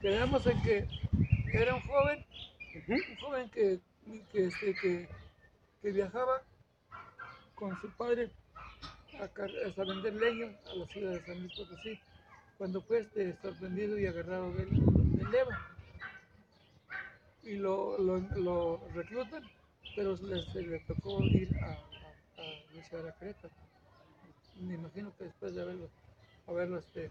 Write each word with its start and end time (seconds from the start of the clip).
quedamos 0.00 0.46
en 0.46 0.62
que 0.62 0.88
era 1.52 1.74
un 1.74 1.80
joven, 1.82 2.24
un 2.88 3.16
joven 3.16 3.50
que, 3.50 3.80
que, 4.32 4.46
este, 4.46 4.74
que, 4.74 5.08
que 5.82 5.90
viajaba 5.90 6.42
con 7.54 7.78
su 7.80 7.90
padre 7.92 8.30
a, 9.20 9.84
vender 9.84 10.14
leña 10.14 10.56
a 10.70 10.74
la 10.76 10.86
ciudad 10.86 11.12
de 11.12 11.24
San 11.24 11.40
Luis 11.40 11.52
Potosí, 11.54 12.00
cuando 12.56 12.80
fue 12.82 13.00
este, 13.00 13.36
sorprendido 13.42 13.98
y 13.98 14.06
agarrado 14.06 14.52
del, 14.52 14.68
del 14.70 15.34
EVA. 15.34 15.76
Y 17.42 17.56
lo, 17.56 17.98
lo, 17.98 18.18
lo 18.36 18.88
reclutan, 18.94 19.42
pero 19.96 20.16
le, 20.16 20.42
se 20.52 20.62
le 20.62 20.78
tocó 20.80 21.22
ir 21.24 21.48
a, 21.62 21.66
a, 21.66 21.72
a 21.72 22.74
luchar 22.74 23.08
a 23.08 23.18
Querétaro. 23.18 23.54
Me 24.60 24.74
imagino 24.74 25.16
que 25.16 25.24
después 25.24 25.54
de 25.54 25.62
haberlo, 25.62 25.88
haberlo 26.46 26.78
este, 26.78 27.10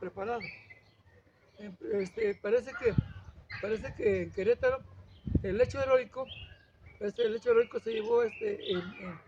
preparado. 0.00 0.40
Este, 1.58 2.34
parece 2.34 2.72
que 2.76 2.94
parece 3.60 3.94
que 3.94 4.22
en 4.22 4.30
Querétaro 4.32 4.82
el 5.42 5.60
hecho 5.60 5.82
heroico, 5.82 6.26
este, 7.00 7.22
el 7.24 7.36
hecho 7.36 7.50
heroico 7.50 7.80
se 7.80 7.92
llevó 7.92 8.22
este, 8.22 8.72
en, 8.72 8.78
en 9.00 9.18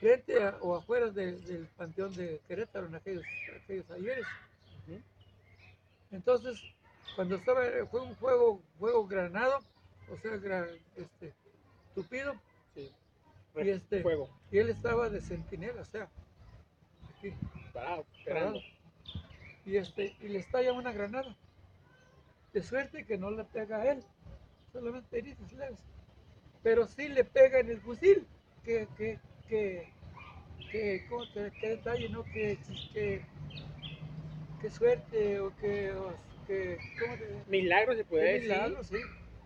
frente 0.00 0.42
a- 0.42 0.56
o 0.60 0.74
afuera 0.76 1.08
de- 1.10 1.38
del 1.38 1.66
panteón 1.76 2.14
de 2.16 2.40
Querétaro 2.48 2.86
en 2.86 2.94
aquellos, 2.96 3.24
aquellos 3.64 3.90
ayeres. 3.90 4.26
Entonces, 6.10 6.62
cuando 7.14 7.36
estaba, 7.36 7.62
fue 7.90 8.00
un 8.00 8.14
juego, 8.16 8.60
juego 8.78 9.06
granado, 9.06 9.58
o 10.10 10.16
sea, 10.16 10.32
gra- 10.36 10.78
este, 10.96 11.32
tupido, 11.94 12.34
Sí. 12.74 12.90
y, 13.56 13.68
este, 13.68 14.04
y 14.50 14.58
él 14.58 14.70
estaba 14.70 15.08
de 15.10 15.20
centinela, 15.20 15.82
o 15.82 15.84
sea, 15.84 16.08
aquí, 17.16 17.32
Parado, 17.72 18.06
esperando. 18.18 18.60
parado. 18.60 18.78
Y, 19.66 19.76
este, 19.76 20.14
y 20.20 20.28
le 20.28 20.38
estalla 20.38 20.72
una 20.72 20.92
granada. 20.92 21.36
De 22.52 22.62
suerte 22.62 23.04
que 23.04 23.18
no 23.18 23.30
le 23.30 23.44
pega 23.44 23.78
a 23.78 23.92
él, 23.92 24.02
solamente 24.72 25.18
heridas 25.18 25.52
leves. 25.52 25.80
Pero 26.62 26.86
sí 26.86 27.08
le 27.08 27.24
pega 27.24 27.60
en 27.60 27.70
el 27.70 27.80
fusil. 27.80 28.26
Que, 28.64 28.86
que, 28.98 29.18
que, 29.48 29.88
que, 30.70 31.06
¿cómo 31.08 31.26
te- 31.28 31.52
qué 31.60 31.68
detalle, 31.70 32.08
¿no? 32.10 32.22
Que, 32.24 32.58
que, 32.92 33.24
que 34.60 34.70
suerte 34.70 35.40
o 35.40 35.54
que, 35.56 35.92
o 35.92 36.12
que 36.46 36.78
¿cómo 37.00 37.14
te 37.16 37.44
Milagro 37.48 37.94
se 37.94 38.04
puede 38.04 38.34
decir. 38.34 38.48
milagro, 38.50 38.84
sí. 38.84 38.96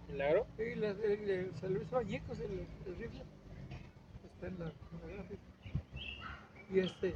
Milagro. 0.09 0.47
Sí, 0.56 0.75
le- 0.75 0.94
le- 0.94 1.16
le- 1.27 1.53
se 1.56 1.69
lo 1.69 1.83
hizo 1.83 1.98
añicos 1.98 2.41
el, 2.41 2.66
el 2.87 2.97
rifle. 2.97 3.22
Está 4.34 4.47
en 4.48 4.59
la, 4.59 4.66
en 4.66 5.16
la. 5.16 5.25
Y 6.75 6.78
este, 6.81 7.14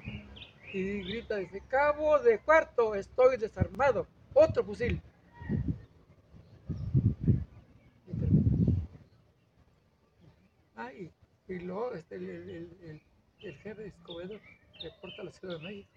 y 0.72 1.02
grita, 1.02 1.36
dice, 1.36 1.62
cabo 1.68 2.18
de 2.18 2.38
cuarto, 2.38 2.94
estoy 2.94 3.36
desarmado. 3.38 4.06
Otro 4.34 4.62
fusil. 4.64 5.00
Y 8.06 8.12
termina. 8.18 8.56
Ah, 10.76 10.92
y, 10.92 11.10
y 11.48 11.58
luego 11.60 11.94
este, 11.94 12.16
el, 12.16 12.24
el, 12.24 13.02
el, 13.40 13.56
jefe 13.58 13.86
Escobedo 13.86 14.38
reporta 14.82 15.22
a 15.22 15.24
la 15.24 15.32
Ciudad 15.32 15.58
de 15.58 15.64
México. 15.64 15.88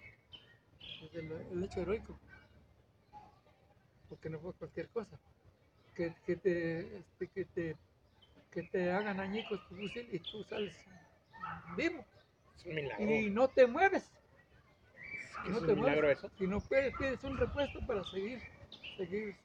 Es 1.04 1.16
el, 1.16 1.64
hecho 1.64 1.82
heroico. 1.82 2.20
Porque 4.08 4.30
no 4.30 4.40
fue 4.40 4.54
cualquier 4.54 4.88
cosa 4.90 5.20
que, 5.96 6.16
que 6.26 6.36
te, 6.38 6.98
este, 6.98 7.28
que, 7.28 7.46
te, 7.46 7.76
que 8.52 8.64
te 8.64 8.92
hagan 8.92 9.20
añicos 9.20 9.60
tu 9.68 9.76
fusil 9.76 10.08
y 10.12 10.20
tú 10.20 10.44
sales 10.46 10.76
vivo 11.78 12.06
Es 12.56 12.66
un 12.66 12.76
milagro. 12.76 13.06
y 13.06 13.30
no 13.30 13.48
te 13.50 13.68
mueves. 13.68 14.10
Es 15.46 15.50
no 15.52 15.60
un 15.60 15.68
te 15.68 15.76
milagro 15.76 16.02
mueves. 16.02 16.18
eso. 16.20 16.32
Y 16.40 16.48
no 16.48 16.60
pides, 16.62 16.94
pides 16.98 17.24
un 17.24 17.38
repuesto 17.38 17.86
para 17.86 18.04
seguir, 18.06 18.40
seguir 18.98 19.36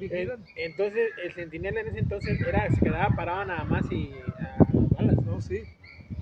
En- 0.00 0.44
entonces, 0.56 1.12
el 1.22 1.32
centinela 1.34 1.80
en 1.80 1.88
ese 1.88 1.98
entonces 1.98 2.40
era, 2.46 2.70
se 2.70 2.80
quedaba 2.82 3.14
parado 3.14 3.44
nada 3.44 3.64
más 3.64 3.90
y 3.90 4.12
a 4.40 4.72
las 4.74 4.90
balas. 4.96 5.26
No, 5.26 5.40
sí. 5.40 5.62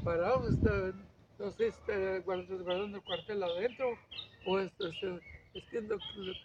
Parados, 0.04 0.54
está, 0.54 0.92
no 1.38 1.50
sé, 1.52 1.68
está 1.68 1.92
guard- 2.24 2.62
guardando 2.62 2.96
el 2.98 3.02
cuartel 3.04 3.42
adentro 3.42 3.98
o 4.46 4.58
este, 4.58 4.88
este, 4.88 5.20
es 5.54 5.70
viendo 5.70 5.98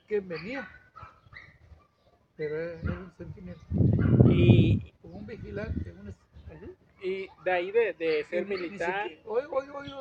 quién 0.07 0.27
venía. 0.27 0.67
Pero 2.35 2.55
era, 2.59 2.91
un 2.93 3.11
centinela, 3.17 3.57
Y, 4.31 4.91
como 5.01 5.19
un 5.19 5.27
vigilante, 5.27 5.91
un 5.91 6.13
y 7.03 7.27
de 7.43 7.51
ahí 7.51 7.71
de, 7.71 7.93
de 7.93 8.25
ser 8.29 8.43
Y 8.43 8.45
militar, 8.45 9.11
Hoy, 9.25 9.43
hoy, 9.49 9.67
hoy, 9.69 9.91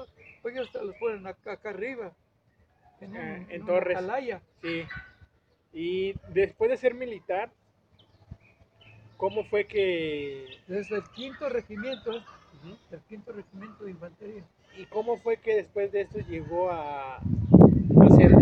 hoy, 0.44 0.58
hasta 0.58 0.82
los 0.82 0.94
ponen 0.96 1.26
acá, 1.26 1.52
acá 1.52 1.70
arriba. 1.70 2.12
En, 3.00 3.10
un- 3.10 3.16
Ah, 3.16 3.46
en 3.48 3.62
una 3.62 3.72
torres. 3.72 3.96
atalaya. 3.96 4.40
sí. 4.60 4.84
Y 5.72 6.14
después 6.28 6.70
de 6.70 6.76
ser 6.76 6.94
militar, 6.94 7.50
¿cómo 9.16 9.44
fue 9.44 9.66
que 9.66 10.46
Desde 10.66 10.96
el 10.96 11.04
quinto 11.14 11.48
regimiento, 11.48 12.12
¿eh? 12.12 12.22
el 12.90 13.00
quinto 13.08 13.32
regimiento 13.32 13.84
de 13.84 13.90
infantería. 13.90 14.44
y 14.78 14.84
cómo 14.86 15.16
fue 15.16 15.38
que 15.38 15.56
después 15.56 15.92
de 15.92 16.02
esto 16.02 16.18
llegó 16.20 16.70
a, 16.70 17.16
a 17.16 18.08
ser 18.16 18.32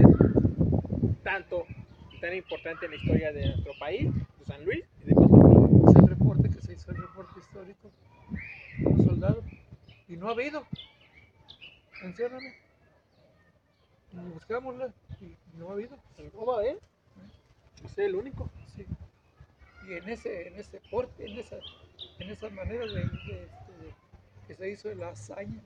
tanto 1.22 1.64
y 2.12 2.20
tan 2.20 2.34
importante 2.34 2.86
en 2.86 2.92
la 2.92 2.96
historia 2.96 3.32
de 3.32 3.46
nuestro 3.46 3.72
país, 3.78 4.12
de 4.12 4.44
San 4.44 4.64
Luis 4.64 4.84
y 5.02 5.08
de 5.08 5.14
México? 5.14 5.84
Es 5.88 5.94
el 5.96 6.08
reporte 6.08 6.48
que 6.48 6.60
se 6.60 6.72
hizo, 6.72 6.90
el 6.90 6.96
reporte 6.96 7.38
histórico 7.38 7.90
un 8.84 9.04
soldado. 9.04 9.42
Y 10.08 10.16
no 10.16 10.28
ha 10.28 10.32
habido. 10.32 10.66
Mencióname. 12.02 12.54
Y 14.12 14.16
buscámosla 14.32 14.92
y 15.20 15.36
no 15.58 15.68
ha 15.68 15.72
habido. 15.72 15.96
¿Cómo 16.34 16.52
va, 16.52 16.64
eh? 16.64 16.78
Es 17.84 17.98
el 17.98 18.14
único. 18.14 18.48
Sí. 18.76 18.86
Y 19.88 19.94
en 19.94 20.08
ese, 20.08 20.48
en 20.48 20.56
ese 20.56 20.80
porte, 20.90 21.26
en 21.26 21.38
esa, 21.38 21.56
en 22.18 22.30
esa 22.30 22.48
manera 22.50 22.86
de, 22.86 22.94
de- 22.94 23.04
de- 23.04 23.94
que 24.46 24.54
se 24.54 24.70
hizo 24.70 24.94
la 24.94 25.10
hazaña. 25.10 25.60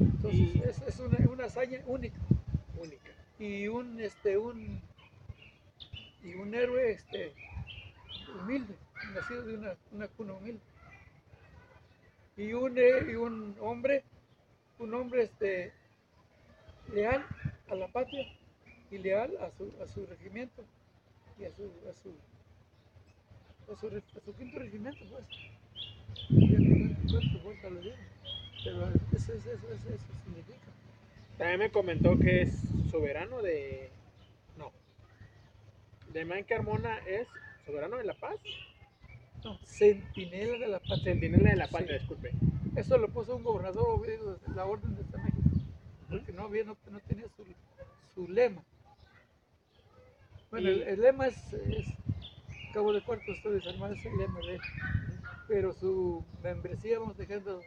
Entonces 0.00 0.40
Y- 0.40 0.62
es, 0.64 0.82
es 0.82 1.00
una, 1.00 1.18
una 1.30 1.44
hazaña 1.46 1.80
única. 1.86 2.18
Única. 2.78 3.12
Y 3.38 3.68
un 3.68 4.00
este 4.00 4.36
un 4.38 4.80
y 6.22 6.34
un 6.34 6.54
héroe 6.54 6.92
este 6.92 7.32
humilde, 8.40 8.74
nacido 9.14 9.44
de 9.44 9.54
una, 9.56 9.74
una 9.92 10.08
cuna 10.08 10.32
humilde. 10.34 10.60
Y 12.36 12.52
un, 12.52 12.76
eh, 12.78 13.04
y 13.10 13.14
un 13.14 13.56
hombre, 13.60 14.04
un 14.78 14.94
hombre 14.94 15.22
este 15.24 15.72
leal 16.92 17.24
a 17.70 17.74
la 17.74 17.88
patria 17.88 18.26
y 18.90 18.98
leal 18.98 19.36
a 19.38 19.50
su, 19.50 19.72
a 19.82 19.88
su 19.88 20.06
regimiento 20.06 20.62
y 21.38 21.44
a 21.44 21.50
su, 21.52 21.64
a 21.90 21.92
su, 21.94 22.10
a 23.72 23.76
su, 23.80 23.86
a 23.96 24.20
su 24.24 24.34
quinto 24.36 24.58
regimiento, 24.58 25.04
pues. 25.10 25.24
Pero 28.64 28.88
eso, 29.12 29.32
eso, 29.32 29.32
eso, 29.32 29.50
eso, 29.52 29.88
eso 29.88 30.04
significa. 30.24 30.66
También 31.38 31.58
me 31.60 31.70
comentó 31.70 32.18
que 32.18 32.42
es 32.42 32.54
soberano 32.90 33.42
de. 33.42 33.90
No. 34.58 34.72
De 36.12 36.24
Man 36.24 36.44
Carmona 36.44 36.98
es 37.06 37.28
soberano 37.64 37.96
de 37.96 38.04
la 38.04 38.14
paz. 38.14 38.36
No, 39.44 39.58
centinela 39.64 40.58
de 40.58 40.68
la 40.68 40.78
patria. 40.80 41.04
Centinela 41.04 41.50
de 41.50 41.56
la 41.56 41.68
paz, 41.68 41.84
Sí. 41.86 41.92
disculpe. 41.92 42.32
Eso 42.74 42.98
lo 42.98 43.08
puso 43.08 43.36
un 43.36 43.44
gobernador 43.44 44.04
de 44.06 44.18
la 44.54 44.64
orden 44.64 44.96
de 44.96 45.04
San 45.04 45.22
México, 45.24 45.48
porque 46.10 46.32
no, 46.32 46.44
había, 46.44 46.64
no, 46.64 46.76
no 46.90 47.00
tenía 47.00 47.26
su, 47.36 47.44
su 48.14 48.28
lema. 48.28 48.62
Bueno, 50.50 50.68
el, 50.68 50.78
Y- 50.78 50.82
el 50.82 51.00
lema 51.00 51.26
es, 51.26 51.52
es 51.52 51.86
Cabo 52.72 52.92
de 52.92 53.00
Cuarto 53.00 53.32
estoy 53.32 53.54
desarmado, 53.54 53.94
es 53.94 54.04
el 54.06 54.16
lema 54.18 54.40
de 54.40 54.56
él. 54.56 54.60
Pero 55.48 55.72
su 55.72 56.24
membresía, 56.42 56.98
vamos 56.98 57.16
dejando, 57.16 57.64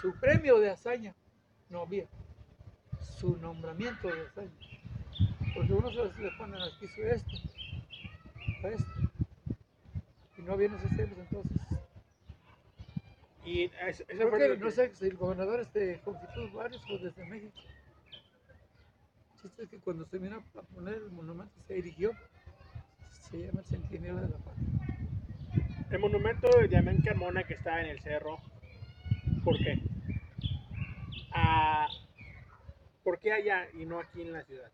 su 0.00 0.14
premio 0.16 0.58
de 0.58 0.70
hazaña, 0.70 1.14
no 1.68 1.82
había. 1.82 2.06
Su 3.20 3.36
nombramiento 3.36 4.08
de 4.08 4.22
hazaña. 4.22 4.50
Porque 5.54 5.72
uno 5.72 5.90
se 5.90 6.22
le 6.22 6.30
ponen 6.32 6.62
aquí 6.62 6.86
su 6.88 7.02
esto, 7.02 7.36
a 8.62 8.68
esto. 8.68 8.86
Y 10.38 10.42
no 10.42 10.54
había 10.54 10.68
tiempos 10.68 11.18
entonces. 11.18 11.52
Y 13.44 13.64
es- 13.64 14.00
eso 14.00 14.04
Creo 14.08 14.32
que, 14.32 14.56
no 14.58 14.70
sé 14.70 14.94
si 14.94 15.06
el 15.06 15.16
gobernador 15.16 15.60
este 15.60 16.00
Confitud 16.04 16.50
Barrios 16.52 16.82
o 16.90 16.98
desde 16.98 17.24
México. 17.26 17.52
Chiste 19.40 19.62
es 19.62 19.70
que 19.70 19.78
cuando 19.78 20.04
se 20.04 20.18
vino 20.18 20.36
a 20.36 20.62
poner 20.62 20.94
el 20.96 21.10
monumento 21.12 21.54
se 21.66 21.78
erigió. 21.78 22.12
Se 23.30 23.38
llama 23.38 23.60
el 23.60 23.66
Centinela 23.66 24.20
de 24.20 24.28
la 24.28 24.36
Paz. 24.36 24.54
El 25.90 25.98
monumento 25.98 26.48
de 26.60 26.76
Amén 26.76 27.00
Carmona 27.02 27.44
que 27.44 27.54
está 27.54 27.80
en 27.80 27.86
el 27.86 28.00
cerro. 28.00 28.38
¿Por 29.42 29.56
qué? 29.56 29.80
Ah, 31.32 31.88
¿Por 33.02 33.18
qué 33.18 33.32
allá 33.32 33.66
y 33.72 33.86
no 33.86 33.98
aquí 33.98 34.20
en 34.20 34.34
la 34.34 34.42
ciudad? 34.44 34.70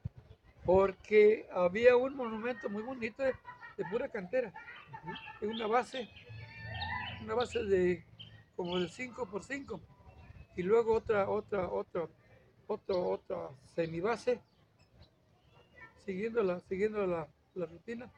Porque 0.64 1.46
había 1.52 1.96
un 1.96 2.16
monumento 2.16 2.68
muy 2.68 2.82
bonito 2.82 3.22
de, 3.22 3.34
de 3.76 3.84
pura 3.88 4.08
cantera. 4.08 4.52
En 5.40 5.50
una 5.50 5.68
base, 5.68 6.08
una 7.22 7.34
base 7.34 7.62
de 7.62 8.04
como 8.56 8.80
de 8.80 8.88
5 8.88 9.26
por 9.26 9.44
5 9.44 9.80
y 10.56 10.62
luego 10.64 10.94
otra, 10.94 11.28
otra, 11.28 11.68
otra, 11.68 12.08
otra, 12.66 12.96
otra 12.96 13.50
semibase 13.76 14.40
siguiendo 16.06 16.42
la, 16.42 16.60
siguiendo 16.60 17.06
la, 17.06 17.26
la 17.54 17.66
rutina. 17.66 18.10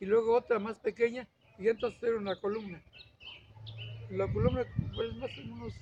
Y 0.00 0.06
luego 0.06 0.36
otra 0.36 0.58
más 0.58 0.78
pequeña 0.78 1.26
y 1.58 1.68
entonces 1.68 2.02
era 2.02 2.18
una 2.18 2.38
columna. 2.40 2.82
La 4.10 4.30
columna 4.30 4.64
pues 4.94 5.16
más 5.16 5.30
o 5.38 5.42
menos, 5.42 5.74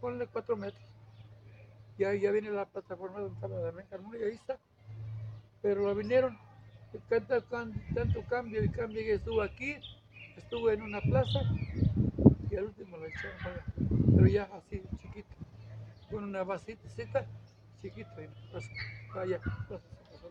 ponle 0.00 0.26
cuatro 0.26 0.56
metros. 0.56 0.82
Ya, 1.98 2.14
ya 2.14 2.30
viene 2.30 2.50
la 2.50 2.64
plataforma 2.64 3.20
donde 3.20 3.34
estaba 3.34 3.60
Damián 3.60 3.86
Carmona 3.90 4.18
ahí 4.18 4.34
está. 4.34 4.58
Pero 5.60 5.86
la 5.86 5.92
vinieron, 5.92 6.38
tanto, 7.08 7.42
tanto 7.94 8.22
cambio 8.28 8.64
y 8.64 8.68
cambio 8.68 9.02
que 9.02 9.14
estuvo 9.14 9.42
aquí, 9.42 9.76
estuvo 10.36 10.70
en 10.70 10.82
una 10.82 11.00
plaza 11.00 11.40
y 12.50 12.56
al 12.56 12.64
último 12.64 12.96
la 12.96 13.08
echaron 13.08 13.38
para. 13.42 13.64
Pero 14.14 14.26
ya 14.28 14.44
así, 14.54 14.82
chiquito, 15.02 15.34
con 16.10 16.24
una 16.24 16.44
vasita 16.44 16.88
chiquita, 17.82 18.22
y 18.22 18.28
pues, 18.50 18.70
vaya, 19.14 19.40
pues, 19.68 19.80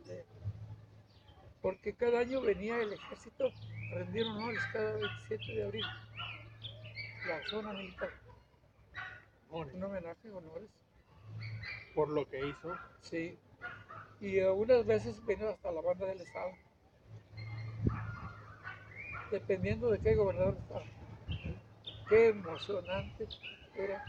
de- 0.07 0.25
porque 1.61 1.93
cada 1.95 2.19
año 2.19 2.41
venía 2.41 2.81
el 2.81 2.93
ejército 2.93 3.51
a 3.91 3.95
rendir 3.95 4.25
honores 4.25 4.61
cada 4.71 4.93
27 4.93 5.53
de 5.53 5.63
abril, 5.63 5.85
la 7.27 7.41
zona 7.49 7.73
militar, 7.73 8.11
un 9.49 9.83
homenaje, 9.83 10.31
honores, 10.31 10.69
Por 11.95 12.09
lo 12.09 12.29
que 12.29 12.45
hizo. 12.47 12.77
sí, 13.01 13.37
y 14.19 14.39
algunas 14.39 14.85
veces 14.85 15.25
vino 15.25 15.47
hasta 15.49 15.71
la 15.71 15.81
banda 15.81 16.05
del 16.07 16.21
estado, 16.21 16.51
dependiendo 19.31 19.89
de 19.89 19.99
qué 19.99 20.15
gobernador 20.15 20.55
estaba. 20.57 20.83
Qué 22.09 22.29
emocionante 22.29 23.27
era. 23.75 24.03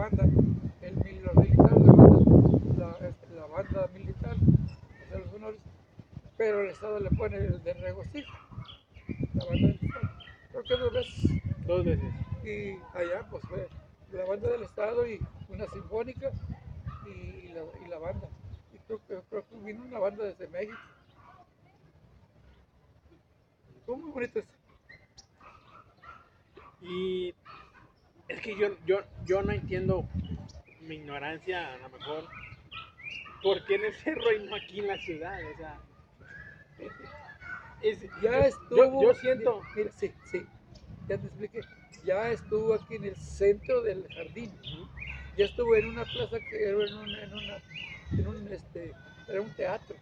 La 0.00 0.06
banda, 0.08 0.24
el 0.80 0.96
mil- 0.96 1.22
los 1.22 1.36
militares 1.36 1.76
le 1.76 1.92
mandan 1.92 2.78
la, 2.78 3.06
este, 3.06 3.34
la 3.36 3.44
banda 3.48 3.86
militar, 3.92 4.34
los 5.12 5.34
honores, 5.34 5.60
pero 6.38 6.62
el 6.62 6.70
Estado 6.70 7.00
le 7.00 7.10
pone 7.10 7.36
el 7.36 7.62
de 7.62 7.74
regocijo, 7.74 8.32
la 9.34 9.44
banda 9.44 9.68
del 9.68 9.76
Estado. 9.76 10.08
Creo 10.52 10.64
que 10.64 10.76
dos 10.78 10.92
veces. 10.94 11.12
Dos 11.66 11.84
veces. 11.84 12.14
Y 12.42 12.96
allá 12.96 13.26
pues 13.30 13.44
fue 13.44 13.68
la 14.14 14.24
banda 14.24 14.48
del 14.48 14.62
Estado 14.62 15.06
y 15.06 15.20
una 15.50 15.66
sinfónica 15.66 16.30
y, 17.06 17.48
la, 17.48 17.60
y 17.84 17.88
la 17.90 17.98
banda. 17.98 18.26
Y 18.72 18.78
creo 18.86 19.00
que, 19.06 19.20
creo 19.28 19.44
que 19.50 19.56
vino 19.66 19.84
una 19.84 19.98
banda 19.98 20.24
desde 20.24 20.48
México. 20.48 20.78
Fue 23.84 23.96
muy 23.98 24.10
bonito 24.12 24.38
eso. 24.38 24.48
Y 26.80 27.34
es 28.30 28.40
que 28.40 28.56
yo, 28.56 28.68
yo, 28.86 29.02
yo 29.26 29.42
no 29.42 29.52
entiendo 29.52 30.04
mi 30.80 30.96
ignorancia, 30.96 31.74
a 31.74 31.78
lo 31.78 31.88
mejor, 31.90 32.24
¿por 33.42 33.64
qué 33.64 33.74
en 33.74 33.84
el 33.86 33.94
cerro 33.94 34.32
y 34.32 34.38
no 34.40 34.54
aquí 34.54 34.80
en 34.80 34.86
la 34.86 34.98
ciudad? 34.98 35.40
O 35.52 35.56
sea, 35.56 35.80
es- 37.82 38.00
Ya 38.22 38.46
estuvo. 38.46 39.02
Yo, 39.02 39.12
yo 39.12 39.14
siento. 39.14 39.64
Mira, 39.74 39.90
sí, 39.92 40.12
sí. 40.30 40.46
Ya 41.08 41.18
te 41.18 41.26
expliqué. 41.26 41.64
Ya 42.04 42.30
estuvo 42.30 42.74
aquí 42.74 42.94
en 42.94 43.04
el 43.04 43.16
centro 43.16 43.82
del 43.82 44.06
jardín. 44.14 44.50
Ya 45.36 45.44
estuvo 45.46 45.74
en 45.74 45.86
una 45.86 46.04
plaza 46.04 46.38
que 46.40 46.62
era 46.62 46.84
en, 46.84 46.94
una, 46.94 47.22
en, 47.22 47.34
una, 47.34 47.58
en 48.16 48.26
un, 48.26 48.48
este, 48.52 48.94
era 49.28 49.40
un 49.40 49.50
teatro. 49.54 49.96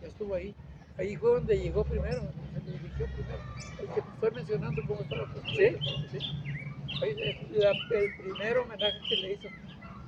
Ya 0.00 0.08
estuvo 0.08 0.34
ahí. 0.34 0.54
Ahí 0.98 1.16
fue 1.16 1.30
donde 1.30 1.58
llegó 1.58 1.84
primero, 1.84 2.20
donde 2.54 2.72
dirigió 2.72 3.06
primero. 3.06 3.40
El 3.80 3.88
que 3.88 4.00
estoy 4.00 4.30
mencionando 4.32 4.82
cómo 4.86 5.00
estaba 5.00 5.26
Sí, 5.56 5.76
sí. 6.10 6.18
La- 7.52 7.76
el 7.90 8.10
primer 8.10 8.58
homenaje 8.58 9.00
que 9.08 9.16
le 9.16 9.32
hizo 9.34 9.48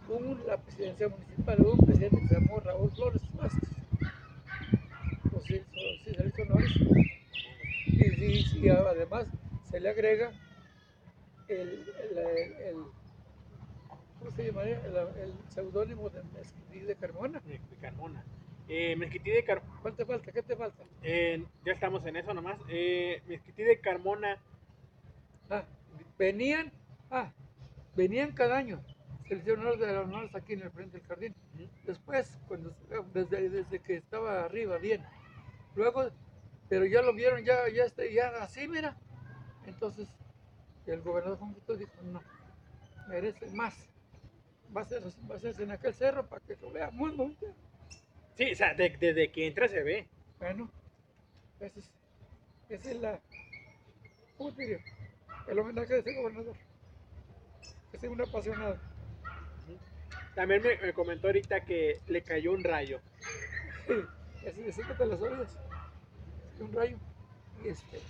un, 0.09 0.43
la 0.47 0.57
presidencia 0.57 1.09
municipal, 1.09 1.61
hubo 1.61 1.73
un 1.75 1.87
presidente 1.87 2.21
que 2.21 2.27
se 2.27 2.35
llamó 2.35 2.61
Raúl 2.61 2.91
Flores 2.93 3.23
Vázquez. 3.37 3.69
Pues 5.31 5.45
sí, 5.47 5.63
sí 6.05 6.15
se 6.15 6.23
le 6.23 6.29
hizo 6.29 6.43
honores. 6.43 6.71
Y, 7.87 8.05
y- 8.05 8.45
y 8.65 8.69
además 8.69 9.27
se 9.71 9.81
le 9.81 9.89
agrega 9.89 10.33
el, 11.49 11.59
el, 11.59 12.19
el- 12.19 12.53
el- 12.63 12.85
¿cómo 14.19 14.31
se 14.31 14.45
llamaría? 14.47 14.81
El, 15.21 15.33
seudónimo 15.49 16.09
de 16.11 16.23
Mezquití 16.25 16.81
de 16.81 16.95
Carmona. 16.97 17.41
De 17.41 17.61
Carmona. 17.81 18.23
Eh, 18.69 18.97
Mezquití 18.97 19.31
de 19.31 19.45
Car- 19.45 19.63
¿Cuál 19.83 19.95
te 19.97 20.05
falta? 20.05 20.31
¿Qué 20.33 20.43
te 20.43 20.57
falta? 20.57 20.83
eh, 21.03 21.45
ya 21.65 21.73
estamos 21.73 22.05
en 22.07 22.17
eso 22.17 22.33
nomás. 22.33 22.59
Eh, 22.69 23.23
Mezquití 23.27 23.63
de 23.63 23.81
Carmona, 23.81 24.39
Ah, 25.51 25.65
venían, 26.23 26.73
ah, 27.11 27.33
venían 27.97 28.33
cada 28.33 28.57
año. 28.57 28.81
Se 29.29 29.35
les 29.35 29.45
dio 29.45 29.55
honores 29.55 29.81
de 29.81 29.93
los 29.93 30.05
honores 30.07 30.35
aquí 30.35 30.53
en 30.53 30.63
el 30.63 30.71
frente 30.71 30.99
del 30.99 31.07
jardín. 31.07 31.35
Después, 31.85 32.39
cuando 32.47 32.73
desde, 33.13 33.49
desde 33.49 33.81
que 33.81 33.97
estaba 33.97 34.45
arriba, 34.45 34.79
bien. 34.79 35.03
Luego, 35.75 36.11
pero 36.69 36.85
ya 36.87 37.03
lo 37.03 37.13
vieron, 37.13 37.45
ya, 37.45 37.69
ya, 37.69 37.85
este, 37.85 38.13
ya 38.13 38.29
así, 38.43 38.69
mira. 38.69 38.97
Entonces, 39.67 40.09
el 40.87 41.01
gobernador 41.03 41.39
Juan 41.39 41.55
dijo, 41.79 41.93
no, 42.05 42.23
merece 43.09 43.47
más. 43.51 43.75
Va 44.77 44.83
a 44.83 44.85
ser, 44.85 45.03
va 45.31 45.35
a 45.37 45.39
ser 45.39 45.61
en 45.61 45.71
aquel 45.73 45.95
cerro 45.95 46.27
para 46.29 46.45
que 46.45 46.57
lo 46.61 46.71
vea 46.71 46.91
muy 46.91 47.11
bonito. 47.11 47.47
sí, 48.37 48.53
o 48.53 48.55
sea, 48.57 48.75
de- 48.75 48.97
desde 48.99 49.31
que 49.31 49.47
entra 49.47 49.69
se 49.69 49.83
ve. 49.83 50.07
Bueno, 50.39 50.69
esa 51.61 51.79
es, 51.79 51.91
esa 52.69 52.91
es 52.91 53.01
la, 53.01 53.21
¿cómo 54.37 54.53
te 54.53 54.63
diría? 54.63 54.81
El 55.49 55.59
homenaje 55.59 55.95
de 55.95 56.01
ese 56.01 56.15
gobernador. 56.21 56.57
Es 57.93 58.03
un 58.05 58.21
apasionado. 58.21 58.79
También 60.35 60.63
me, 60.63 60.77
me 60.79 60.93
comentó 60.95 61.27
ahorita 61.27 61.65
que 61.65 62.01
le 62.09 62.23
cayó 62.23 62.53
un 62.53 62.65
rayo. 62.65 63.01
Sí, 63.87 64.51
ese 64.67 64.83
que 64.83 64.95
te 64.95 65.07
las 65.07 65.21
orillas. 65.21 65.59
Un 66.61 66.73
rayo. 66.73 66.97
Y 67.65 67.69
este. 67.69 68.01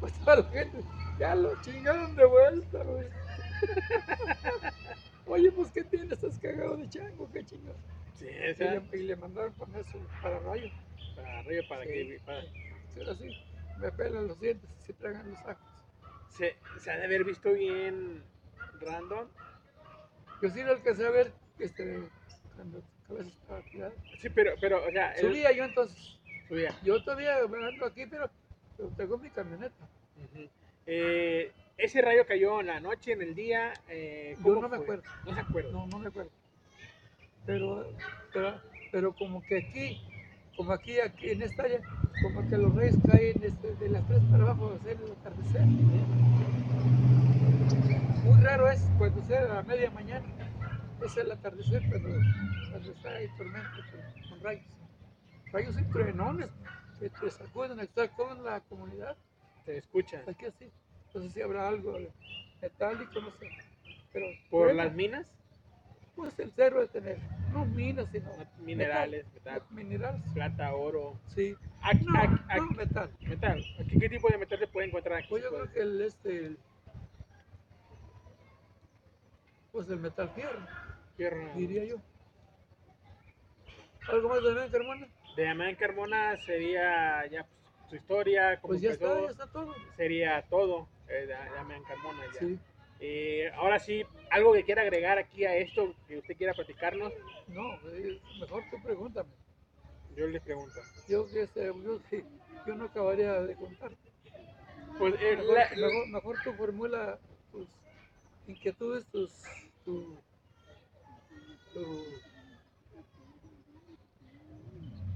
Pues 0.00 0.12
toda 0.20 0.36
la 0.36 0.44
gente, 0.50 0.78
ya 1.18 1.34
lo 1.34 1.60
chingaron 1.62 2.14
de 2.16 2.24
vuelta, 2.24 2.82
güey. 2.84 3.06
Oye, 5.26 5.52
pues 5.52 5.70
¿qué 5.72 5.84
tienes? 5.84 6.12
Estás 6.12 6.38
cagado 6.38 6.76
de 6.76 6.88
chango, 6.88 7.28
qué 7.32 7.44
chingados. 7.44 7.76
Sí, 8.14 8.26
Y 8.26 8.64
le, 8.64 8.82
y 8.92 9.02
le 9.06 9.16
mandaron 9.16 9.52
poner 9.54 9.84
su 9.86 9.98
para 10.22 10.38
rayo. 10.40 10.70
para 11.68 11.82
Sí. 11.84 11.88
que. 11.88 12.20
para- 12.24 12.42
Será 12.94 13.12
así. 13.12 13.28
Me 13.78 13.92
pelan 13.92 14.28
los 14.28 14.40
dientes 14.40 14.68
y 14.80 14.86
se 14.86 14.92
tragan 14.94 15.30
los 15.30 15.38
ajos. 15.40 15.77
Se, 16.30 16.56
se 16.78 16.90
ha 16.90 16.96
de 16.96 17.04
haber 17.04 17.24
visto 17.24 17.52
bien 17.52 18.22
random. 18.80 19.28
Yo 20.42 20.48
sí 20.50 20.62
lo 20.62 20.72
alcancé 20.72 21.06
a 21.06 21.10
ver 21.10 21.32
este, 21.58 22.08
cuando 22.54 22.82
cabeza 23.06 23.28
estaba 23.30 23.60
tirada. 23.62 23.92
Sí, 24.18 24.28
pero, 24.30 24.52
pero, 24.60 24.86
o 24.86 24.90
sea, 24.90 25.16
Subía 25.18 25.52
yo 25.52 25.64
entonces. 25.64 26.18
subía. 26.48 26.74
Yo 26.84 27.02
todavía 27.02 27.38
ando 27.38 27.86
aquí, 27.86 28.06
pero, 28.06 28.30
pero 28.76 28.88
tengo 28.90 29.18
mi 29.18 29.30
camioneta. 29.30 29.88
Eh, 30.86 31.52
ese 31.76 32.00
rayo 32.02 32.26
cayó 32.26 32.60
en 32.60 32.68
la 32.68 32.80
noche, 32.80 33.12
en 33.12 33.22
el 33.22 33.34
día. 33.34 33.72
Eh, 33.88 34.34
Yo 34.38 34.42
¿cómo 34.42 34.62
no 34.62 34.68
me 34.68 34.76
acuerdo. 34.76 35.02
No 35.26 35.34
se 35.34 35.40
acuerda. 35.40 35.70
No, 35.72 35.86
no 35.86 35.98
me 35.98 36.08
acuerdo. 36.08 36.30
Pero, 37.46 37.88
pero, 38.32 38.60
pero 38.92 39.12
como 39.14 39.42
que 39.42 39.58
aquí, 39.58 40.00
como 40.58 40.72
aquí, 40.72 40.98
aquí 40.98 41.30
en 41.30 41.42
esta 41.42 41.62
área, 41.62 41.80
como 42.20 42.46
que 42.50 42.58
los 42.58 42.74
reyes 42.74 42.98
caen 43.08 43.40
este, 43.44 43.76
de 43.76 43.88
las 43.90 44.04
tres 44.08 44.20
para 44.28 44.42
abajo 44.42 44.72
a 44.72 44.74
hacer 44.74 44.98
el 45.00 45.12
atardecer. 45.12 45.64
Muy 48.24 48.40
raro 48.42 48.68
es 48.68 48.82
cuando 48.98 49.22
sea 49.22 49.42
a 49.42 49.54
la 49.54 49.62
media 49.62 49.88
mañana. 49.92 50.26
Es 51.00 51.16
el 51.16 51.30
atardecer 51.30 51.88
cuando, 51.88 52.08
cuando 52.70 52.90
está 52.90 53.08
ahí 53.10 53.28
tormenta 53.38 53.70
con, 53.70 54.30
con 54.30 54.40
rayos. 54.42 54.64
Rayos 55.52 55.80
y 55.80 55.84
truenones 55.84 56.50
que 56.98 57.08
te 57.08 57.30
sacuden, 57.30 57.78
está 57.78 58.08
toda 58.08 58.34
la 58.34 58.60
comunidad. 58.62 59.16
Se 59.64 59.78
escucha. 59.78 60.24
Aquí 60.26 60.46
así. 60.46 60.72
Entonces 61.06 61.34
si 61.34 61.40
habrá 61.40 61.68
algo 61.68 61.96
metálico, 62.60 63.20
no 63.20 63.30
sé. 63.30 63.48
Pero 64.12 64.26
¿Por 64.50 64.74
las 64.74 64.92
minas? 64.92 65.24
Pues 66.18 66.36
el 66.40 66.50
cerro 66.50 66.80
de 66.80 66.88
tener, 66.88 67.16
no 67.52 67.64
minas, 67.64 68.08
sino 68.10 68.28
Minerales, 68.58 69.24
metal, 69.34 69.54
metal. 69.62 69.62
Minerales, 69.70 70.22
plata, 70.34 70.74
oro. 70.74 71.16
sí. 71.28 71.54
Aquí, 71.80 72.04
No, 72.06 72.18
aquí- 72.18 72.34
no, 72.34 72.40
aquí- 72.64 72.74
metal. 72.74 73.10
metal. 73.20 73.64
Aquí, 73.80 73.98
¿Qué 74.00 74.08
tipo 74.08 74.28
de 74.28 74.38
metal 74.38 74.58
se 74.58 74.66
puede 74.66 74.88
encontrar 74.88 75.18
aquí? 75.18 75.28
Pues 75.30 75.44
yo 75.44 75.50
creo 75.50 75.72
que 75.72 75.80
el 75.80 76.00
este, 76.02 76.46
el- 76.46 76.58
pues 79.70 79.88
el 79.90 80.00
metal 80.00 80.28
fierro, 80.34 80.58
Fierro 81.16 81.54
diría 81.54 81.84
yo. 81.84 81.96
¿Algo 84.08 84.28
más 84.30 84.42
de 84.42 84.48
Damián 84.54 84.70
Carmona? 84.72 85.06
De 85.36 85.44
Damián 85.44 85.74
Carmona 85.76 86.36
sería 86.46 87.26
ya 87.30 87.44
pues, 87.44 87.90
su 87.90 87.94
historia, 87.96 88.60
cómo 88.60 88.72
Pues 88.72 88.80
ya 88.80 88.90
está, 88.90 89.20
ya 89.20 89.28
está 89.28 89.46
todo. 89.52 89.72
sería 89.96 90.42
todo 90.50 90.88
eh, 91.08 91.26
de 91.26 91.34
Damián 91.54 91.82
Carmona 91.84 92.24
ya. 92.34 92.40
Sí. 92.40 92.58
Eh, 93.00 93.50
ahora 93.56 93.78
sí, 93.80 94.02
algo 94.30 94.52
que 94.52 94.64
quiera 94.64 94.82
agregar 94.82 95.18
aquí 95.18 95.44
a 95.44 95.56
esto, 95.56 95.94
que 96.06 96.18
usted 96.18 96.36
quiera 96.36 96.54
platicarnos, 96.54 97.12
No, 97.48 97.74
eh, 97.92 98.20
mejor 98.38 98.64
tú 98.70 98.82
pregúntame. 98.82 99.30
yo 100.16 100.26
les 100.26 100.42
pregunto. 100.42 100.82
Yo, 101.08 101.30
que 101.30 101.42
este, 101.42 101.66
yo, 101.66 102.00
sí, 102.10 102.22
yo 102.66 102.74
no 102.74 102.84
acabaría 102.86 103.40
de 103.42 103.54
contar. 103.54 103.92
Pues 104.98 105.14
eh, 105.20 105.36
Mejor, 105.36 105.54
la- 105.54 105.70
mejor, 105.76 106.08
mejor 106.08 106.38
tú 106.42 106.54
formula 106.54 107.18
tus 107.52 107.68
inquietudes, 108.48 109.06
tus, 109.06 109.30
tu, 109.84 110.18
tu- 111.72 112.20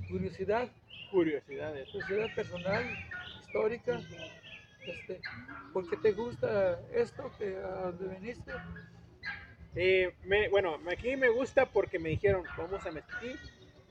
curiosidad, 0.09 0.71
curiosidades. 1.11 1.89
curiosidad 1.89 2.31
personal, 2.35 2.85
histórica, 3.47 4.01
este, 4.87 5.21
porque 5.73 5.97
te 5.97 6.13
gusta 6.13 6.79
esto, 6.93 7.31
que 7.39 7.57
a 7.57 7.91
donde 7.93 8.09
viniste, 8.19 8.53
me- 10.27 10.49
bueno, 10.49 10.79
aquí 10.91 11.17
me 11.17 11.29
gusta 11.31 11.67
porque 11.67 11.99
me 11.99 12.11
dijeron, 12.11 12.47
vamos 12.57 12.85
a 12.87 12.93
Mezquití, 12.93 13.39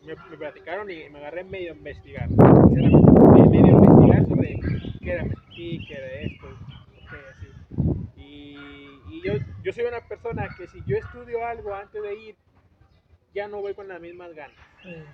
me, 0.06 0.16
me 0.30 0.38
platicaron 0.38 0.90
y 0.92 1.10
me 1.10 1.20
agarré 1.20 1.44
medio 1.44 1.74
a 1.74 1.76
investigar, 1.76 2.30
sinceramente, 2.30 3.12
me- 3.12 3.50
medio 3.50 3.78
a 3.78 3.86
investigar 3.86 4.28
sobre 4.28 4.60
qué 5.02 5.12
era 5.12 5.24
Mezquití, 5.24 5.80
qué 5.88 5.96
era 5.96 6.14
esto, 6.22 6.48
qué 7.10 7.28
así. 7.30 7.48
Y, 8.18 9.02
y 9.10 9.22
yo, 9.24 9.34
yo 9.64 9.74
soy 9.74 9.86
una 9.86 10.02
persona 10.02 10.50
que 10.56 10.68
si 10.68 10.84
yo 10.86 10.96
estudio 10.98 11.46
algo 11.46 11.74
antes 11.74 12.02
de 12.02 12.14
ir, 12.16 12.36
ya 13.34 13.48
no 13.48 13.62
voy 13.62 13.74
con 13.74 13.88
las 13.88 14.00
mismas 14.02 14.34
ganas. 14.34 14.58
eh, 14.86 15.06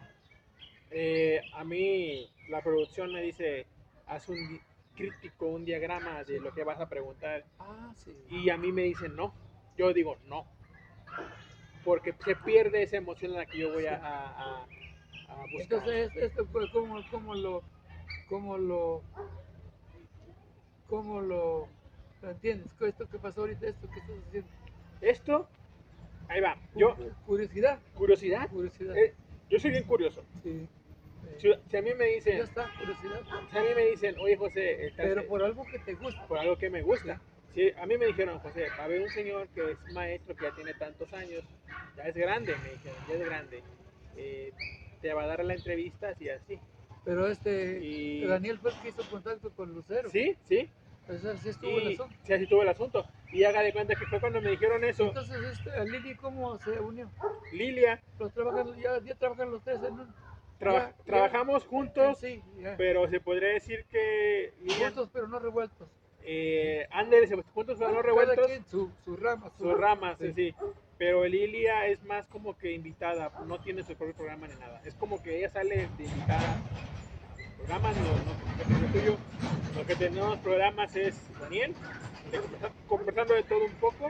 Eh, 0.89 1.41
a 1.51 1.63
mí 1.63 2.29
la 2.49 2.61
producción 2.61 3.11
me 3.11 3.21
dice, 3.21 3.65
haz 4.07 4.29
un 4.29 4.59
crítico, 4.97 5.45
un 5.45 5.63
diagrama 5.63 6.23
de 6.23 6.39
lo 6.41 6.53
que 6.53 6.63
vas 6.63 6.79
a 6.81 6.89
preguntar. 6.89 7.45
ah, 7.59 7.93
sí, 7.95 8.13
Y 8.29 8.49
a 8.49 8.57
mí 8.57 8.71
me 8.73 8.83
dicen 8.83 9.15
no. 9.15 9.33
Yo 9.77 9.93
digo 9.93 10.17
no. 10.25 10.45
Porque 11.85 12.13
se 12.25 12.35
pierde 12.35 12.83
esa 12.83 12.97
emoción 12.97 13.31
en 13.31 13.37
la 13.37 13.45
que 13.45 13.59
yo 13.59 13.71
voy 13.71 13.85
a, 13.85 13.95
a- 13.95 14.63
a- 14.63 14.67
a 15.29 15.45
buscar. 15.45 15.77
Entonces, 15.79 16.15
esto 16.17 16.45
fue 16.47 16.67
como, 16.69 17.01
como 17.07 17.35
lo, 17.35 17.63
como 18.27 18.57
lo, 18.57 19.03
como 20.87 21.21
lo, 21.21 21.67
¿lo 22.21 22.29
entiendes? 22.31 22.67
Esto 22.81 23.07
que 23.07 23.19
pasó 23.19 23.41
ahorita, 23.41 23.67
esto 23.67 23.87
que 23.89 23.99
estás 23.99 24.15
haciendo. 24.27 24.49
Esto, 24.99 25.49
ahí 26.27 26.41
va. 26.41 26.57
Yo, 26.75 26.95
curiosidad, 27.25 27.79
curiosidad. 27.93 28.49
curiosidad. 28.49 28.97
eh, 28.97 29.13
yo 29.49 29.59
soy 29.59 29.71
bien 29.71 29.83
curioso. 29.85 30.23
sí. 30.43 30.67
Eh, 31.43 31.59
Si, 31.69 31.77
a 31.77 31.81
mí 31.81 31.93
me 31.93 32.05
ya 32.09 32.15
dicen, 32.15 32.41
está, 32.41 32.69
curiosidad. 32.79 33.21
si 33.51 33.57
a 33.57 33.61
mí 33.61 33.69
me 33.75 33.85
dicen, 33.85 34.15
oye 34.19 34.37
José, 34.37 34.87
estás- 34.87 35.05
Pero 35.05 35.27
por 35.27 35.43
algo 35.43 35.65
que 35.65 35.79
te 35.79 35.93
gusta. 35.95 36.25
por 36.27 36.37
algo 36.39 36.57
que 36.57 36.69
me 36.69 36.81
gusta. 36.81 37.21
Si 37.53 37.71
a 37.71 37.85
mí 37.85 37.97
me 37.97 38.05
dijeron, 38.07 38.39
José, 38.39 38.67
va 38.77 38.83
a 38.83 38.85
haber 38.85 39.01
un 39.01 39.09
señor 39.09 39.47
que 39.49 39.71
es 39.71 39.77
maestro, 39.93 40.35
que 40.35 40.43
ya 40.43 40.51
tiene 40.51 40.73
tantos 40.73 41.11
años, 41.13 41.43
ya 41.95 42.03
es 42.03 42.15
grande, 42.15 42.55
me 42.63 42.71
dijeron, 42.71 42.97
ya 43.07 43.13
es 43.15 43.25
grande. 43.25 43.63
eh, 44.19 44.51
te 45.01 45.13
va 45.13 45.23
a 45.23 45.27
dar 45.27 45.45
la 45.45 45.53
entrevista 45.53 46.09
así, 46.09 46.27
así. 46.27 46.59
Pero 47.05 47.27
este, 47.27 47.79
Y- 47.83 48.25
Daniel 48.25 48.57
fue 48.57 48.71
el 48.71 48.77
que 48.81 48.89
hizo 48.89 49.03
contacto 49.11 49.51
con 49.51 49.71
Lucero. 49.73 50.09
Sí, 50.09 50.35
sí. 50.43 50.67
O 51.07 51.15
sea, 51.19 51.37
sí 51.37 51.49
estuvo 51.49 51.77
el 51.77 51.91
Y 51.91 51.93
asunto. 51.93 52.15
sí, 52.23 52.33
así 52.33 52.47
tuvo 52.47 52.63
el 52.63 52.69
asunto. 52.69 53.05
Y 53.31 53.43
haga 53.43 53.61
de 53.61 53.71
cuenta 53.71 53.93
que 53.95 54.05
fue 54.07 54.19
cuando 54.19 54.41
me 54.41 54.49
dijeron 54.49 54.83
eso. 54.83 55.03
Entonces, 55.05 55.37
este, 55.43 55.85
Lili, 55.85 56.15
¿cómo 56.15 56.57
se 56.57 56.71
unió? 56.79 57.09
Lilia, 57.53 58.01
Los 58.19 58.33
trabajan, 58.33 58.75
ya, 58.81 58.99
ya 59.03 59.13
trabajan 59.15 59.51
los 59.51 59.63
tres 59.63 59.83
en 59.83 59.93
un... 59.93 60.15
Ya, 60.59 60.73
ya. 60.73 60.93
trabajamos 61.05 61.65
juntos, 61.65 62.17
Sí, 62.19 62.41
pero 62.77 63.07
se 63.07 63.19
podría 63.19 63.49
decir 63.49 63.85
que 63.91 64.53
Juntos, 64.79 65.09
pero 65.13 65.27
no 65.27 65.39
revueltos. 65.39 65.87
eh, 66.23 66.87
Ander, 66.91 67.27
se- 67.27 67.35
juntos 67.35 67.77
pero 67.77 67.89
no 67.91 67.95
Cada 67.97 68.01
revueltos, 68.03 68.45
quien 68.47 68.65
su, 68.65 68.91
su 69.05 69.15
rama. 69.15 69.49
su- 69.57 69.63
sus 69.63 69.79
ramas, 69.79 70.17
Sí. 70.19 70.33
sí. 70.33 70.55
Pero 70.97 71.23
Lilia 71.25 71.85
es 71.87 72.03
más 72.03 72.25
como 72.27 72.57
que 72.57 72.71
invitada, 72.71 73.31
no 73.45 73.59
tiene 73.59 73.83
su 73.83 73.95
propio 73.95 74.15
programa 74.15 74.47
ni 74.47 74.55
nada. 74.55 74.81
Es 74.83 74.95
como 74.95 75.21
que 75.21 75.37
ella 75.37 75.49
sale 75.49 75.87
de 75.95 76.03
invitada 76.03 76.57
programas, 77.57 77.95
no, 77.97 78.03
no, 78.03 78.91
tuyo. 78.93 79.17
Lo 79.77 79.85
que 79.85 79.95
tenemos 79.95 80.37
programas 80.39 80.95
es 80.95 81.15
Daniel, 81.39 81.75
de 82.31 82.41
conversando 82.87 83.35
de 83.35 83.43
todo 83.43 83.63
un 83.63 83.71
poco, 83.73 84.09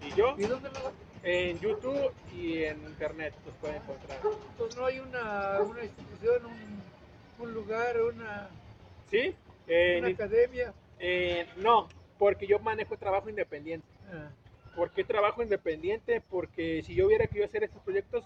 y 0.00 0.14
yo 0.16 0.34
¿Y 0.38 0.44
dónde 0.44 0.70
lo 0.70 0.78
en 1.22 1.58
YouTube 1.60 2.12
y 2.32 2.64
en 2.64 2.82
internet 2.84 3.34
los 3.46 3.54
pueden 3.56 3.76
encontrar. 3.76 4.20
Pues 4.58 4.76
no 4.76 4.86
hay 4.86 4.98
una, 5.00 5.60
una 5.60 5.84
institución, 5.84 6.46
un, 6.46 6.82
un 7.46 7.54
lugar, 7.54 8.00
una, 8.02 8.48
¿Sí? 9.10 9.34
Eh, 9.68 9.96
una 9.98 10.08
academia. 10.08 10.72
eh, 10.98 11.46
no, 11.56 11.88
porque 12.18 12.46
yo 12.46 12.58
manejo 12.58 12.96
trabajo 12.96 13.28
independiente. 13.28 13.86
Ah, 14.12 14.30
¿Por 14.74 14.90
qué 14.90 15.04
trabajo 15.04 15.42
independiente? 15.42 16.20
Porque 16.30 16.82
si 16.82 16.94
yo 16.94 17.06
hubiera 17.06 17.26
querido 17.26 17.46
hacer 17.46 17.62
estos 17.62 17.82
proyectos, 17.82 18.24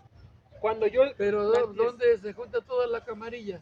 cuando 0.60 0.86
yo... 0.86 1.02
Pero 1.16 1.44
¿dó- 1.44 1.56
Antes- 1.68 1.76
¿dónde 1.76 2.18
se 2.18 2.32
junta 2.32 2.60
toda 2.60 2.86
la 2.86 3.04
camarilla? 3.04 3.60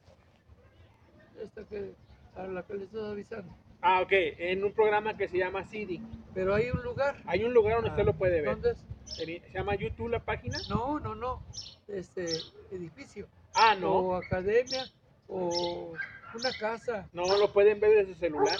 Esta 1.42 1.64
que, 1.64 1.92
a 2.36 2.46
la 2.46 2.62
que 2.62 2.74
le 2.74 2.84
estoy 2.84 3.10
avisando. 3.10 3.52
Ah, 3.86 4.00
ok, 4.00 4.12
en 4.12 4.64
un 4.64 4.72
programa 4.72 5.14
que 5.16 5.28
se 5.28 5.36
llama 5.38 5.64
CD. 5.66 6.00
Pero 6.34 6.54
hay 6.54 6.70
un 6.70 6.82
lugar. 6.82 7.16
Hay 7.26 7.44
un 7.44 7.52
lugar 7.52 7.74
donde 7.76 7.90
Ah, 7.90 7.92
usted 7.92 8.04
lo 8.06 8.14
puede 8.14 8.40
ver. 8.40 8.50
¿Dónde 8.52 8.70
es? 8.70 8.78
Se 9.06 9.42
llama 9.52 9.74
YouTube 9.74 10.08
la 10.08 10.20
página. 10.20 10.58
No, 10.70 10.98
no, 10.98 11.14
no. 11.14 11.42
Este 11.86 12.24
edificio. 12.72 13.28
Ah, 13.54 13.74
no. 13.78 13.92
O 13.92 14.14
academia. 14.16 14.86
O 15.28 15.92
una 16.34 16.50
casa. 16.58 17.08
No 17.12 17.24
lo 17.36 17.52
pueden 17.52 17.78
ver 17.78 17.90
desde 17.98 18.14
su 18.14 18.18
celular. 18.20 18.56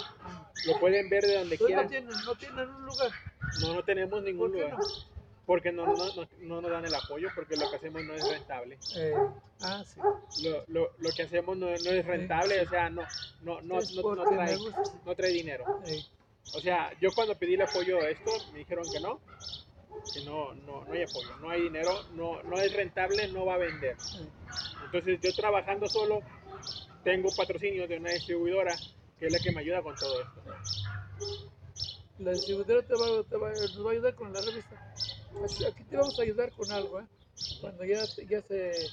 Lo 0.67 0.79
pueden 0.79 1.09
ver 1.09 1.23
de 1.23 1.35
donde 1.39 1.55
Entonces 1.55 1.59
no 1.59 1.65
quieran. 1.67 1.89
tienen, 1.89 2.09
no 2.25 2.35
tienen 2.35 2.69
un 2.69 2.85
lugar. 2.85 3.09
No, 3.61 3.73
no 3.73 3.83
tenemos 3.83 4.23
ningún 4.23 4.51
¿Por 4.51 4.59
qué 4.59 4.63
lugar. 4.69 4.77
no? 4.79 5.14
Porque 5.45 5.71
no, 5.71 5.85
no, 5.85 6.05
no, 6.15 6.27
no 6.41 6.61
nos 6.61 6.71
dan 6.71 6.85
el 6.85 6.95
apoyo, 6.95 7.29
porque 7.35 7.55
lo 7.55 7.69
que 7.69 7.75
hacemos 7.75 8.03
no 8.03 8.13
es 8.15 8.23
rentable. 8.27 8.77
Eh, 8.95 9.13
ah, 9.61 9.83
sí. 9.85 9.99
Lo, 10.41 10.63
lo, 10.67 10.91
lo 10.97 11.11
que 11.11 11.23
hacemos 11.23 11.55
no, 11.57 11.67
no 11.67 11.91
es 11.91 12.05
rentable, 12.05 12.61
o 12.61 12.67
sea, 12.67 12.89
no, 12.89 13.07
no, 13.41 13.61
no, 13.61 13.81
trae, 14.37 14.57
no 15.05 15.15
trae 15.15 15.31
dinero. 15.31 15.65
Eh, 15.85 16.03
O 16.53 16.61
sea, 16.61 16.91
yo 16.99 17.13
cuando 17.13 17.35
pedí 17.37 17.53
el 17.53 17.61
apoyo 17.61 18.01
a 18.01 18.09
esto, 18.09 18.31
me 18.51 18.59
dijeron 18.59 18.89
que 18.91 18.99
no, 18.99 19.19
que 20.13 20.21
no, 20.25 20.53
no, 20.53 20.83
no 20.85 20.93
hay 20.93 21.03
apoyo, 21.03 21.27
no 21.41 21.49
hay 21.49 21.61
dinero, 21.63 21.91
no, 22.13 22.41
no 22.43 22.59
es 22.59 22.73
rentable, 22.73 23.27
no 23.27 23.45
va 23.45 23.55
a 23.55 23.57
vender. 23.57 23.95
eh. 23.95 24.29
Entonces 24.85 25.19
yo 25.21 25.33
trabajando 25.33 25.87
solo, 25.89 26.21
tengo 27.03 27.29
patrocinio 27.35 27.87
de 27.87 27.97
una 27.97 28.11
distribuidora 28.11 28.75
que 29.19 29.27
es 29.27 29.31
la 29.31 29.39
que 29.39 29.51
me 29.51 29.61
ayuda 29.61 29.81
con 29.81 29.95
todo 29.95 30.21
esto. 30.21 30.41
La 32.19 32.31
distribuidora 32.31 32.81
te 32.87 32.93
va, 32.95 33.23
te 33.23 33.35
va- 33.37 33.51
nos 33.51 33.85
va 33.85 33.89
a 33.89 33.93
ayudar 33.93 34.15
con 34.15 34.31
la 34.33 34.39
revista. 34.41 34.75
Aquí, 35.43 35.65
aquí 35.65 35.83
te 35.85 35.97
vamos 35.97 36.17
a 36.19 36.21
ayudar 36.23 36.51
con 36.53 36.71
algo, 36.71 36.99
¿eh? 36.99 37.07
Cuando 37.61 37.83
ya, 37.85 38.05
ya 38.29 38.41
se, 38.43 38.89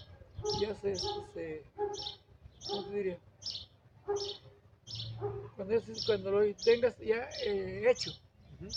ya 0.61 0.75
se, 0.77 1.01
se, 1.35 1.65
¿cómo 2.69 2.83
te 2.85 2.95
diría? 2.97 3.19
Cuando, 5.57 5.75
ya 5.75 5.81
se- 5.87 6.03
cuando 6.07 6.31
lo 6.33 6.55
tengas 6.57 6.99
ya 6.99 7.29
eh, 7.45 7.91
hecho. 7.91 8.13
Ujú. 8.61 8.73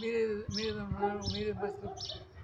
Mire, 0.00 0.44
mire, 0.50 0.72
don 0.72 0.92
Manuel, 0.92 1.32
mire, 1.32 1.54
maestro, 1.54 1.90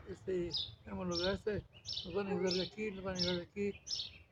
este, 0.09 0.53
hemos 0.87 1.07
logrado 1.09 1.35
este, 1.37 1.63
nos 2.05 2.15
van 2.15 2.29
a 2.29 2.31
ayudar 2.33 2.55
de 2.55 2.63
aquí, 2.63 2.91
nos 2.93 3.05
van 3.05 3.17
a 3.17 3.19
ayudar 3.19 3.37
de 3.37 3.43
aquí. 3.43 3.75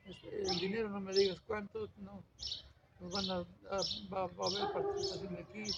Este, 0.05 0.47
el 0.47 0.59
dinero 0.59 0.89
no 0.89 1.01
me 1.01 1.13
digas 1.13 1.39
cuánto, 1.47 1.89
no. 1.97 2.23
Nos 2.99 3.11
van 3.11 3.29
a, 3.31 3.35
a- 3.71 3.83
va, 4.13 4.27
va 4.27 4.45
a 4.45 4.49
haber 4.49 4.71
participación 4.71 5.35
de 5.35 5.41
aquí 5.41 5.71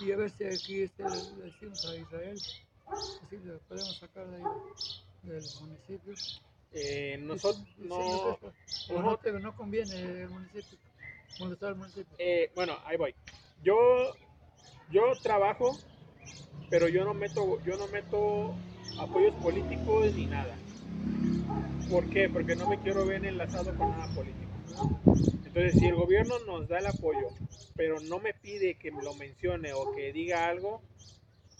y 0.00 0.12
a 0.12 0.16
ver 0.16 0.32
si 0.32 0.44
aquí 0.44 0.82
este, 0.82 1.04
le 1.04 1.22
decimos 1.44 1.84
a 1.84 1.96
Israel, 1.96 2.42
si 3.28 3.36
le 3.38 3.54
podemos 3.68 3.96
sacar 3.98 4.26
de 4.28 4.36
ahí 4.36 4.42
del 5.22 5.44
municipio. 5.60 6.14
Eh, 6.72 7.18
nosotros 7.22 7.64
no, 7.78 8.38
no, 8.90 9.18
no 9.40 9.56
conviene 9.56 9.94
el 10.22 10.28
municipio, 10.28 10.78
molestar 11.38 11.70
al 11.70 11.76
municipio. 11.76 12.14
eh, 12.18 12.50
bueno, 12.54 12.76
ahí 12.84 12.96
voy. 12.96 13.14
Yo, 13.62 14.14
yo 14.90 15.12
trabajo, 15.22 15.78
pero 16.68 16.88
yo 16.88 17.04
no 17.04 17.14
meto, 17.14 17.62
yo 17.64 17.76
no 17.76 17.86
meto 17.88 18.54
apoyos 18.98 19.34
políticos 19.36 20.12
ni 20.14 20.26
nada. 20.26 20.54
¿Por 21.90 22.08
qué? 22.10 22.28
Porque 22.28 22.56
no 22.56 22.68
me 22.68 22.78
quiero 22.80 23.06
ver 23.06 23.24
enlazado 23.24 23.74
con 23.76 23.90
nada 23.90 24.12
político. 24.14 24.46
Entonces, 25.46 25.78
si 25.78 25.86
el 25.86 25.94
gobierno 25.94 26.38
nos 26.40 26.68
da 26.68 26.80
el 26.80 26.86
apoyo, 26.86 27.28
pero 27.74 28.00
no 28.00 28.18
me 28.18 28.34
pide 28.34 28.74
que 28.74 28.90
lo 28.90 29.14
mencione 29.14 29.72
o 29.72 29.94
que 29.94 30.12
diga 30.12 30.48
algo, 30.48 30.82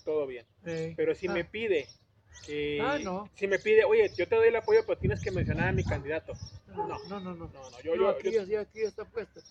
todo 0.07 0.27
bien. 0.27 0.47
Eh, 0.65 0.95
Pero 0.97 1.15
si 1.15 1.27
ah, 1.29 1.33
me 1.35 1.45
pide, 1.45 1.89
que- 2.47 2.79
Ah, 2.81 2.99
no. 2.99 3.29
si 3.35 3.47
me 3.49 3.59
pide, 3.59 3.85
oye, 3.85 4.11
yo 4.17 4.27
te 4.27 4.37
doy 4.37 4.49
el 4.49 4.57
apoyo, 4.57 4.87
pero 4.87 4.99
tienes 4.99 5.21
que 5.21 5.31
mencionar 5.33 5.69
a 5.69 5.73
mi 5.73 5.83
candidato. 5.85 6.35
no, 6.69 6.87
no. 6.87 6.99
no, 7.09 7.21
no, 7.21 7.35
no. 7.35 7.51
Yo, 7.83 7.95
yo, 7.97 8.09
aquí, 8.09 8.33
yo- 8.33 8.45
ya- 8.45 8.61
aquí 8.61 8.81
está 8.83 9.05
puesto. 9.05 9.43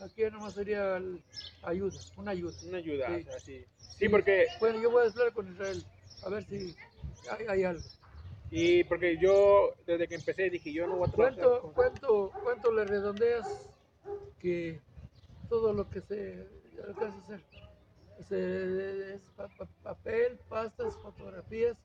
Aquí 0.00 0.22
nomás 0.30 0.54
sería 0.54 0.98
el- 0.98 1.20
ayuda, 1.62 1.98
una 2.16 2.30
ayuda. 2.30 2.54
una 2.62 2.78
ayuda, 2.78 3.06
Sí. 3.08 3.14
o 3.14 3.24
sea, 3.24 3.40
sí. 3.40 3.64
Sí, 3.98 4.08
porque, 4.10 4.46
Bueno, 4.60 4.80
yo 4.80 4.90
voy 4.90 5.04
a 5.06 5.08
hablar 5.08 5.32
con 5.32 5.50
Israel, 5.50 5.82
a 6.22 6.28
ver 6.28 6.44
si 6.44 6.74
hay, 7.30 7.46
hay 7.48 7.64
algo. 7.64 7.88
y 8.50 8.84
porque 8.84 9.16
yo, 9.18 9.74
desde 9.86 10.06
que 10.06 10.14
empecé, 10.14 10.50
dije, 10.50 10.72
yo 10.72 10.86
no 10.86 10.96
voy 10.96 11.08
a 11.08 11.10
trabajar 11.12 11.34
¿Cuánto, 11.38 11.72
cuánto, 11.72 12.32
cuánto 12.44 12.70
le 12.72 12.84
redondeas 12.84 13.46
que 14.38 14.80
todo 15.48 15.72
lo 15.72 15.88
que 15.90 16.00
se 16.02 16.46
alcanza 16.86 17.16
a 17.18 17.24
hacer? 17.24 17.40
Es 18.30 19.20
pa- 19.36 19.48
pa- 19.48 19.66
papel, 19.82 20.38
pastas, 20.48 20.96
fotografías. 20.98 21.76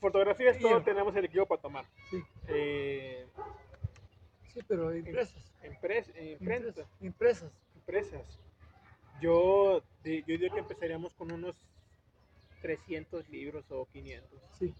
fotografías, 0.00 0.58
todos 0.58 0.84
tenemos 0.84 1.14
el 1.16 1.24
equipo 1.26 1.46
para 1.46 1.60
tomar. 1.62 1.84
Sí, 2.10 2.22
Eh, 2.48 3.26
sí 4.52 4.60
pero 4.68 4.94
impresas. 4.94 5.52
impres- 5.62 6.12
eh, 6.14 6.32
imprenta, 6.38 6.68
Impresas. 6.68 6.88
impresas. 7.00 7.52
empresas. 7.74 8.40
Yo, 9.20 9.82
yo 10.04 10.22
digo 10.38 10.54
que 10.54 10.60
empezaríamos 10.60 11.12
con 11.14 11.32
unos 11.32 11.56
300 12.62 13.28
libros 13.28 13.64
o 13.70 13.86
500 13.86 14.38
Sí. 14.58 14.74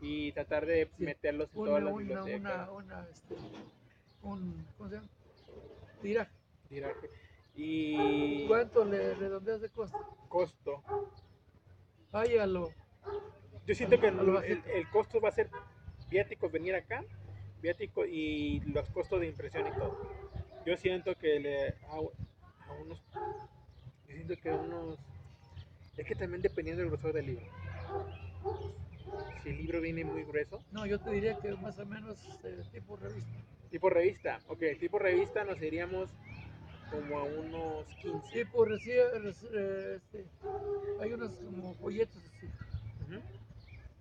y 0.00 0.32
tratar 0.32 0.64
de 0.66 0.86
Sí. 0.96 1.04
meterlos 1.04 1.50
en 1.52 1.58
Una, 1.60 1.68
todas 1.70 1.82
las 1.84 1.96
bibliotecas. 1.96 2.40
una, 2.40 2.70
una, 2.70 3.08
este, 3.10 3.34
un 4.22 4.66
¿cómo 4.78 4.88
se 4.90 4.96
llama? 4.96 5.08
Tiraje. 6.02 6.32
tiraje. 6.68 7.10
Y 7.56 8.46
¿Cuánto 8.48 8.84
le 8.84 9.14
redondeas 9.14 9.60
de 9.60 9.68
costo? 9.68 9.98
costo. 10.28 10.82
Ay, 12.12 12.38
a 12.38 12.46
lo, 12.46 12.70
Yo 13.66 13.74
siento 13.74 13.98
que 14.00 14.08
A 14.08 14.12
el, 14.12 14.88
costo 14.90 15.20
va 15.20 15.28
a 15.28 15.32
ser 15.32 15.48
viáticos 16.10 16.50
venir 16.50 16.74
acá, 16.74 17.04
viático 17.62 18.04
y 18.04 18.60
los 18.66 18.88
costos 18.90 19.20
de 19.20 19.26
impresión 19.26 19.66
y 19.66 19.72
todo. 19.72 19.98
Yo 20.66 20.76
siento 20.76 21.14
que 21.16 21.40
le 21.40 21.68
a, 21.88 21.96
a 22.68 22.72
unos 22.72 23.00
yo 24.08 24.14
siento 24.14 24.36
que 24.36 24.50
unos 24.50 24.98
es 25.96 26.06
que 26.06 26.14
también 26.14 26.42
dependiendo 26.42 26.82
del 26.82 26.90
grosor 26.90 27.12
del 27.12 27.26
libro. 27.26 27.46
Si 29.42 29.50
el 29.50 29.58
libro 29.58 29.80
viene 29.80 30.04
muy 30.04 30.24
grueso, 30.24 30.62
no, 30.72 30.86
yo 30.86 30.98
te 30.98 31.10
diría 31.10 31.38
que 31.38 31.52
más 31.56 31.78
o 31.78 31.86
menos 31.86 32.18
eh, 32.44 32.62
tipo 32.72 32.96
revista. 32.96 33.38
tipo 33.70 33.90
revista, 33.90 34.40
ok, 34.48 34.62
tipo 34.80 34.98
revista 34.98 35.44
nos 35.44 35.60
iríamos 35.62 36.10
como 36.90 37.18
a 37.18 37.24
unos 37.24 37.86
15. 38.02 38.44
Tipo 38.44 38.64
recién, 38.64 39.26
este, 39.26 40.24
hay 41.00 41.12
unos 41.12 41.32
como 41.36 41.74
folletos 41.74 42.16
así. 42.16 42.48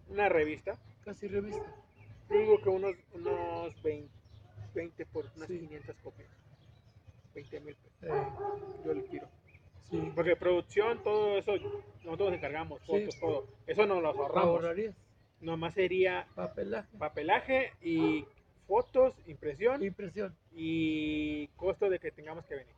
Una 0.09 0.29
revista, 0.29 0.77
casi 1.03 1.27
revista. 1.27 1.63
yo 2.29 2.37
digo 2.37 2.61
que 2.61 2.69
unos, 2.69 2.95
unos 3.13 3.81
20, 3.83 4.09
20 4.75 5.05
por 5.07 5.25
unas 5.35 5.47
Sí. 5.47 5.59
500 5.59 5.95
copias. 6.03 6.29
20 7.33 7.59
mil 7.61 7.75
pesos. 7.75 8.17
Eh, 8.17 8.27
Yo 8.85 8.93
le 8.93 9.01
tiro. 9.03 9.27
sí, 9.89 10.11
Porque 10.13 10.35
producción, 10.35 11.01
todo 11.03 11.37
eso, 11.37 11.53
nosotros 12.03 12.29
nos 12.29 12.33
encargamos, 12.37 12.79
Sí. 12.81 12.85
fotos, 12.87 13.19
todo. 13.19 13.47
Eso 13.65 13.85
nos 13.87 14.01
lo 14.01 14.09
ahorramos. 14.09 14.43
ahorrarías 14.49 14.95
Nomás 15.41 15.73
sería 15.73 16.25
papelaje, 16.35 16.87
papelaje 16.97 17.73
y 17.81 18.25
fotos, 18.67 19.13
impresión 19.27 19.83
impresión. 19.83 20.35
y 20.51 21.47
costo 21.55 21.89
de 21.89 21.99
que 21.99 22.11
tengamos 22.11 22.45
que 22.45 22.55
venir. 22.55 22.73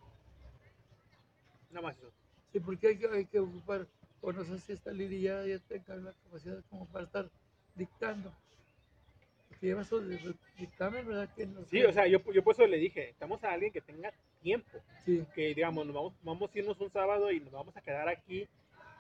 Nada 1.72 1.88
más 1.88 1.98
eso. 1.98 2.12
Sí, 2.52 2.60
porque 2.60 2.88
hay 2.88 2.98
que, 2.98 3.08
hay 3.08 3.26
que 3.26 3.40
ocupar, 3.40 3.88
o 4.22 4.32
no 4.32 4.44
sé 4.46 4.58
si 4.60 4.74
esta 4.74 4.92
Lidia 4.92 5.46
ya, 5.46 5.58
ya 5.58 5.60
tenga 5.68 5.96
la 5.96 6.14
capacidad 6.24 6.64
como 6.70 6.86
para 6.88 7.06
estar 7.06 7.30
dictando. 7.76 8.34
Porque 9.50 9.68
lleva 9.68 9.84
su 9.84 10.02
dictamen, 10.58 11.06
¿verdad? 11.08 11.30
Que 11.36 11.46
no 11.46 11.62
Sí, 11.66 11.80
sé. 11.82 11.88
o 11.88 11.94
sea, 11.94 12.08
yo, 12.08 12.20
yo 12.32 12.44
por 12.44 12.54
eso 12.56 12.66
le 12.66 12.78
dije, 12.78 13.10
estamos 13.10 13.44
a 13.44 13.52
alguien 13.52 13.72
que 13.72 13.82
tenga 13.82 14.14
tiempo. 14.42 14.80
Sí, 15.06 15.26
Que 15.36 15.54
digamos, 15.54 15.86
nos 15.86 15.96
vamos, 15.96 16.14
vamos 16.24 16.50
a 16.54 16.60
irnos 16.60 16.80
un 16.80 16.90
sábado 16.92 17.32
y 17.32 17.40
nos 17.42 17.52
vamos 17.52 17.76
a 17.76 17.82
quedar 17.82 18.08
aquí 18.08 18.48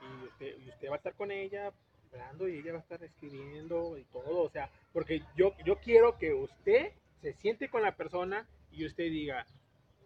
y 0.01 0.25
usted, 0.25 0.59
y 0.59 0.69
usted 0.69 0.89
va 0.89 0.93
a 0.93 0.97
estar 0.97 1.13
con 1.15 1.31
ella 1.31 1.71
hablando 2.15 2.48
y 2.48 2.60
ella 2.60 2.74
va 2.74 2.79
a 2.79 2.81
estar 2.81 3.03
escribiendo 3.03 3.98
y 3.98 4.03
todo. 4.05 4.43
O 4.43 4.50
sea, 4.50 4.69
porque 4.93 5.22
yo, 5.36 5.53
yo 5.65 5.77
quiero 5.77 6.17
que 6.17 6.34
usted 6.34 6.91
se 7.22 7.34
siente 7.34 7.69
con 7.69 7.81
la 7.81 7.95
persona 7.95 8.48
y 8.72 8.86
usted 8.86 9.05
diga, 9.05 9.45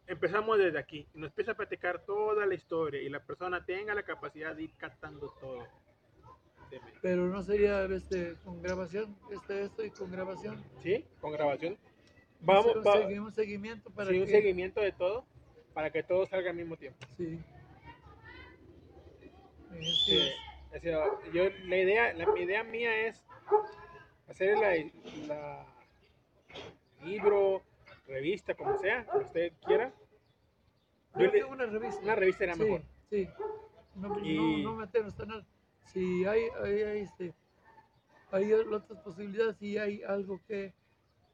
empezamos 0.07 0.57
desde 0.57 0.79
aquí, 0.79 1.07
y 1.13 1.19
nos 1.19 1.29
empieza 1.29 1.51
a 1.51 1.55
platicar 1.55 1.99
toda 2.05 2.45
la 2.45 2.55
historia 2.55 3.01
y 3.01 3.09
la 3.09 3.19
persona 3.23 3.63
tenga 3.65 3.93
la 3.93 4.03
capacidad 4.03 4.55
de 4.55 4.63
ir 4.63 4.71
captando 4.77 5.33
todo. 5.39 5.67
Pero 7.01 7.27
no 7.27 7.41
sería 7.43 7.85
este, 7.85 8.35
con 8.43 8.61
grabación, 8.61 9.15
este, 9.31 9.63
esto 9.63 9.83
y 9.83 9.89
con 9.91 10.11
grabación. 10.11 10.63
¿Sí? 10.83 11.03
Con 11.19 11.31
grabación. 11.31 11.77
Vamos, 12.41 12.75
un, 12.75 12.83
va- 12.85 12.95
segui- 13.09 13.19
un 13.19 13.33
seguimiento 13.33 13.89
para 13.89 14.11
sí, 14.11 14.19
un 14.19 14.25
que... 14.25 14.31
seguimiento 14.31 14.81
de 14.81 14.91
todo 14.91 15.25
para 15.73 15.91
que 15.91 16.03
todo 16.03 16.25
salga 16.27 16.49
al 16.51 16.55
mismo 16.57 16.77
tiempo. 16.77 16.97
Sí. 17.17 17.39
Eh, 19.71 19.93
sí, 20.05 20.19
Sí, 20.19 20.29
o 20.75 20.79
sea, 20.79 21.03
yo, 21.33 21.49
la 21.65 21.77
idea, 21.77 22.13
la, 22.13 22.25
mi 22.27 22.41
idea 22.41 22.63
mía 22.63 23.07
es 23.07 23.23
hacer 24.27 24.57
la, 24.57 24.73
la 25.27 25.65
libro, 27.03 27.63
revista, 28.07 28.53
como 28.55 28.77
sea, 28.79 29.05
que 29.05 29.17
usted 29.17 29.53
quiera. 29.65 29.93
Yo 31.15 31.27
le- 31.27 31.43
una 31.43 31.65
revista. 31.65 32.01
una 32.03 32.15
revista 32.15 32.43
era 32.43 32.53
sí, 32.55 32.61
mejor. 32.61 32.81
Sí. 33.09 33.27
No, 33.95 34.19
Y- 34.19 34.63
no, 34.63 34.71
no 34.71 34.77
meternos 34.77 35.15
tan 35.15 35.45
Si 35.85 36.25
hay, 36.25 36.43
hay, 36.63 36.81
hay, 36.83 36.99
este, 37.01 37.33
hay 38.31 38.53
otras 38.53 38.83
posibilidades 39.01 39.59
y 39.61 39.77
hay 39.77 40.03
algo 40.03 40.39
que, 40.47 40.73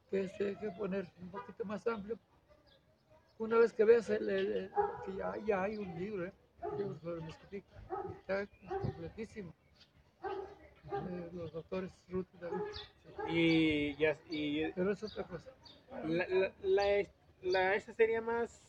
que, 0.10 0.22
este, 0.22 0.56
que 0.58 0.70
poner 0.72 1.06
un 1.22 1.30
poquito 1.30 1.66
más 1.66 1.86
amplio. 1.88 2.18
Una 3.38 3.58
vez 3.58 3.74
que 3.74 3.84
veas 3.84 4.10
el, 4.10 4.30
el- 4.30 4.52
el- 4.54 4.72
que 5.06 5.16
ya, 5.18 5.34
ya 5.46 5.64
hay 5.64 5.78
un 5.78 5.94
libro, 6.00 6.26
¿eh? 6.26 6.34
Sobre 7.02 7.22
Mezquitic, 7.22 7.66
y 8.10 8.14
está 8.14 8.48
completísimo. 8.82 9.54
Eh, 10.92 11.30
los 11.34 11.52
doctores 11.52 11.92
Ruth 12.10 12.28
y 12.34 12.38
David. 12.38 12.62
Y, 13.30 13.96
ya, 13.96 14.18
y 14.30 14.72
Pero 14.74 14.92
es 14.92 15.04
otra 15.04 15.24
cosa. 15.24 15.46
la, 16.06 16.28
la, 16.28 16.52
la, 16.64 17.08
la- 17.44 17.76
esa 17.76 17.94
sería 17.94 18.22
más, 18.22 18.62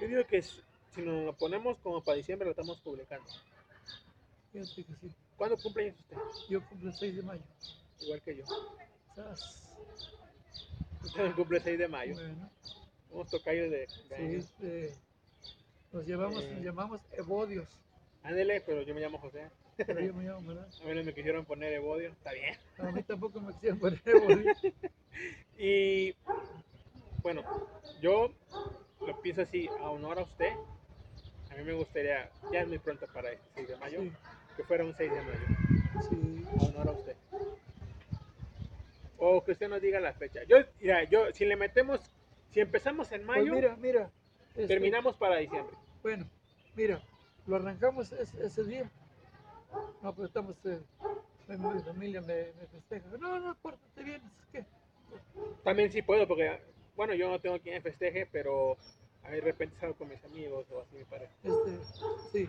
yo 0.00 0.08
digo 0.08 0.26
que 0.26 0.38
es- 0.38 0.62
si 0.94 1.02
nos 1.02 1.24
lo 1.24 1.32
ponemos 1.34 1.78
como 1.78 2.02
para 2.02 2.16
diciembre 2.16 2.46
lo 2.46 2.50
estamos 2.52 2.80
publicando. 2.80 3.26
Fíjate 4.52 4.84
que 4.84 4.94
sí. 4.96 5.10
¿Cuándo 5.36 5.58
cumple 5.58 5.84
años 5.84 5.98
usted? 6.00 6.16
Yo 6.48 6.66
cumplo 6.68 6.88
el 6.90 6.94
6 6.96 7.16
de 7.16 7.22
mayo. 7.22 7.42
Igual 8.00 8.22
que 8.22 8.36
yo. 8.36 8.44
Sas. 9.14 9.62
Usted 11.04 11.34
cumple 11.34 11.58
el 11.58 11.64
6 11.64 11.78
de 11.78 11.88
mayo. 11.88 12.14
Bueno. 12.14 12.50
Somos 13.10 13.28
tocayos 13.30 13.70
de, 13.70 13.78
de 13.78 13.86
Sí, 14.16 14.34
este, 14.36 14.96
nos 15.96 16.06
llamamos, 16.06 16.42
Eh. 16.42 16.52
nos 16.54 16.64
llamamos 16.64 17.00
Evodios. 17.12 17.68
Ándele, 18.22 18.60
pero 18.60 18.82
yo 18.82 18.94
me 18.94 19.00
llamo 19.00 19.18
José. 19.18 19.48
Pero 19.76 20.00
yo 20.00 20.12
me 20.14 20.24
llamo, 20.24 20.46
¿verdad? 20.48 20.68
A 20.82 20.84
mí 20.86 20.94
no 20.94 21.04
me 21.04 21.14
quisieron 21.14 21.44
poner 21.44 21.72
Evodio. 21.72 22.10
Está 22.10 22.32
bien. 22.32 22.54
A 22.78 22.90
mí 22.90 23.02
tampoco 23.02 23.40
me 23.40 23.52
quisieron 23.54 23.78
poner 23.78 24.00
Evodios. 24.04 24.58
Y 25.58 26.14
bueno, 27.22 27.42
yo 28.02 28.30
lo 29.00 29.20
pienso 29.22 29.40
así, 29.42 29.66
a 29.80 29.88
honor 29.88 30.18
a 30.18 30.22
usted. 30.24 30.52
A 31.50 31.54
mí 31.54 31.64
me 31.64 31.72
gustaría, 31.72 32.28
ya 32.52 32.60
es 32.60 32.68
muy 32.68 32.78
pronto 32.78 33.06
para 33.14 33.32
este 33.32 33.46
6 33.54 33.68
de 33.68 33.76
mayo, 33.76 34.00
Sí, 34.02 34.12
que 34.58 34.64
fuera 34.64 34.84
un 34.84 34.94
6 34.94 35.10
de 35.10 35.22
mayo, 35.22 35.46
sí. 36.10 36.44
a 36.60 36.62
honor 36.64 36.88
a 36.88 36.90
usted. 36.92 37.16
O 39.16 39.42
que 39.42 39.52
usted 39.52 39.68
nos 39.70 39.80
diga 39.80 39.98
la 40.00 40.12
fecha. 40.12 40.40
Yo, 40.44 40.58
mira, 40.80 41.04
yo, 41.04 41.32
si 41.32 41.46
le 41.46 41.56
metemos, 41.56 42.00
si 42.50 42.60
empezamos 42.60 43.10
en 43.12 43.24
Pues 43.24 43.38
mayo, 43.38 43.54
mira, 43.54 43.76
mira. 43.76 44.10
este, 44.50 44.66
terminamos 44.66 45.16
para 45.16 45.36
diciembre. 45.36 45.74
Bueno, 46.06 46.24
mira, 46.76 47.02
lo 47.48 47.56
arrancamos 47.56 48.12
ese, 48.12 48.46
ese 48.46 48.62
día. 48.62 48.88
No, 50.00 50.14
pero 50.14 50.28
estamos, 50.28 50.54
eh, 50.64 50.80
mi, 51.48 51.56
mi 51.56 51.80
familia 51.80 52.20
me, 52.20 52.52
me 52.52 52.66
festeja. 52.68 53.08
No, 53.18 53.40
no 53.40 53.48
importa, 53.48 53.80
te 53.92 54.04
vienes. 54.04 54.30
¿Qué? 54.52 54.64
También 55.64 55.90
sí 55.90 56.02
puedo, 56.02 56.28
porque, 56.28 56.60
bueno, 56.94 57.12
yo 57.14 57.28
no 57.28 57.40
tengo 57.40 57.58
quien 57.58 57.74
me 57.74 57.80
festeje, 57.80 58.24
pero 58.30 58.76
repente 59.40 59.76
salgo 59.80 59.96
con 59.96 60.08
mis 60.08 60.22
amigos 60.22 60.64
o 60.70 60.80
así 60.80 60.94
me 60.94 61.06
parece. 61.06 61.34
Este, 61.42 61.80
sí. 62.30 62.48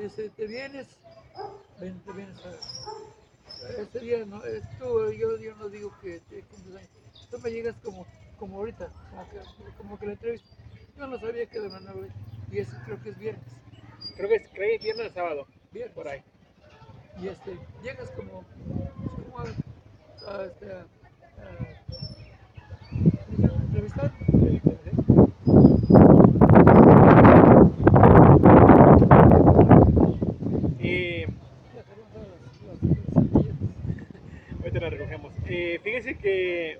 Este, 0.00 0.30
te 0.30 0.46
vienes, 0.46 0.86
ven, 1.78 2.00
te 2.00 2.12
vienes 2.12 2.36
a... 2.46 3.78
Ese 3.78 3.98
día, 3.98 4.24
no, 4.24 4.42
eh, 4.46 4.62
tú, 4.78 5.12
yo, 5.12 5.36
yo 5.36 5.54
no 5.56 5.68
digo 5.68 5.92
que 6.00 6.20
te. 6.30 6.42
Tú 7.30 7.38
me 7.40 7.50
llegas 7.50 7.76
como, 7.84 8.06
como 8.38 8.56
ahorita, 8.56 8.90
como 9.10 9.28
que, 9.28 9.38
como 9.76 9.98
que 9.98 10.06
la 10.06 10.12
entrevista. 10.12 10.48
Yo 10.96 11.06
no 11.06 11.18
sabía 11.18 11.44
que 11.44 11.60
de 11.60 11.68
manera, 11.68 11.92
y 12.50 12.58
eso 12.58 12.76
creo 12.84 13.02
que 13.02 13.10
es 13.10 13.18
viernes. 13.18 13.44
Creo 14.16 14.28
que 14.28 14.34
es, 14.36 14.48
creo 14.52 14.68
que 14.68 14.74
es 14.76 14.82
viernes 14.82 15.10
o 15.10 15.14
sábado, 15.14 15.46
Viernes. 15.72 15.94
por 15.94 16.08
ahí. 16.08 16.22
Y 17.20 17.28
este, 17.28 17.58
llegas 17.82 18.10
como, 18.10 18.44
como 19.24 19.38
a, 19.38 19.44
a, 20.32 20.44
este, 20.44 20.72
a, 20.72 20.86
a, 21.38 21.80
entrevistar. 23.62 24.12
Ahorita 34.60 34.80
la 34.80 34.90
recogemos. 34.90 35.32
Eh, 35.46 35.80
fíjense 35.82 36.16
que 36.16 36.78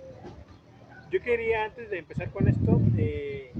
yo 1.11 1.21
quería 1.23 1.65
antes 1.65 1.91
de 1.91 1.99
empezar 1.99 2.31
con 2.31 2.47
esto, 2.49 2.81
eh, 2.97 3.53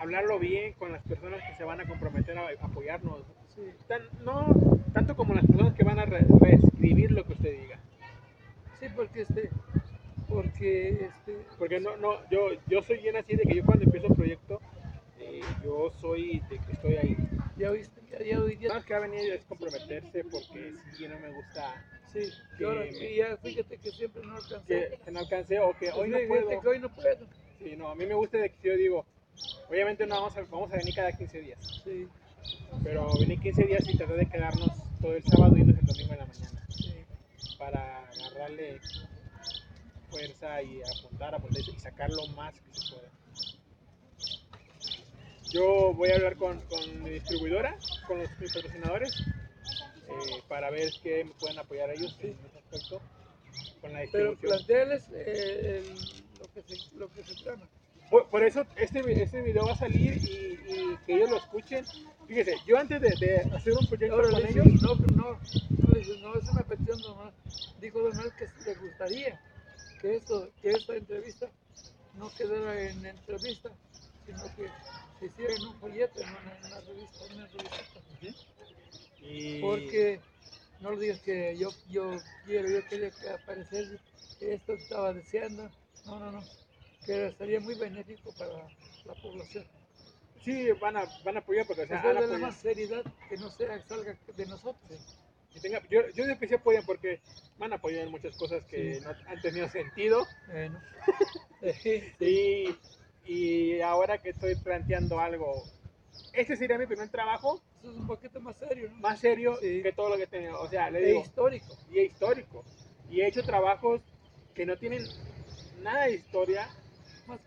hablarlo 0.00 0.38
bien 0.38 0.72
con 0.74 0.92
las 0.92 1.02
personas 1.04 1.42
que 1.46 1.54
se 1.56 1.64
van 1.64 1.80
a 1.80 1.86
comprometer 1.86 2.36
a 2.36 2.48
apoyarnos. 2.62 3.22
Sí, 3.54 3.62
Tan- 3.86 4.08
no 4.24 4.46
tanto 4.92 5.14
como 5.14 5.34
las 5.34 5.44
personas 5.46 5.74
que 5.74 5.84
van 5.84 5.98
a 5.98 6.04
re- 6.06 6.24
reescribir 6.40 7.10
lo 7.12 7.24
que 7.24 7.34
usted 7.34 7.52
diga. 7.52 7.78
sí, 8.80 8.86
porque 8.96 9.20
este, 9.22 9.50
porque 10.28 11.04
este, 11.06 11.36
Porque 11.58 11.80
no, 11.80 11.96
no, 11.98 12.28
yo, 12.30 12.48
yo 12.68 12.82
soy 12.82 12.98
bien 12.98 13.16
así 13.16 13.36
de 13.36 13.44
que 13.44 13.56
yo 13.56 13.64
cuando 13.64 13.84
empiezo 13.84 14.08
un 14.08 14.16
proyecto, 14.16 14.60
eh, 15.18 15.44
yo 15.62 15.92
soy 16.00 16.40
de 16.48 16.58
que 16.58 16.72
estoy 16.72 16.96
ahí. 16.96 17.16
ya 17.58 17.70
oíste, 17.70 18.00
ya, 18.10 18.18
ya 18.24 18.38
ya- 18.58 18.68
Más 18.74 18.84
que 18.84 18.94
va 18.94 19.00
a 19.00 19.02
venir 19.02 19.32
es 19.32 19.44
comprometerse 19.44 20.24
porque 20.24 20.72
si 20.96 21.06
no 21.08 21.18
me 21.18 21.30
gusta 21.30 21.76
sí, 22.12 22.32
que 22.56 22.64
ahora, 22.64 22.80
me- 22.80 23.10
y 23.10 23.16
ya 23.16 23.36
fíjate 23.36 23.76
que 23.78 23.92
siempre 23.92 24.22
no 24.24 24.36
alcancé. 24.36 24.66
que, 24.66 24.98
que 25.04 25.10
no 25.10 25.18
alcancé 25.20 25.58
o 25.60 25.74
que 25.74 25.90
hoy 25.92 26.08
no 26.08 26.18
puedo. 26.26 26.60
que 26.62 26.68
hoy 26.68 26.78
no 26.78 26.88
puedo. 26.88 27.26
Sí, 27.58 27.76
no, 27.76 27.90
a 27.90 27.94
mí 27.94 28.06
me 28.06 28.14
gusta 28.14 28.38
de 28.38 28.48
que 28.50 28.68
yo 28.68 28.74
digo, 28.76 29.06
obviamente 29.68 30.06
no 30.06 30.16
vamos 30.16 30.36
a, 30.36 30.42
vamos 30.42 30.72
a 30.72 30.76
venir 30.76 30.94
cada 30.94 31.12
15 31.12 31.40
días, 31.40 31.82
Sí, 31.84 32.08
pero 32.82 33.12
venir 33.18 33.40
15 33.40 33.64
días 33.64 33.88
y 33.88 33.96
tratar 33.96 34.16
de 34.16 34.26
quedarnos 34.26 34.70
todo 35.00 35.14
el 35.14 35.22
sábado 35.24 35.56
y 35.56 35.60
el 35.60 35.86
domingo 35.86 36.12
en 36.12 36.18
la 36.18 36.26
mañana. 36.26 36.66
Sí, 36.70 36.94
para 37.58 38.04
agarrarle 38.08 38.80
fuerza 40.10 40.62
y 40.62 40.82
apuntar, 40.82 41.34
apuntar 41.34 41.62
y 41.62 41.78
sacar 41.78 42.10
lo 42.10 42.26
más 42.28 42.54
que 42.54 42.74
se 42.74 42.94
pueda. 42.94 43.10
Yo 45.52 45.92
voy 45.94 46.10
a 46.10 46.14
hablar 46.14 46.36
con, 46.36 46.60
con 46.62 47.02
mi 47.02 47.10
distribuidora, 47.10 47.76
con 48.06 48.18
los 48.18 48.28
mis 48.38 48.52
patrocinadores, 48.52 49.20
eh, 49.20 50.42
para 50.48 50.70
ver 50.70 50.90
qué 51.02 51.24
me 51.24 51.32
pueden 51.32 51.58
apoyar 51.58 51.90
ellos 51.90 52.16
en 52.20 52.36
ese 52.46 52.58
aspecto 52.58 53.00
con 53.80 53.92
la 53.92 54.02
Pero 54.12 54.36
planteales 54.36 55.04
eh, 55.12 55.82
lo, 56.38 56.52
que 56.52 56.62
se, 56.62 56.96
lo 56.96 57.08
que 57.08 57.24
se 57.24 57.34
trama. 57.42 57.68
Por, 58.10 58.28
por 58.28 58.42
eso 58.42 58.66
este, 58.76 59.00
este 59.22 59.40
video 59.42 59.66
va 59.66 59.72
a 59.72 59.76
salir 59.76 60.16
y, 60.24 60.58
y 60.66 60.96
que 61.06 61.14
ellos 61.14 61.30
lo 61.30 61.36
escuchen. 61.36 61.84
Fíjese, 62.26 62.56
yo 62.66 62.76
antes 62.78 63.00
de, 63.00 63.08
de 63.08 63.36
hacer 63.54 63.72
un 63.72 63.86
proyecto 63.86 64.14
Ahora 64.16 64.30
con 64.30 64.46
ellos, 64.46 64.66
no, 64.82 64.94
no, 64.94 65.06
no, 65.16 65.38
no, 66.20 66.34
es 66.34 66.48
una 66.50 66.62
petición 66.62 67.00
nomás. 67.02 67.34
Dijo 67.80 68.00
Manuel 68.00 68.32
que 68.36 68.46
le 68.64 68.74
gustaría 68.74 69.40
que, 70.00 70.16
esto, 70.16 70.48
que 70.60 70.70
esta 70.70 70.96
entrevista 70.96 71.48
no 72.14 72.30
quedara 72.34 72.80
en 72.80 73.06
entrevista, 73.06 73.70
sino 74.26 74.42
que 74.56 74.68
se 75.18 75.26
hiciera 75.26 75.54
en 75.54 75.66
un 75.68 75.74
folleto, 75.80 76.20
en 76.20 76.28
una, 76.28 76.58
una 76.66 76.80
revista, 76.80 77.24
en 77.26 77.34
una 77.34 77.46
revista. 77.46 78.36
y, 79.22 79.60
Porque 79.60 80.20
no 80.80 80.92
le 80.92 81.00
digas 81.00 81.20
que 81.20 81.56
yo, 81.58 81.70
yo 81.90 82.18
quiero, 82.44 82.68
yo 82.70 82.88
quería 82.88 83.10
que 83.10 83.28
apareciese, 83.28 83.98
que 84.38 84.54
esto 84.54 84.72
estaba 84.72 85.12
deseando. 85.12 85.70
No, 86.06 86.18
no, 86.18 86.32
no. 86.32 86.59
Que 87.06 87.26
estaría 87.28 87.60
muy 87.60 87.74
benéfico 87.74 88.32
para 88.38 88.52
la 89.04 89.14
población. 89.22 89.64
sí 90.44 90.70
van 90.80 90.96
a, 90.96 91.04
van 91.24 91.36
a 91.36 91.40
apoyar 91.40 91.66
porque 91.66 91.82
o 91.82 91.86
sea, 91.86 92.00
Pues 92.02 92.10
han 92.10 92.14
darle 92.14 92.26
apoyado. 92.34 92.46
más 92.46 92.56
seriedad 92.60 93.02
que 93.28 93.36
no 93.36 93.50
sea 93.50 93.80
salga 93.86 94.16
de 94.36 94.46
nosotros. 94.46 95.16
Y 95.54 95.60
tenga- 95.60 95.82
yo, 95.90 96.02
yo 96.14 96.24
digo 96.26 96.38
que 96.38 96.46
sí 96.48 96.54
apoyan 96.54 96.84
porque 96.86 97.20
van 97.58 97.72
a 97.72 97.76
apoyar 97.76 98.04
en 98.04 98.10
muchas 98.10 98.36
cosas 98.36 98.64
que 98.66 98.94
Sí. 98.96 99.00
no 99.00 99.10
han 99.26 99.40
tenido 99.42 99.68
sentido. 99.68 100.26
Bueno. 100.46 100.80
Sí. 101.82 102.02
Y, 102.20 102.74
y 103.30 103.80
ahora 103.82 104.16
que 104.16 104.30
estoy 104.30 104.54
planteando 104.54 105.20
algo, 105.20 105.62
este 106.32 106.56
sería 106.56 106.78
mi 106.78 106.86
primer 106.86 107.10
trabajo 107.10 107.60
Eso 107.82 107.90
es 107.92 107.98
un 107.98 108.06
poquito 108.06 108.40
más 108.40 108.56
serio, 108.56 108.88
¿no? 108.90 108.96
más 108.96 109.20
serio 109.20 109.58
Sí. 109.60 109.82
que 109.82 109.92
todo 109.92 110.08
lo 110.08 110.16
que 110.16 110.22
he 110.22 110.26
tenido. 110.26 110.58
O 110.58 110.68
sea, 110.70 110.90
le 110.90 111.00
E 111.02 111.06
digo, 111.08 111.20
histórico. 111.20 111.76
y 111.90 112.00
histórico. 112.00 112.64
Y 113.10 113.20
he 113.20 113.26
hecho 113.28 113.42
trabajos 113.42 114.00
que 114.54 114.64
no 114.64 114.78
tienen 114.78 115.04
nada 115.82 116.04
de 116.06 116.14
historia, 116.14 116.66
Más 117.30 117.40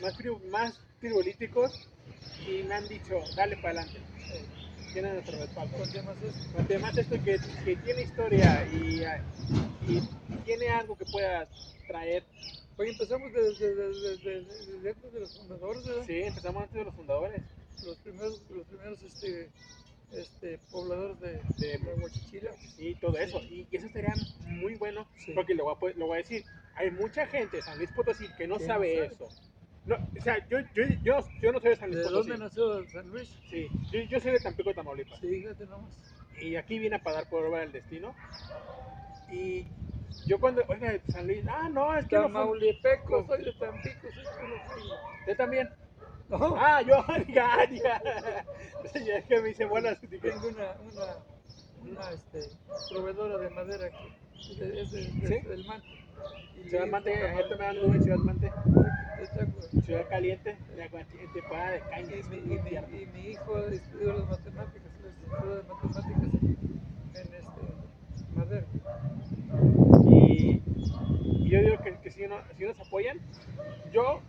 más, 0.00 0.14
más 0.48 0.80
frivolíticos, 1.00 1.88
y 2.46 2.62
me 2.62 2.74
han 2.74 2.86
dicho, 2.86 3.20
dale 3.34 3.56
para 3.56 3.80
adelante. 3.80 4.00
Tienen 4.92 5.14
nuestro 5.14 5.38
respaldo. 5.38 5.76
con 5.76 5.90
temas 5.90 6.16
esto. 6.22 6.58
Además, 6.58 6.96
esto 6.96 7.16
que, 7.24 7.36
que 7.64 7.76
tiene 7.76 8.02
historia 8.02 8.64
y, 8.72 9.02
y 9.92 10.00
tiene 10.44 10.68
algo 10.68 10.96
que 10.96 11.04
pueda 11.06 11.48
traer. 11.88 12.24
Hoy 12.76 12.90
empezamos 12.90 13.32
desde, 13.32 13.74
desde, 13.74 14.16
desde, 14.18 14.72
desde 14.72 14.90
antes 14.90 15.12
de 15.12 15.20
los 15.20 15.36
fundadores, 15.36 15.84
¿verdad? 15.84 16.04
Sí, 16.06 16.22
empezamos 16.22 16.62
antes 16.62 16.76
de 16.76 16.84
los 16.84 16.94
fundadores. 16.94 17.42
Los 17.84 17.98
primeros, 17.98 18.42
los 18.50 18.66
primeros 18.66 19.02
este, 19.02 19.50
este, 20.12 20.58
pobladores 20.70 21.20
de, 21.20 21.42
De- 21.58 21.78
de 21.78 22.58
y 22.78 22.94
todo 22.96 23.16
eso. 23.18 23.42
Y, 23.50 23.66
y 23.70 23.76
eso 23.76 23.88
sería 23.90 24.16
muy 24.42 24.74
bueno, 24.76 25.06
Sí. 25.18 25.32
porque 25.32 25.54
lo 25.54 25.64
voy, 25.64 25.74
a, 25.92 25.98
lo 25.98 26.06
voy 26.06 26.14
a 26.14 26.18
decir. 26.18 26.44
Hay 26.74 26.90
mucha 26.92 27.26
gente 27.26 27.56
de 27.56 27.62
San 27.62 27.76
Luis 27.76 27.90
Potosí 27.90 28.28
que 28.36 28.46
no 28.46 28.58
sabe 28.60 29.04
eso. 29.04 29.28
No, 29.84 29.96
o 29.96 30.22
sea, 30.22 30.46
yo, 30.48 30.58
yo, 30.74 30.84
yo, 31.02 31.18
yo 31.40 31.52
no 31.52 31.60
soy 31.60 31.70
de 31.70 31.76
San 31.76 31.88
Luis 31.90 31.98
¿De 31.98 32.04
Potosí. 32.04 32.28
dónde 32.30 32.44
nació 32.44 32.86
San 32.88 33.08
Luis? 33.08 33.28
Sí, 33.50 33.68
yo, 33.92 34.00
yo 34.02 34.20
soy 34.20 34.32
de 34.32 34.40
Tampico, 34.40 34.72
Tamaulipas. 34.74 35.18
Sí, 35.20 35.28
fíjate 35.28 35.66
nomás. 35.66 35.90
Y 36.40 36.54
aquí 36.56 36.78
vine 36.78 36.96
a 36.96 37.02
pagar 37.02 37.28
por 37.28 37.44
obra 37.44 37.60
del 37.60 37.72
destino. 37.72 38.14
Y 39.30 39.66
yo 40.26 40.38
cuando, 40.38 40.62
oiga, 40.68 40.98
San 41.08 41.26
Luis, 41.26 41.44
ah, 41.48 41.68
no, 41.68 41.96
es 41.96 42.06
que 42.06 42.16
no 42.16 42.28
fue- 42.28 42.58
soy 43.26 43.44
de 43.44 43.52
Tampico, 43.54 44.00
soy 44.12 44.24
frío. 44.72 44.94
Usted 45.20 45.36
también. 45.36 45.68
No, 46.28 46.54
Ah, 46.56 46.82
yo, 46.82 47.04
diga, 47.26 47.66
diga. 47.70 48.02
Ya 48.94 49.16
es 49.18 49.24
que 49.26 49.40
me 49.40 49.48
dice 49.48 49.64
buenas. 49.64 50.00
dije, 50.02 50.18
tengo 50.30 50.48
una, 50.48 50.76
una, 50.80 51.16
una 51.90 52.10
este, 52.12 52.50
proveedora 52.88 53.38
de 53.38 53.50
madera 53.50 53.88
que 53.90 54.54
de- 54.54 54.82
es 54.82 54.90
de, 54.90 55.04
de- 55.04 55.40
¿Sí? 55.40 55.48
del 55.48 55.64
Mante. 55.64 55.86
Y 56.58 56.68
Ciudad 56.68 56.86
Mante, 56.86 57.14
ayer 57.14 57.48
también 57.48 57.70
anduve 57.70 57.96
en 57.96 58.02
Ciudad 58.02 58.18
Mante. 58.18 58.52
Ciudad 59.84 60.06
Caliente, 60.10 60.56
de 60.76 60.88
temporada 61.32 61.70
de 61.72 61.80
caña. 61.80 62.16
Y 62.16 62.18
es 62.20 62.26
mi, 62.28 62.36
y, 62.36 62.58
mi, 62.58 63.00
y 63.02 63.06
mi 63.06 63.20
hijo 63.30 63.58
estudió 63.58 64.12
las 64.12 64.28
matemáticas, 64.28 64.90
estudió 65.32 65.56
las 65.56 65.66
matemáticas 65.68 66.22
en, 66.22 66.56
en 67.14 67.34
este, 67.34 67.62
madera. 68.36 68.66
Y, 70.10 70.60
y 71.44 71.50
yo 71.50 71.60
digo 71.62 71.82
que, 71.82 71.96
que 71.98 72.10
si, 72.10 72.24
uno- 72.24 72.42
si 72.56 72.64
nos 72.64 72.78
apoyan, 72.80 73.18
yo, 73.92 74.20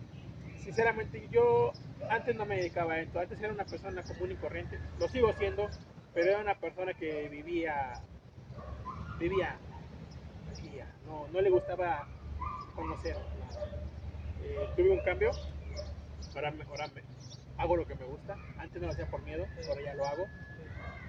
sinceramente, 0.70 1.28
yo 1.32 1.74
antes 2.12 2.36
no 2.36 2.46
me 2.46 2.58
dedicaba 2.58 2.94
a 2.94 3.00
esto, 3.00 3.20
antes 3.20 3.42
era 3.42 3.52
una 3.52 3.66
persona 3.66 4.04
común 4.04 4.32
y 4.32 4.36
corriente, 4.36 4.78
lo 5.00 5.08
sigo 5.10 5.34
siendo, 5.34 5.68
pero 6.14 6.30
era 6.30 6.40
una 6.42 6.54
persona 6.60 6.94
que 6.94 7.28
vivía, 7.28 8.00
vivía, 9.20 9.58
vivía, 10.62 10.86
no, 11.08 11.28
no 11.34 11.42
le 11.42 11.50
gustaba 11.50 12.08
conocer. 12.76 13.16
Eh, 14.44 14.70
tuve 14.76 14.92
un 14.92 15.00
cambio 15.00 15.32
para 16.36 16.52
mejorarme, 16.52 17.02
hago 17.58 17.76
lo 17.76 17.88
que 17.88 17.96
me 17.96 18.06
gusta, 18.06 18.38
antes 18.60 18.80
no 18.80 18.88
lo 18.90 18.94
hacía 18.94 19.08
por 19.08 19.24
miedo, 19.24 19.48
ahora 19.68 19.82
ya 19.82 19.96
lo 19.96 20.06
hago. 20.06 20.28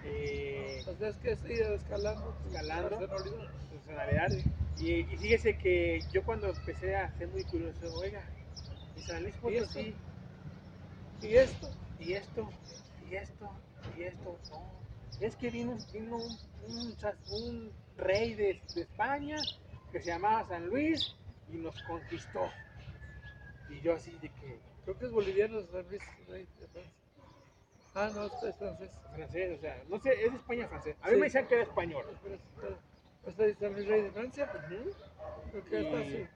Eh, 0.06 0.76
Entonces 0.78 1.16
es 1.22 1.38
que 1.42 1.52
ir 1.52 1.62
escalando, 1.74 2.34
Escalando. 2.46 2.98
personalidad. 2.98 3.50
personalidad. 3.70 4.30
Y, 4.78 4.92
y 5.00 5.16
fíjese 5.18 5.58
que 5.58 6.02
yo 6.14 6.24
cuando 6.24 6.48
empecé 6.48 6.96
a 6.96 7.10
ser 7.18 7.28
muy 7.28 7.44
curioso, 7.44 7.94
oiga, 7.98 8.22
y 9.00 9.02
San 9.06 9.22
Luis. 9.22 9.34
Potosí, 9.36 9.94
Y 11.22 11.36
esto, 11.36 11.68
y 11.98 12.12
esto, 12.14 12.48
y 13.10 13.14
esto, 13.14 13.50
y 13.96 14.02
esto, 14.02 14.38
no. 14.50 14.80
Es 15.20 15.36
que 15.36 15.50
vino, 15.50 15.78
vino 15.92 16.16
un, 16.16 16.38
un 16.68 16.96
sa- 16.98 17.16
un 17.28 17.72
rey 17.96 18.34
de, 18.34 18.60
de 18.74 18.82
España 18.82 19.42
que 19.92 20.00
se 20.00 20.06
llamaba 20.06 20.46
San 20.48 20.66
Luis 20.68 21.14
y 21.52 21.56
nos 21.56 21.82
conquistó. 21.82 22.50
Y 23.68 23.80
yo 23.80 23.94
así 23.94 24.12
de 24.22 24.28
que, 24.30 24.58
creo 24.84 24.98
que 24.98 25.06
es 25.06 25.12
boliviano 25.12 25.60
San 25.66 25.86
Luis 25.88 26.02
Rey 26.28 26.46
de 26.58 26.66
Francia. 26.68 26.92
Ah, 27.94 28.10
no, 28.14 28.26
es 28.26 28.56
francés. 28.56 28.90
francés, 29.14 29.58
o 29.58 29.60
sea, 29.60 29.82
no 29.88 29.98
sé, 30.00 30.24
es 30.24 30.30
de 30.32 30.36
España 30.38 30.68
francés. 30.68 30.96
A 31.02 31.06
mí 31.08 31.14
Sí. 31.14 31.18
me 31.20 31.26
decían 31.26 31.46
que 31.48 31.54
era 31.54 31.62
español. 31.64 32.04
Pero 32.22 32.34
está- 32.36 33.30
¿Está 33.30 33.42
de 33.42 33.54
San 33.56 33.72
Luis 33.74 33.86
Rey 33.86 34.02
de 34.02 34.10
Francia? 34.12 34.50
Creo 35.50 35.64
que 35.64 35.80
está 35.80 36.00
Y, 36.00 36.02
así. 36.02 36.26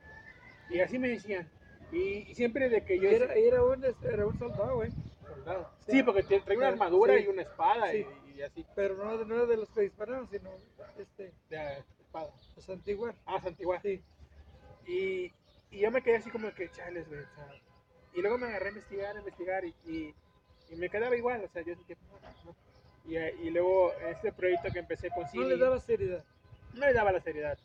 y 0.71 0.81
así 0.81 0.99
me 0.99 1.09
decían. 1.09 1.49
Y, 1.93 2.31
y 2.31 2.35
siempre 2.35 2.69
de 2.69 2.85
que 2.85 2.99
yo... 2.99 3.09
era, 3.09 3.33
era, 3.35 3.63
un, 3.63 3.85
era 4.03 4.27
un 4.27 4.39
soldado, 4.39 4.83
¿eh? 4.85 4.91
Soldado. 5.27 5.71
Sí. 5.87 5.93
Sí, 5.93 6.03
porque 6.03 6.23
trae 6.23 6.57
una 6.57 6.69
armadura 6.69 7.17
Sí. 7.17 7.25
y 7.25 7.29
una 7.29 7.43
espada 7.43 7.91
Sí. 7.93 8.07
y, 8.35 8.39
y 8.39 8.43
así. 8.43 8.67
Pero 8.75 8.97
no, 8.97 9.25
no 9.25 9.35
era 9.37 9.47
de 9.47 9.57
los 9.57 9.69
que 9.71 9.83
dispararon, 9.83 10.29
sino 10.29 10.51
este, 10.99 11.33
De 11.49 11.59
ah, 11.59 11.79
espada. 12.01 12.31
los 12.57 12.69
antiguos. 12.71 13.15
Ah, 13.27 13.41
Santigua. 13.41 13.81
Sí. 13.81 14.03
Y, 14.87 15.33
y 15.71 15.79
yo 15.81 15.91
me 15.91 16.03
quedé 16.03 16.17
así 16.17 16.31
como 16.31 16.53
que, 16.53 16.71
chales, 16.71 17.09
güey. 17.09 17.21
o 17.21 17.35
sea, 17.35 17.49
y 18.15 18.21
luego 18.21 18.39
me 18.39 18.47
agarré 18.47 18.67
a 18.67 18.71
investigar, 18.71 19.17
a 19.17 19.19
investigar 19.19 19.65
y, 19.65 19.75
y, 19.87 20.15
y 20.71 20.77
me 20.77 20.89
quedaba 20.89 21.17
igual. 21.17 21.43
O 21.45 21.49
sea, 21.49 21.63
yo 21.63 21.75
dije, 21.75 21.97
no. 22.45 22.55
Y, 23.07 23.17
y 23.19 23.51
luego 23.51 23.93
este 24.09 24.33
proyecto 24.33 24.71
que 24.73 24.79
empecé 24.79 25.11
con 25.11 25.27
CD, 25.29 25.43
No 25.43 25.49
le 25.49 25.57
daba 25.59 25.81
seriedad. 25.81 26.25
no 26.75 26.87
le 26.87 26.93
daba 26.93 27.13
la 27.13 27.21
seriedad. 27.21 27.59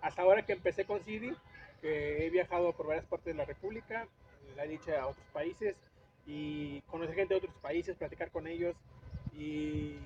Hasta 0.00 0.22
ahora 0.22 0.44
que 0.46 0.52
empecé 0.52 0.84
con 0.84 1.02
CD, 1.02 1.34
que 1.80 2.26
he 2.26 2.30
viajado 2.30 2.72
por 2.72 2.86
varias 2.86 3.06
partes 3.06 3.26
de 3.34 3.38
la 3.38 3.44
República, 3.44 4.06
la 4.56 4.64
he 4.64 4.68
dicho 4.68 4.90
a 4.96 5.06
otros 5.06 5.26
países 5.32 5.76
y 6.26 6.80
conocer 6.82 7.14
gente 7.14 7.34
de 7.34 7.38
otros 7.38 7.54
países, 7.56 7.96
platicar 7.96 8.30
con 8.30 8.46
ellos 8.46 8.74
y, 9.36 9.96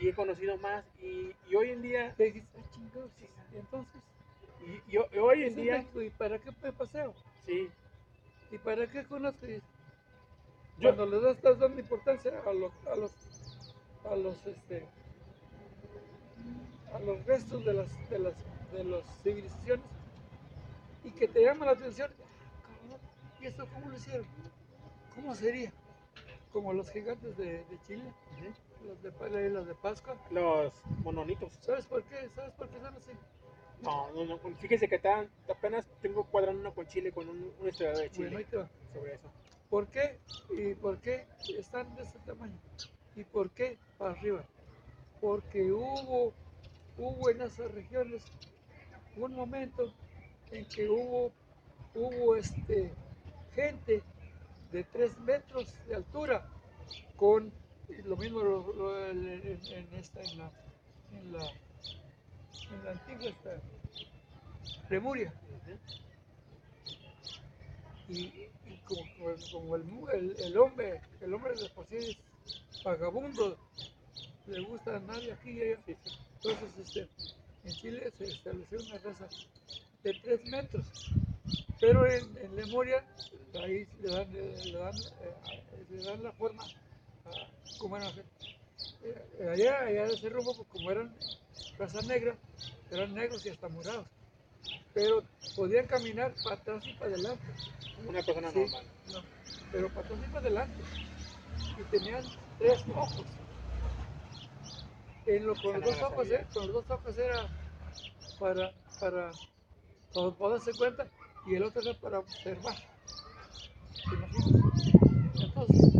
y 0.00 0.08
he 0.08 0.14
conocido 0.14 0.56
más 0.58 0.84
y, 1.00 1.30
y 1.48 1.54
hoy 1.54 1.70
en 1.70 1.82
día, 1.82 2.14
Te 2.16 2.28
ah, 2.28 3.06
Sí. 3.18 3.26
y 3.52 3.56
entonces, 3.58 4.02
y, 4.88 4.92
y 4.92 4.96
ho- 4.98 5.08
y 5.12 5.18
hoy 5.18 5.44
en 5.44 5.56
día, 5.56 5.78
México, 5.78 6.02
¿y 6.02 6.10
para 6.10 6.38
qué 6.38 6.50
me 6.62 6.72
paseo? 6.72 7.14
sí, 7.46 7.70
¿Y 8.50 8.58
para 8.58 8.86
qué 8.86 9.04
conozco? 9.04 9.46
Yo- 9.46 10.94
Cuando 10.94 11.06
le 11.06 11.20
das, 11.20 11.36
estás 11.36 11.58
dando 11.58 11.80
importancia 11.80 12.32
a 12.44 12.52
los, 12.52 12.72
a 12.86 12.96
los, 12.96 13.12
a 14.10 14.16
los, 14.16 14.46
este, 14.46 14.84
a 16.92 16.98
los 16.98 17.24
restos 17.26 17.64
de 17.64 17.74
las, 17.74 18.10
de 18.10 18.18
las, 18.18 18.34
de 18.72 18.84
las 18.84 19.22
civilizaciones 19.22 19.84
y 21.04 21.10
que 21.12 21.28
te 21.28 21.42
llama 21.42 21.66
la 21.66 21.72
atención, 21.72 22.10
cabrón, 22.10 23.00
¿y 23.40 23.46
esto 23.46 23.66
cómo 23.72 23.90
lo 23.90 23.96
hicieron? 23.96 24.26
¿Cómo 25.14 25.34
sería? 25.34 25.72
Como 26.52 26.72
los 26.72 26.90
gigantes 26.90 27.36
de, 27.36 27.64
de 27.64 27.78
Chile, 27.86 28.12
los 28.84 29.02
de 29.02 29.10
las 29.30 29.46
islas 29.46 29.66
de 29.66 29.74
Pascua. 29.74 30.16
los 30.30 30.72
mononitos. 31.02 31.52
¿Sabes 31.60 31.86
por 31.86 32.02
qué? 32.04 32.28
¿Sabes 32.34 32.52
por 32.54 32.68
qué 32.68 32.80
son 32.80 32.94
así? 32.94 33.10
No, 33.80 34.10
no, 34.12 34.24
no, 34.24 34.38
fíjese 34.56 34.88
que 34.88 34.98
tan- 34.98 35.30
apenas 35.48 35.86
tengo 36.00 36.24
cuadrando 36.24 36.60
uno 36.60 36.74
con 36.74 36.86
Chile, 36.86 37.12
con 37.12 37.28
un, 37.28 37.52
un 37.60 37.68
historiador 37.68 38.02
de 38.02 38.10
Chile 38.10 38.46
Bueno, 38.50 38.68
sobre 38.92 39.14
eso. 39.14 39.30
¿Por 39.68 39.88
qué? 39.88 40.18
¿Y 40.50 40.74
por 40.74 40.98
qué 41.00 41.26
están 41.58 41.94
de 41.96 42.02
ese 42.02 42.18
tamaño? 42.20 42.56
¿Y 43.16 43.24
por 43.24 43.50
qué 43.50 43.78
para 43.98 44.12
arriba? 44.12 44.44
Porque 45.20 45.72
hubo, 45.72 46.32
hubo 46.96 47.30
en 47.30 47.42
esas 47.42 47.70
regiones 47.72 48.22
un 49.16 49.34
momento 49.34 49.92
en 50.54 50.64
que 50.66 50.88
hubo 50.88 51.32
hubo 51.94 52.36
este, 52.36 52.92
gente 53.54 54.02
de 54.72 54.84
3 54.84 55.20
metros 55.20 55.74
de 55.86 55.94
altura 55.96 56.48
con 57.16 57.52
lo 58.04 58.16
mismo 58.16 58.40
en, 59.10 59.88
esta, 59.94 60.20
en 60.22 60.38
la, 60.38 60.50
en 61.12 61.32
la, 61.32 61.44
en 61.44 62.84
la 62.84 62.90
antigua 62.90 63.28
esta, 63.28 63.60
Lemuria. 64.90 65.32
Y, 68.08 68.48
y 68.66 68.82
como, 68.84 69.76
el, 69.76 70.36
el, 70.38 70.58
hombre, 70.58 71.00
el 71.20 71.32
hombre 71.32 71.54
de 71.54 71.68
por 71.70 71.86
sí 71.86 71.96
es 71.96 72.82
vagabundo, 72.82 73.56
le 74.46 74.60
gusta 74.60 74.96
andar 74.96 75.20
de 75.20 75.32
aquí. 75.32 75.58
Entonces, 75.62 76.78
este, 76.78 77.08
en 77.64 77.72
Chile 77.72 78.12
se 78.18 78.24
estableció 78.24 78.78
una 78.78 78.98
raza 78.98 79.28
de 80.04 80.12
3 80.12 80.44
metros, 80.46 80.86
pero 81.80 82.06
en, 82.06 82.36
en 82.38 82.56
Lemuria 82.56 83.04
ahí 83.60 83.86
le 84.00 84.08
dan, 84.10 84.32
le 84.32 84.72
dan, 84.72 84.94
eh, 84.94 85.84
le 85.90 86.02
dan 86.02 86.22
la 86.22 86.32
forma 86.32 86.62
a 86.62 87.78
como 87.78 87.96
eran 87.96 88.12
eh, 89.02 89.48
allá, 89.52 89.80
allá 89.80 90.06
de 90.06 90.14
ese 90.14 90.28
rumbo, 90.28 90.54
pues, 90.54 90.68
como 90.68 90.90
eran 90.90 91.14
raza 91.78 92.00
negra, 92.02 92.36
eran 92.90 93.14
negros 93.14 93.44
y 93.44 93.48
hasta 93.48 93.68
morados, 93.68 94.06
pero 94.92 95.24
podían 95.56 95.86
caminar 95.86 96.34
para 96.42 96.56
atrás 96.56 96.84
y 96.86 96.92
para 96.94 97.12
adelante. 97.12 97.44
Una 98.06 98.22
persona 98.22 98.50
Sí, 98.50 98.58
normal. 98.58 98.84
no, 99.12 99.20
pero 99.72 99.88
para 99.88 100.00
atrás 100.06 100.20
y 100.22 100.28
para 100.28 100.40
adelante. 100.40 100.82
Y 101.78 101.82
tenían 101.90 102.24
tres 102.58 102.84
ojos. 102.94 103.26
En 105.26 105.46
lo, 105.46 105.54
con, 105.56 105.80
los 105.80 105.84
dos 105.84 106.02
ojos, 106.02 106.28
eh, 106.30 106.46
con 106.52 106.66
los 106.66 106.86
dos 106.86 106.98
ojos 106.98 107.18
era 107.18 107.48
para, 108.38 108.72
para, 109.00 109.30
para 110.14 110.30
poderse 110.30 110.72
cuenta 110.72 111.06
y 111.46 111.56
el 111.56 111.64
otro 111.64 111.82
era 111.82 111.94
para 111.94 112.18
observar. 112.20 112.76
¿Te 114.08 114.14
imaginas? 114.14 114.94
Entonces, 115.40 115.94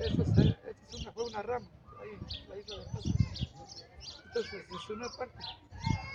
esta 0.00 0.42
es, 0.42 1.00
una, 1.00 1.12
fue 1.12 1.24
una 1.24 1.42
rama, 1.42 1.66
ahí, 2.00 2.46
la 2.48 2.56
isla 2.56 2.78
de 2.78 2.84
Pascua. 2.84 3.12
Entonces, 4.26 4.64
es 4.68 4.90
una 4.90 5.08
parte. 5.08 5.38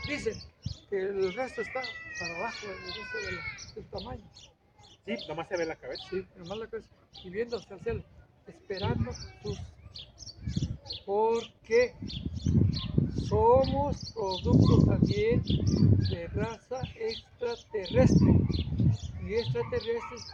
Dicen 0.07 0.41
que 0.89 0.97
el 1.01 1.33
resto 1.33 1.61
está 1.61 1.81
para 2.19 2.37
abajo, 2.37 2.67
el 2.67 2.93
resto 2.93 3.17
del, 3.17 3.39
del 3.75 3.85
tamaño. 3.85 4.23
Sí, 5.05 5.15
nomás 5.27 5.47
se 5.47 5.57
ve 5.57 5.65
la 5.65 5.75
cabeza. 5.75 6.03
Sí, 6.09 6.27
nomás 6.35 6.57
la 6.59 6.67
cabeza. 6.67 6.89
Y 7.23 7.29
viendo 7.29 7.57
hasta 7.57 7.75
el 7.75 7.81
cielo, 7.81 8.03
esperando 8.47 9.11
sus. 9.41 9.59
Porque 11.05 11.95
somos 13.27 14.13
producto 14.13 14.85
también 14.85 15.43
de 15.43 16.27
raza 16.33 16.81
extraterrestre. 16.95 18.33
Y 19.23 19.35
extraterrestres 19.35 20.31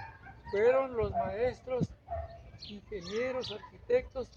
fueron 0.51 0.95
los 0.95 1.11
maestros, 1.11 1.89
ingenieros, 2.69 3.51
arquitectos 3.51 4.29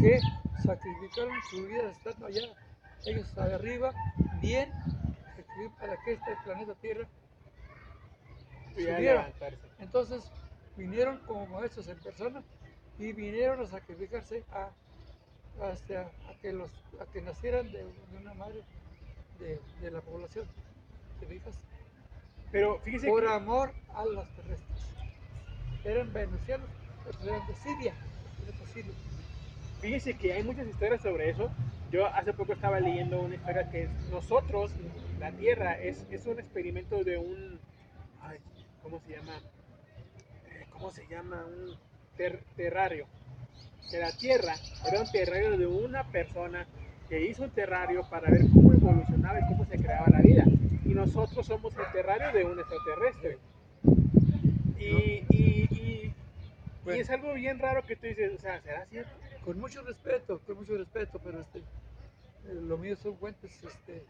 que 0.00 0.20
sacrificaron 0.64 1.32
su 1.50 1.66
vida 1.66 1.90
estando 1.90 2.26
allá, 2.26 2.42
ellos 3.04 3.38
arriba, 3.38 3.92
bien, 4.40 4.70
para 5.78 5.96
que 6.04 6.12
este 6.12 6.36
planeta 6.44 6.74
Tierra 6.76 7.08
levantarse. 8.76 9.58
entonces 9.80 10.30
vinieron 10.76 11.18
como 11.26 11.46
maestros 11.46 11.88
en 11.88 11.98
persona 11.98 12.42
y 12.98 13.12
vinieron 13.12 13.60
a 13.60 13.66
sacrificarse 13.66 14.44
a, 14.52 14.70
hasta 15.64 16.02
a 16.02 16.34
que 16.40 16.52
los 16.52 16.70
a 17.00 17.06
que 17.06 17.20
nacieran 17.22 17.70
de, 17.70 17.84
de 17.84 18.18
una 18.20 18.34
madre 18.34 18.62
de, 19.38 19.60
de 19.80 19.90
la 19.90 20.00
población. 20.00 20.46
¿Te 21.20 21.26
fijas? 21.26 21.54
Pero 22.50 22.78
fíjese 22.80 23.08
Por 23.08 23.22
que 23.24 23.28
amor 23.32 23.72
a 23.94 24.04
los 24.04 24.28
terrestres. 24.34 24.94
Eran 25.84 26.12
venecianos, 26.12 26.68
pero 27.04 27.18
eran 27.34 27.46
de 27.46 27.54
Siria. 27.54 27.94
eran 28.46 28.60
de 28.60 28.66
Siria. 28.66 28.92
Fíjese 29.80 30.16
que 30.16 30.32
hay 30.32 30.42
muchas 30.42 30.66
historias 30.66 31.02
sobre 31.02 31.30
eso. 31.30 31.50
Yo 31.90 32.06
hace 32.06 32.32
poco 32.32 32.52
estaba 32.52 32.80
leyendo 32.80 33.20
una 33.20 33.36
historia 33.36 33.70
que 33.70 33.84
es 33.84 33.90
nosotros, 34.10 34.72
la 35.20 35.32
Tierra, 35.32 35.78
es, 35.78 36.04
es 36.10 36.26
un 36.26 36.38
experimento 36.38 37.02
de 37.04 37.16
un. 37.18 37.60
ay, 38.20 38.38
¿Cómo 38.82 39.00
se 39.00 39.12
llama? 39.12 39.40
Eh, 40.50 40.66
¿Cómo 40.70 40.90
se 40.90 41.06
llama? 41.06 41.44
Un 41.46 41.76
ter- 42.18 42.40
terrario. 42.56 43.06
Que 43.90 43.98
la 43.98 44.12
Tierra 44.12 44.54
era 44.86 45.00
un 45.00 45.10
terrario 45.10 45.56
de 45.56 45.66
una 45.66 46.04
persona 46.04 46.66
que 47.08 47.24
hizo 47.26 47.44
un 47.44 47.50
terrario 47.50 48.06
para 48.10 48.30
ver 48.30 48.42
cómo 48.52 48.74
evolucionaba 48.74 49.40
y 49.40 49.46
cómo 49.48 49.64
se 49.64 49.78
creaba 49.78 50.08
la 50.10 50.20
vida. 50.20 50.44
Y 50.84 50.90
nosotros 50.90 51.46
somos 51.46 51.72
el 51.74 51.90
terrario 51.92 52.30
de 52.38 52.44
un 52.44 52.58
extraterrestre. 52.58 53.38
Y, 54.78 54.84
y, 54.84 55.24
y- 55.30 56.04
y 56.04 56.14
Bueno. 56.84 57.00
es 57.00 57.08
algo 57.10 57.32
bien 57.34 57.58
raro 57.58 57.84
que 57.86 57.96
tú 57.96 58.06
dices, 58.06 58.32
o 58.34 58.38
sea, 58.38 58.60
¿será 58.60 58.84
cierto? 58.86 59.10
Con 59.44 59.58
mucho 59.58 59.80
respeto, 59.82 60.40
con 60.46 60.56
mucho 60.56 60.76
respeto, 60.76 61.18
pero 61.24 61.40
este, 61.40 61.62
lo 62.52 62.76
mío 62.76 62.94
son 62.96 63.16
fuentes 63.16 63.50
este, 63.64 64.04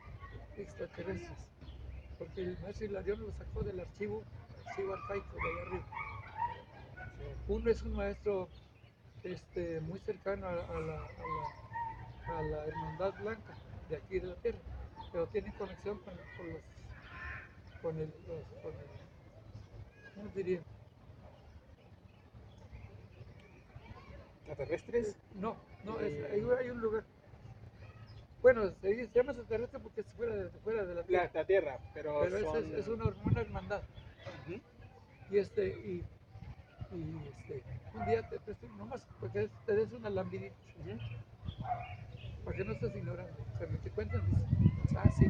extraterrestres. 0.57 1.39
Porque 2.19 2.41
el 2.41 2.59
maestro 2.63 2.87
Hilarión 2.87 3.21
lo 3.21 3.33
sacó 3.33 3.63
del 3.63 3.79
archivo, 3.79 4.25
archivo 4.67 4.93
arcaico 4.95 5.35
de 5.37 5.41
allá 5.51 5.69
arriba. 5.69 5.87
Uno 7.49 7.71
es 7.71 7.83
un 7.83 7.95
maestro 7.95 8.49
este, 9.23 9.81
muy 9.81 9.99
cercano 10.01 10.47
a, 10.47 10.51
a 10.51 10.81
la, 10.81 10.97
a, 10.97 11.09
la, 12.29 12.39
a 12.39 12.43
la 12.43 12.67
Hermandad 12.67 13.15
Blanca 13.21 13.55
de 13.89 13.97
aquí 13.97 14.19
de 14.21 14.27
la 14.29 14.35
Tierra, 14.37 14.59
pero 15.13 15.27
tiene 15.29 15.53
conexión 15.57 15.99
con, 16.01 16.15
con 16.37 16.53
los, 16.53 16.63
con 17.83 17.97
el, 17.99 18.13
los- 18.27 18.63
con 18.63 18.73
el- 18.73 20.15
¿cómo 20.15 20.29
diría? 20.35 20.61
¿Extraterrestres? 24.47 25.17
No, 25.35 25.57
no, 25.85 26.01
es- 26.01 26.13
Eh. 26.13 26.29
hay, 26.33 26.41
hay 26.65 26.71
un 26.71 26.81
lugar. 26.81 27.05
Bueno, 28.43 28.71
se, 28.81 29.09
llama 29.15 29.33
extraterrestre 29.33 29.81
porque 29.81 30.03
es 30.03 30.07
fuera 30.15 30.35
de, 30.35 30.51
fuera 30.61 30.85
de 30.85 30.95
la 30.95 31.03
Tierra, 31.03 31.31
la 31.35 31.45
Tierra, 31.45 31.81
pero, 31.93 32.21
pero 32.21 32.37
es, 32.37 32.43
son... 32.45 32.57
es, 32.75 32.81
es 32.81 32.89
una, 32.89 33.05
una 33.25 33.41
hermandad. 33.41 33.83
Y 35.31 35.39
este, 35.39 35.67
y, 35.69 36.05
y 36.93 37.29
este, 37.29 37.63
un 37.95 38.05
día 38.07 38.23
te 38.23 38.39
presto, 38.41 38.67
nomás 38.77 39.07
porque 39.21 39.49
te 39.67 39.75
des 39.75 39.93
una 39.93 40.11
lambidita, 40.11 40.55
Ujú. 40.81 40.99
para 42.45 42.57
que 42.57 42.65
no 42.65 42.73
estés 42.73 42.95
ignorando. 42.97 43.33
O 43.55 43.59
sea, 43.59 43.67
me 43.67 43.79
te 43.79 43.91
cuentan, 43.91 44.23
dices, 44.27 44.95
ah, 44.97 45.11
sí, 45.11 45.27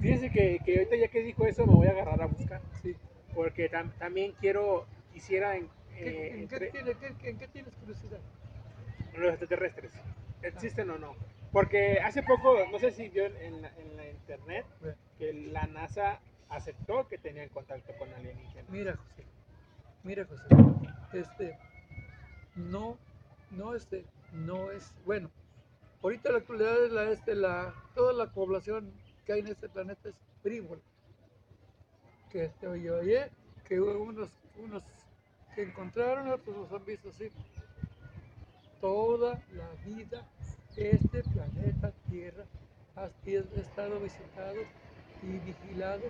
Fíjense 0.00 0.30
que, 0.30 0.60
que 0.64 0.78
ahorita 0.78 0.94
ya 0.96 1.08
que 1.08 1.20
dijo 1.22 1.44
eso 1.44 1.66
me 1.66 1.74
voy 1.74 1.88
a 1.88 1.90
agarrar 1.90 2.22
a 2.22 2.26
buscar, 2.26 2.62
sí. 2.80 2.96
porque 3.34 3.68
tam- 3.68 3.90
también 3.98 4.32
quiero, 4.40 4.86
quisiera 5.12 5.56
en, 5.56 5.68
¿Qué- 5.96 6.04
eh, 6.08 6.34
en, 6.34 6.40
entre- 6.42 6.70
qué 6.70 6.70
tiene- 6.70 6.94
qué- 6.94 7.28
en 7.30 7.38
qué 7.38 7.48
tienes 7.48 7.74
curiosidad? 7.74 8.20
los 9.14 9.30
extraterrestres, 9.30 9.92
¿existen 10.42 10.88
o 10.90 10.98
no? 10.98 11.16
Porque 11.52 11.98
hace 12.00 12.22
poco, 12.22 12.64
no 12.70 12.78
sé 12.78 12.92
si 12.92 13.08
vio 13.08 13.26
en, 13.26 13.36
en 13.38 13.62
la, 13.62 13.72
en 13.76 13.96
la 13.96 14.08
internet, 14.08 14.66
que 15.18 15.32
la 15.32 15.66
NASA 15.66 16.20
aceptó 16.48 17.08
que 17.08 17.18
tenían 17.18 17.48
contacto 17.48 17.92
con 17.94 18.12
alienígenas. 18.14 18.70
Mira, 18.70 18.96
José, 18.96 19.24
mira, 20.02 20.24
José, 20.26 20.44
este, 21.12 21.58
no, 22.56 22.98
no, 23.50 23.74
este, 23.74 24.04
no 24.32 24.70
es, 24.70 24.92
bueno, 25.04 25.30
ahorita 26.02 26.30
la 26.32 26.38
actualidad 26.38 26.90
la, 26.90 27.10
este, 27.10 27.34
la, 27.34 27.74
toda 27.94 28.12
la 28.12 28.26
población 28.26 28.92
que 29.24 29.32
hay 29.32 29.40
en 29.40 29.48
este 29.48 29.68
planeta 29.68 30.08
es 30.08 30.14
frívola. 30.42 30.80
Que 32.30 32.44
este, 32.44 32.66
oye, 32.66 32.90
oye, 32.90 33.30
que 33.64 33.80
hubo 33.80 34.02
unos, 34.02 34.30
unos 34.62 34.82
que 35.54 35.62
encontraron, 35.62 36.28
otros 36.28 36.56
los 36.56 36.72
han 36.72 36.84
visto 36.84 37.08
así. 37.08 37.30
Toda 38.80 39.42
la 39.52 39.68
vida, 39.84 40.26
este 40.76 41.22
planeta 41.22 41.92
Tierra 42.08 42.44
ha 42.96 43.10
estado 43.26 44.00
visitado 44.00 44.60
y 45.22 45.38
vigilado 45.38 46.02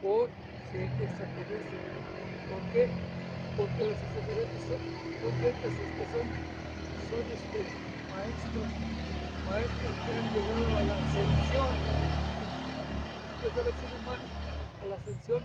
por 0.00 0.30
gente 0.72 1.04
extraterrestre. 1.04 1.78
¿Por 2.48 2.62
qué? 2.72 2.90
Porque 3.56 3.84
los 3.84 4.02
extraterrestres 4.02 4.62
son, 4.64 4.80
son 5.20 5.38
gentes 5.40 5.72
que 5.96 6.06
son, 6.06 6.26
este, 7.32 7.64
maestros, 8.10 8.68
maestros 9.44 9.96
que 10.04 10.12
han 10.12 10.32
llegado 10.32 10.76
a 10.76 10.82
la 10.82 10.94
ascensión. 10.98 11.76
Desde 13.42 13.70
el 13.70 13.76
ser 13.76 13.92
humano 13.94 14.24
a 14.82 14.86
la 14.86 14.96
ascensión 14.96 15.42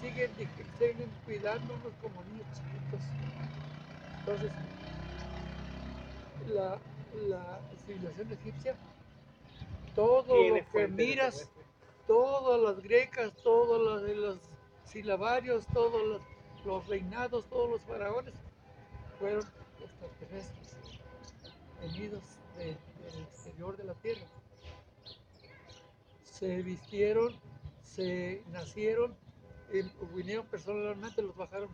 siguen, 0.00 0.30
siguen 0.78 1.10
cuidándonos 1.24 1.92
como 2.02 2.22
niños 2.24 2.46
chiquitos. 2.52 3.00
Entonces, 4.20 4.52
la, 6.48 6.78
la 7.28 7.60
civilización 7.84 8.32
egipcia, 8.32 8.74
todo 9.94 10.48
lo 10.48 10.70
que 10.72 10.88
miras. 10.88 11.50
Todas 12.06 12.60
las 12.60 12.82
grecas, 12.82 13.32
todos 13.42 14.04
los, 14.16 14.38
silabarios, 14.84 15.66
todos 15.72 16.02
los, 16.06 16.22
los 16.64 16.86
reinados, 16.86 17.44
todos 17.46 17.70
los 17.70 17.80
faraones 17.82 18.34
fueron 19.18 19.44
extraterrestres, 19.82 20.76
venidos 21.80 22.22
de- 22.56 22.76
del 23.02 23.22
exterior 23.22 23.76
de 23.76 23.84
la 23.84 23.94
tierra. 23.94 24.26
Se 26.22 26.62
vistieron, 26.62 27.34
se 27.82 28.42
nacieron 28.52 29.16
y 29.72 29.82
vinieron 30.14 30.46
personalmente, 30.46 31.22
los 31.22 31.36
bajaron 31.36 31.68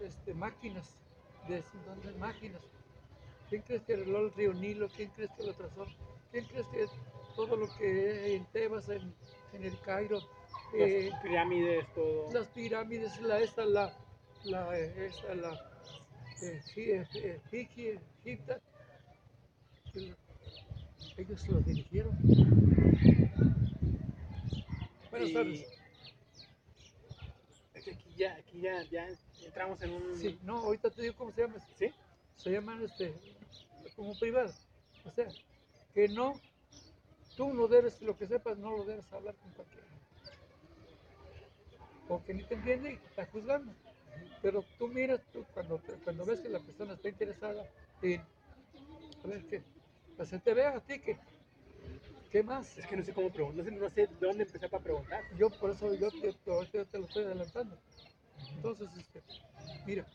este, 0.00 0.34
máquinas, 0.34 0.90
de 1.48 1.62
máquinas. 2.18 2.60
¿Quién 3.48 3.62
crees 3.62 3.82
que 3.82 3.94
arregló 3.94 4.18
el 4.20 4.32
río 4.32 4.52
Nilo? 4.54 4.88
¿Quién 4.88 5.10
crees 5.10 5.30
que 5.36 5.44
lo 5.44 5.54
trazó? 5.54 5.86
¿Quién 6.30 6.44
crees 6.46 6.66
que 6.68 6.86
todo 7.36 7.56
lo 7.56 7.68
que 7.76 8.34
en 8.34 8.44
Tebas, 8.46 8.88
en, 8.88 9.14
en 9.52 9.64
el 9.64 9.78
Cairo, 9.80 10.18
eh, 10.74 11.08
Las 11.10 11.20
pirámides, 11.22 11.86
todo. 11.94 12.32
las 12.32 12.46
pirámides, 12.48 13.20
la 13.20 13.40
esta, 13.40 13.64
la, 13.64 13.92
la, 14.44 14.78
esta, 14.78 15.34
la, 15.34 15.70
eh, 16.42 16.62
eh, 16.76 17.06
eh, 17.14 17.40
Egipta, 18.24 18.58
el- 19.94 20.16
ellos 21.16 21.48
los 21.48 21.64
dirigieron. 21.66 22.12
Buenas 25.10 25.28
Y- 25.28 25.34
tardes. 25.34 25.66
Es 27.74 27.84
que 27.84 27.90
aquí 27.90 28.14
ya, 28.16 28.34
aquí 28.36 28.60
ya, 28.60 28.82
ya 28.90 29.08
entramos 29.44 29.80
en 29.82 29.90
un. 29.92 30.16
Sí, 30.16 30.38
no, 30.42 30.58
ahorita 30.60 30.90
te 30.90 31.02
digo 31.02 31.14
cómo 31.16 31.32
se 31.32 31.42
llama. 31.42 31.56
¿Sí? 31.78 31.92
Se 32.36 32.50
llaman 32.50 32.82
este, 32.82 33.12
como 33.96 34.18
privado. 34.18 34.52
O 35.04 35.10
sea, 35.12 35.26
que 35.94 36.08
no, 36.08 36.40
tú 37.36 37.52
no 37.54 37.68
debes, 37.68 38.00
lo 38.02 38.16
que 38.16 38.26
sepas, 38.26 38.58
no 38.58 38.70
lo 38.76 38.84
debes 38.84 39.12
hablar 39.12 39.36
con 39.36 39.52
cualquiera. 39.52 39.88
Porque 42.06 42.34
ni 42.34 42.44
te 42.44 42.54
entiende 42.54 42.92
y 42.92 42.96
te 42.98 43.08
está 43.08 43.26
juzgando. 43.26 43.74
Pero 44.42 44.64
tú 44.78 44.88
miras, 44.88 45.20
tú 45.32 45.44
cuando, 45.54 45.82
cuando 46.04 46.24
ves 46.26 46.40
que 46.40 46.48
la 46.48 46.60
persona 46.60 46.94
está 46.94 47.08
interesada 47.08 47.70
en, 48.02 48.20
a 49.24 49.28
ver, 49.28 49.44
que 49.46 49.62
pues 50.16 50.28
se 50.28 50.38
te 50.40 50.54
vea 50.54 50.76
a 50.76 50.80
ti, 50.80 51.00
que, 51.00 51.18
¿qué 52.30 52.42
más? 52.42 52.76
Es 52.78 52.86
que 52.86 52.96
no 52.96 53.04
sé 53.04 53.12
cómo 53.12 53.30
preguntar, 53.32 53.70
no 53.72 53.90
sé, 53.90 54.08
dónde 54.20 54.44
empezar 54.44 54.70
para 54.70 54.82
preguntar. 54.82 55.24
Yo 55.38 55.50
por 55.50 55.70
eso 55.70 55.94
yo 55.94 56.10
te, 56.12 56.32
te- 56.32 56.68
yo 56.72 56.86
te 56.86 56.98
lo 56.98 57.04
estoy 57.06 57.24
adelantando. 57.24 57.78
Entonces, 58.56 58.88
este, 58.96 59.22
mira, 59.86 60.06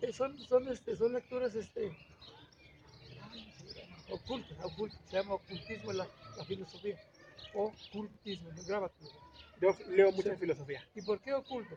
eh, 0.00 0.12
son, 0.12 0.44
son, 0.46 0.68
este, 0.68 0.96
son 0.96 1.12
lecturas 1.12 1.54
este, 1.54 1.96
ocultas, 4.10 4.58
ocultas, 4.62 4.98
se 5.10 5.16
llama 5.16 5.34
ocultismo 5.34 5.90
en 5.90 5.98
la, 5.98 6.08
la 6.36 6.44
filosofía. 6.44 6.98
Ocultismo, 7.54 8.50
no, 8.52 8.62
grábatelo. 8.64 9.10
Yo 9.60 9.76
leo 9.90 10.12
mucha 10.12 10.32
Sí. 10.34 10.40
filosofía. 10.40 10.84
¿Y 10.94 11.02
por 11.02 11.20
qué 11.20 11.32
oculto? 11.32 11.76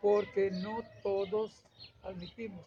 Porque 0.00 0.50
no 0.50 0.82
todos 1.02 1.52
admitimos, 2.02 2.64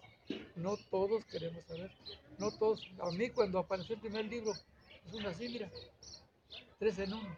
no 0.55 0.77
todos 0.89 1.23
queremos 1.25 1.63
saber, 1.65 1.91
no 2.39 2.51
todos. 2.51 2.79
A 2.99 3.11
mí 3.11 3.29
cuando 3.29 3.59
apareció 3.59 3.95
el 3.95 4.01
primer 4.01 4.25
libro, 4.25 4.53
es 5.07 5.13
una 5.13 5.29
así, 5.29 5.47
mira, 5.49 5.69
tres 6.79 6.97
en 6.99 7.13
uno, 7.13 7.37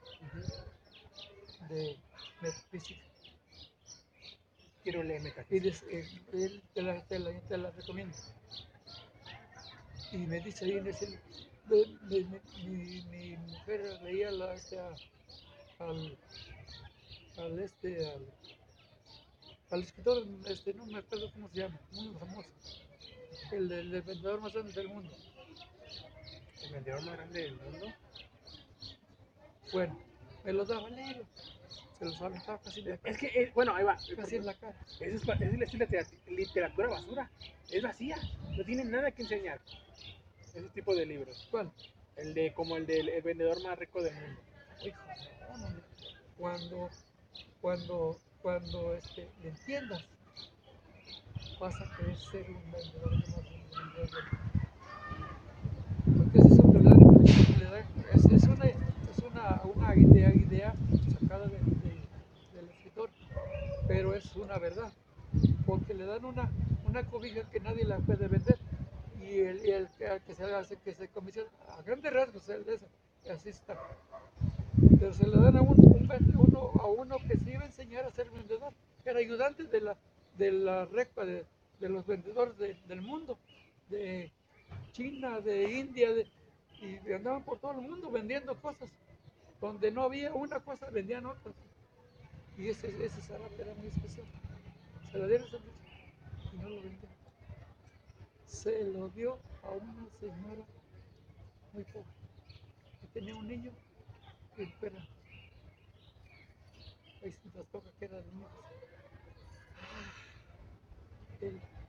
de 1.69 1.97
metafísica. 2.41 3.01
Quiero 4.83 5.03
leer 5.03 5.21
Y 5.21 5.23
metafísica. 5.25 5.63
des- 5.63 5.83
eh, 5.91 6.07
él 6.33 6.61
te, 6.73 6.81
la, 6.81 7.03
te, 7.03 7.19
la, 7.19 7.31
te 7.41 7.57
la 7.57 7.71
recomiendo. 7.71 8.15
Y 10.11 10.17
me 10.17 10.39
dice 10.39 10.65
ahí 10.65 10.71
en 10.73 10.87
ese 10.87 11.07
li- 11.07 11.19
de- 11.69 11.85
de- 12.09 12.25
mi, 12.25 12.69
mi- 12.69 13.01
mi 13.01 13.37
mujer 13.37 13.99
leía 14.03 14.31
la, 14.31 14.55
al, 15.79 16.17
al 17.37 17.59
este 17.59 18.05
al, 18.07 18.25
al 19.71 19.83
escritor 19.83 20.25
este 20.47 20.73
no 20.73 20.85
me 20.85 20.99
acuerdo 20.99 21.31
cómo 21.31 21.49
se 21.49 21.59
llama 21.59 21.79
muy 21.91 22.13
famoso 22.15 22.49
el 23.51 23.67
del, 23.69 23.91
del 23.91 24.01
vendedor 24.01 24.41
más 24.41 24.53
grande 24.53 24.73
del 24.73 24.87
mundo 24.89 25.11
El 26.63 26.71
vendedor 26.73 27.01
más 27.03 27.15
grande 27.17 27.41
del 27.41 27.55
mundo. 27.55 27.85
bueno 29.71 29.99
me 30.43 30.53
lo 30.53 30.65
daba 30.65 30.89
léelo 30.89 31.25
se 31.99 32.05
los 32.05 32.21
aventaba 32.21 32.57
casi 32.61 32.81
cara, 32.81 32.97
Es 33.03 33.17
que, 33.17 33.27
eh, 33.27 33.51
bueno, 33.53 33.75
ahí 33.75 33.83
va. 33.83 33.97
casi 34.15 34.37
en 34.37 34.45
la 34.45 34.53
cara 34.53 34.73
Eso 35.01 35.33
es, 35.33 35.41
es, 35.41 36.13
es 36.13 36.27
literatura 36.31 36.87
basura. 36.87 37.29
Es 37.69 37.83
vacía. 37.83 38.15
No 38.55 38.63
tiene 38.63 38.85
nada 38.85 39.11
que 39.11 39.21
enseñar. 39.23 39.59
Ese 40.59 40.67
tipo 40.69 40.93
de 40.93 41.05
libros. 41.05 41.47
¿cuál? 41.49 41.71
El 42.17 42.33
de 42.33 42.53
como 42.53 42.75
el 42.75 42.85
del 42.85 43.07
el 43.09 43.21
vendedor 43.21 43.63
más 43.63 43.79
rico 43.79 44.01
del 44.01 44.13
mundo. 44.13 44.41
Hijo, 44.85 44.97
no, 45.49 45.57
no, 45.57 45.69
no. 45.69 45.79
cuando 46.37 46.89
cuando 47.61 48.17
cuando 48.41 48.93
este, 48.93 49.29
le 49.41 49.49
entiendas 49.49 50.03
vas 51.59 51.75
a 51.81 51.95
querer 51.95 52.17
ser 52.17 52.45
un 52.49 52.71
vendedor 52.71 53.11
de 53.11 53.27
más 53.31 53.45
de- 53.95 54.49
porque 56.17 56.37
es 56.39 56.45
le 57.59 57.65
da- 57.65 57.79
es, 58.13 58.25
es 58.25 58.43
una 58.43 58.65
es 58.65 59.19
una, 59.31 59.61
una 59.75 59.95
idea 59.95 60.33
idea 60.35 60.73
sacada 61.19 61.47
de- 61.47 61.57
de- 61.57 62.55
del 62.55 62.69
escritor 62.69 63.09
pero 63.87 64.13
es 64.13 64.35
una 64.35 64.57
verdad 64.57 64.91
porque 65.65 65.93
le 65.93 66.05
dan 66.05 66.25
una 66.25 66.49
una 66.87 67.03
cobija 67.03 67.43
que 67.51 67.59
nadie 67.61 67.85
la 67.85 67.97
puede 67.99 68.27
vender 68.27 68.57
y 69.19 69.39
el, 69.41 69.65
y 69.65 69.71
el 69.71 69.89
que, 70.25 70.35
se 70.35 70.43
hace 70.45 70.77
que 70.77 70.93
se 70.95 71.09
comisiona 71.09 71.49
a 71.77 71.81
grandes 71.83 72.13
rasgos 72.13 72.47
el 72.49 72.65
de 72.65 72.75
ese, 72.75 72.87
así 73.29 73.49
está 73.49 73.79
pero 74.97 75.13
se 75.13 75.27
le 75.27 75.37
dan 75.37 75.57
a, 75.57 75.61
un, 75.61 75.79
un 75.91 76.07
uno, 76.37 76.73
a 76.77 76.87
uno 76.87 77.17
que 77.25 77.37
se 77.37 77.51
iba 77.51 77.63
a 77.63 77.67
enseñar 77.67 78.05
a 78.05 78.11
ser 78.11 78.29
vendedor, 78.31 78.73
era 79.05 79.19
ayudante 79.19 79.63
de 79.63 79.81
la, 79.81 79.97
de 80.37 80.51
la 80.51 80.85
recta 80.85 81.25
de, 81.25 81.45
de 81.79 81.89
los 81.89 82.05
vendedores 82.05 82.57
de- 82.57 82.75
del 82.87 83.01
mundo, 83.01 83.39
de 83.89 84.31
China, 84.91 85.39
de 85.41 85.71
India, 85.71 86.09
y 86.81 87.13
andaban 87.13 87.43
por 87.43 87.59
todo 87.59 87.71
el 87.71 87.81
mundo 87.81 88.11
vendiendo 88.11 88.59
cosas. 88.61 88.89
Donde 89.61 89.91
no 89.91 90.03
había 90.03 90.33
una 90.33 90.59
cosa, 90.61 90.89
vendían 90.89 91.25
otras. 91.25 91.55
Y 92.57 92.69
ese, 92.69 92.87
ese 93.05 93.21
era 93.57 93.73
muy 93.75 93.87
especial. 93.87 94.27
Se 95.11 95.17
lo 95.17 95.27
dieron 95.27 95.45
a 95.45 95.47
esa 95.49 95.59
muchacha 95.59 96.53
y 96.53 96.57
no 96.57 96.69
lo 96.69 96.81
vendió. 96.81 97.09
Se 98.61 98.83
lo 98.83 99.07
dio 99.09 99.37
a 99.63 99.71
una 99.71 100.09
señora 100.19 100.65
muy 101.71 101.83
pobre, 101.85 102.05
que 103.01 103.07
tenía 103.13 103.35
un 103.35 103.47
niño 103.47 103.71
fuera. 104.79 104.97
Ahí 107.23 107.31
se 107.31 107.57
nos 107.57 107.67
toca 107.67 107.89
que 107.99 108.05
era 108.05 108.17
de 108.17 108.31
niños. 108.31 108.49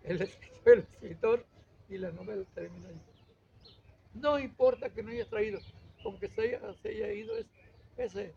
El, 0.04 0.22
escritor, 0.22 0.72
el 0.72 0.78
escritor 0.80 1.44
y 1.88 1.98
la 1.98 2.10
novela 2.12 2.44
terminó 2.54 2.88
ahí. 2.88 3.00
No 4.14 4.38
importa 4.38 4.90
que 4.90 5.02
no 5.02 5.10
haya 5.10 5.28
traído, 5.28 5.60
aunque 6.04 6.28
se 6.28 6.42
haya, 6.42 6.74
se 6.74 6.88
haya 6.88 7.12
ido 7.12 7.36
es- 7.36 7.46
ese, 7.96 8.34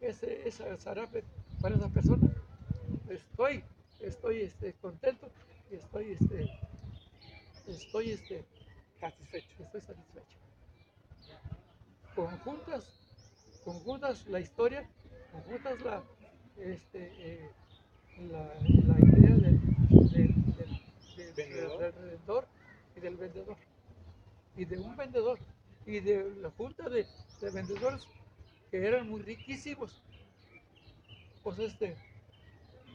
ese, 0.00 0.48
esa 0.48 0.76
zarape 0.78 1.24
para 1.60 1.76
esa 1.76 1.88
persona, 1.88 2.28
estoy, 3.10 3.64
estoy 4.00 4.42
este, 4.42 4.74
contento 4.74 5.28
y 5.70 5.76
estoy, 5.76 6.12
este, 6.12 6.50
estoy, 7.66 8.12
este, 8.12 8.44
Satisfecho. 9.00 9.62
estoy 9.62 9.80
satisfecho. 9.80 10.36
Conjuntas, 12.14 12.84
conjuntas 13.64 14.26
la 14.26 14.40
historia, 14.40 14.88
conjuntas 15.32 15.80
la, 15.80 16.02
este, 16.58 17.12
eh, 17.18 17.50
la, 18.30 18.44
la 18.86 18.98
idea 19.00 19.36
del, 19.36 19.60
del, 20.12 20.34
del- 20.56 21.34
del- 21.34 21.34
Vendedor. 21.34 22.48
y 22.96 23.00
del 23.00 23.16
vendedor. 23.16 23.56
Y 24.56 24.64
de 24.64 24.78
un 24.78 24.96
vendedor. 24.96 25.38
Y 25.84 26.00
de 26.00 26.30
la 26.40 26.50
junta 26.50 26.88
de, 26.88 27.06
de 27.40 27.50
vendedores 27.50 28.06
que 28.70 28.86
eran 28.86 29.08
muy 29.08 29.20
riquísimos. 29.22 30.02
Pues 31.42 31.58
este, 31.58 31.96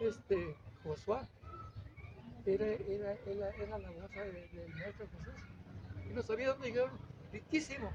este, 0.01 0.55
Josué, 0.84 1.19
era, 2.45 2.65
era, 2.67 3.13
era, 3.25 3.51
era 3.58 3.77
la 3.80 3.91
bolsa 3.91 4.25
de- 4.25 4.47
del 4.49 4.75
maestro 4.75 5.08
Jesús. 5.10 5.36
Y 6.10 6.13
no 6.13 6.23
sabía 6.23 6.49
dónde 6.49 6.67
llegaron, 6.69 6.99
riquísimo. 7.32 7.91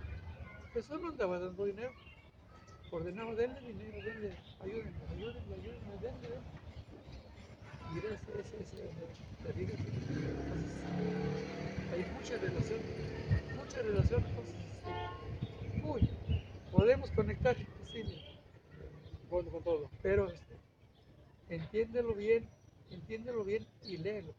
Jesús 0.73 1.01
no 1.01 1.09
andaba 1.09 1.39
dando 1.39 1.65
dinero. 1.65 1.97
Ordenaba, 2.91 3.35
denle 3.35 3.61
dinero, 3.61 4.03
denle, 4.03 4.39
ayúdenme, 4.61 5.07
ayúdenme, 5.11 5.55
ayúdenme, 5.57 5.99
denle, 5.99 6.29
era 7.99 8.15
ese, 8.15 8.41
ese, 8.41 8.61
ese, 8.63 9.53
vida. 9.53 9.75
Entonces, 10.39 10.87
hay 11.91 12.05
mucha 12.05 12.39
relación, 12.39 12.81
mucha 13.55 13.83
relación. 13.83 14.25
Entonces, 14.27 14.55
uy, 15.83 16.03
podemos 16.71 17.11
conectar, 17.13 17.57
sí, 17.93 18.03
Con, 19.29 19.51
con 19.51 19.63
todo. 19.63 19.91
pero 20.03 20.31
este, 20.31 20.55
entiéndelo 21.49 22.15
bien, 22.15 22.51
entiéndelo 22.91 23.45
bien 23.45 23.67
y 23.83 23.99
léelo. 23.99 24.35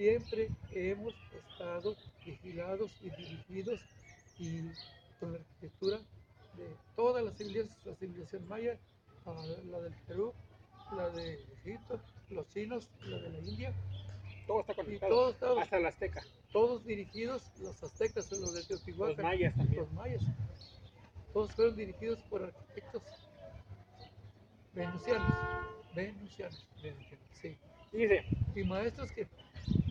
Siempre 0.00 0.48
hemos 0.72 1.12
estado 1.52 1.94
vigilados 2.24 2.90
y 3.02 3.10
dirigidos 3.10 3.80
y 4.38 4.62
con 5.20 5.32
la 5.34 5.38
arquitectura 5.40 5.98
de 6.56 6.74
todas 6.96 7.22
las 7.22 7.36
civilizaciones, 7.36 7.84
la 7.84 7.94
civilización 7.96 8.48
maya, 8.48 8.78
la 9.70 9.78
del 9.80 9.92
Perú, 10.08 10.32
la 10.96 11.10
de 11.10 11.34
Egipto, 11.58 12.00
los 12.30 12.48
chinos, 12.48 12.88
la 13.02 13.18
de 13.18 13.28
la 13.28 13.38
India, 13.40 13.74
Todo 14.46 14.60
está 14.62 14.72
y 14.72 14.76
conectado. 14.76 15.12
todos, 15.14 15.36
todos, 15.38 15.58
Hasta 15.64 15.76
el 15.76 15.84
azteca. 15.84 16.22
todos 16.50 16.82
dirigidos, 16.86 17.42
los 17.60 17.82
aztecas, 17.82 18.32
los 18.32 18.54
de 18.54 18.60
Los 18.60 18.68
Teotihuacán, 18.68 19.22
mayas 19.22 19.54
también. 19.54 19.82
los 19.82 19.92
mayas, 19.92 20.22
todos 21.34 21.52
fueron 21.52 21.76
dirigidos 21.76 22.18
por 22.30 22.42
arquitectos 22.44 23.02
venusianos, 24.72 25.34
venusianos, 25.94 26.66
sí. 27.42 27.54
Y 27.92 27.98
dice, 27.98 28.24
Y 28.54 28.64
maestros 28.64 29.12
que 29.12 29.28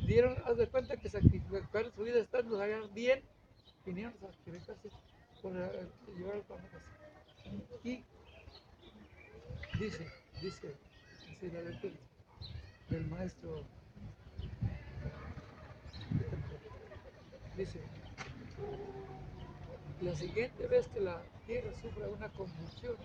dieron, 0.10 0.36
haz 0.46 0.58
de 0.58 0.68
cuenta 0.68 0.98
que 0.98 1.08
sacrificaron 1.08 1.94
su 1.94 2.02
vida 2.02 2.20
estando 2.20 2.60
allá 2.60 2.82
bien, 2.94 3.24
vinieron 3.86 4.14
a 4.16 4.34
sacrificarse 4.34 4.90
por 5.40 5.56
eh, 5.56 5.88
llevar 6.18 6.36
el 6.38 6.42
pan 6.42 6.58
a 6.58 6.70
casa. 6.70 6.86
Y 7.84 8.04
dice, 9.80 10.08
dice, 10.42 10.76
dice 11.28 11.52
la 11.54 11.62
lectura 11.62 11.94
del 12.90 13.08
maestro, 13.08 13.64
dice, 17.56 17.80
la 20.02 20.16
siguiente 20.16 20.68
vez 20.68 20.88
que 20.88 21.02
la 21.02 21.22
tierra 21.46 21.72
sufra 21.80 22.10
una 22.10 22.30
convulsión, 22.30 22.96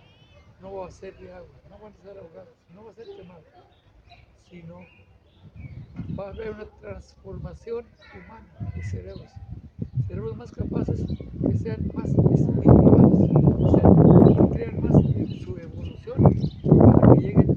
no 0.59 0.73
va 0.73 0.87
a 0.87 0.91
ser 0.91 1.15
de 1.19 1.31
agua, 1.31 1.55
no 1.69 1.77
van 1.77 1.93
a 1.93 2.01
ser 2.01 2.17
ahogados, 2.17 2.55
no 2.73 2.85
va 2.85 2.91
a 2.91 2.95
ser 2.95 3.05
quemado, 3.15 3.43
sino 4.49 4.79
va 6.17 6.27
a 6.27 6.29
haber 6.29 6.51
una 6.51 6.65
transformación 6.79 7.85
humana 8.13 8.71
de 8.75 8.83
cerebros, 8.83 9.31
cerebros 10.07 10.37
más 10.37 10.51
capaces 10.51 11.05
que 11.05 11.57
sean 11.57 11.91
más 11.93 12.09
espirituales, 12.09 13.11
o 13.57 13.69
sea, 13.69 13.81
que 14.35 14.49
crean 14.53 14.81
más 14.81 14.95
en 15.15 15.39
su 15.39 15.57
evolución 15.57 16.23
para 16.93 17.13
que 17.13 17.19
lleguen 17.21 17.51
a 17.51 17.55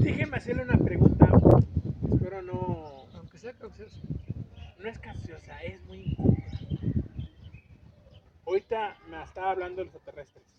déjeme 0.00 0.36
hacerle 0.36 0.62
una 0.62 0.78
pregunta. 0.78 1.28
Espero 2.12 2.42
no. 2.42 3.06
aunque 3.14 3.38
sea 3.38 3.52
caucioso. 3.54 4.00
No 4.78 4.88
es 4.88 4.98
capciosa, 4.98 5.60
es 5.62 5.82
muy 5.82 6.02
incómoda. 6.02 6.36
Ahorita 8.46 8.96
me 9.08 9.22
estaba 9.22 9.50
hablando 9.50 9.80
de 9.80 9.86
los 9.86 9.94
extraterrestres. 9.94 10.49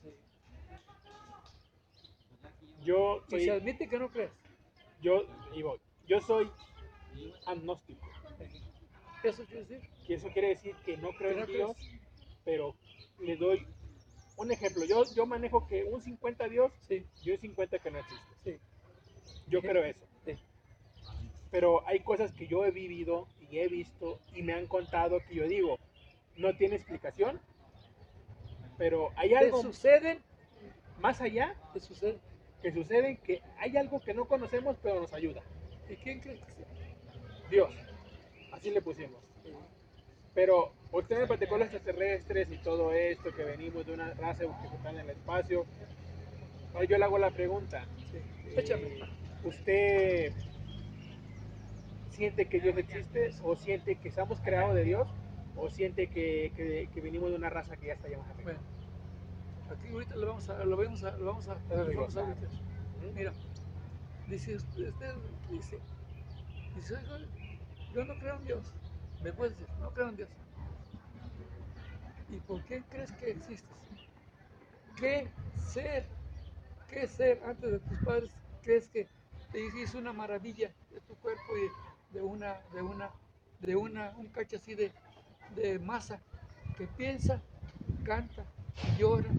Yo 2.91 3.23
Y 3.29 3.31
se 3.31 3.39
soy, 3.39 3.49
admite 3.49 3.87
que 3.87 3.97
no 3.99 4.09
crees. 4.09 4.31
yo, 5.01 5.23
y 5.53 5.61
voy. 5.63 5.79
yo 6.07 6.19
soy 6.21 6.51
agnóstico. 7.45 8.05
Eso 9.23 9.45
quiere 9.45 9.61
decir 9.65 9.89
Y 10.07 10.13
eso 10.13 10.27
quiere 10.33 10.47
decir 10.49 10.75
que 10.85 10.97
no 10.97 11.11
creo 11.13 11.35
que 11.35 11.41
en 11.41 11.47
Dios, 11.47 11.77
crees. 11.77 12.01
pero 12.43 12.75
le 13.19 13.37
doy 13.37 13.65
un 14.35 14.51
ejemplo. 14.51 14.83
Yo, 14.85 15.03
yo 15.15 15.25
manejo 15.25 15.67
que 15.67 15.83
un 15.85 16.01
50 16.01 16.49
Dios 16.49 16.73
Sí, 16.87 17.05
y 17.23 17.31
un 17.31 17.37
50 17.37 17.79
que 17.79 17.91
no 17.91 17.99
existe. 17.99 18.35
sí. 18.43 18.59
Yo 19.47 19.61
creo 19.61 19.83
eso. 19.85 20.05
Sí. 20.25 20.33
Pero 21.49 21.87
hay 21.87 21.99
cosas 22.01 22.31
que 22.33 22.47
yo 22.47 22.65
he 22.65 22.71
vivido 22.71 23.27
y 23.49 23.59
he 23.59 23.67
visto 23.67 24.19
y 24.33 24.41
me 24.41 24.53
han 24.53 24.67
contado 24.67 25.19
que 25.27 25.35
yo 25.35 25.47
digo, 25.47 25.77
no 26.37 26.55
tiene 26.57 26.75
explicación, 26.77 27.39
pero 28.77 29.11
hay 29.15 29.29
Te 29.29 29.37
algo 29.37 29.61
suceden, 29.61 30.19
más 30.99 31.21
allá 31.21 31.55
te. 31.73 32.19
Que 32.61 32.71
sucede, 32.71 33.17
que 33.17 33.41
hay 33.57 33.75
algo 33.77 33.99
que 33.99 34.13
no 34.13 34.25
conocemos, 34.25 34.77
pero 34.81 35.01
nos 35.01 35.13
ayuda. 35.13 35.41
¿Y 35.89 35.95
quién 35.95 36.19
crees 36.19 36.39
que 36.41 36.53
sea? 36.53 36.67
Dios. 37.49 37.73
Así 38.51 38.71
le 38.71 38.81
pusimos. 38.81 39.21
Pero 40.33 40.71
usted 40.91 41.19
me 41.19 41.27
platicó 41.27 41.57
los 41.57 41.67
extraterrestres 41.67 42.49
y 42.51 42.57
todo 42.57 42.93
esto, 42.93 43.33
que 43.35 43.43
venimos 43.43 43.85
de 43.85 43.93
una 43.93 44.13
raza 44.13 44.45
que 44.61 44.75
está 44.75 44.89
en 44.91 44.99
el 44.99 45.09
espacio. 45.09 45.65
Ahora 46.73 46.85
yo 46.85 46.97
le 46.97 47.03
hago 47.03 47.17
la 47.17 47.31
pregunta. 47.31 47.85
Eh. 48.53 48.99
¿Usted 49.43 50.33
siente 52.11 52.45
que 52.45 52.59
Dios 52.59 52.77
existe 52.77 53.31
o 53.43 53.55
siente 53.55 53.95
que 53.95 54.09
estamos 54.09 54.39
creados 54.41 54.75
de 54.75 54.83
Dios 54.83 55.07
o 55.55 55.69
siente 55.69 56.07
que, 56.07 56.51
que, 56.55 56.87
que 56.93 57.01
venimos 57.01 57.29
de 57.31 57.35
una 57.35 57.49
raza 57.49 57.75
que 57.77 57.87
ya 57.87 57.93
está 57.93 58.07
llamada 58.07 58.33
Bueno, 58.43 58.59
aquí 59.71 59.87
ahorita 59.89 60.15
lo 60.15 60.27
vamos 60.27 60.49
a, 60.49 60.65
lo 60.65 60.77
vamos 60.77 61.03
a, 61.03 61.17
lo 61.17 61.25
vamos 61.25 61.47
a, 61.47 61.55
lo 61.55 61.85
vamos 62.01 62.17
a 62.17 62.23
meter. 62.25 62.49
Mira, 63.15 63.31
dice 64.27 64.55
usted, 64.55 64.89
usted 64.89 65.15
dice, 65.49 65.79
dice, 66.75 66.95
"Oiga, 66.95 67.25
yo 67.93 68.05
no 68.05 68.13
creo 68.19 68.35
en 68.35 68.45
Dios. 68.45 68.65
Me 69.23 69.31
puedes 69.33 69.57
decir, 69.57 69.73
no 69.81 69.91
creo 69.91 70.09
en 70.09 70.15
Dios. 70.17 70.29
¿Y 72.29 72.37
por 72.37 72.61
qué 72.63 72.81
crees 72.89 73.11
que 73.13 73.31
existes? 73.31 73.67
¿Qué 74.95 75.27
ser, 75.73 76.05
qué 76.89 77.07
ser 77.07 77.41
antes 77.45 77.71
de 77.71 77.79
tus 77.79 77.97
padres 77.99 78.29
crees 78.63 78.87
que 78.87 79.07
te 79.51 79.59
hizo 79.59 79.97
una 79.97 80.13
maravilla 80.13 80.71
de 80.91 80.99
tu 81.01 81.15
cuerpo 81.15 81.57
y 81.57 82.13
de 82.13 82.21
una, 82.21 82.55
de 82.73 82.81
una, 82.81 83.09
de 83.59 83.75
una, 83.75 84.13
un 84.17 84.27
cacho 84.27 84.57
así 84.57 84.75
de, 84.75 84.91
de 85.55 85.79
masa 85.79 86.19
que 86.77 86.87
piensa, 86.87 87.41
canta, 88.05 88.45
llora, 88.97 89.29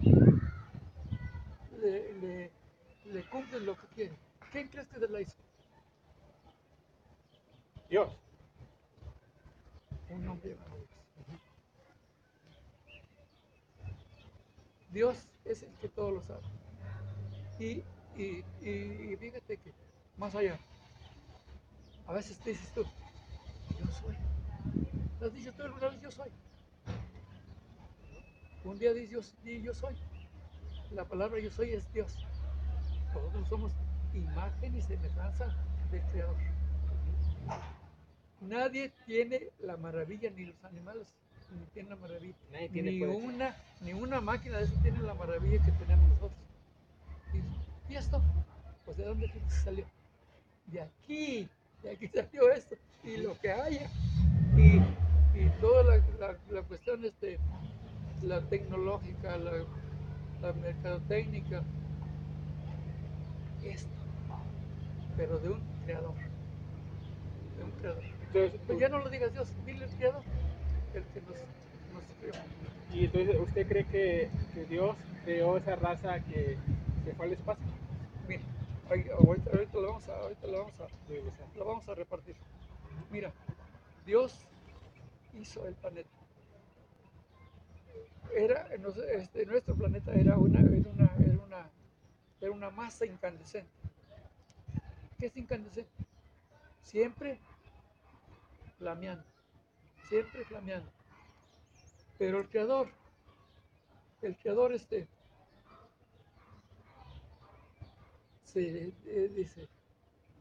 le, 1.81 2.13
le, 2.21 2.51
le 3.05 3.21
cumple 3.29 3.59
lo 3.61 3.75
que 3.75 3.87
quiere. 3.95 4.13
¿Quién 4.51 4.67
crees 4.67 4.87
que 4.87 4.99
te 4.99 5.07
la 5.09 5.21
hizo? 5.21 5.35
Dios. 7.89 8.09
Un 10.09 10.27
hombre. 10.27 10.55
Dios 14.91 15.17
es 15.45 15.63
el 15.63 15.73
que 15.81 15.89
todo 15.89 16.11
lo 16.11 16.21
sabe. 16.21 16.41
Y, 17.59 17.83
y, 18.15 18.43
y- 18.61 19.13
y 19.13 19.15
fíjate 19.17 19.57
que 19.57 19.71
más 20.17 20.35
allá, 20.35 20.57
a 22.07 22.13
veces 22.13 22.37
te 22.39 22.51
dices 22.51 22.71
tú, 22.73 22.83
yo 23.79 23.85
soy. 24.01 24.15
¿Lo 25.19 25.27
has 25.27 25.33
dicho 25.33 25.51
tú 25.53 25.63
alguna 25.63 25.89
vez? 25.89 26.01
Yo 26.01 26.11
soy. 26.11 26.29
Un 28.63 28.79
día 28.79 28.93
dices 28.93 29.09
yo, 29.09 29.19
di 29.43 29.61
yo 29.61 29.73
soy. 29.73 29.95
La 30.91 31.05
palabra 31.05 31.39
yo 31.39 31.51
soy 31.51 31.71
es 31.71 31.91
Dios. 31.93 32.25
Nosotros 33.13 33.47
somos 33.49 33.71
imagen 34.13 34.75
y 34.75 34.81
semejanza 34.81 35.55
del 35.91 36.01
Creador. 36.11 36.35
Nadie 38.41 38.91
tiene 39.05 39.49
la 39.59 39.77
maravilla, 39.77 40.29
ni 40.31 40.45
los 40.45 40.63
animales, 40.63 41.07
ni 41.51 41.65
tienen 41.73 41.91
la 41.91 41.95
maravilla. 41.95 42.35
Nadie 42.51 42.69
tiene 42.69 42.91
ni 42.91 42.99
poder. 42.99 43.15
una, 43.15 43.55
ni 43.81 43.93
una 43.93 44.21
máquina 44.21 44.57
de 44.57 44.65
eso 44.65 44.75
tiene 44.81 44.99
la 45.01 45.13
maravilla 45.13 45.63
que 45.63 45.71
tenemos 45.71 46.07
nosotros. 46.09 46.39
Y, 47.33 47.93
¿y 47.93 47.95
esto? 47.95 48.21
Pues 48.85 48.97
de 48.97 49.05
dónde 49.05 49.31
salió? 49.47 49.85
De 50.67 50.81
aquí, 50.81 51.47
de 51.83 51.91
aquí 51.91 52.07
salió 52.07 52.51
esto. 52.51 52.75
Y 53.03 53.17
lo 53.17 53.37
que 53.39 53.51
haya. 53.51 53.89
Y, 54.57 54.77
y 55.39 55.49
toda 55.61 55.83
la, 55.83 55.97
la, 56.19 56.37
la 56.49 56.61
cuestión, 56.63 57.03
este, 57.05 57.39
la 58.23 58.41
tecnológica, 58.41 59.37
la, 59.37 59.51
la 60.41 60.53
mercadotécnica, 60.53 61.61
esto. 63.63 63.87
Pero 65.17 65.37
de 65.39 65.49
un 65.49 65.61
creador. 65.85 66.13
De 67.57 67.63
un 67.63 67.71
creador. 67.79 68.03
Entonces, 68.27 68.61
Pues 68.65 68.79
ya 68.79 68.89
no 68.89 68.99
lo 68.99 69.09
digas 69.09 69.31
Dios, 69.33 69.47
dile 69.65 69.85
el 69.85 69.91
creador, 69.91 70.21
el 70.93 71.03
que 71.03 71.21
nos, 71.21 71.29
nos 71.93 72.03
creó. 72.19 72.33
y 72.91 73.05
entonces 73.05 73.39
¿usted 73.39 73.67
cree 73.67 73.85
que, 73.85 74.29
que 74.53 74.65
Dios 74.65 74.95
creó 75.23 75.57
esa 75.57 75.75
raza 75.75 76.19
que 76.21 76.57
se 77.05 77.13
fue 77.13 77.27
al 77.27 77.33
espacio? 77.33 77.65
Mira, 78.27 78.41
ahí- 78.89 79.05
ahorita, 79.11 79.51
ahorita 79.51 79.73
lo 79.79 79.87
vamos 79.87 80.09
a, 80.09 80.19
ahorita 80.19 80.47
lo 80.47 80.57
vamos 80.59 80.73
a, 80.79 81.57
lo 81.57 81.65
vamos 81.65 81.89
a 81.89 81.95
repartir. 81.95 82.35
Mira, 83.11 83.31
Dios 84.05 84.45
hizo 85.39 85.67
el 85.67 85.75
planeta. 85.75 86.09
Era, 88.35 88.67
este, 89.11 89.45
nuestro 89.45 89.75
planeta 89.75 90.11
era 90.13 90.37
una, 90.37 90.59
era 90.59 90.89
una, 90.89 91.15
era 91.19 91.43
una, 91.43 91.69
era 92.41 92.51
una 92.51 92.69
masa 92.71 93.05
incandescente. 93.05 93.71
¿Qué 95.19 95.27
es 95.27 95.37
incandescente? 95.37 95.91
Siempre 96.81 97.39
flameando, 98.77 99.23
siempre 100.09 100.43
flameando. 100.45 100.91
Pero 102.17 102.39
el 102.39 102.49
creador, 102.49 102.89
el 104.21 104.37
creador 104.37 104.73
este, 104.73 105.07
se 108.43 108.93
eh, 109.05 109.31
dice, 109.35 109.67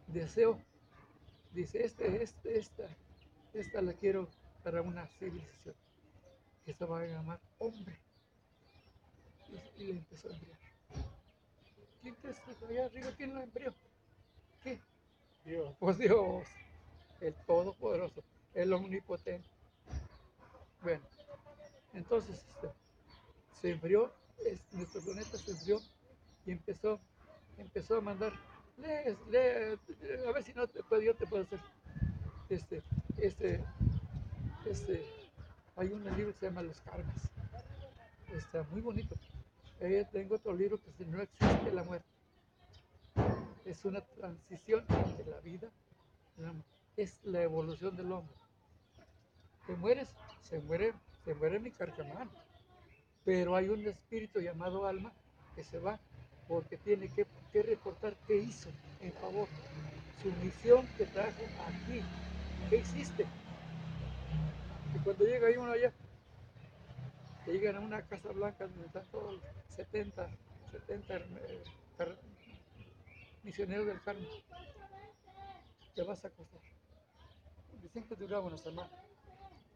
deseo, 0.06 0.58
dice, 1.52 1.84
este, 1.84 2.22
este, 2.22 2.58
esta, 2.58 2.88
esta 3.54 3.82
la 3.82 3.92
quiero 3.92 4.28
para 4.62 4.82
una 4.82 5.06
civilización. 5.06 5.81
Esta 6.66 6.86
va 6.86 7.00
a 7.00 7.06
llamar 7.06 7.40
hombre. 7.58 7.98
Y, 9.78 9.84
le 9.84 9.98
empezó 9.98 10.28
a 10.28 10.32
embriar. 10.32 10.58
¿Quién 12.00 12.14
crees 12.16 12.38
que 12.40 12.66
allá 12.66 12.86
arriba? 12.86 13.12
¿Quién 13.16 13.34
la 13.34 13.42
embrió? 13.42 13.74
¿Qué? 14.62 14.80
Dios. 15.44 15.74
Pues 15.78 15.98
Dios, 15.98 16.44
el 17.20 17.34
Todopoderoso, 17.46 18.22
el 18.54 18.72
Omnipotente. 18.72 19.48
Bueno, 20.82 21.02
entonces 21.92 22.36
este, 22.36 22.68
se 23.60 23.70
enfrió, 23.70 24.12
es- 24.44 24.72
nuestro 24.72 25.00
planeta 25.02 25.38
se 25.38 25.52
enfrió 25.52 25.82
y 26.44 26.52
empezó, 26.52 27.00
empezó 27.58 27.96
a 27.96 28.00
mandar, 28.00 28.32
lee, 28.78 29.16
lee, 29.30 29.78
a 30.26 30.32
ver 30.32 30.42
si 30.44 30.52
no 30.54 30.66
te 30.66 30.82
puedo, 30.82 31.02
yo 31.02 31.14
te 31.14 31.26
puedo 31.26 31.42
hacer. 31.44 31.60
Este, 32.48 32.82
este, 33.18 33.64
este, 34.66 35.21
hay 35.76 35.88
un 35.92 36.04
libro 36.16 36.32
que 36.32 36.38
se 36.38 36.46
llama 36.46 36.62
Los 36.62 36.80
Karmas. 36.80 37.30
está 38.32 38.62
muy 38.70 38.80
bonito. 38.80 39.16
Ahí 39.80 40.04
tengo 40.12 40.36
otro 40.36 40.54
libro 40.54 40.80
que 40.80 40.90
dice, 40.90 41.06
no 41.06 41.20
existe 41.20 41.72
la 41.72 41.82
muerte. 41.82 42.06
Es 43.64 43.84
una 43.84 44.00
transición 44.00 44.84
entre 44.88 45.30
la 45.30 45.40
vida. 45.40 45.70
Es 46.96 47.18
la 47.24 47.42
evolución 47.42 47.96
del 47.96 48.12
hombre. 48.12 48.34
Te 49.66 49.74
mueres, 49.76 50.08
se 50.42 50.60
muere, 50.60 50.92
se 51.24 51.34
muere 51.34 51.58
mi 51.58 51.70
carcamán. 51.70 52.30
Pero 53.24 53.56
hay 53.56 53.68
un 53.68 53.86
espíritu 53.86 54.40
llamado 54.40 54.86
alma 54.86 55.12
que 55.54 55.64
se 55.64 55.78
va 55.78 55.98
porque 56.48 56.76
tiene 56.76 57.08
que, 57.08 57.26
que 57.52 57.62
reportar 57.62 58.16
qué 58.26 58.36
hizo 58.36 58.68
en 59.00 59.12
favor. 59.14 59.48
Su 60.22 60.30
misión 60.44 60.86
que 60.98 61.06
trajo 61.06 61.42
aquí. 61.66 62.02
¿Qué 62.68 62.76
hiciste? 62.78 63.26
Y 64.94 64.98
cuando 64.98 65.24
llega 65.24 65.46
ahí 65.48 65.56
uno 65.56 65.72
allá, 65.72 65.92
llegan 67.46 67.76
a 67.76 67.80
una 67.80 68.06
casa 68.06 68.30
blanca 68.30 68.66
donde 68.66 68.86
están 68.86 69.06
todos 69.10 69.42
70, 69.68 70.28
70 70.70 71.16
eh, 71.16 71.64
car- 71.96 72.18
misioneros 73.42 73.86
del 73.86 74.00
Carmen, 74.02 74.28
te 75.94 76.02
vas 76.02 76.24
a 76.24 76.28
acostar. 76.28 76.60
Dicen 77.80 78.04
que 78.04 78.14
duraba 78.14 78.46
una 78.46 78.58
semana 78.58 78.90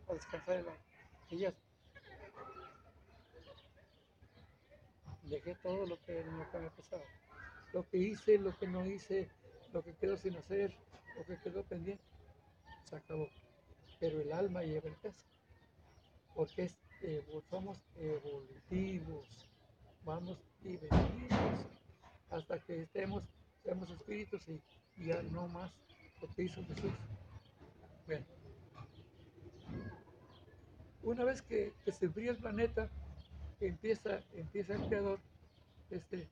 a 0.09 0.15
descansar 0.15 0.57
en 0.57 0.67
la 0.67 0.77
ya 1.31 1.53
dejé 5.29 5.55
todo 5.57 5.87
lo 5.87 5.99
que, 6.05 6.23
lo 6.25 6.51
que 6.51 6.59
me 6.59 6.71
pasaba. 6.71 7.03
Lo 7.73 7.89
que 7.89 7.99
hice, 7.99 8.39
lo 8.39 8.57
que 8.57 8.67
no 8.67 8.87
hice, 8.87 9.29
lo 9.73 9.83
que 9.83 9.95
quedó 9.95 10.17
sin 10.17 10.37
hacer, 10.37 10.73
lo 11.17 11.25
que 11.25 11.37
quedó 11.39 11.63
pendiente, 11.65 12.05
se 12.89 12.97
acabó. 12.97 13.29
Pero 13.99 14.21
el 14.21 14.33
alma 14.33 14.63
lleva 14.63 14.89
el 14.89 14.97
peso. 14.97 15.25
Porque 16.35 16.65
es, 16.65 16.77
evo- 17.03 17.43
somos 17.49 17.79
evolutivos. 17.97 19.27
Vamos 20.05 20.39
y 20.63 20.77
venimos 20.77 21.67
hasta 22.31 22.59
que 22.61 22.83
estemos, 22.83 23.25
seamos 23.63 23.91
espíritus 23.91 24.49
y 24.49 24.61
ya 25.07 25.23
no 25.23 25.49
más 25.49 25.73
lo 26.21 26.29
que 26.35 26.45
hizo 26.45 26.63
Jesús. 26.65 26.93
Bueno. 28.07 28.25
Una 31.03 31.25
vez 31.25 31.41
que, 31.43 31.73
que 31.85 31.93
se 31.93 32.07
enfría 32.07 32.33
el 32.33 32.37
planeta, 32.39 32.89
empieza, 33.61 34.21
empieza 34.35 34.75
el 34.75 34.89
creador 34.89 35.21
este, 35.91 36.29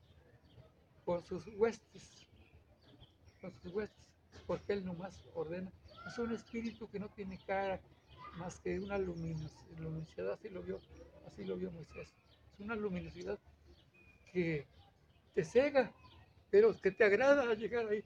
con 1.05 1.23
sus 1.25 1.47
huestes, 1.57 2.27
con 3.41 3.53
sus 3.63 3.73
huestes, 3.73 4.05
porque 4.47 4.73
él 4.73 4.85
nomás 4.85 5.25
ordena. 5.35 5.71
Es 6.07 6.19
un 6.19 6.33
espíritu 6.33 6.89
que 6.89 6.99
no 6.99 7.09
tiene 7.09 7.39
cara 7.47 7.81
más 8.37 8.61
que 8.61 8.79
una 8.79 8.99
luminos- 8.99 9.53
luminosidad, 9.79 10.33
así 10.33 10.49
lo 10.49 10.63
vio, 10.63 10.81
así 11.27 11.45
lo 11.45 11.57
vio 11.57 11.71
Moisés. 11.71 12.15
Es 12.55 12.61
una 12.61 12.75
luminosidad 12.77 13.39
que 14.33 14.67
te 15.35 15.45
cega, 15.45 15.93
pero 16.51 16.79
que 16.81 16.91
te 16.91 17.05
agrada 17.05 17.55
llegar 17.55 17.89
ahí. 17.89 18.05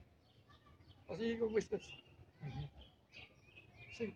Así 1.07 1.37
como 1.37 1.51
Moisés. 1.51 1.81
Sí. 3.97 4.15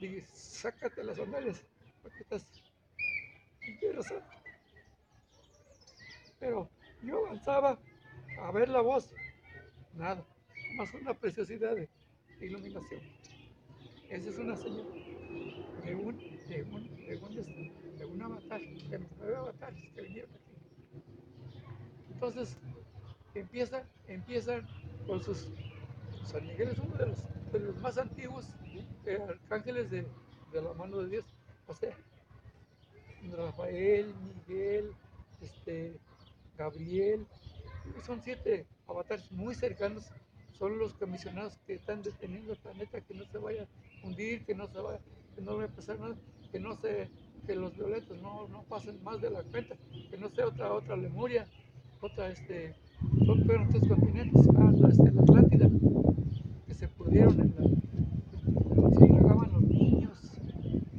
Dije, 0.00 0.26
sácate 0.32 1.04
las 1.04 1.16
sandalias, 1.16 1.62
porque 2.02 2.20
estás. 2.20 2.46
Pero 6.38 6.68
yo 7.02 7.26
avanzaba 7.26 7.78
a 8.40 8.50
ver 8.50 8.68
la 8.68 8.80
voz, 8.80 9.10
nada, 9.94 10.24
más 10.76 10.92
una 10.94 11.14
preciosidad 11.14 11.76
de 11.76 11.88
iluminación. 12.46 13.00
Esa 14.08 14.30
es 14.30 14.38
una 14.38 14.56
señal 14.56 14.86
de 15.84 15.94
un, 15.94 16.18
de 16.18 16.62
un, 16.70 16.96
de 16.96 17.16
un, 17.16 17.34
de 17.34 17.72
de 18.88 18.98
los 18.98 19.08
nueve 19.18 19.36
avatares 19.36 19.90
que 19.94 20.02
vinieron 20.02 20.30
aquí. 20.34 20.52
Entonces, 22.12 22.56
empieza, 23.34 23.84
empiezan 24.06 24.66
con 25.06 25.22
sus. 25.22 25.48
San 26.24 26.46
Miguel 26.46 26.68
es 26.68 26.78
uno 26.78 26.96
de 26.96 27.06
los, 27.06 27.24
de 27.52 27.60
los 27.60 27.76
más 27.80 27.98
antiguos 27.98 28.46
eh, 29.06 29.18
arcángeles 29.28 29.90
de, 29.90 30.06
de 30.52 30.62
la 30.62 30.72
mano 30.74 30.98
de 30.98 31.08
Dios. 31.08 31.24
O 31.66 31.74
sea, 31.74 31.96
Rafael, 33.36 34.14
Miguel, 34.14 34.92
este, 35.40 35.98
Gabriel, 36.56 37.26
son 38.04 38.22
siete 38.22 38.66
avatares 38.86 39.30
muy 39.32 39.54
cercanos, 39.54 40.10
son 40.62 40.78
los 40.78 40.94
comisionados 40.94 41.58
que 41.66 41.74
están 41.74 42.02
deteniendo 42.02 42.52
el 42.52 42.58
planeta, 42.60 43.00
que 43.00 43.14
no 43.14 43.24
se 43.26 43.36
vaya 43.36 43.64
a 43.64 44.06
hundir, 44.06 44.44
que 44.44 44.54
no 44.54 44.68
se 44.68 44.78
vaya, 44.78 45.00
que 45.34 45.42
no 45.42 45.56
vaya 45.56 45.68
a 45.68 45.74
pasar 45.74 45.98
nada, 45.98 46.14
que 46.52 46.60
no 46.60 46.76
se, 46.76 47.10
que 47.44 47.56
los 47.56 47.74
violentos 47.74 48.22
no, 48.22 48.46
no 48.46 48.62
pasen 48.62 49.02
más 49.02 49.20
de 49.20 49.30
la 49.30 49.42
cuenta, 49.42 49.74
que 50.08 50.16
no 50.16 50.28
sea 50.28 50.46
otra, 50.46 50.72
otra 50.72 50.94
Lemuria, 50.94 51.48
otra 52.00 52.28
este, 52.28 52.76
son 53.26 53.44
tres 53.44 53.88
continentes, 53.88 54.40
ah, 54.56 54.70
la, 54.76 54.88
este, 54.90 55.10
la 55.10 55.22
Atlántida, 55.22 55.68
que 56.68 56.74
se 56.74 56.86
pudieron 56.86 57.40
en 57.40 57.54
la, 57.58 59.00
se 59.00 59.06
tragaban 59.08 59.52
los 59.54 59.62
niños, 59.62 60.16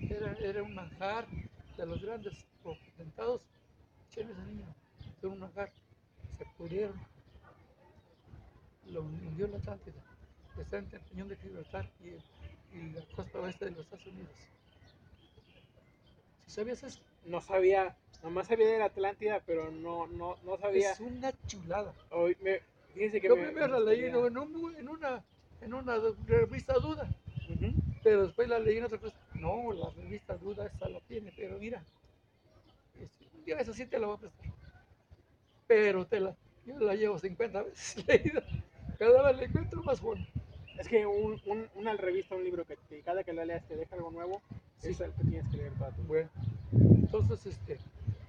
era, 0.09 0.33
era 0.39 0.61
un 0.61 0.75
manjar 0.75 1.25
de 1.77 1.85
los 1.85 2.01
grandes 2.01 2.33
potentados, 2.61 3.47
echen 4.09 4.29
ese 4.29 4.43
niño, 4.43 4.65
era 5.21 5.31
un 5.31 5.39
manjar, 5.39 5.71
se 6.37 6.45
pudieron, 6.57 7.12
lo 8.93 9.01
hundió 9.01 9.47
la 9.47 9.57
Atlántida, 9.57 9.95
está 10.57 10.77
entre 10.77 10.99
el 10.99 11.05
Peñón 11.05 11.27
de 11.27 11.35
Gibraltar 11.37 11.89
y, 12.01 12.77
y 12.77 12.89
la 12.93 13.01
costa 13.15 13.39
oeste 13.39 13.65
de 13.65 13.71
los 13.71 13.81
Estados 13.81 14.05
Unidos. 14.07 14.29
¿Sí 16.45 16.53
¿Sabías 16.55 16.83
eso? 16.83 16.99
No 17.25 17.41
sabía, 17.41 17.95
nomás 18.21 18.47
sabía 18.47 18.67
de 18.67 18.79
la 18.79 18.85
Atlántida, 18.85 19.41
pero 19.45 19.71
no, 19.71 20.07
no, 20.07 20.37
no 20.43 20.57
sabía. 20.57 20.91
Es 20.91 20.99
una 20.99 21.33
chulada. 21.47 21.93
Hoy 22.11 22.37
me, 22.41 22.61
fíjense 22.93 23.19
que 23.21 23.27
Yo 23.27 23.35
me- 23.35 23.43
primero 23.45 23.67
la 23.67 23.79
leí 23.91 24.05
en, 24.05 24.15
un- 24.15 24.75
en 24.77 24.89
una, 24.89 25.23
en 25.61 25.73
una 25.73 25.95
revista 26.27 26.73
duda, 26.75 27.09
pero 28.03 28.25
después 28.27 28.47
la 28.47 28.59
leí 28.59 28.77
en 28.77 28.83
otra 28.85 28.99
cosa. 28.99 29.15
No, 29.35 29.71
la 29.73 29.89
revista 29.91 30.35
duda 30.37 30.67
esa 30.67 30.87
la 30.89 30.99
tiene, 31.01 31.31
pero 31.35 31.57
mira, 31.57 31.83
este, 32.99 33.25
un 33.35 33.43
día 33.45 33.57
esa 33.57 33.73
sí 33.73 33.85
te 33.87 33.97
la 33.97 34.07
voy 34.07 34.17
a 34.17 34.19
prestar. 34.19 34.45
Pero 35.65 36.05
te 36.05 36.19
la, 36.19 36.35
yo 36.65 36.77
la 36.79 36.93
llevo 36.93 37.17
50 37.17 37.63
veces 37.63 38.05
leída. 38.07 38.43
Cada 38.99 39.23
vez 39.23 39.37
le 39.37 39.45
encuentro 39.45 39.83
más 39.83 39.99
fondo. 39.99 40.25
Es 40.79 40.87
que 40.87 41.05
un, 41.05 41.39
un- 41.45 41.69
una 41.75 41.93
revista, 41.93 42.35
un 42.35 42.43
libro 42.43 42.65
que, 42.65 42.77
que 42.89 43.01
cada 43.01 43.23
que 43.23 43.33
lo 43.33 43.43
leas 43.45 43.65
te 43.67 43.75
deja 43.75 43.95
algo 43.95 44.11
nuevo, 44.11 44.41
Sí. 44.79 44.89
es 44.89 44.99
el 45.01 45.11
que 45.13 45.23
tienes 45.23 45.47
que 45.49 45.57
leer 45.57 45.73
toda 45.73 45.91
tu 45.91 46.01
Bueno, 46.03 46.29
entonces, 46.71 47.45
este, 47.45 47.79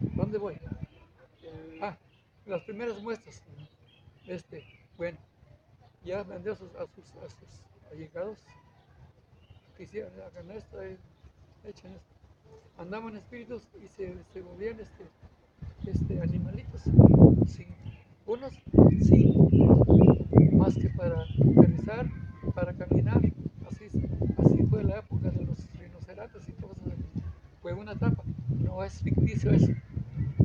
¿dónde 0.01 0.39
voy? 0.39 0.55
El- 1.43 1.83
Ah, 1.83 1.97
las 2.47 2.63
primeras 2.63 3.01
muestras. 3.03 3.43
Este, 4.27 4.65
bueno, 4.97 5.19
ya 6.05 6.23
vendió 6.23 6.53
a 6.53 6.57
sus, 6.57 6.75
a 6.77 6.87
sus, 6.87 7.05
a 7.17 7.29
sus 7.29 7.91
allegados. 7.93 8.39
Quisieran 9.77 10.13
hagan 10.21 10.51
esto, 10.53 10.81
eh, 10.83 10.97
echen 11.65 11.93
esto. 11.93 12.15
Andaban 12.79 13.17
espíritus 13.17 13.63
y 13.83 13.89
se, 13.89 14.15
se 14.33 14.41
volvían 14.43 14.79
este, 14.81 15.05
este, 15.91 16.21
animalitos. 16.21 16.83
Unos 18.27 18.53
sin 19.03 19.35
más 20.65 20.75
que 20.77 20.89
para 20.89 21.21
aterrizar, 21.21 22.07
para 22.55 22.73
caminar. 22.73 23.21
Así, 23.69 23.87
fue 24.71 24.83
la 24.83 25.01
época 25.01 25.31
de 25.31 25.45
los 25.45 25.59
rinocerontes 25.79 26.49
y 26.49 26.53
cosas 26.53 26.79
así. 26.87 27.23
Fue 27.61 27.75
una 27.75 27.95
trampa. 27.95 28.23
No 28.49 28.83
es 28.83 29.03
ficticio 29.03 29.51
eso 29.51 29.73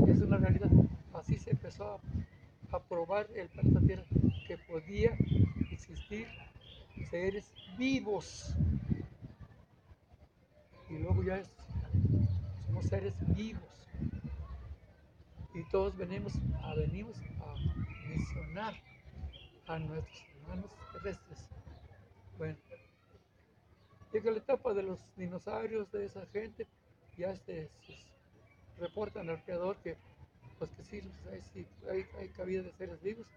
es 0.07 0.21
una 0.21 0.35
realidad. 0.37 0.69
Así 1.13 1.37
se 1.37 1.51
empezó 1.51 1.85
a, 2.71 2.75
a 2.75 2.79
probar 2.83 3.27
el 3.33 3.47
planeta 3.47 3.79
Tierra 3.79 4.03
que 4.45 4.57
podía 4.57 5.15
existir 5.71 6.27
seres 7.09 7.53
vivos. 7.77 8.53
Y 10.89 10.97
luego 10.97 11.23
ya 11.23 11.37
es- 11.37 11.49
somos 12.67 12.85
seres 12.87 13.13
vivos. 13.37 13.63
Y 15.55 15.63
todos 15.71 15.95
venimos 15.95 16.33
a, 16.61 16.73
venimos 16.75 17.15
a 17.39 17.55
misionar 18.09 18.73
a 19.69 19.77
nuestros 19.77 20.23
hermanos 20.41 20.71
terrestres. 20.91 21.47
Bueno, 22.37 22.57
llega 24.11 24.31
la 24.31 24.37
etapa 24.39 24.73
de 24.73 24.81
los 24.83 24.99
dinosaurios, 25.15 25.91
de 25.91 26.05
esa 26.05 26.25
gente, 26.27 26.67
ya 27.17 27.31
este, 27.31 27.69
sus- 27.85 28.05
reportan 28.79 29.29
al 29.29 29.43
creador 29.43 29.77
que 29.77 29.97
pues 30.57 30.71
que 30.71 30.83
sí, 30.83 31.01
pues, 31.01 31.33
hay, 31.33 31.41
sí, 31.53 31.67
hay, 31.89 32.05
hay 32.19 32.27
cabida 32.29 32.63
de 32.63 32.71
seres 32.73 33.01
vivos. 33.01 33.27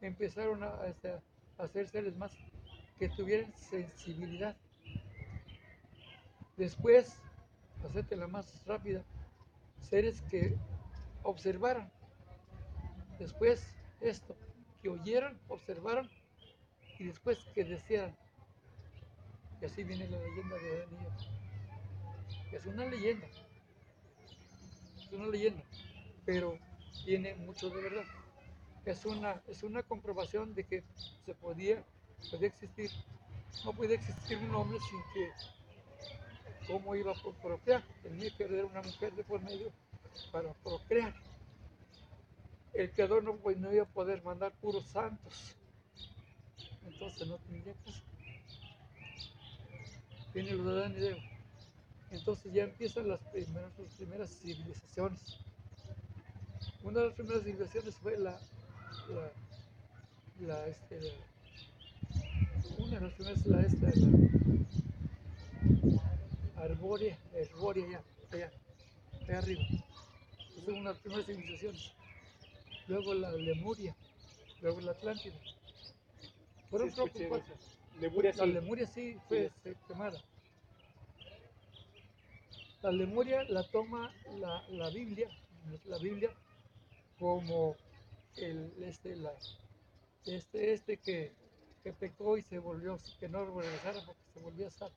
Empezaron 0.00 0.62
a, 0.62 0.86
este, 0.86 1.14
a 1.58 1.68
ser 1.68 1.88
seres 1.88 2.16
más 2.16 2.32
que 2.98 3.08
tuvieran 3.08 3.52
sensibilidad. 3.56 4.54
Después, 6.56 7.16
la 8.16 8.28
más 8.28 8.64
rápida, 8.66 9.02
seres 9.80 10.20
que 10.30 10.56
observaran. 11.24 11.90
Después 13.18 13.64
esto, 14.00 14.36
que 14.84 14.90
oyeran, 14.90 15.40
observaran 15.48 16.10
y 17.00 17.04
después 17.04 17.38
que 17.54 17.64
desearan. 17.64 18.14
Y 19.62 19.64
así 19.64 19.82
viene 19.82 20.06
la 20.10 20.18
leyenda 20.18 20.56
de 20.58 20.82
Eva. 20.82 21.16
Es 22.52 22.66
una 22.66 22.84
leyenda 22.84 23.26
una 25.14 25.28
leyenda, 25.28 25.62
pero 26.24 26.58
tiene 27.04 27.34
mucho 27.34 27.70
de 27.70 27.82
verdad. 27.82 28.04
Es 28.84 29.04
una, 29.06 29.40
es 29.48 29.62
una 29.62 29.82
comprobación 29.82 30.54
de 30.54 30.64
que 30.64 30.84
se 31.24 31.34
podía, 31.34 31.82
podía 32.30 32.48
existir, 32.48 32.90
no 33.64 33.72
podía 33.72 33.96
existir 33.96 34.38
un 34.38 34.54
hombre 34.54 34.78
sin 34.80 35.00
que, 35.14 36.72
¿cómo 36.72 36.94
iba 36.94 37.12
a 37.12 37.40
procrear? 37.40 37.82
Tenía 38.02 38.30
que 38.36 38.44
haber 38.44 38.64
una 38.64 38.82
mujer 38.82 39.14
de 39.14 39.24
por 39.24 39.40
medio 39.42 39.72
para 40.30 40.52
procrear. 40.54 41.14
El 42.74 42.90
creador 42.92 43.22
no, 43.22 43.36
pues, 43.36 43.56
no 43.58 43.72
iba 43.72 43.84
a 43.84 43.88
poder 43.88 44.22
mandar 44.24 44.52
puros 44.60 44.84
santos, 44.86 45.32
entonces 46.86 47.26
no 47.26 47.38
tendría 47.38 47.74
caso. 47.84 48.00
Los 50.34 50.64
de 50.66 50.72
Adán 50.72 50.94
y. 50.96 51.22
Entonces 52.10 52.52
ya 52.52 52.64
empiezan 52.64 53.08
las 53.08 53.20
primeras, 53.20 53.72
primeras 53.96 54.30
civilizaciones. 54.30 55.20
Una 56.82 57.00
de 57.00 57.06
las 57.06 57.14
primeras 57.14 57.42
civilizaciones 57.44 57.94
fue 57.96 58.18
la, 58.18 58.38
la, 59.08 60.46
la, 60.46 60.66
este, 60.68 61.00
la- 61.00 61.10
una 62.78 62.96
de 62.98 63.00
las 63.06 63.12
primeras, 63.14 63.46
la 63.46 63.62
esta, 63.62 63.86
la 66.56 66.62
arbórea, 66.64 67.18
arbórea 67.40 67.86
allá, 67.86 68.02
allá, 68.32 68.52
allá 69.28 69.38
arriba. 69.38 69.62
Es 70.56 70.68
una 70.68 70.76
de 70.78 70.84
las 70.84 70.98
primeras 70.98 71.26
civilizaciones. 71.26 71.92
Luego 72.86 73.14
la 73.14 73.32
Lemuria, 73.32 73.94
luego 74.60 74.80
la 74.80 74.92
Atlántida. 74.92 75.34
Fueron 76.70 76.90
Sí, 76.90 77.00
escuché 77.00 77.28
cuatro. 77.28 77.54
Lemuria 78.00 78.34
La 78.36 78.44
sí. 78.44 78.52
Lemuria 78.52 78.86
sí 78.86 79.16
fue 79.28 79.46
este, 79.46 79.76
quemada. 79.86 80.22
La 82.82 82.90
Lemuria 82.92 83.44
la 83.44 83.62
toma 83.62 84.12
la, 84.38 84.64
la 84.68 84.90
Biblia, 84.90 85.28
la 85.86 85.98
Biblia 85.98 86.30
como 87.18 87.76
el 88.36 88.72
este 88.82 89.16
la 89.16 89.32
este 90.26 90.72
este 90.72 90.96
que, 90.98 91.32
que 91.82 91.92
pecó 91.92 92.36
y 92.36 92.42
se 92.42 92.58
volvió 92.58 92.98
que 93.20 93.28
no 93.28 93.44
regresara 93.46 94.04
porque 94.04 94.20
se 94.34 94.40
volvió 94.40 94.66
a 94.66 94.68
estar 94.68 94.90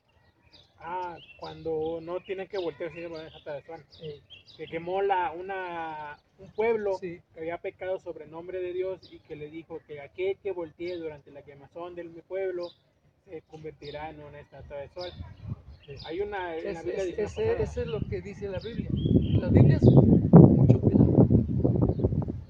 Ah, 0.80 1.18
cuando 1.40 2.00
no 2.02 2.20
tienen 2.20 2.48
que 2.48 2.58
voltear 2.58 2.92
así 2.92 3.02
de 3.02 3.10
manera 3.10 3.36
atrás, 3.36 3.64
eh, 4.02 4.22
que 4.56 4.68
quemó 4.68 5.02
la, 5.02 5.32
una, 5.32 6.18
un 6.40 6.52
pueblo 6.52 6.98
sí, 7.00 7.22
que 7.34 7.40
había 7.40 7.58
pecado 7.58 8.00
sobre 8.00 8.26
el 8.26 8.32
nombre 8.32 8.60
de 8.62 8.74
Dios 8.74 9.00
y 9.12 9.20
que 9.20 9.36
le 9.36 9.50
dijo 9.50 9.80
que 9.88 10.00
aquel 10.02 10.38
que 10.38 10.52
voltee 10.52 10.96
durante 10.98 11.32
la 11.32 11.42
quemazón 11.42 11.96
del 11.96 12.10
pueblo 12.28 12.72
se 13.26 13.42
convertirá 13.44 14.10
en 14.10 14.22
una 14.22 14.40
estatua 14.40 14.78
de 14.78 14.90
sol. 14.90 15.12
sí. 15.86 15.94
Hay 16.06 16.22
una 16.22 16.56
Es- 16.56 16.84
Biblia 16.86 17.04
es- 17.04 17.38
ese, 17.38 17.82
es 17.82 17.88
lo 17.88 18.00
que 18.08 18.22
dice 18.22 18.48
la 18.50 18.60
Biblia. 18.60 18.90
La 19.40 19.50
Biblia 19.50 19.78
es 19.78 19.84
mucho 19.84 20.80
cuidado. 20.80 21.28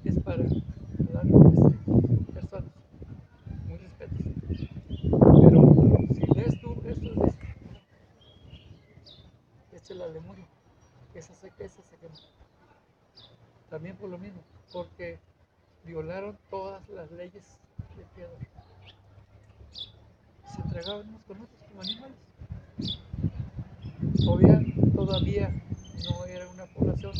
Es 0.03 0.19
para 0.19 0.37
dar 0.43 1.25
este, 1.25 2.33
personas, 2.33 2.71
muy 3.67 3.77
respetos. 3.77 4.17
Pero 5.41 6.07
si 6.13 6.33
lees 6.33 6.61
tú, 6.61 6.73
esto 6.87 7.09
dice, 7.23 7.37
esta 9.73 9.93
es 9.93 9.99
la 9.99 10.07
Lemuria, 10.07 10.45
esa 11.13 11.33
se, 11.35 11.47
esa 11.59 11.81
se 11.83 11.95
quemó. 11.97 12.15
También 13.69 13.95
por 13.97 14.09
lo 14.09 14.17
mismo, 14.17 14.41
porque 14.71 15.19
violaron 15.85 16.37
todas 16.49 16.87
las 16.89 17.11
leyes 17.11 17.45
de 17.97 18.03
piedra. 18.15 18.33
Se 20.53 20.61
entregaban 20.61 21.09
unos 21.09 21.21
con 21.23 21.41
otros 21.41 21.59
como 21.69 21.81
animales 21.81 22.27
todavía, 24.27 24.61
todavía 24.93 25.49
no 26.09 26.25
era 26.25 26.49
una 26.49 26.65
población 26.65 27.13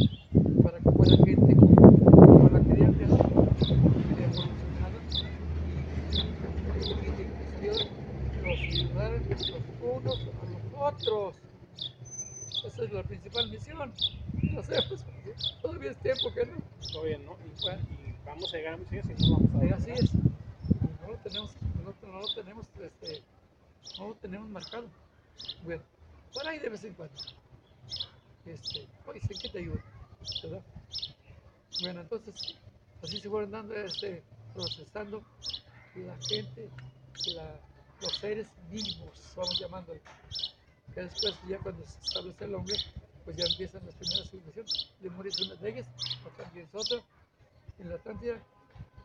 para 0.64 0.78
que 0.80 0.92
fuera 0.92 1.16
gente 1.26 1.56
como 1.56 2.50
la 2.50 2.62
querían 2.62 2.98
ver, 2.98 3.08
evolucionada 3.08 4.98
y 7.12 7.26
que 7.60 7.68
los 8.44 8.60
ayudara 8.60 9.18
los 9.18 9.52
unos 9.82 10.20
a 10.20 10.46
los 10.52 10.94
otros. 10.94 11.47
Esa 12.68 12.84
es 12.84 12.92
la 12.92 13.04
principal 13.04 13.50
misión. 13.50 13.94
No 14.52 14.64
sé, 14.64 14.76
pues, 14.90 15.06
todavía 15.62 15.92
es 15.92 15.98
tiempo 16.02 16.34
que 16.34 16.46
no. 16.46 16.58
Todavía 16.92 17.18
no. 17.20 17.38
Y, 17.46 17.62
Bueno. 17.62 17.82
y 17.90 18.26
vamos 18.26 18.54
a 18.54 18.58
llegar 18.58 18.74
a 18.74 18.78
muchos 18.78 18.92
años 18.94 19.06
y 19.20 19.24
no 19.30 19.38
vamos 19.38 19.56
a 19.56 19.60
ver, 19.60 19.74
así 19.74 19.92
es. 19.92 20.14
No 20.14 21.08
lo 21.12 21.18
tenemos, 21.20 21.52
no, 21.84 22.08
no 22.12 22.20
lo 22.20 22.34
tenemos, 22.36 22.66
este, 22.82 23.24
no 23.98 24.08
lo 24.10 24.16
tenemos 24.16 24.50
marcado. 24.50 24.88
Bueno, 25.64 25.84
por 26.34 26.48
ahí 26.48 26.60
de 26.60 26.70
vez 26.70 26.84
en 26.84 26.94
cuando. 26.94 27.16
Este, 28.46 28.88
oye, 29.06 29.20
¿en 29.22 29.40
qué 29.40 29.50
te 29.50 29.60
ayuda? 29.60 29.84
¿Verdad? 30.44 30.62
Bueno, 31.82 32.02
entonces, 32.02 32.36
así 33.04 33.20
se 33.20 33.30
fueron 33.30 33.52
dando, 33.52 33.76
este, 33.76 34.24
procesando 34.54 35.22
la 35.96 36.16
gente, 36.28 36.70
la- 37.36 37.60
los 38.02 38.14
seres 38.18 38.48
vivos, 38.70 39.34
vamos 39.36 39.60
llamándolo. 39.60 40.00
Que 40.98 41.04
después, 41.04 41.36
ya 41.48 41.60
cuando 41.60 41.86
se 41.86 42.00
establece 42.00 42.46
el 42.46 42.56
hombre, 42.56 42.76
pues 43.24 43.38
ya 43.38 43.46
empiezan 43.46 43.86
las 43.86 43.94
primeras 43.94 44.32
civilizaciones. 44.32 44.92
Lemuria 45.00 45.32
una 45.46 45.54
de 45.54 45.70
ellas, 45.70 45.88
Atlántida 46.26 46.64
es 46.64 46.74
otra. 46.74 47.06
En 47.78 47.90
la 47.90 47.96
Atlántida 47.98 48.42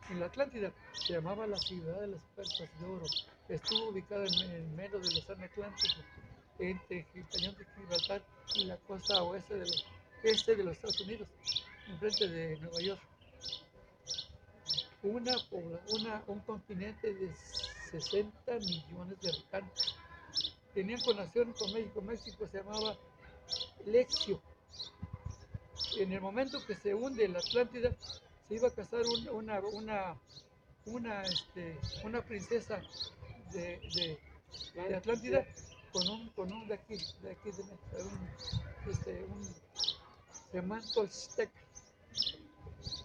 en 0.09 0.19
la 0.19 0.25
Atlántida 0.25 0.73
se 0.93 1.13
llamaba 1.13 1.45
la 1.45 1.57
ciudad 1.57 2.01
de 2.01 2.07
las 2.07 2.23
puertas 2.33 2.67
de 2.79 2.85
oro. 2.87 3.05
Estuvo 3.47 3.89
ubicada 3.89 4.25
en, 4.25 4.55
en 4.55 4.75
medio 4.75 4.97
del 4.97 5.19
océano 5.19 5.45
Atlántico, 5.45 6.01
entre 6.57 7.05
el 7.13 7.27
cañón 7.29 7.55
de 7.59 7.65
Gibraltar 7.75 8.23
y 8.55 8.65
la 8.65 8.77
costa 8.77 9.21
oeste 9.21 9.53
de 9.53 9.59
los, 9.59 9.85
este 10.23 10.55
de 10.55 10.63
los 10.63 10.73
Estados 10.73 10.99
Unidos, 11.01 11.27
enfrente 11.89 12.27
de 12.27 12.57
Nueva 12.57 12.81
York. 12.81 13.01
Un 15.03 16.39
continente 16.39 17.13
de 17.13 17.35
60 17.91 18.51
millones 18.51 19.21
de 19.21 19.29
habitantes. 19.29 19.95
Tenían 20.73 20.99
conexión 21.01 21.53
con 21.53 21.71
México. 21.73 22.01
México 22.01 22.47
se 22.51 22.57
llamaba 22.57 22.95
Lexio. 23.85 24.41
En 25.97 26.11
el 26.11 26.21
momento 26.21 26.63
que 26.65 26.75
se 26.75 26.93
hunde 26.95 27.27
la 27.27 27.39
Atlántida, 27.39 27.91
se 28.47 28.55
iba 28.55 28.67
a 28.67 28.71
casar 28.71 29.01
un- 29.05 29.29
una, 29.29 29.59
una, 29.59 30.15
una, 30.85 31.21
este, 31.23 31.77
una 32.03 32.21
princesa 32.23 32.81
de, 33.51 33.79
de- 33.95 34.19
de 34.73 34.95
Atlántida 34.95 35.45
con 35.91 36.07
un, 36.09 36.29
con 36.29 36.51
un 36.51 36.67
de 36.67 36.73
aquí, 36.73 36.95
de 37.21 37.31
aquí 37.31 37.51
de 37.51 37.63
México, 37.63 37.77
un, 37.99 38.91
este, 38.91 39.23
un, 39.25 39.41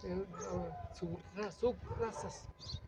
uh, 0.08 0.96
subra- 0.98 1.52
subrazas, 1.52 2.44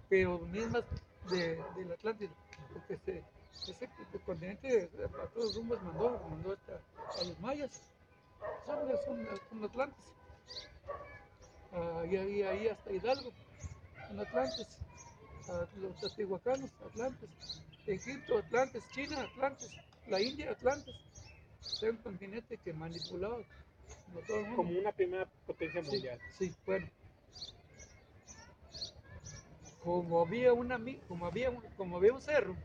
pero 0.09 0.39
mismas 0.39 0.85
de, 1.31 1.63
del 1.77 1.93
Atlántico, 1.93 2.35
porque 2.73 2.97
se, 3.05 3.23
ese 3.69 3.89
continente 4.25 4.91
a 5.23 5.27
todos 5.29 5.55
rumbos 5.57 5.83
mandó, 5.83 6.21
mandó 6.31 6.53
hasta 6.53 6.81
a 7.21 7.25
los 7.25 7.41
mayas, 7.41 7.83
son, 8.67 8.89
son, 9.05 9.29
son 9.51 9.65
atlantes, 9.65 10.11
Ah, 11.73 12.05
y 12.11 12.17
ahí, 12.17 12.43
ahí 12.43 12.69
hasta 12.69 12.93
Hidalgo, 12.93 13.33
en 14.11 14.21
Atlantes, 14.21 14.67
los 15.77 15.97
teotihuacanos, 16.01 16.71
Atlantes, 16.85 17.31
Egipto, 17.87 18.39
Atlantes, 18.39 18.83
China, 18.93 19.21
Atlantes, 19.23 19.71
la 20.09 20.21
India, 20.21 20.51
Atlantes. 20.51 20.95
Es 21.63 21.83
un 21.83 21.97
continente 21.99 22.57
que 22.59 22.73
manipulaba 22.73 23.39
no 23.39 24.21
todo 24.27 24.39
el 24.39 24.43
mundo. 24.47 24.57
como 24.57 24.79
una 24.79 24.93
primera 24.93 25.27
potencia 25.47 25.81
mundial. 25.83 26.19
sí, 26.37 26.53
bueno. 26.67 26.89
Como 29.85 30.21
había 30.21 30.53
una 30.53 30.79
como 31.09 31.27
había 31.27 31.51
un, 31.51 31.63
como 31.77 31.97
había 31.97 32.13
un 32.13 32.21
cerro. 32.21 32.57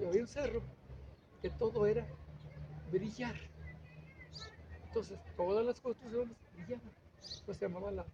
Y 0.00 0.04
había 0.04 0.22
un 0.22 0.28
cerro 0.28 0.62
que 1.42 1.50
todo 1.50 1.86
era 1.86 2.06
brillar. 2.90 3.36
Entonces 4.86 5.18
todas 5.36 5.64
las 5.64 5.80
construcciones 5.80 6.36
brillaban. 6.54 6.90
Pues 7.44 7.58
se 7.58 7.66
llamaba 7.66 7.90
la, 7.90 8.04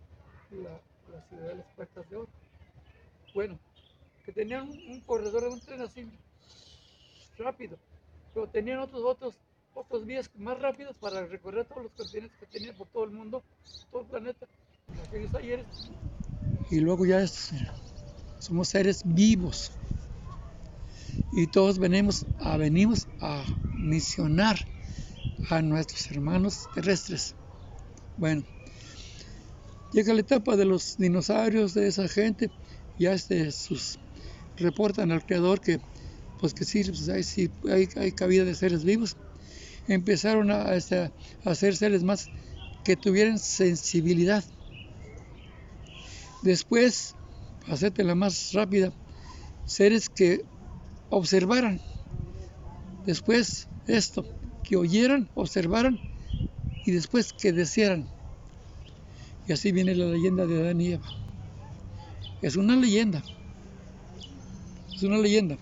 la, 0.50 1.22
ciudad 1.28 1.48
de 1.48 1.54
las 1.56 1.66
puertas 1.74 2.08
de 2.10 2.16
oro. 2.16 2.28
Bueno, 3.34 3.58
que 4.24 4.32
tenían 4.32 4.68
un, 4.68 5.00
corredor 5.00 5.42
de 5.42 5.48
un 5.48 5.60
tren 5.60 5.80
así 5.82 6.10
rápido, 7.36 7.76
pero 8.32 8.48
tenían 8.48 8.78
otros 8.78 9.02
otros 9.04 9.34
otros 9.74 10.06
vías 10.06 10.30
más 10.36 10.58
rápidas 10.60 10.96
para 10.98 11.26
recorrer 11.26 11.66
todos 11.66 11.84
los 11.84 11.92
continentes 11.92 12.38
que 12.38 12.46
tenían 12.46 12.76
por 12.76 12.86
todo 12.88 13.04
el 13.04 13.10
mundo, 13.10 13.42
todo 13.90 14.02
el 14.02 14.08
planeta, 14.08 14.46
aquellos 15.08 15.34
ayeres. 15.34 15.66
Y 16.70 16.80
luego 16.80 17.04
ya 17.04 17.26
somos 18.38 18.68
seres 18.68 19.02
vivos 19.04 19.72
y 21.32 21.46
todos 21.48 21.78
venimos 21.78 22.26
a, 22.38 22.56
venimos 22.56 23.08
a 23.20 23.44
misionar 23.76 24.58
a 25.50 25.62
nuestros 25.62 26.10
hermanos 26.10 26.68
terrestres. 26.74 27.34
Bueno, 28.16 28.44
llega 29.92 30.14
la 30.14 30.20
etapa 30.20 30.56
de 30.56 30.64
los 30.64 30.96
dinosaurios, 30.96 31.74
de 31.74 31.88
esa 31.88 32.08
gente, 32.08 32.50
ya 32.98 33.12
este, 33.12 33.50
sus, 33.50 33.98
reportan 34.56 35.10
al 35.10 35.24
creador 35.24 35.60
que, 35.60 35.80
pues 36.40 36.54
que 36.54 36.64
sí, 36.64 36.84
pues 36.84 37.08
hay, 37.08 37.88
hay, 37.96 38.12
cabida 38.12 38.44
de 38.44 38.54
seres 38.54 38.84
vivos. 38.84 39.16
Empezaron 39.88 40.50
a, 40.50 40.74
este, 40.74 40.98
a 40.98 41.12
hacer 41.44 41.76
seres 41.76 42.04
más 42.04 42.30
que 42.84 42.96
tuvieran 42.96 43.38
sensibilidad. 43.38 44.44
Después, 46.42 47.14
para 47.66 48.04
la 48.04 48.14
más 48.14 48.52
rápida, 48.52 48.92
seres 49.66 50.08
que 50.08 50.44
observaran. 51.10 51.80
Después, 53.06 53.68
esto, 53.86 54.26
que 54.62 54.76
oyeran, 54.76 55.28
observaran 55.34 56.00
y 56.84 56.92
después 56.92 57.32
que 57.32 57.52
desearan. 57.52 58.08
Y 59.46 59.52
así 59.52 59.72
viene 59.72 59.94
la 59.94 60.06
leyenda 60.06 60.46
de 60.46 60.60
Adán 60.60 60.80
y 60.80 60.92
Eva. 60.92 61.06
Es 62.40 62.56
una 62.56 62.76
leyenda, 62.76 63.22
es 64.94 65.02
una 65.02 65.18
leyenda, 65.18 65.56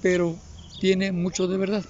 pero 0.00 0.36
tiene 0.80 1.12
mucho 1.12 1.46
de 1.46 1.58
verdad. 1.58 1.84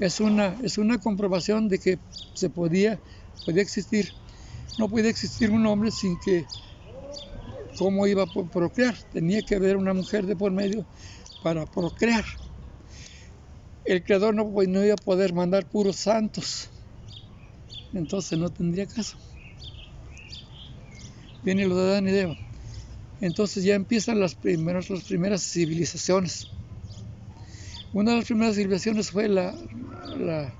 Es 0.00 0.20
una, 0.20 0.56
es 0.62 0.78
una 0.78 0.98
comprobación 0.98 1.68
de 1.68 1.78
que 1.78 1.98
se 2.34 2.50
podía, 2.50 3.00
podía 3.44 3.62
existir, 3.62 4.12
no 4.78 4.88
puede 4.88 5.08
existir 5.08 5.50
un 5.50 5.66
hombre 5.66 5.90
sin 5.90 6.18
que, 6.20 6.46
¿cómo 7.78 8.06
iba 8.06 8.22
a 8.22 8.48
procrear? 8.50 8.96
Tenía 9.12 9.42
que 9.42 9.56
haber 9.56 9.76
una 9.76 9.92
mujer 9.92 10.26
de 10.26 10.36
por 10.36 10.52
medio 10.52 10.86
para 11.42 11.66
procrear. 11.66 12.24
El 13.84 14.02
Creador 14.04 14.34
no, 14.34 14.44
no 14.44 14.84
iba 14.84 14.94
a 14.94 14.96
poder 14.96 15.32
mandar 15.32 15.66
puros 15.66 15.96
santos, 15.96 16.68
entonces 17.92 18.38
no 18.38 18.50
tendría 18.50 18.86
caso. 18.86 19.16
Viene 21.42 21.66
lo 21.66 21.76
de 21.76 21.90
Adán 21.90 22.08
y 22.08 22.12
Eva. 22.12 22.36
Entonces 23.20 23.64
ya 23.64 23.74
empiezan 23.74 24.20
las 24.20 24.34
primeras, 24.34 24.90
las 24.90 25.04
primeras 25.04 25.42
civilizaciones. 25.42 26.48
Una 27.92 28.12
de 28.12 28.16
las 28.18 28.26
primeras 28.26 28.54
civilizaciones 28.54 29.10
fue 29.10 29.28
la, 29.28 29.54
la, 30.18 30.52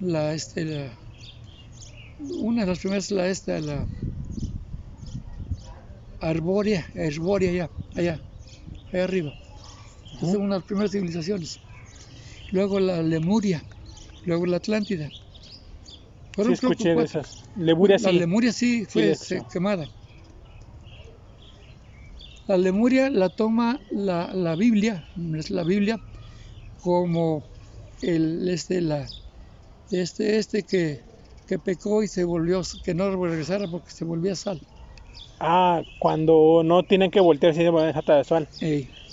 la, 0.00 0.34
este, 0.34 0.64
la 0.64 0.98
una 2.40 2.62
de 2.62 2.66
las 2.68 2.78
primeras 2.80 3.10
la 3.10 3.28
esta, 3.28 3.60
la 3.60 3.86
arbórea, 6.20 6.86
arbórea 6.94 7.50
allá, 7.50 7.70
allá, 7.94 8.20
allá 8.92 9.04
arriba. 9.04 9.41
Esa 10.22 10.38
una 10.38 10.54
de 10.54 10.60
las 10.60 10.64
primeras 10.64 10.92
civilizaciones. 10.92 11.60
Luego 12.50 12.78
la 12.80 13.02
Lemuria, 13.02 13.62
luego 14.24 14.46
la 14.46 14.58
Atlántida. 14.58 15.08
sí, 16.46 16.52
escuché 16.52 16.94
de 16.94 17.04
esas. 17.04 17.44
Lemuria 17.56 17.96
la 17.98 18.12
Lemuria 18.12 18.52
sí 18.52 18.86
fue 18.86 19.16
quemada. 19.52 19.86
La 22.46 22.56
Lemuria 22.56 23.08
la 23.10 23.28
toma 23.28 23.80
la, 23.90 24.32
la 24.34 24.56
Biblia, 24.56 25.04
la 25.16 25.62
Biblia 25.62 26.00
como 26.82 27.42
el 28.02 28.48
este 28.48 28.80
la 28.80 29.06
este 29.90 30.38
este 30.38 30.64
que, 30.64 31.00
que 31.46 31.58
pecó 31.58 32.02
y 32.02 32.08
se 32.08 32.24
volvió 32.24 32.62
que 32.84 32.94
no 32.94 33.10
regresara 33.24 33.68
porque 33.68 33.90
se 33.90 34.04
volvía 34.04 34.34
sal. 34.34 34.60
Ah, 35.38 35.82
cuando 35.98 36.62
no 36.64 36.82
tienen 36.82 37.10
que 37.10 37.20
voltearse 37.20 37.62
de 37.62 37.92
jata 37.92 38.16
de 38.16 38.24
sal. 38.24 38.48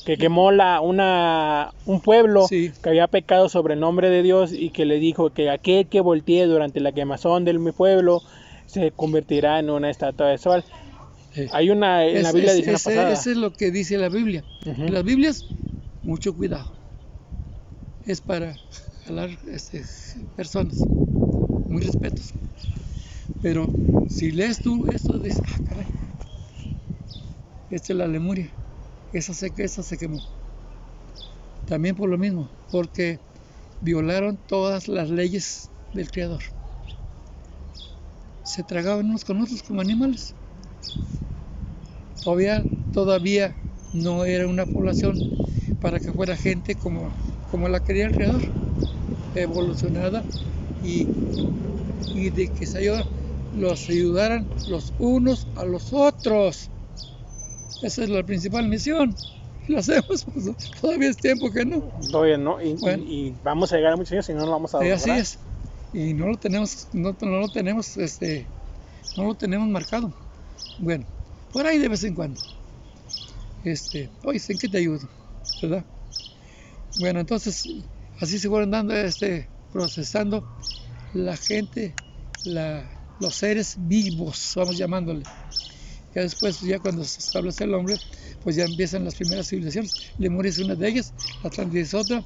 Que 0.10 0.18
quemó 0.18 0.52
la, 0.52 0.82
una, 0.82 1.72
un 1.86 2.02
pueblo 2.02 2.48
que 2.50 2.74
había 2.84 3.06
pecado 3.06 3.48
sobre 3.48 3.76
el 3.76 3.80
nombre 3.80 4.10
de 4.10 4.24
Dios 4.24 4.52
y 4.52 4.72
que 4.72 4.84
le 4.84 4.98
dijo 4.98 5.30
que 5.30 5.52
aquel 5.52 5.88
que 5.88 6.02
voltee 6.02 6.48
durante 6.48 6.80
la 6.80 6.92
quemazón 6.94 7.46
del 7.46 7.60
mi 7.60 7.72
pueblo 7.74 8.24
se 8.66 8.90
convertirá 8.90 9.60
en 9.60 9.70
una 9.70 9.92
estatua 9.92 10.30
de 10.30 10.40
sol. 10.40 10.64
Hay 11.52 11.70
una 11.70 12.08
en 12.08 12.24
la 12.24 12.32
Biblia 12.32 12.56
dice 12.56 12.74
Eso 12.74 12.90
es 12.90 13.38
lo 13.38 13.54
que 13.54 13.70
dice 13.70 14.00
la 14.00 14.10
Biblia. 14.10 14.44
En 14.66 14.92
las 14.92 15.04
Biblias, 15.04 15.46
mucho 16.02 16.36
cuidado. 16.36 16.74
Es 18.08 18.20
para 18.20 18.56
hablar 19.06 19.30
este, 19.48 19.84
personas, 20.36 20.78
muy 21.68 21.84
respetos. 21.84 22.34
Pero 23.44 23.68
si 24.10 24.32
lees 24.32 24.60
tú 24.60 24.88
esto, 24.92 25.20
dices, 25.20 25.44
ah, 25.46 25.60
caray, 25.70 25.86
esta 27.70 27.94
es 27.94 28.00
la 28.00 28.08
Lemuria, 28.08 28.52
esa 29.14 29.34
se, 29.34 29.98
quemó. 29.98 30.20
También 31.68 31.96
por 31.96 32.10
lo 32.10 32.18
mismo, 32.18 32.50
porque 32.72 33.20
violaron 33.82 34.38
todas 34.48 34.88
las 34.88 35.10
leyes 35.10 35.70
del 35.94 36.10
Creador. 36.12 36.42
Se 38.44 38.64
tragaban 38.64 39.06
unos 39.08 39.24
con 39.24 39.42
otros 39.42 39.62
como 39.64 39.82
animales. 39.82 40.36
Todavía, 42.92 43.56
no 43.94 44.26
era 44.26 44.48
una 44.48 44.66
población 44.66 45.16
para 45.80 46.00
que 46.00 46.12
fuera 46.12 46.36
gente 46.36 46.76
como, 46.76 47.12
la 47.70 47.80
quería 47.80 48.06
el 48.06 48.12
Creador, 48.12 48.42
evolucionada 49.36 50.24
y, 50.84 51.08
y 52.14 52.30
de 52.30 52.48
que 52.48 52.66
se 52.66 52.80
los 53.56 53.90
ayudaran 53.90 54.48
los 54.68 54.94
unos 55.00 55.48
a 55.56 55.66
los 55.66 55.94
otros. 55.94 56.70
Esa 57.82 58.04
es 58.04 58.10
la 58.10 58.24
principal 58.24 58.68
misión. 58.68 59.16
Lo 59.68 59.80
hacemos, 59.80 60.26
pues, 60.26 60.72
todavía 60.82 61.10
es 61.10 61.18
tiempo 61.18 61.52
que 61.52 61.64
no. 61.64 61.82
Todavía 62.12 62.38
no, 62.38 62.60
y, 62.62 63.36
vamos 63.44 63.72
a 63.72 63.78
llegar 63.78 63.94
a 63.94 63.96
muchos 63.96 64.14
años 64.14 64.30
y 64.30 64.34
no 64.34 64.46
lo 64.46 64.52
vamos 64.52 64.74
a 64.74 64.80
lograr. 64.80 64.98
Así 64.98 65.12
es. 65.12 65.38
Y 65.94 66.14
no 66.14 66.28
lo 66.28 66.38
tenemos, 66.38 66.88
no, 66.92 67.16
no 67.22 67.40
lo 67.40 67.50
tenemos, 67.50 67.96
este, 67.98 68.48
no 69.16 69.26
lo 69.26 69.36
tenemos 69.36 69.68
marcado. 69.68 70.12
Bueno, 70.80 71.06
por 71.54 71.68
ahí 71.68 71.78
de 71.78 71.88
vez 71.88 72.04
en 72.04 72.16
cuando. 72.16 72.42
Este, 73.64 74.10
oye, 74.24 74.42
¿en 74.50 74.58
qué 74.58 74.68
te 74.68 74.80
ayudo? 74.80 75.08
¿Verdad? 75.62 75.86
Bueno, 77.00 77.20
entonces 77.20 77.68
así 78.20 78.40
se 78.40 78.50
fueron 78.50 78.72
dando, 78.72 78.96
este, 78.96 79.48
procesando 79.72 80.48
la 81.14 81.38
gente, 81.38 81.94
la, 82.46 82.90
los 83.20 83.36
seres 83.36 83.76
vivos, 83.78 84.54
vamos 84.56 84.78
llamándole. 84.78 85.24
Ya 86.16 86.24
después, 86.24 86.62
ya 86.62 86.80
cuando 86.80 87.04
se 87.04 87.20
establece 87.20 87.66
el 87.66 87.74
hombre, 87.74 87.98
pues 88.44 88.56
ya 88.56 88.66
empiezan 88.66 89.06
las 89.06 89.16
primeras 89.16 89.48
civilizaciones. 89.48 89.94
Lemuria 90.18 90.50
es 90.50 90.58
una 90.58 90.76
de 90.76 90.88
ellas, 90.88 91.14
Atlántida 91.44 91.82
es 91.82 91.94
otra. 91.94 92.24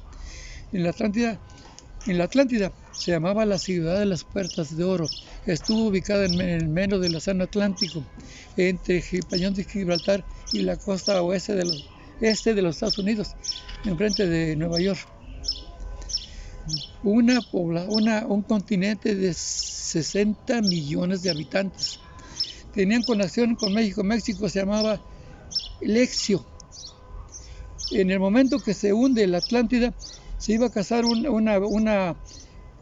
En 0.72 0.82
la 0.82 0.90
Atlántida, 0.90 1.38
en 2.06 2.18
la 2.18 2.24
Atlántida 2.24 2.72
se 2.92 3.10
llamaba 3.10 3.44
la 3.44 3.58
ciudad 3.58 3.98
de 3.98 4.06
las 4.06 4.24
puertas 4.24 4.76
de 4.76 4.84
oro. 4.84 5.06
Estuvo 5.46 5.88
ubicada 5.88 6.24
en 6.24 6.40
el 6.40 6.68
medio 6.68 6.98
del 6.98 7.14
Océano 7.14 7.44
Atlántico, 7.44 8.02
entre 8.56 9.02
Pañón 9.28 9.52
de 9.52 9.64
Gibraltar 9.64 10.24
y 10.52 10.62
la 10.62 10.76
costa 10.76 11.20
oeste 11.22 11.54
de 11.54 11.66
los, 11.66 11.88
este 12.22 12.54
de 12.54 12.62
los 12.62 12.76
Estados 12.76 12.98
Unidos, 12.98 13.34
enfrente 13.84 14.26
de 14.26 14.56
Nueva 14.56 14.80
York. 14.80 15.06
Una, 17.02 17.38
una, 17.52 18.26
un 18.26 18.40
continente 18.40 19.14
de 19.14 19.34
60 19.34 20.62
millones 20.62 21.22
de 21.22 21.30
habitantes 21.30 22.00
tenían 22.74 23.02
conexión 23.02 23.54
con 23.54 23.72
México. 23.72 24.02
México 24.02 24.48
se 24.48 24.60
llamaba 24.60 25.00
Lexio. 25.80 26.44
En 27.92 28.10
el 28.10 28.18
momento 28.18 28.58
que 28.58 28.74
se 28.74 28.92
hunde 28.92 29.26
la 29.26 29.38
Atlántida, 29.38 29.94
se 30.38 30.52
iba 30.52 30.66
a 30.66 30.70
casar 30.70 31.04
una, 31.04 31.30
una, 31.30 32.16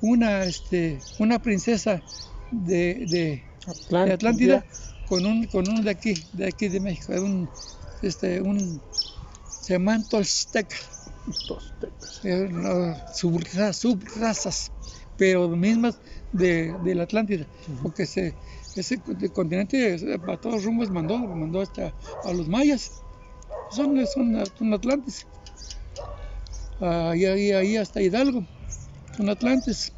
una, 0.01 0.45
este, 0.45 0.99
una 1.19 1.41
princesa 1.41 2.03
de, 2.51 3.07
de, 3.09 3.43
Atlántida, 4.13 4.65
con 5.09 5.27
un, 5.27 5.47
con 5.47 5.69
un 5.69 5.85
de 5.85 5.91
aquí, 5.91 6.15
de 6.33 6.47
aquí 6.47 6.69
de 6.69 6.81
México, 6.81 7.13
un, 7.13 7.49
este, 8.03 8.41
un, 8.41 8.81
se 9.61 9.75
llaman 9.75 10.09
toltecas, 10.09 11.11
subrazas, 13.15 14.73
pero 15.17 15.49
mismas 15.49 15.99
de, 16.33 16.75
de 16.83 16.95
la 16.95 17.05
Atlántida, 17.05 17.47
porque 17.83 18.07
se, 18.07 18.35
ese 18.77 19.01
continente 19.33 19.97
a 20.27 20.37
todos 20.37 20.65
rumbos 20.65 20.91
mandó, 20.91 21.19
mandó 21.19 21.61
hasta 21.61 21.95
a 22.25 22.33
los 22.33 22.49
mayas, 22.49 23.03
son, 23.71 24.07
son, 24.07 24.73
atlantes, 24.73 25.27
ahí, 26.81 27.25
ahí, 27.25 27.53
ahí, 27.53 27.77
hasta 27.77 28.03
Hidalgo, 28.03 28.47
son 29.17 29.29
atlantes, 29.29 29.93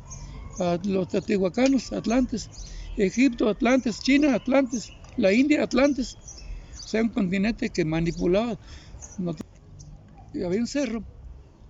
a 0.59 0.79
los 0.85 1.09
teotihuacanos, 1.09 1.93
atlantes, 1.93 2.49
Egipto, 2.97 3.49
atlantes, 3.49 4.01
China, 4.01 4.35
atlantes, 4.35 4.93
la 5.17 5.33
India, 5.33 5.63
atlantes, 5.63 6.17
o 6.85 6.89
sea, 6.89 7.03
un 7.03 7.09
continente 7.11 7.71
que 7.71 7.85
manipulaba, 7.85 8.59
había 10.35 10.61
un 10.61 10.67
cerro 10.67 11.05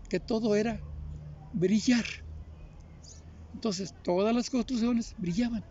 que 0.08 0.20
todo 0.20 0.54
era 0.56 0.80
brillar, 1.52 2.04
entonces 3.54 3.94
todas 4.02 4.34
las 4.34 4.50
construcciones 4.50 5.14
brillaban, 5.16 5.64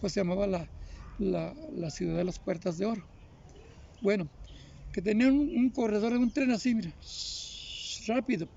pues 0.00 0.12
se 0.12 0.20
llamaba 0.20 0.46
la, 0.46 0.70
la, 1.20 1.90
ciudad 1.90 2.16
de 2.16 2.24
las 2.24 2.38
puertas 2.38 2.78
de 2.78 2.86
oro. 2.86 3.06
Bueno, 4.00 4.28
que 4.92 5.02
tenían 5.02 5.38
un, 5.38 5.70
corredor 5.70 6.12
de 6.12 6.18
un 6.18 6.32
tren 6.32 6.50
así, 6.50 6.74
mira, 6.74 6.92
rápido, 8.06 8.48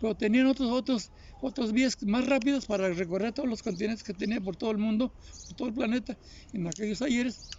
pero 0.00 0.14
tenían 0.14 0.46
otros, 0.46 0.70
otros, 0.70 1.10
otros 1.40 1.72
vías 1.72 1.96
más 2.02 2.26
rápidas 2.26 2.66
para 2.66 2.90
recorrer 2.90 3.32
todos 3.32 3.48
los 3.48 3.62
continentes 3.62 4.02
que 4.02 4.12
tenía 4.12 4.40
por 4.40 4.56
todo 4.56 4.70
el 4.72 4.78
mundo, 4.78 5.12
por 5.46 5.56
todo 5.56 5.68
el 5.68 5.74
planeta, 5.74 6.16
en 6.52 6.66
aquellos 6.66 7.00
ayeres. 7.02 7.50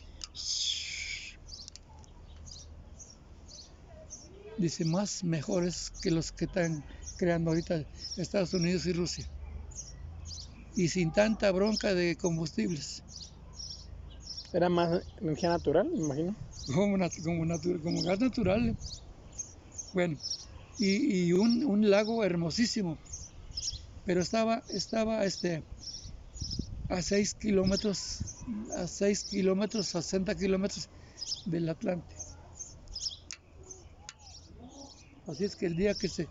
Dice, 4.58 4.84
más 4.84 5.24
mejores 5.24 5.90
que 6.02 6.12
los 6.12 6.34
que 6.34 6.44
están 6.44 6.84
creando 7.18 7.52
ahorita 7.52 7.86
Estados 8.18 8.54
Unidos 8.54 8.86
y 8.86 8.94
Rusia. 8.94 9.26
Y 10.76 10.90
sin 10.90 11.12
tanta 11.14 11.50
bronca 11.52 11.94
de 11.94 12.18
combustibles 12.18 13.04
Era 14.52 14.68
más 14.70 15.04
energía 15.22 15.50
natural, 15.50 15.90
me 15.90 16.00
imagino. 16.00 16.36
como, 16.74 16.98
como, 17.24 17.82
como 17.84 18.02
gas 18.04 18.20
natural. 18.20 18.76
Bueno, 19.94 20.18
y, 20.80 21.34
un, 21.34 21.66
un 21.66 21.90
lago 21.90 22.24
hermosísimo, 22.24 22.98
pero 24.06 24.22
estaba, 24.22 24.64
estaba 24.70 25.26
este, 25.26 25.64
a 26.88 27.02
6 27.02 27.34
kilómetros, 27.36 28.20
a 28.78 28.88
6 28.88 29.26
kilómetros, 29.26 29.88
60 29.88 30.36
kilómetros 30.36 30.90
del 31.46 31.70
Atlante. 31.70 32.16
Así 35.28 35.46
es 35.46 35.56
que 35.56 35.68
el 35.68 35.76
día 35.76 35.94
que 35.94 36.08
se... 36.08 36.28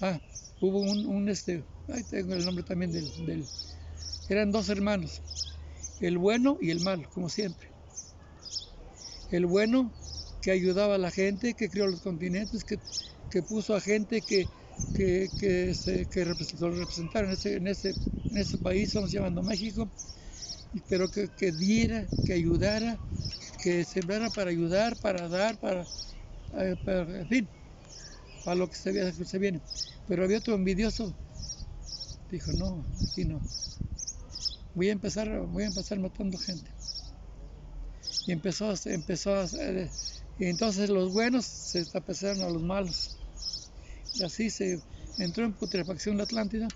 Ah, 0.00 0.20
hubo 0.60 0.80
un, 0.80 1.06
un 1.06 1.28
este, 1.28 1.64
ahí 1.88 2.02
tengo 2.02 2.34
el 2.34 2.44
nombre 2.44 2.64
también 2.64 2.92
del... 2.92 3.46
Eran 4.28 4.50
dos 4.50 4.68
hermanos, 4.68 5.22
el 6.08 6.18
bueno 6.18 6.58
y 6.60 6.70
el 6.70 6.80
malo, 6.80 7.08
como 7.12 7.28
siempre. 7.30 7.68
El 9.28 9.46
bueno 9.46 9.94
que 10.40 10.50
ayudaba 10.50 10.96
a 10.96 10.98
la 10.98 11.10
gente, 11.10 11.54
que 11.54 11.70
creó 11.70 11.86
los 11.86 12.00
continentes, 12.02 12.64
que, 12.64 12.78
que 13.28 13.42
puso 13.42 13.74
a 13.74 13.80
gente 13.80 14.22
que, 14.22 14.50
que, 14.92 15.30
que, 15.36 15.74
se, 15.74 16.06
que 16.06 16.24
representaron 16.24 17.28
en 17.30 17.34
ese, 17.34 17.56
en, 17.56 17.66
ese, 17.68 17.90
en 18.28 18.36
ese 18.38 18.58
país, 18.58 18.84
estamos 18.88 19.10
llamando 19.12 19.42
México, 19.42 19.90
pero 20.88 21.10
que, 21.10 21.30
que 21.30 21.52
diera, 21.52 22.10
que 22.24 22.34
ayudara, 22.34 23.00
que 23.58 23.84
sembrara 23.84 24.30
para 24.30 24.50
ayudar, 24.50 24.98
para 24.98 25.28
dar, 25.28 25.58
para, 25.58 25.88
eh, 26.52 26.76
para- 26.84 27.20
en 27.22 27.28
fin, 27.28 27.50
para 28.42 28.56
lo 28.56 28.68
que 28.70 28.76
se, 28.76 29.12
se 29.26 29.38
viene. 29.40 29.62
Pero 30.06 30.24
había 30.24 30.38
otro 30.38 30.54
envidioso, 30.56 31.16
dijo, 32.28 32.52
no, 32.52 32.88
aquí 33.04 33.24
no. 33.24 33.46
Voy 34.74 34.88
a 34.88 34.92
empezar, 34.92 35.28
voy 35.46 35.64
a 35.64 35.66
empezar 35.66 35.98
matando 35.98 36.38
gente. 36.38 36.70
Y 38.26 38.32
empezó, 38.32 38.70
a- 38.70 38.74
empezó 38.86 39.34
a, 39.34 39.42
hacer- 39.42 39.90
y 40.38 40.46
entonces 40.46 40.88
los 40.90 41.12
buenos 41.12 41.44
se 41.46 41.84
taparon 41.84 42.40
a 42.42 42.48
los 42.48 42.62
malos. 42.62 43.16
Y 44.14 44.24
así 44.24 44.50
se 44.50 44.80
entró 45.18 45.44
en 45.44 45.54
putrefacción 45.54 46.16
la 46.16 46.24
Atlántida, 46.24 46.68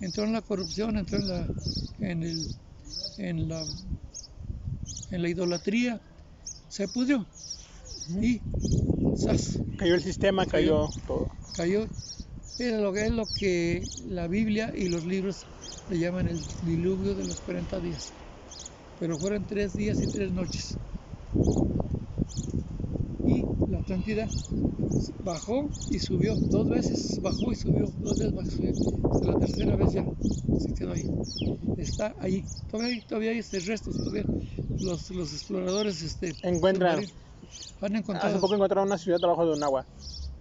entró 0.00 0.24
en 0.24 0.32
la 0.32 0.42
corrupción, 0.42 0.96
entró 0.96 1.18
en 1.18 1.28
la, 1.28 1.52
en 2.00 2.22
el, 2.22 2.48
en 3.18 3.48
la, 3.48 3.64
en 5.10 5.22
la 5.22 5.28
idolatría, 5.28 6.00
se 6.68 6.88
pudrió 6.88 7.26
y 8.20 8.40
¡zas! 9.16 9.60
Cayó 9.76 9.94
el 9.94 10.02
sistema, 10.02 10.46
cayó 10.46 10.88
todo. 11.06 11.28
cayó. 11.56 11.86
Era 12.58 12.80
lo 12.80 12.96
es 12.96 13.10
lo 13.10 13.24
que 13.38 13.84
la 14.08 14.26
Biblia 14.26 14.72
y 14.74 14.88
los 14.88 15.04
libros 15.04 15.46
le 15.90 15.98
llaman 15.98 16.28
el 16.28 16.38
diluvio 16.64 17.14
de 17.14 17.24
los 17.24 17.40
40 17.40 17.80
días. 17.80 18.12
Pero 19.00 19.18
fueron 19.18 19.44
tres 19.46 19.74
días 19.74 20.02
y 20.02 20.06
tres 20.06 20.32
noches. 20.32 20.76
Y 23.26 23.44
la 23.70 23.78
Atlántida 23.78 24.26
bajó 25.24 25.68
y 25.90 25.98
subió 25.98 26.34
dos 26.36 26.68
veces, 26.68 27.20
bajó 27.22 27.52
y 27.52 27.56
subió, 27.56 27.86
dos 27.98 28.18
veces 28.18 28.34
bajó 28.34 28.48
y 28.48 28.50
subió. 28.50 28.72
Hasta 29.12 29.26
la 29.32 29.38
tercera 29.38 29.76
vez 29.76 29.92
ya 29.92 30.04
se 30.58 30.74
quedó 30.74 30.92
ahí. 30.92 31.10
Está 31.76 32.14
ahí. 32.20 32.44
Todavía 32.70 32.94
hay, 32.94 33.00
todavía 33.02 33.30
hay 33.30 33.38
este 33.38 33.60
restos, 33.60 33.96
todavía 33.96 34.24
los, 34.80 35.10
los 35.10 35.32
exploradores 35.32 36.02
este, 36.02 36.34
Encuentran. 36.42 37.04
submarinos 37.04 37.28
han 37.80 37.96
encontrado 37.96 38.28
Hace 38.28 38.40
poco 38.40 38.54
encontraron 38.54 38.88
una 38.88 38.98
ciudad 38.98 39.18
debajo 39.20 39.46
de 39.46 39.52
un 39.52 39.62
agua. 39.62 39.86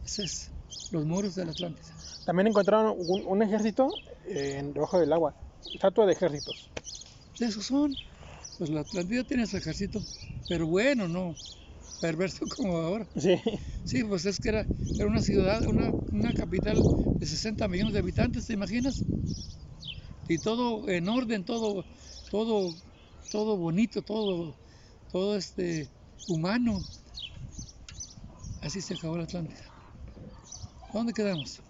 ese 0.06 0.24
es, 0.24 0.52
los 0.91 1.06
muros 1.06 1.36
de 1.36 1.45
la 1.45 1.52
Atlántida. 1.52 1.97
También 2.28 2.47
encontraron 2.47 2.93
un, 2.97 3.21
un 3.34 3.39
ejército 3.47 3.89
eh, 4.25 4.57
en- 4.59 4.73
debajo 4.73 4.99
del 4.99 5.13
agua. 5.13 5.32
Estatua 5.73 6.05
de 6.07 6.13
ejércitos. 6.13 6.73
Esos 7.39 7.65
son. 7.67 7.97
Pues 8.57 8.69
la 8.71 8.82
Atlántida 8.82 9.23
tiene 9.25 9.47
su 9.47 9.57
ejército, 9.57 10.07
pero 10.47 10.67
bueno, 10.67 11.07
no 11.09 11.39
perverso 11.99 12.45
como 12.55 12.78
ahora. 12.78 13.09
Sí. 13.15 13.41
Sí, 13.84 14.03
pues 14.05 14.25
es 14.25 14.39
que 14.39 14.49
era, 14.51 14.69
era 14.97 15.09
una 15.09 15.21
ciudad, 15.23 15.65
una, 15.67 15.93
una 16.11 16.34
capital 16.34 16.88
de 17.19 17.28
60 17.28 17.67
millones 17.69 17.93
de 17.93 17.99
habitantes, 18.01 18.47
¿te 18.47 18.53
imaginas? 18.53 19.05
Y 20.28 20.39
todo 20.39 20.88
en 20.89 21.07
orden, 21.09 21.43
todo, 21.45 21.88
todo, 22.30 22.82
todo 23.30 23.57
bonito, 23.57 24.03
todo, 24.03 24.59
todo 25.11 25.38
este 25.38 25.91
humano. 26.28 26.88
Así 28.61 28.82
se 28.84 28.93
acabó 28.93 29.17
la 29.17 29.23
Atlántida. 29.23 29.63
¿Dónde 30.91 31.13
quedamos? 31.13 31.63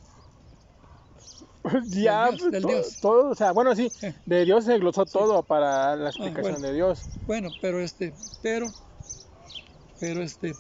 Ya, 1.90 2.28
Dios, 2.30 2.42
pues, 2.42 2.52
del 2.52 2.62
to- 2.64 2.68
Dios. 2.70 2.98
todo, 3.00 3.30
o 3.30 3.36
sea, 3.36 3.52
bueno, 3.52 3.76
sí, 3.76 3.92
de 4.26 4.46
Dios 4.46 4.66
se 4.66 4.78
glosó 4.80 5.06
todo 5.06 5.44
para 5.44 5.96
la 5.96 6.10
explicación 6.10 6.54
bueno. 6.54 6.68
de 6.68 6.74
Dios. 6.74 7.02
Bueno, 7.26 7.50
pero 7.62 7.82
este, 7.82 8.14
pero, 8.42 8.68
pero 10.00 10.22
este, 10.22 10.56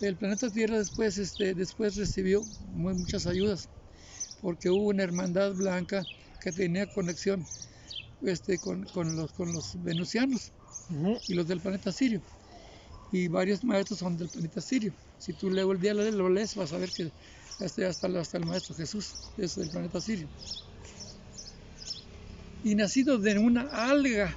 el 0.00 0.16
planeta 0.16 0.50
Tierra 0.50 0.78
después, 0.78 1.18
este, 1.18 1.54
después 1.54 1.96
recibió 1.96 2.42
muy, 2.74 2.94
muchas 2.94 3.26
ayudas, 3.26 3.68
porque 4.40 4.70
hubo 4.70 4.88
una 4.88 5.02
hermandad 5.02 5.52
blanca 5.54 6.04
que 6.40 6.52
tenía 6.52 6.86
conexión, 6.86 7.46
este, 8.22 8.58
con, 8.58 8.84
con 8.84 9.16
los, 9.16 9.32
con 9.32 9.52
los 9.52 9.82
venusianos 9.82 10.52
y 11.28 11.34
los 11.34 11.46
del 11.48 11.60
planeta 11.60 11.92
Sirio. 11.92 12.22
Y 13.10 13.28
varios 13.28 13.64
maestros 13.64 14.00
son 14.00 14.16
del 14.16 14.28
planeta 14.28 14.60
Sirio. 14.60 14.92
Si 15.18 15.32
tú 15.32 15.50
luego 15.50 15.72
el 15.72 15.80
día 15.80 15.94
lo 15.94 16.28
lees, 16.28 16.54
vas 16.56 16.72
a 16.72 16.78
ver 16.78 16.90
que 16.90 17.10
este, 17.60 17.86
hasta, 17.86 18.06
hasta 18.18 18.38
el 18.38 18.46
maestro 18.46 18.74
Jesús 18.74 19.14
es 19.36 19.54
del 19.56 19.70
planeta 19.70 20.00
Sirio. 20.00 20.28
Y 22.64 22.74
nacido 22.74 23.18
de 23.18 23.38
una 23.38 23.62
alga, 23.90 24.36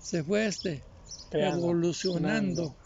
se 0.00 0.22
fue 0.22 0.46
este, 0.46 0.82
Creando, 1.30 1.58
evolucionando. 1.58 2.76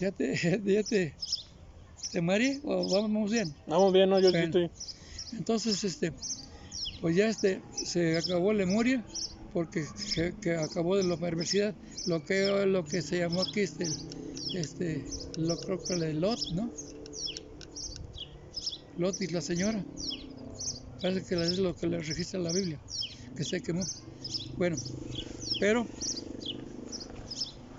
¿Ya 0.00 0.10
te, 0.12 0.34
ya 0.64 0.82
te, 0.82 1.14
te 2.12 2.20
mareé 2.22 2.60
o 2.64 2.88
vamos 2.90 3.30
bien? 3.30 3.54
Vamos 3.66 3.92
bien, 3.92 4.08
¿no? 4.10 4.18
Yo, 4.20 4.30
yo 4.30 4.30
Bueno. 4.30 4.46
estoy. 4.46 4.70
Entonces, 5.32 5.84
este, 5.84 6.12
pues 7.00 7.16
ya 7.16 7.28
este, 7.28 7.62
se 7.84 8.16
acabó 8.16 8.52
Lemuria, 8.52 9.04
porque 9.52 9.84
que, 10.14 10.34
que 10.40 10.56
acabó 10.56 10.96
de 10.96 11.04
la 11.04 11.16
perversidad, 11.16 11.74
lo 12.06 12.24
que, 12.24 12.64
lo 12.66 12.84
que 12.84 13.02
se 13.02 13.18
llamó 13.18 13.42
aquí, 13.42 13.60
este, 13.60 13.86
este, 14.54 15.04
lo 15.38 15.56
creo 15.56 15.78
que 15.78 15.94
de 15.94 16.14
Lot, 16.14 16.40
¿no? 16.52 16.70
Lot 18.98 19.20
y 19.20 19.28
la 19.28 19.40
señora. 19.40 19.84
Parece 21.00 21.24
que 21.24 21.40
es 21.40 21.58
lo 21.58 21.76
que 21.76 21.86
le 21.86 21.98
registra 21.98 22.40
la 22.40 22.52
Biblia, 22.52 22.80
que 23.36 23.44
se 23.44 23.60
quemó. 23.60 23.84
Bueno, 24.56 24.76
pero, 25.60 25.86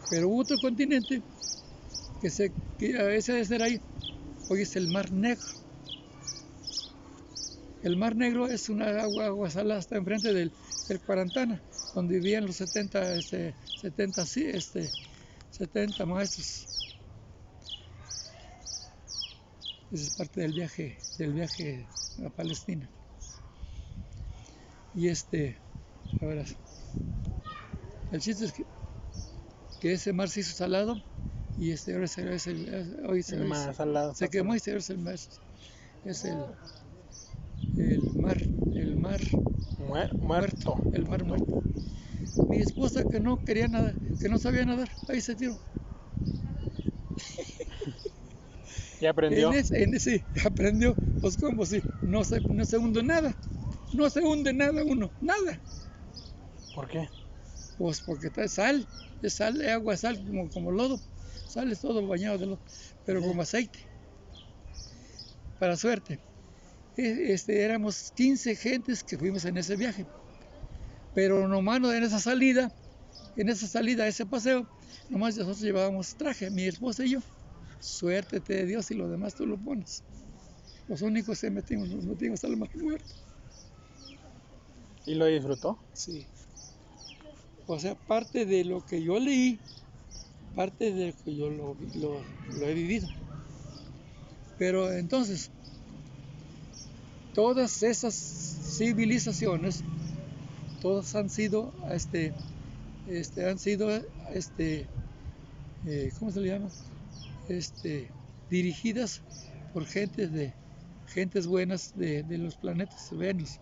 pero 0.10 0.30
hubo 0.30 0.40
otro 0.40 0.58
continente 0.60 1.22
que 2.22 2.30
se, 2.30 2.54
que 2.78 3.18
ese 3.18 3.44
ser 3.44 3.62
ahí, 3.62 3.82
hoy 4.48 4.62
es 4.62 4.78
el 4.78 4.88
Mar 4.88 5.12
Negro. 5.12 5.46
El 7.84 7.98
Mar 7.98 8.16
Negro 8.16 8.48
es 8.48 8.70
una 8.70 9.02
agua, 9.02 9.26
agua 9.26 9.50
salada, 9.50 9.82
está 9.82 9.98
enfrente 9.98 10.34
del, 10.34 10.54
del 10.88 11.00
Cuarantana, 11.02 11.62
donde 11.94 12.16
vivían 12.16 12.46
los 12.46 12.56
70, 12.56 13.16
este, 13.16 13.54
70, 13.82 14.26
sí, 14.26 14.46
este, 14.46 14.90
70 15.52 16.06
maestros. 16.06 16.69
Esa 19.92 20.04
es 20.04 20.12
parte 20.12 20.42
del 20.42 20.54
viaje, 20.54 21.00
del 21.18 21.34
viaje 21.34 21.88
a 22.24 22.30
Palestina. 22.30 22.90
Y 24.94 25.08
este, 25.08 25.60
a 26.22 26.26
ver, 26.26 26.46
el 28.12 28.20
chiste 28.22 28.46
es 28.46 28.54
que, 28.54 28.66
que 29.80 29.94
ese 29.94 30.14
mar 30.14 30.30
se 30.30 30.42
hizo 30.42 30.54
salado 30.54 31.02
y 31.56 31.72
este 31.72 31.94
ahora 31.94 32.06
es 32.06 32.18
el, 32.18 32.28
es 32.30 32.48
el- 32.48 33.06
hoy 33.08 33.24
se, 33.24 33.38
hoy 33.40 33.48
se- 33.48 33.48
Más 33.48 33.80
al 33.80 33.94
lado. 33.94 34.14
se 34.14 34.30
quemó 34.30 34.56
y 34.56 34.60
se 34.60 34.76
es 34.76 34.90
el 34.90 35.00
mar, 35.00 35.16
es 36.04 36.26
el, 36.26 36.46
el 37.78 38.00
mar, 38.16 38.38
el 38.74 38.96
mar 38.98 39.22
Muer- 39.78 40.14
muerto. 40.20 40.76
el 40.92 41.06
mar 41.08 41.24
muerto. 41.26 41.54
Mi 42.50 42.60
esposa 42.60 43.06
que 43.06 43.20
no 43.20 43.44
quería 43.44 43.68
nada, 43.68 43.98
que 44.20 44.30
no 44.30 44.40
sabía 44.40 44.66
nadar, 44.66 44.90
ahí 45.08 45.22
se 45.22 45.36
tiró. 45.36 45.60
Ya 49.00 49.12
aprendió. 49.12 49.50
En 49.52 49.54
ese, 49.60 49.84
en 49.84 49.94
ese 49.96 50.28
aprendió, 50.46 51.00
pues 51.20 51.38
como 51.38 51.66
si 51.66 51.84
no 52.02 52.24
se, 52.24 52.42
no 52.48 52.66
se 52.66 52.78
hunde 52.78 53.04
nada, 53.04 53.36
no 53.92 54.10
se 54.10 54.22
hunde 54.22 54.54
nada 54.54 54.84
uno, 54.84 55.14
nada. 55.20 55.64
¿Por 56.72 56.88
qué? 56.88 57.08
Pues 57.78 58.02
porque 58.04 58.28
está 58.28 58.48
sal, 58.48 58.90
es 59.22 59.36
sal, 59.36 59.62
es 59.62 59.70
agua, 59.70 59.98
sal 59.98 60.18
como, 60.26 60.50
como 60.52 60.72
lodo, 60.72 61.04
sal 61.46 61.72
es 61.72 61.82
todo 61.82 62.06
bañado 62.08 62.38
de 62.38 62.46
lodo, 62.48 62.62
pero 63.06 63.22
como 63.22 63.42
aceite. 63.44 63.80
Para 65.60 65.78
suerte. 65.78 66.14
E- 66.98 67.34
Este, 67.36 67.54
éramos 67.68 68.12
15 68.20 68.56
gentes 68.56 69.04
que 69.04 69.18
fuimos 69.20 69.46
en 69.46 69.58
ese 69.58 69.76
viaje. 69.78 70.08
Pero 71.14 71.48
nomás 71.48 71.80
no 71.82 71.94
en 71.94 72.04
esa 72.04 72.20
salida, 72.20 72.70
en 73.36 73.50
esa 73.50 73.68
salida, 73.68 74.08
ese 74.08 74.26
paseo, 74.28 74.70
nomás 75.10 75.38
nosotros 75.38 75.62
llevábamos 75.62 76.16
traje, 76.18 76.52
mi 76.52 76.66
esposa 76.68 77.06
y 77.06 77.12
yo. 77.14 77.20
Suerte 77.80 78.40
de 78.42 78.66
Dios 78.66 78.92
y 78.92 78.96
lo 78.96 79.10
demás 79.10 79.36
tú 79.36 79.46
lo 79.46 79.58
pones. 79.58 80.04
Los 80.88 81.02
únicos 81.02 81.40
que 81.42 81.50
metimos, 81.52 81.90
nos 81.90 82.06
metimos 82.06 82.44
al 82.44 82.58
mar 82.58 82.70
muerto. 82.76 83.16
¿Y 85.06 85.16
lo 85.16 85.26
disfrutó? 85.26 85.80
Sí. 85.94 86.28
O 87.68 87.80
sea, 87.80 87.96
parte 87.96 88.46
de 88.46 88.64
lo 88.66 88.82
que 88.82 89.02
yo 89.04 89.20
leí, 89.20 89.60
parte 90.56 90.92
de 90.94 91.08
lo 91.08 91.14
que 91.24 91.36
yo 91.36 91.50
lo, 91.50 91.76
lo- 91.96 92.24
lo 92.58 92.68
he 92.68 92.74
vivido. 92.74 93.08
Pero 94.58 94.92
entonces, 94.92 95.52
todas 97.34 97.82
esas 97.84 98.16
civilizaciones, 98.78 99.84
todas 100.82 101.16
han 101.16 101.30
sido, 101.30 101.74
este, 101.92 102.34
este, 103.06 103.46
han 103.50 103.60
sido, 103.60 103.90
este, 104.34 104.90
eh, 105.86 106.12
¿cómo 106.20 106.32
se 106.32 106.42
le 106.42 106.50
llama? 106.50 106.70
Este, 107.50 108.10
dirigidas 108.50 109.22
por 109.74 109.86
gentes 109.86 110.32
de, 110.32 110.54
gentes 111.08 111.48
buenas 111.48 111.92
de, 111.96 112.24
de 112.24 112.38
los 112.38 112.56
planetas 112.56 113.10
Venus. 113.12 113.60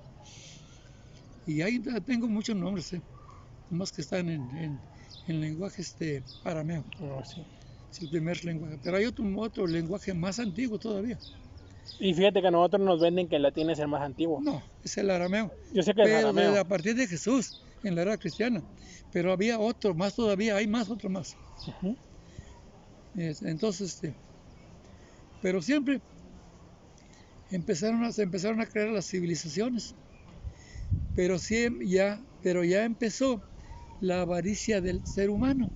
Y 1.45 1.61
ahí 1.61 1.79
tengo 2.05 2.27
muchos 2.27 2.55
nombres, 2.55 2.91
¿eh? 2.93 3.01
más 3.69 3.91
que 3.91 4.01
están 4.01 4.29
en, 4.29 4.41
en, 4.57 4.79
en 5.27 5.41
lenguaje 5.41 5.81
este, 5.81 6.23
arameo, 6.43 6.83
Oh, 7.01 7.23
sí. 7.23 7.41
es 7.91 8.01
el 8.01 8.09
primer 8.09 8.43
lenguaje. 8.43 8.77
Pero 8.83 8.97
hay 8.97 9.05
otro, 9.05 9.25
otro 9.39 9.65
lenguaje 9.67 10.13
más 10.13 10.39
antiguo 10.39 10.77
todavía. 10.77 11.17
Y 11.99 12.13
fíjate 12.13 12.41
que 12.41 12.47
a 12.47 12.51
nosotros 12.51 12.81
nos 12.81 12.99
venden 12.99 13.27
que 13.29 13.37
el 13.37 13.43
latín 13.43 13.69
es 13.69 13.79
el 13.79 13.87
más 13.87 14.01
antiguo. 14.01 14.41
No, 14.41 14.61
es 14.83 14.97
el 14.97 15.09
arameo. 15.09 15.51
Yo 15.73 15.81
sé 15.83 15.93
que 15.93 16.01
es 16.01 16.07
Pero 16.07 16.29
arameo. 16.29 16.59
a 16.59 16.65
partir 16.65 16.95
de 16.95 17.07
Jesús, 17.07 17.61
en 17.83 17.95
la 17.95 18.01
era 18.03 18.17
cristiana. 18.17 18.61
Pero 19.13 19.31
había 19.31 19.57
otro 19.57 19.95
más 19.95 20.13
todavía, 20.15 20.57
hay 20.57 20.67
más, 20.67 20.89
otro 20.89 21.09
más. 21.09 21.35
Entonces, 23.17 23.95
este, 23.95 24.17
pero 25.39 25.61
siempre 25.61 26.01
empezaron 27.49 28.03
a, 28.05 28.11
se 28.13 28.21
empezaron 28.23 28.61
a 28.61 28.67
crear 28.67 28.87
las 28.89 29.07
civilizaciones. 29.09 29.95
Pero 31.13 31.37
ya, 31.83 32.23
empezó 32.85 33.45
la 33.99 34.21
avaricia 34.21 34.79
del 34.81 35.05
ser 35.05 35.29
humano, 35.29 35.73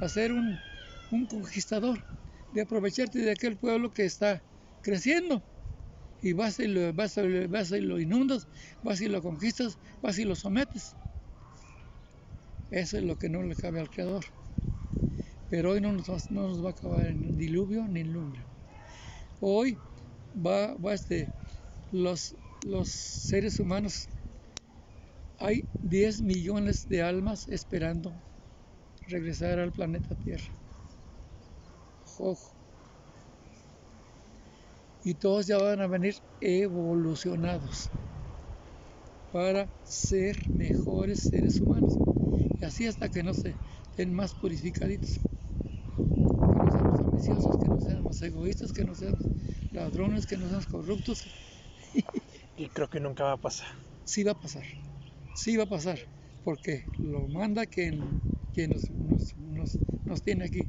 a 0.00 0.08
ser 0.08 0.32
un, 0.32 0.62
un 1.10 1.26
conquistador, 1.26 2.04
de 2.50 2.62
aprovecharte 2.62 3.20
de 3.20 3.32
aquel 3.32 3.58
pueblo 3.58 3.92
que 3.92 4.04
está 4.06 4.44
creciendo. 4.82 5.44
Y 6.20 6.32
vas 6.34 6.58
y, 6.60 6.68
lo, 6.68 6.92
vas, 6.94 7.16
y- 7.18 7.46
vas 7.48 7.70
y 7.72 7.80
lo 7.82 8.00
inundas, 8.00 8.48
vas 8.82 9.00
y 9.02 9.08
lo 9.08 9.22
conquistas, 9.22 9.78
vas 10.02 10.18
y 10.18 10.24
lo 10.24 10.36
sometes. 10.36 10.96
Eso 12.70 12.98
es 12.98 13.04
lo 13.04 13.16
que 13.18 13.28
no 13.28 13.44
le 13.44 13.54
cabe 13.54 13.78
al 13.78 13.88
Creador. 13.88 14.24
Pero 15.52 15.72
hoy 15.72 15.80
no 15.82 15.92
nos, 15.92 16.08
va- 16.10 16.16
no 16.30 16.48
nos 16.48 16.64
va 16.64 16.68
a 16.70 16.72
acabar 16.72 17.06
en 17.06 17.36
diluvio 17.36 17.86
ni 17.86 18.02
lumbre. 18.04 18.46
Hoy 19.40 19.82
va, 20.34 20.74
va 20.76 20.94
este, 20.94 21.32
los, 21.90 22.36
los 22.62 22.88
seres 22.90 23.60
humanos, 23.60 24.08
hay 25.36 25.68
10 25.82 26.22
millones 26.22 26.88
de 26.88 27.02
almas 27.02 27.46
esperando 27.48 28.22
regresar 29.08 29.58
al 29.58 29.72
planeta 29.72 30.14
Tierra. 30.16 30.54
Ojo. 32.18 32.54
Y 35.02 35.16
todos 35.16 35.46
ya 35.46 35.58
van 35.58 35.82
a 35.82 35.86
venir 35.86 36.14
evolucionados 36.40 37.92
para 39.30 39.68
ser 39.82 40.36
mejores 40.46 41.20
seres 41.20 41.60
humanos. 41.60 41.98
Y 42.60 42.64
así 42.64 42.86
hasta 42.86 43.08
que 43.10 43.22
no 43.24 43.34
se 43.34 43.58
estén 43.92 44.14
más 44.14 44.34
purificaditos. 44.34 45.20
Que 45.20 46.56
no 46.56 46.70
seamos 46.72 47.00
ambiciosos, 47.00 47.58
que 47.62 47.68
no 47.68 47.80
seamos 47.80 48.22
egoístas, 48.22 48.72
que 48.72 48.84
no 48.84 48.94
seamos 48.94 49.22
ladrones, 49.70 50.26
que 50.26 50.36
no 50.36 50.46
seamos 50.48 50.66
corruptos. 50.66 51.22
Y 52.56 52.68
creo 52.68 52.88
que 52.88 53.00
nunca 53.00 53.24
va 53.24 53.32
a 53.32 53.36
pasar. 53.38 53.66
Sí 54.04 54.24
va 54.24 54.32
a 54.32 54.40
pasar. 54.40 54.64
Sí 55.34 55.56
va 55.56 55.64
a 55.64 55.66
pasar. 55.66 55.98
Porque 56.44 56.84
lo 56.98 57.26
manda 57.28 57.66
quien, 57.66 58.00
quien 58.54 58.70
nos, 58.70 58.88
nos, 58.90 59.36
nos, 59.36 59.78
nos 60.04 60.22
tiene 60.22 60.44
aquí. 60.44 60.62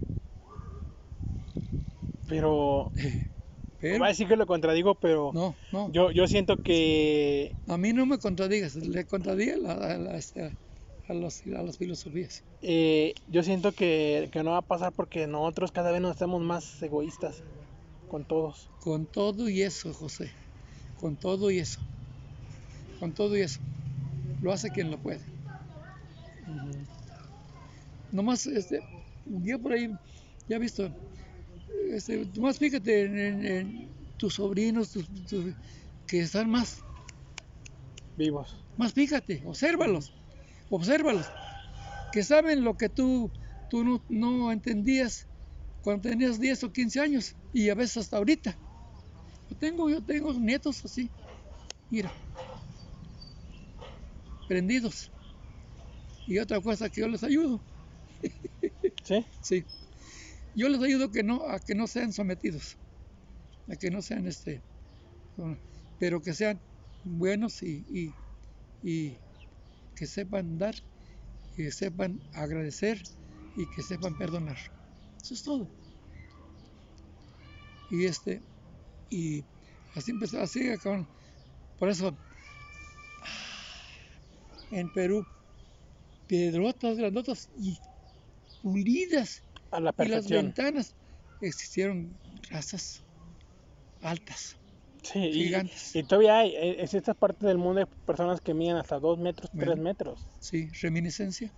Pero 2.27 2.91
Pero, 3.79 3.99
va 3.99 4.05
a 4.07 4.09
decir 4.09 4.27
que 4.29 4.37
lo 4.37 4.45
contradigo, 4.45 4.95
pero 4.95 5.31
no, 5.33 5.55
no. 5.73 5.91
yo, 5.91 6.11
yo 6.11 6.25
siento 6.27 6.55
que 6.63 7.53
A 7.67 7.77
mí 7.77 7.91
no 7.91 8.05
me 8.05 8.17
contradigas, 8.17 8.75
le 8.75 9.05
contradiga 9.05 9.57
la- 9.57 9.97
la- 9.97 10.19
a 11.07 11.13
los- 11.13 11.41
a 11.47 11.61
las 11.63 11.77
filosofías. 11.77 12.43
eh, 12.61 13.13
yo 13.27 13.43
siento 13.43 13.73
que, 13.73 14.29
que 14.31 14.41
no 14.43 14.51
va 14.51 14.59
a 14.59 14.61
pasar 14.61 14.93
porque 14.93 15.27
nosotros 15.27 15.71
cada 15.71 15.91
vez 15.91 16.01
nos 16.01 16.11
hacemos 16.15 16.41
más 16.41 16.81
egoístas 16.81 17.43
con 18.07 18.23
todos. 18.25 18.69
Con 18.79 19.05
todo 19.07 19.49
y 19.49 19.61
eso, 19.63 19.93
José. 19.93 20.31
Con 20.95 21.17
todo 21.17 21.51
y 21.51 21.59
eso. 21.59 21.81
Con 22.99 23.13
todo 23.13 23.35
y 23.35 23.41
eso. 23.41 23.59
Lo 24.41 24.53
hace 24.53 24.71
quien 24.71 24.91
lo 24.91 24.97
puede. 24.97 25.21
Nomás, 28.11 28.45
este, 28.45 28.79
yo 29.25 29.59
por 29.59 29.73
ahí, 29.73 29.89
ya 30.47 30.55
he 30.57 30.59
visto, 30.59 30.89
este, 31.89 32.25
nomás 32.35 32.59
fíjate 32.59 33.01
en, 33.05 33.17
en- 33.19 33.45
en 33.45 33.89
tus 34.17 34.35
sobrinos, 34.35 34.91
tus- 34.91 35.07
tus- 35.27 35.55
que 36.07 36.19
están 36.21 36.49
más, 36.49 36.77
Vivos. 38.15 38.55
más 38.77 38.93
fíjate, 38.93 39.41
obsérvalos, 39.45 40.11
obsérvalos, 40.75 41.35
que 42.11 42.23
saben 42.23 42.63
lo 42.63 42.77
que 42.77 42.89
tú, 42.89 43.33
tú 43.69 43.83
no, 43.85 44.05
no 44.09 44.51
entendías 44.51 45.29
cuando 45.81 46.09
tenías 46.09 46.39
10 46.39 46.63
o 46.63 46.71
15 46.71 46.99
años 47.01 47.37
y 47.51 47.69
a 47.69 47.75
veces 47.75 47.97
hasta 47.97 48.17
ahorita. 48.17 48.61
Yo 49.49 49.57
tengo, 49.57 49.89
yo 49.89 50.03
tengo 50.05 50.33
nietos 50.39 50.85
así, 50.85 51.13
mira, 51.89 52.17
prendidos. 54.47 55.13
Y 56.25 56.39
otra 56.39 56.61
cosa 56.61 56.89
que 56.89 57.01
yo 57.01 57.07
les 57.07 57.23
ayudo, 57.23 57.65
¿Sí? 59.03 59.25
sí, 59.41 59.65
yo 60.55 60.69
les 60.69 60.81
ayudo 60.81 61.11
que 61.11 61.23
no, 61.23 61.47
a 61.49 61.59
que 61.59 61.75
no 61.75 61.87
sean 61.87 62.13
sometidos, 62.13 62.79
a 63.67 63.75
que 63.77 63.91
no 63.91 64.01
sean 64.01 64.27
este, 64.27 64.65
pero 65.97 66.21
que 66.21 66.33
sean 66.33 66.61
buenos 67.03 67.61
y, 67.63 67.85
y- 67.89 68.17
y 68.81 69.23
que 69.95 70.07
sepan 70.07 70.57
dar, 70.57 70.75
que 71.55 71.71
sepan 71.71 72.19
agradecer 72.33 73.01
y 73.55 73.65
que 73.75 73.83
sepan 73.83 74.17
perdonar. 74.17 74.57
Eso 75.21 75.33
es 75.33 75.43
todo. 75.43 75.69
Y 77.89 78.05
este, 78.05 78.41
y 79.09 79.43
así 79.95 80.11
empezó, 80.11 80.41
así 80.41 80.69
acabaron. 80.69 81.07
Por 81.77 81.89
eso, 81.89 82.17
en 84.71 84.91
Perú, 84.93 85.25
piedrotas 86.27 86.97
grandotas 86.97 87.49
y 87.57 87.77
pulidas 88.61 89.43
A 89.71 89.79
la 89.79 89.93
y 89.99 90.05
las 90.05 90.27
ventanas 90.27 90.95
existieron 91.41 92.17
casas 92.49 93.03
altas. 94.01 94.57
Sí, 95.03 95.31
gigantes. 95.31 95.95
y 95.95 96.03
todavía 96.03 96.39
hay, 96.39 96.55
eh, 96.55 96.81
en 96.81 96.87
ciertas 96.87 97.15
partes 97.15 97.45
del 97.47 97.57
mundo 97.57 97.81
hay 97.81 97.85
personas 98.05 98.39
que 98.41 98.53
miden 98.53 98.77
hasta 98.77 98.99
2 98.99 99.19
metros, 99.19 99.49
3 99.51 99.67
Bueno. 99.67 99.83
metros. 99.83 100.25
Sí, 100.39 100.69
reminiscencia. 100.81 101.53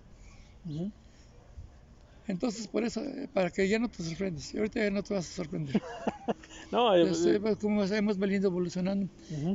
Entonces, 2.28 2.68
por 2.68 2.84
eso, 2.84 3.04
eh, 3.04 3.30
para 3.32 3.52
que 3.52 3.68
ya 3.68 3.78
no 3.78 3.90
te 3.90 4.04
sorprendas. 4.04 4.54
Ahorita 4.56 4.80
ya 4.80 4.90
no 4.90 5.04
te 5.04 5.14
vas 5.14 5.30
a 5.30 5.34
sorprender. 5.34 5.82
No, 6.72 6.94
eh, 6.96 7.06
Ya 7.06 7.14
sepas 7.14 7.58
cómo 7.58 7.84
hemos 7.84 8.18
venido 8.18 8.48
evolucionando 8.50 9.08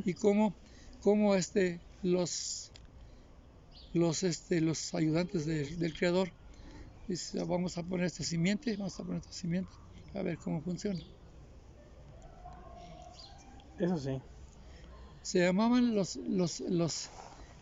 y 0.05 0.13
cómo, 0.13 0.55
cómo 1.01 1.35
este, 1.35 1.81
los, 2.01 2.71
los, 3.93 4.23
este, 4.23 4.61
los 4.61 4.93
ayudantes 4.93 5.45
del- 5.45 5.77
del 5.77 5.93
creador 5.93 6.33
dice, 7.07 7.43
vamos 7.43 7.77
a 7.77 7.83
poner 7.83 8.05
esta 8.05 8.23
simiente, 8.23 8.75
vamos 8.77 8.99
a 8.99 9.03
poner 9.03 9.19
esta 9.21 9.33
simiente, 9.33 9.75
a 10.13 10.23
ver 10.23 10.37
cómo 10.39 10.61
funciona. 10.61 11.01
Eso 13.81 13.97
sí. 13.97 14.21
Se 15.21 15.39
llamaban 15.39 15.95
los, 15.95 16.15
los, 16.15 16.61
los, 16.61 17.09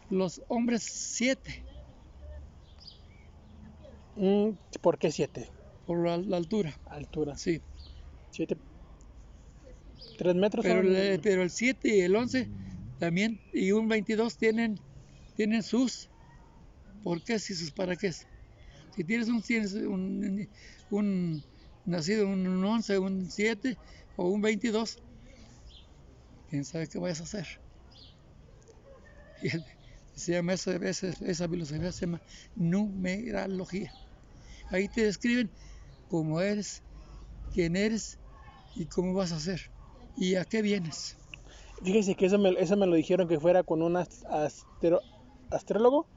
los 0.09 0.41
hombres 0.47 0.83
siete 0.83 1.63
Mm, 4.19 4.49
¿Por 4.81 4.97
qué 4.97 5.11
7? 5.11 5.49
por 5.87 6.05
la, 6.05 6.17
la 6.17 6.37
altura. 6.37 6.77
Altura. 6.85 7.37
Sí, 7.37 7.61
7. 8.31 8.57
3 10.17 10.35
metros. 10.35 10.63
pero, 10.65 10.81
pero 11.23 11.41
el 11.41 11.49
7 11.49 11.95
y 11.95 12.01
el 12.01 12.15
11 12.15 12.47
también, 12.99 13.39
y 13.53 13.71
un 13.71 13.87
22 13.87 14.37
tienen, 14.37 14.77
tienen 15.37 15.63
sus 15.63 16.09
por 17.01 17.23
qué 17.23 17.35
y 17.35 17.39
sus 17.39 17.71
para 17.71 17.95
qué. 17.95 18.11
Si 18.11 19.03
tienes 19.05 19.29
un, 19.29 19.41
tienes 19.41 19.73
un, 19.73 20.49
un 20.91 21.43
nacido 21.85 22.27
un, 22.27 22.45
un 22.45 22.65
11, 22.65 22.99
un 22.99 23.31
7 23.31 23.77
o 24.17 24.27
un 24.27 24.41
22, 24.41 24.99
quién 26.49 26.65
sabe 26.65 26.87
qué 26.89 26.99
vayas 26.99 27.21
a 27.21 27.25
hacer. 27.25 27.47
Y 30.11 30.19
se 30.19 30.33
llama 30.33 30.53
esa, 30.53 30.75
esa, 30.75 31.07
esa 31.09 31.47
filosofía 31.47 31.91
se 31.91 32.05
llama 32.05 32.21
numerología. 32.55 33.95
Ahí 34.69 34.89
te 34.89 35.03
describen 35.03 35.53
cómo 36.07 36.41
eres, 36.41 36.83
quién 37.51 37.75
eres 37.77 38.19
y 38.73 38.87
cómo 38.87 39.13
vas 39.15 39.31
a 39.33 39.37
hacer 39.37 39.61
y 40.15 40.35
a 40.35 40.45
qué 40.45 40.61
vienes. 40.61 41.19
Fíjese 41.83 42.15
que 42.15 42.25
eso 42.25 42.37
me, 42.37 42.49
eso 42.59 42.75
me 42.77 42.87
lo 42.87 42.95
dijeron 42.95 43.27
que 43.27 43.39
fuera 43.39 43.63
con 43.63 43.81
un 43.81 43.95
as- 43.97 44.23
astro- 44.29 45.03
astrólogo 45.49 46.09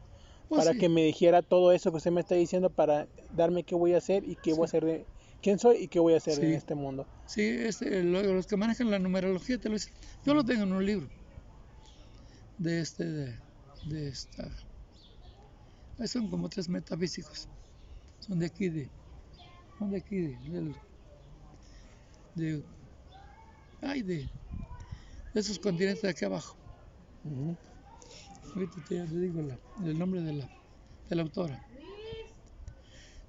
Pues 0.46 0.66
para 0.66 0.66
sí. 0.66 0.76
que 0.76 0.88
me 0.88 1.04
dijera 1.04 1.42
todo 1.42 1.72
eso 1.72 1.90
que 1.92 1.98
usted 1.98 2.12
me 2.12 2.20
está 2.22 2.34
diciendo 2.36 2.70
para 2.70 3.08
darme 3.30 3.64
qué 3.64 3.74
voy 3.76 3.94
a 3.94 3.98
hacer 3.98 4.24
y 4.24 4.36
qué 4.36 4.52
voy 4.54 4.64
a 4.64 4.66
hacer 4.66 4.84
de 4.84 5.08
quién 5.42 5.58
soy 5.58 5.76
y 5.84 5.88
qué 5.88 5.98
voy 6.00 6.14
a 6.14 6.18
hacer 6.18 6.42
en 6.42 6.54
este 6.54 6.74
mundo. 6.74 7.06
Sí, 7.26 7.42
este, 7.42 8.02
lo- 8.02 8.22
los 8.22 8.46
que 8.46 8.56
manejan 8.56 8.90
la 8.90 8.98
numerología 8.98 9.58
te 9.58 9.68
lo 9.68 9.74
dicen. 9.74 9.92
Yo 10.24 10.34
lo 10.34 10.44
tengo 10.44 10.62
en 10.62 10.72
un 10.72 10.84
libro 10.86 11.08
de 12.58 12.80
este, 12.80 13.04
de, 13.04 13.38
de 13.84 14.08
esta. 14.08 14.50
Son 16.06 16.28
como 16.30 16.48
tres 16.48 16.68
metafísicos. 16.68 17.48
Son 18.20 18.38
de 18.38 18.46
aquí, 18.46 18.68
de. 18.68 18.90
Son 19.78 19.90
de 19.90 19.98
aquí, 19.98 20.16
de. 20.16 20.36
del- 20.50 20.76
de 22.34 22.64
ay, 23.82 24.02
de, 24.02 24.28
de 25.34 25.40
esos 25.40 25.58
continentes 25.58 26.02
de 26.02 26.08
aquí 26.10 26.24
abajo. 26.24 26.56
Ujú. 27.24 27.56
Ahorita 28.54 28.76
te, 28.88 29.06
te 29.06 29.18
digo 29.18 29.42
la- 29.42 29.58
el 29.84 29.98
nombre 29.98 30.22
de 30.22 30.32
la, 30.32 30.48
de 31.08 31.16
la 31.16 31.22
autora. 31.22 31.62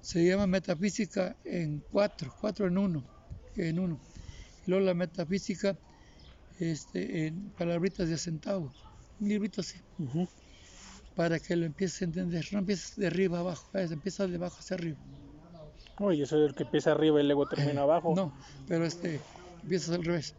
Se 0.04 0.22
llama 0.22 0.46
Metafísica 0.46 1.34
en 1.44 1.82
cuatro, 1.90 2.30
cuatro 2.38 2.66
en 2.66 2.76
uno, 2.76 3.02
en 3.56 3.78
uno. 3.78 3.98
Y 4.66 4.70
luego 4.70 4.84
la 4.84 4.92
metafísica 4.92 5.78
este, 6.58 7.26
en 7.26 7.50
palabritas 7.52 8.10
de 8.10 8.18
centavo. 8.18 8.70
Un 9.18 9.28
librito 9.30 9.62
así, 9.62 9.80
para 11.14 11.40
que 11.40 11.56
lo 11.56 11.64
empieces 11.64 12.02
a 12.02 12.04
entender. 12.04 12.46
No 12.52 12.58
empieces 12.58 12.96
de 12.96 13.06
arriba 13.06 13.38
abajo, 13.38 13.66
eh, 13.72 13.88
empieza 13.90 14.26
de 14.26 14.36
abajo 14.36 14.56
hacia 14.58 14.74
arriba. 14.74 14.98
Uy, 15.98 16.18
yo 16.18 16.26
soy 16.26 16.44
el 16.44 16.54
que 16.54 16.64
empieza 16.64 16.92
arriba 16.92 17.22
y 17.22 17.24
luego 17.24 17.46
termina 17.46 17.80
Eh, 17.80 17.84
abajo. 17.84 18.14
No, 18.14 18.30
pero 18.68 18.84
este, 18.84 19.22
empiezas 19.62 19.94
al 19.94 20.04
revés. 20.04 20.34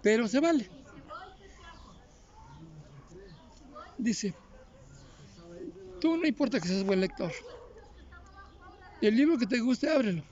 Pero 0.00 0.28
se 0.28 0.38
vale. 0.38 0.70
Dice, 3.98 4.32
tú 6.00 6.16
no 6.16 6.28
importa 6.28 6.60
que 6.60 6.68
seas 6.68 6.84
buen 6.84 7.00
lector. 7.00 7.32
El 9.00 9.16
libro 9.16 9.38
que 9.38 9.46
te 9.46 9.60
guste, 9.60 9.90
ábrelo. 9.90 10.22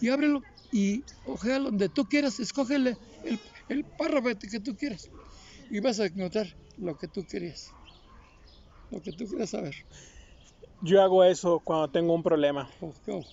Y 0.00 0.08
ábrelo 0.08 0.42
y 0.72 1.04
ojéalo 1.26 1.66
donde 1.66 1.88
tú 1.88 2.04
quieras, 2.06 2.38
escógele 2.40 2.96
el, 3.24 3.38
el 3.68 3.84
párrafo 3.84 4.28
que 4.38 4.60
tú 4.60 4.76
quieras. 4.76 5.08
Y 5.70 5.80
vas 5.80 5.98
a 6.00 6.06
encontrar 6.06 6.46
lo 6.78 6.96
que 6.96 7.08
tú 7.08 7.24
querías. 7.26 7.72
Lo 8.90 9.00
que 9.00 9.12
tú 9.12 9.26
quieras 9.26 9.50
saber. 9.50 9.74
Yo 10.82 11.02
hago 11.02 11.24
eso 11.24 11.60
cuando 11.60 11.88
tengo 11.88 12.14
un 12.14 12.22
problema. 12.22 12.68
Oh, 12.80 12.92
oh, 13.08 13.24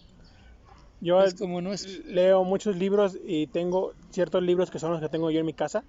Yo 1.02 1.22
es 1.22 1.34
como 1.36 1.62
no 1.62 1.74
es. 1.74 1.86
leo 2.06 2.44
muchos 2.44 2.78
libros 2.78 3.18
y 3.26 3.48
tengo 3.48 3.94
ciertos 4.12 4.42
libros 4.42 4.72
que 4.72 4.80
son 4.80 4.92
los 4.92 5.02
que 5.02 5.10
tengo 5.10 5.30
yo 5.30 5.40
en 5.40 5.46
mi 5.46 5.54
casa. 5.54 5.84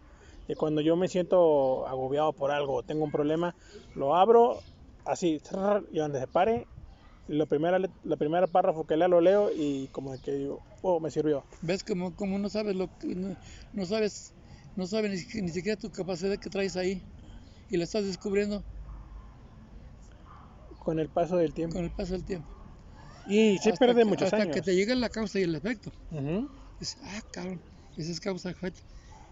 Y 0.49 0.55
cuando 0.55 0.81
yo 0.81 0.97
me 0.97 1.09
siento 1.09 1.87
agobiado 1.87 2.33
por 2.33 2.51
algo 2.51 2.75
o 2.75 2.83
tengo 2.83 3.05
un 3.05 3.11
problema, 3.11 3.55
lo 3.95 4.15
abro 4.15 4.61
así, 5.07 5.41
y 5.93 5.99
donde 5.99 6.21
se 6.21 6.27
pare, 6.27 6.67
lo 7.29 7.47
primera, 7.47 7.79
la 8.03 8.16
primera 8.16 8.47
párrafo 8.47 8.87
que 8.87 8.97
lea 8.97 9.09
lo 9.09 9.20
leo 9.20 9.51
y 9.55 9.89
como 9.89 10.18
que 10.20 10.33
digo, 10.33 10.62
oh, 10.83 11.01
me 11.01 11.11
sirvió. 11.11 11.45
¿Ves 11.62 11.83
como, 11.85 12.14
como 12.14 12.39
no 12.39 12.49
sabes 12.51 12.77
lo 12.77 12.89
que 12.99 13.14
no, 13.14 13.35
no 13.72 13.87
sabes, 13.87 14.33
no 14.77 14.87
sabes 14.87 15.11
ni, 15.35 15.43
ni 15.43 15.49
siquiera 15.49 15.77
tu 15.79 15.91
capacidad 15.91 16.39
que 16.39 16.51
traes 16.51 16.77
ahí 16.77 17.03
y 17.70 17.77
la 17.79 17.85
estás 17.85 18.05
descubriendo 18.05 18.62
Con 20.79 20.99
el 20.99 21.09
paso 21.09 21.37
del 21.37 21.55
tiempo. 21.55 21.77
con 21.77 21.85
el 21.85 21.91
paso 21.93 22.12
del 22.12 22.25
tiempo? 22.25 22.49
Y 23.27 23.57
se 23.59 23.70
Hasta 23.70 23.87
pierde 23.87 24.03
que- 24.03 24.05
muchos 24.05 24.25
hasta 24.27 24.43
años. 24.43 24.55
que 24.55 24.61
te 24.62 24.75
llega 24.75 24.95
la 24.95 25.09
causa 25.09 25.41
y 25.41 25.45
el 25.45 25.55
efecto. 25.55 25.91
Ujú. 26.11 26.47
Dices, 26.79 26.99
ah, 27.05 27.22
cabrón, 27.33 27.62
ese 27.97 28.12
es 28.12 28.20
causa 28.20 28.51
efecto. 28.51 28.83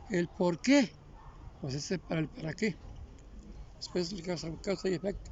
El 0.09 0.29
por 0.29 0.59
qué, 0.61 0.91
pues 1.61 1.75
ese 1.75 1.99
para 1.99 2.23
el 2.23 2.29
para 2.29 2.55
qué. 2.55 2.75
Después 3.77 4.11
el 4.13 4.23
causa, 4.23 4.49
causa 4.63 4.89
y 4.89 4.95
efecto. 4.95 5.31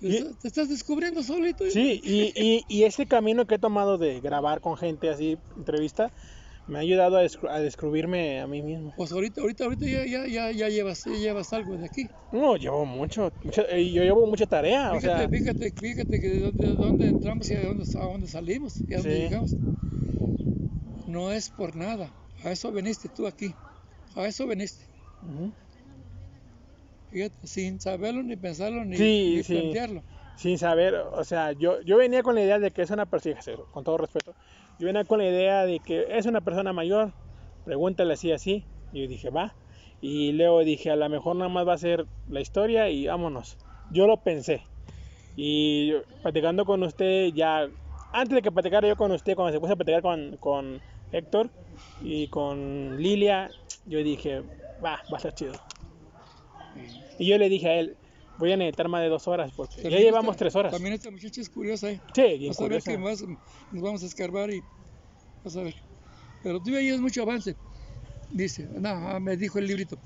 Y- 0.00 0.22
Te- 0.34 0.48
estás 0.48 0.68
descubriendo 0.68 1.22
solito. 1.22 1.64
Sí, 1.70 2.00
y, 2.02 2.32
y, 2.34 2.64
y 2.68 2.84
ese 2.84 3.06
camino 3.06 3.46
que 3.46 3.56
he 3.56 3.58
tomado 3.58 3.98
de 3.98 4.20
grabar 4.20 4.60
con 4.60 4.76
gente 4.76 5.10
así, 5.10 5.38
entrevista, 5.56 6.10
me 6.66 6.78
ha 6.78 6.80
ayudado 6.80 7.18
a, 7.18 7.26
a 7.54 7.60
descubrirme 7.60 8.40
a 8.40 8.46
mí 8.46 8.62
mismo. 8.62 8.94
Pues 8.96 9.12
ahorita, 9.12 9.40
ahorita, 9.42 9.64
ahorita 9.64 9.86
ya, 9.86 10.06
ya, 10.06 10.26
ya, 10.26 10.50
ya 10.52 10.68
llevas, 10.68 11.04
ya 11.04 11.12
llevas 11.12 11.52
algo 11.52 11.76
de 11.76 11.84
aquí. 11.86 12.08
No, 12.32 12.56
llevo 12.56 12.86
mucho, 12.86 13.30
mucha- 13.42 13.76
y 13.76 13.92
yo 13.92 14.02
llevo 14.02 14.26
mucha 14.26 14.46
tarea, 14.46 14.92
o 14.92 15.00
sea, 15.00 15.28
Fíjate, 15.28 15.38
fíjate, 15.38 15.72
fíjate 15.72 16.20
que 16.20 16.28
de 16.28 16.40
dónde, 16.40 16.66
de 16.68 16.74
dónde 16.76 17.08
entramos 17.08 17.50
y 17.50 17.54
a 17.54 17.62
dónde, 17.62 17.84
a 17.94 18.04
dónde 18.04 18.26
salimos 18.28 18.82
y 18.88 18.94
a 18.94 18.98
dónde 18.98 19.14
Sí. 19.16 19.20
llegamos. 19.22 19.56
No 21.06 21.32
es 21.32 21.50
por 21.50 21.74
nada. 21.76 22.12
A 22.44 22.52
eso 22.52 22.70
veniste 22.72 23.08
tú 23.08 23.26
aquí. 23.26 23.54
A 24.14 24.26
eso 24.26 24.46
veniste. 24.46 24.84
ujú. 25.22 25.52
Fíjate, 27.10 27.46
sin 27.46 27.80
saberlo, 27.80 28.22
ni 28.22 28.36
pensarlo, 28.36 28.84
ni, 28.84 28.96
Sí, 28.96 29.34
ni 29.36 29.42
sí. 29.42 29.54
plantearlo. 29.54 30.02
sin 30.36 30.58
saber, 30.58 30.94
o 30.94 31.24
sea, 31.24 31.52
yo, 31.52 31.80
yo 31.82 31.96
venía 31.96 32.22
con 32.22 32.34
la 32.34 32.42
idea 32.42 32.58
de 32.58 32.70
que 32.70 32.82
es 32.82 32.90
una 32.90 33.04
persona, 33.06 33.40
con 33.72 33.84
todo 33.84 33.98
respeto, 33.98 34.34
yo 34.78 34.86
venía 34.86 35.04
con 35.04 35.18
la 35.18 35.28
idea 35.28 35.66
de 35.66 35.80
que 35.80 36.06
es 36.08 36.26
una 36.26 36.40
persona 36.40 36.72
mayor, 36.72 37.12
pregúntale 37.64 38.14
así, 38.14 38.32
así, 38.32 38.64
y 38.92 39.02
yo 39.02 39.08
dije, 39.08 39.30
va, 39.30 39.54
y 40.00 40.32
luego 40.32 40.64
dije, 40.64 40.90
a 40.90 40.96
lo 40.96 41.08
mejor 41.08 41.36
nada 41.36 41.50
más 41.50 41.66
va 41.68 41.74
a 41.74 41.78
ser 41.78 42.06
la 42.28 42.40
historia 42.40 42.88
y 42.88 43.06
vámonos. 43.06 43.58
Yo 43.90 44.06
lo 44.06 44.22
pensé, 44.22 44.62
y 45.36 45.92
platicando 46.22 46.64
con 46.64 46.82
usted 46.82 47.32
ya, 47.34 47.68
antes 48.12 48.34
de 48.34 48.42
que 48.42 48.52
platicara 48.52 48.88
yo 48.88 48.96
con 48.96 49.12
usted, 49.12 49.34
cuando 49.34 49.52
se 49.52 49.60
puse 49.60 49.72
a 49.72 49.76
platicar 49.76 50.00
con, 50.00 50.36
con 50.38 50.80
Héctor 51.12 51.50
y 52.00 52.28
con 52.28 52.96
Lilia, 52.96 53.50
yo 53.84 53.98
dije, 53.98 54.40
va, 54.82 55.00
va 55.12 55.14
a 55.14 55.16
estar 55.16 55.34
chido. 55.34 55.52
Y 57.18 57.26
yo 57.26 57.38
le 57.38 57.48
dije 57.48 57.68
a 57.68 57.80
él, 57.80 57.96
voy 58.36 58.52
a 58.52 58.56
necesitar 58.56 58.88
más 58.88 59.02
de 59.02 59.08
dos 59.08 59.28
horas, 59.28 59.52
porque 59.54 59.82
ya 59.82 59.98
llevamos 59.98 60.32
esta- 60.34 60.44
tres 60.44 60.56
horas. 60.56 60.72
También 60.72 60.94
esta 60.94 61.10
muchacha 61.10 61.40
es 61.40 61.50
curiosa, 61.50 61.90
¿eh? 61.90 62.00
Sí, 62.14 62.22
bien 62.38 62.48
Vas 62.48 62.60
a 62.60 62.68
ver 62.68 62.82
que 62.82 62.98
más 62.98 63.22
nos 63.70 63.82
vamos 63.82 64.02
a 64.02 64.06
escarbar 64.06 64.50
y 64.52 64.64
vas 65.42 65.56
a 65.56 65.62
ver. 65.62 65.74
Pero 66.42 66.60
tú 66.60 66.70
ya 66.70 66.80
llevas 66.80 67.00
mucho 67.00 67.22
avance. 67.22 67.56
Dice, 68.30 68.68
no, 68.72 69.20
me 69.20 69.36
dijo 69.36 69.58
el 69.58 69.66
librito. 69.66 69.98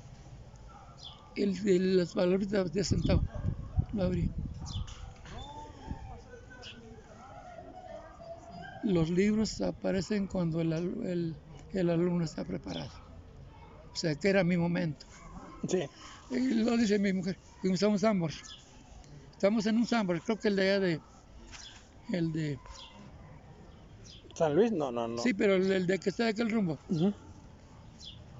El, 1.35 1.55
el- 1.67 1.97
las 1.97 2.13
palabritas 2.13 2.71
de 2.71 2.83
centavo. 2.83 3.23
Lo 3.91 4.03
abrí. 4.03 4.29
Los 8.81 9.09
libros 9.09 9.59
aparecen 9.61 10.27
cuando 10.27 10.61
el, 10.61 10.71
el- 10.73 11.35
el 11.71 11.89
alumno 11.89 12.23
está 12.23 12.45
preparado. 12.45 12.89
O 12.89 13.97
sea, 13.97 14.15
que 14.15 14.27
era 14.29 14.43
mi 14.43 14.57
momento. 14.57 15.05
Sí. 15.67 15.83
Y 16.29 16.39
lo 16.55 16.77
dice 16.77 16.99
mi 16.99 17.13
mujer. 17.13 17.37
Fuimos 17.61 17.81
a 17.83 17.87
un 17.87 17.99
Sambor. 17.99 18.31
Estamos 19.31 19.65
en 19.65 19.77
un 19.77 19.85
Sambor, 19.85 20.21
creo 20.21 20.37
que 20.37 20.47
el 20.47 20.55
de 20.55 20.61
allá 20.63 20.79
de. 20.79 21.01
El 22.11 22.31
de. 22.31 22.59
¿San 24.33 24.55
Luis? 24.55 24.71
No, 24.71 24.91
no, 24.91 25.07
no. 25.07 25.21
Sí, 25.21 25.33
pero 25.33 25.55
el, 25.55 25.71
el 25.71 25.87
de 25.87 25.99
que 25.99 26.09
está 26.09 26.25
de 26.25 26.29
aquel 26.31 26.49
rumbo. 26.49 26.79
Ujú. 26.89 27.13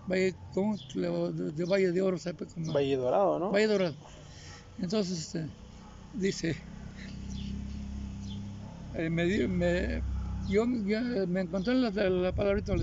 Valle, 0.07 0.35
¿cómo? 0.53 0.77
De, 0.77 1.65
Valle 1.65 1.91
de 1.91 2.01
Oro, 2.01 2.17
¿sabe 2.17 2.45
cómo? 2.53 2.73
Valle 2.73 2.95
Dorado, 2.97 3.39
¿no? 3.39 3.51
Valle 3.51 3.67
Dorado. 3.67 3.95
Entonces, 4.79 5.19
este, 5.19 5.49
dice. 6.13 6.55
eh, 8.95 9.09
me, 9.09 9.47
me, 9.47 10.03
yo, 10.49 10.65
yo 10.85 11.27
me 11.27 11.41
encontré 11.41 11.73
la, 11.75 11.89
la, 11.91 12.09
la 12.09 12.31
palabrita. 12.33 12.73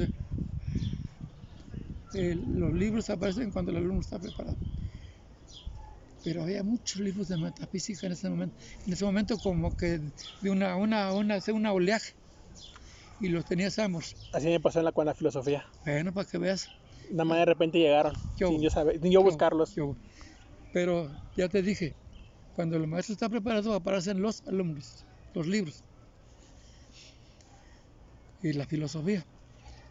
eh, 2.15 2.35
los 2.57 2.73
libros 2.73 3.09
aparecen 3.11 3.51
cuando 3.53 3.71
el 3.71 3.79
alumno 3.79 4.01
está 4.01 4.19
preparado. 4.19 4.57
Pero 6.25 6.43
había 6.43 6.63
muchos 6.63 7.01
libros 7.01 7.29
de 7.29 7.37
metafísica 7.37 8.07
en 8.07 8.13
ese 8.13 8.29
momento. 8.29 8.57
En 8.87 8.93
ese 8.93 9.05
momento 9.05 9.39
como 9.39 9.77
que 9.77 9.99
de 10.41 10.51
una, 10.51 10.77
una, 10.77 11.13
una, 11.13 11.39
una 11.53 11.73
oleaje. 11.73 12.13
Y 13.21 13.29
los 13.29 13.45
tenía 13.45 13.71
Samos. 13.71 14.17
Así 14.33 14.49
me 14.49 14.61
pasó 14.61 14.81
en 14.81 14.87
la, 14.87 14.93
con 14.93 15.07
la 15.07 15.15
filosofía. 15.15 15.65
Bueno, 15.85 16.13
para 16.13 16.27
que 16.29 16.39
veas. 16.39 16.69
Nada 17.11 17.25
más 17.25 17.39
de 17.39 17.45
repente 17.45 17.79
llegaron. 17.79 18.15
Yo- 18.37 18.49
sin 18.49 18.63
yo, 18.63 18.71
saber, 18.71 18.95
sin 19.01 19.13
yo 19.13 19.21
yo- 19.21 19.23
buscarlos. 19.23 19.75
yo- 19.75 19.97
pero 20.73 21.11
ya 21.37 21.49
te 21.49 21.63
dije, 21.63 21.97
cuando 22.55 22.77
el 22.77 22.87
maestro 22.87 23.13
está 23.13 23.29
preparado 23.29 23.75
aparecen 23.75 24.21
los 24.23 24.43
alumnos, 24.47 25.05
los 25.35 25.47
libros 25.47 25.85
y 28.43 28.53
la 28.55 28.67
filosofía. 28.67 29.25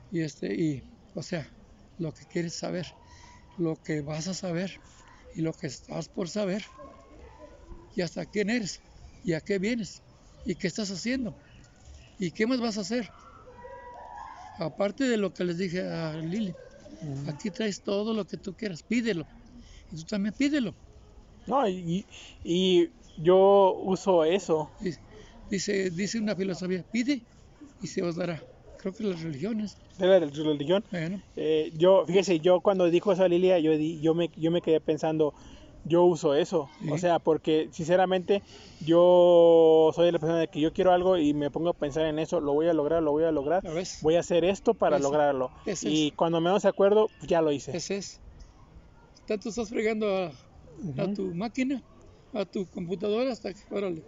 Y 0.10 0.22
este, 0.22 0.54
y, 0.54 0.84
o 1.14 1.24
sea, 1.24 1.54
lo 1.98 2.12
que 2.12 2.26
quieres 2.26 2.58
saber, 2.58 2.86
lo 3.58 3.76
que 3.78 4.02
vas 4.02 4.28
a 4.28 4.34
saber 4.34 4.72
y 5.36 5.42
lo 5.42 5.54
que 5.54 5.68
estás 5.68 6.08
por 6.10 6.30
saber, 6.30 6.64
y 7.96 8.02
hasta 8.02 8.26
quién 8.26 8.50
eres, 8.50 8.82
y 9.24 9.34
a 9.34 9.42
qué 9.42 9.60
vienes, 9.60 10.02
y 10.46 10.56
qué 10.56 10.68
estás 10.68 10.92
haciendo, 10.92 11.36
y 12.20 12.32
qué 12.32 12.48
más 12.48 12.60
vas 12.60 12.78
a 12.78 12.82
hacer. 12.82 13.10
Aparte 14.60 15.06
de 15.06 15.18
lo 15.18 15.34
que 15.34 15.44
les 15.44 15.58
dije 15.58 15.82
a 15.82 16.16
Lili. 16.18 16.54
Aquí 17.28 17.50
traes 17.50 17.82
todo 17.82 18.14
lo 18.14 18.26
que 18.26 18.38
tú 18.38 18.54
quieras, 18.54 18.84
pídelo. 18.84 19.26
Y 19.92 19.96
tú 19.98 20.04
también 20.04 20.36
pídelo. 20.38 20.76
No, 21.48 21.68
y, 21.68 22.06
y 22.44 22.90
yo 23.18 23.82
uso 23.84 24.24
eso. 24.24 24.72
Dice, 24.80 25.00
dice, 25.50 25.90
dice 25.90 26.20
una 26.20 26.36
filosofía, 26.36 26.84
pide 26.92 27.22
y 27.82 27.88
se 27.88 28.04
os 28.04 28.16
dará. 28.16 28.44
Creo 28.78 28.94
que 28.94 29.04
las 29.04 29.22
religiones, 29.22 29.78
De 30.02 30.20
la 30.20 30.20
religión. 30.20 30.84
bueno, 30.92 31.22
Eh, 31.36 31.72
yo, 31.78 32.06
fíjese, 32.06 32.40
yo 32.40 32.60
cuando 32.62 32.90
dijo 32.90 33.12
eso 33.12 33.24
a 33.24 33.28
Lilia, 33.28 33.60
yo, 33.60 33.78
di- 33.78 34.02
yo, 34.02 34.14
me, 34.14 34.30
yo 34.36 34.52
me 34.52 34.62
quedé 34.62 34.82
pensando, 34.82 35.34
yo 35.86 36.04
uso 36.04 36.34
eso. 36.34 36.70
O 36.90 36.98
sea, 36.98 37.20
porque 37.20 37.70
sinceramente 37.72 38.42
yo 38.86 39.92
soy 39.96 40.12
la 40.12 40.20
persona 40.20 40.40
de 40.40 40.48
que 40.48 40.60
yo 40.60 40.74
quiero 40.74 40.92
algo 40.92 41.18
y 41.18 41.34
me 41.34 41.52
pongo 41.52 41.70
a 41.70 41.74
pensar 41.74 42.06
en 42.08 42.20
eso, 42.20 42.40
lo 42.42 42.54
voy 42.54 42.68
a 42.68 42.74
lograr, 42.74 43.04
lo 43.04 43.12
voy 43.12 43.24
a 43.24 43.32
lograr. 43.32 43.64
Voy 44.02 44.16
a 44.16 44.20
hacer 44.22 44.44
esto 44.44 44.74
para 44.74 44.98
lograrlo. 45.00 45.52
Y 45.82 46.08
es. 46.08 46.14
cuando 46.16 46.42
menos 46.42 46.64
de 46.64 46.70
acuerdo, 46.70 47.10
pues 47.20 47.30
ya 47.30 47.42
lo 47.42 47.52
hice. 47.52 47.78
Ese 47.78 47.98
es. 47.98 48.20
Tanto 49.26 49.50
estás 49.50 49.70
fregando 49.70 50.08
a, 50.98 51.14
tu 51.14 51.34
máquina, 51.34 51.82
a 52.34 52.44
tu 52.46 52.66
computadora, 52.68 53.32
hasta 53.32 53.54
que, 53.54 53.62
órale, 53.70 54.04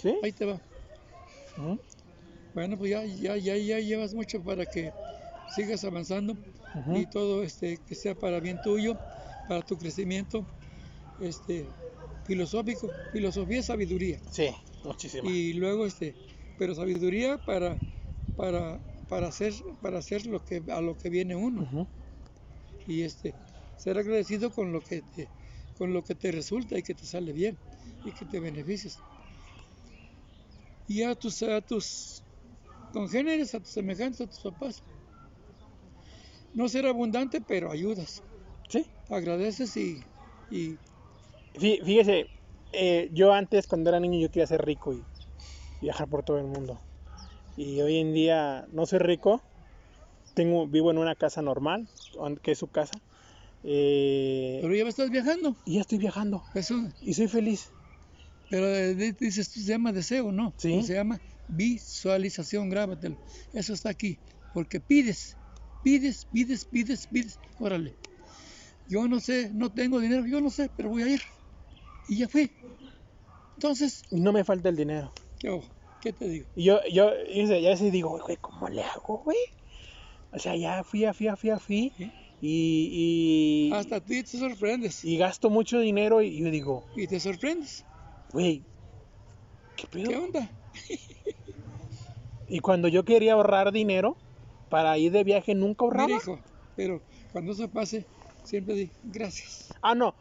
¿Sí? 0.00 0.14
ahí 0.22 0.32
te 0.32 0.46
va. 0.46 0.60
Bueno, 2.52 2.78
pues 2.78 2.90
ya, 2.90 3.04
ya, 3.04 3.36
ya, 3.36 3.56
ya 3.56 3.78
llevas 3.80 4.14
mucho 4.14 4.42
para 4.42 4.64
que 4.64 4.92
sigas 5.46 5.84
avanzando 5.84 6.38
y 6.90 7.06
todo 7.06 7.42
este 7.42 7.78
que 7.86 7.94
sea 7.94 8.14
para 8.14 8.40
bien 8.40 8.60
tuyo, 8.60 9.00
para 9.46 9.62
tu 9.62 9.78
crecimiento, 9.78 10.48
este 11.18 11.74
filosófico, 12.24 12.92
filosofía 13.12 13.60
es 13.60 13.66
sabiduría. 13.66 14.20
Sí, 14.30 14.50
muchísimo. 14.84 15.28
Y 15.28 15.54
luego 15.54 15.86
este, 15.86 16.18
pero 16.56 16.74
sabiduría 16.74 17.38
para 17.38 17.82
para 18.36 18.82
para 19.08 19.28
hacer 19.28 19.54
para 19.80 19.98
hacer 19.98 20.26
lo 20.26 20.44
que 20.44 20.62
a 20.68 20.80
lo 20.80 20.96
que 20.96 21.10
viene 21.10 21.36
uno 21.36 21.68
y 22.86 23.02
este 23.02 23.36
ser 23.76 23.98
agradecido 23.98 24.50
con 24.50 24.72
lo 24.72 24.82
que 24.82 25.02
te 25.02 25.30
con 25.74 25.92
lo 25.92 26.02
que 26.02 26.14
te 26.14 26.32
resulta 26.32 26.78
y 26.78 26.82
que 26.82 26.94
te 26.94 27.06
sale 27.06 27.32
bien 27.32 27.60
y 28.02 28.12
que 28.14 28.24
te 28.26 28.40
beneficies. 28.40 29.04
Y 30.86 31.02
a 31.02 31.14
tus 31.14 31.42
a 31.42 31.60
tus 31.60 32.24
congéneres, 32.92 33.54
a 33.54 33.60
tus 33.60 33.72
semejantes, 33.72 34.20
a 34.22 34.26
tus 34.26 34.40
papás. 34.40 34.84
No 36.56 36.68
ser 36.68 36.86
abundante, 36.86 37.40
pero 37.40 37.70
ayudas. 37.70 38.22
Sí. 38.68 38.86
Agradeces 39.10 39.76
y, 39.76 40.02
y 40.50 40.78
Fí- 41.54 41.80
Fíjese, 41.84 42.26
eh, 42.72 43.08
yo 43.12 43.32
antes 43.32 43.66
cuando 43.66 43.90
era 43.90 44.00
niño 44.00 44.18
yo 44.20 44.30
quería 44.30 44.46
ser 44.46 44.62
rico 44.64 44.92
y 44.94 45.04
viajar 45.80 46.08
por 46.08 46.22
todo 46.24 46.38
el 46.38 46.46
mundo. 46.46 46.80
Y 47.56 47.80
hoy 47.82 47.98
en 47.98 48.12
día 48.14 48.66
no 48.72 48.86
soy 48.86 48.98
rico, 49.00 49.42
tengo, 50.34 50.66
vivo 50.66 50.90
en 50.90 50.98
una 50.98 51.14
casa 51.14 51.42
normal, 51.42 51.88
que 52.42 52.52
es 52.52 52.58
su 52.58 52.68
casa, 52.68 52.98
eh, 53.62 54.58
pero 54.62 54.74
ya 54.74 54.84
me 54.84 54.90
estás 54.90 55.10
viajando. 55.10 55.56
y 55.64 55.74
ya 55.74 55.80
estoy 55.82 55.98
viajando 55.98 56.42
Eso, 56.54 56.74
y 57.00 57.14
soy 57.14 57.28
feliz. 57.28 57.70
pero 58.50 58.66
eh, 58.66 58.94
di- 58.94 59.12
dices 59.12 59.48
se 59.48 59.60
llama 59.60 59.92
deseo, 59.92 60.32
¿no? 60.32 60.54
Sí. 60.58 60.82
Se 60.82 60.94
llama 60.94 61.20
visualización, 61.48 62.68
grábatelo. 62.70 63.16
Eso 63.52 63.72
está 63.74 63.90
aquí, 63.90 64.18
porque 64.52 64.80
pides, 64.80 65.36
pides, 65.86 66.26
pides, 66.32 66.64
pides, 66.64 67.06
pides. 67.06 67.38
Órale. 67.60 67.94
Yo 68.88 69.06
no 69.06 69.20
sé, 69.20 69.50
no 69.54 69.70
tengo 69.70 70.00
dinero, 70.00 70.26
yo 70.26 70.40
no 70.40 70.50
sé, 70.50 70.68
pero 70.76 70.88
voy 70.88 71.04
a 71.04 71.08
ir. 71.08 71.22
Y 72.08 72.16
ya 72.18 72.28
fui. 72.28 72.50
Entonces, 73.54 74.02
no 74.10 74.32
me 74.32 74.42
falta 74.42 74.68
el 74.68 74.74
dinero. 74.74 75.12
¿qué? 75.38 75.62
¿Qué 76.00 76.12
te 76.12 76.28
digo? 76.28 76.46
Yo, 76.56 76.80
yo, 76.92 77.12
y 77.32 77.46
ya 77.46 77.68
a 77.68 77.70
veces 77.70 77.92
digo, 77.92 78.18
güey, 78.20 78.36
¿cómo 78.38 78.68
le 78.68 78.82
hago, 78.82 79.18
güey? 79.18 79.38
O 80.32 80.40
sea, 80.40 80.56
ya 80.56 80.82
fui, 80.82 81.04
fui, 81.14 81.28
fui, 81.36 81.50
fui. 81.60 81.92
Y, 82.40 83.68
y, 83.70 83.72
Hasta 83.72 84.00
tú 84.00 84.08
te 84.08 84.26
sorprendes. 84.26 85.04
y 85.04 85.16
gasto 85.18 85.50
mucho 85.50 85.78
dinero 85.78 86.20
y 86.20 86.36
yo 86.36 86.50
digo, 86.50 86.84
Y 86.96 87.06
te 87.06 87.20
sorprendes. 87.20 87.84
güey, 88.32 88.64
¿qué 89.76 89.86
pedo? 89.86 90.08
¿Qué 90.10 90.16
onda? 90.16 90.50
Y 92.48 92.58
cuando 92.58 92.88
yo 92.88 93.04
quería 93.04 93.34
ahorrar 93.34 93.70
dinero 93.72 94.16
para 94.76 94.98
ir 94.98 95.10
de 95.10 95.24
viaje, 95.24 95.54
nunca 95.54 95.86
ahorraba. 95.86 96.06
Mira, 96.08 96.18
hijo, 96.20 96.38
pero 96.74 97.00
cuando 97.32 97.52
eso 97.52 97.66
pase, 97.70 98.04
siempre 98.44 98.74
di 98.74 98.92
gracias. 99.04 99.72
Ah, 99.80 99.94
no. 99.94 100.14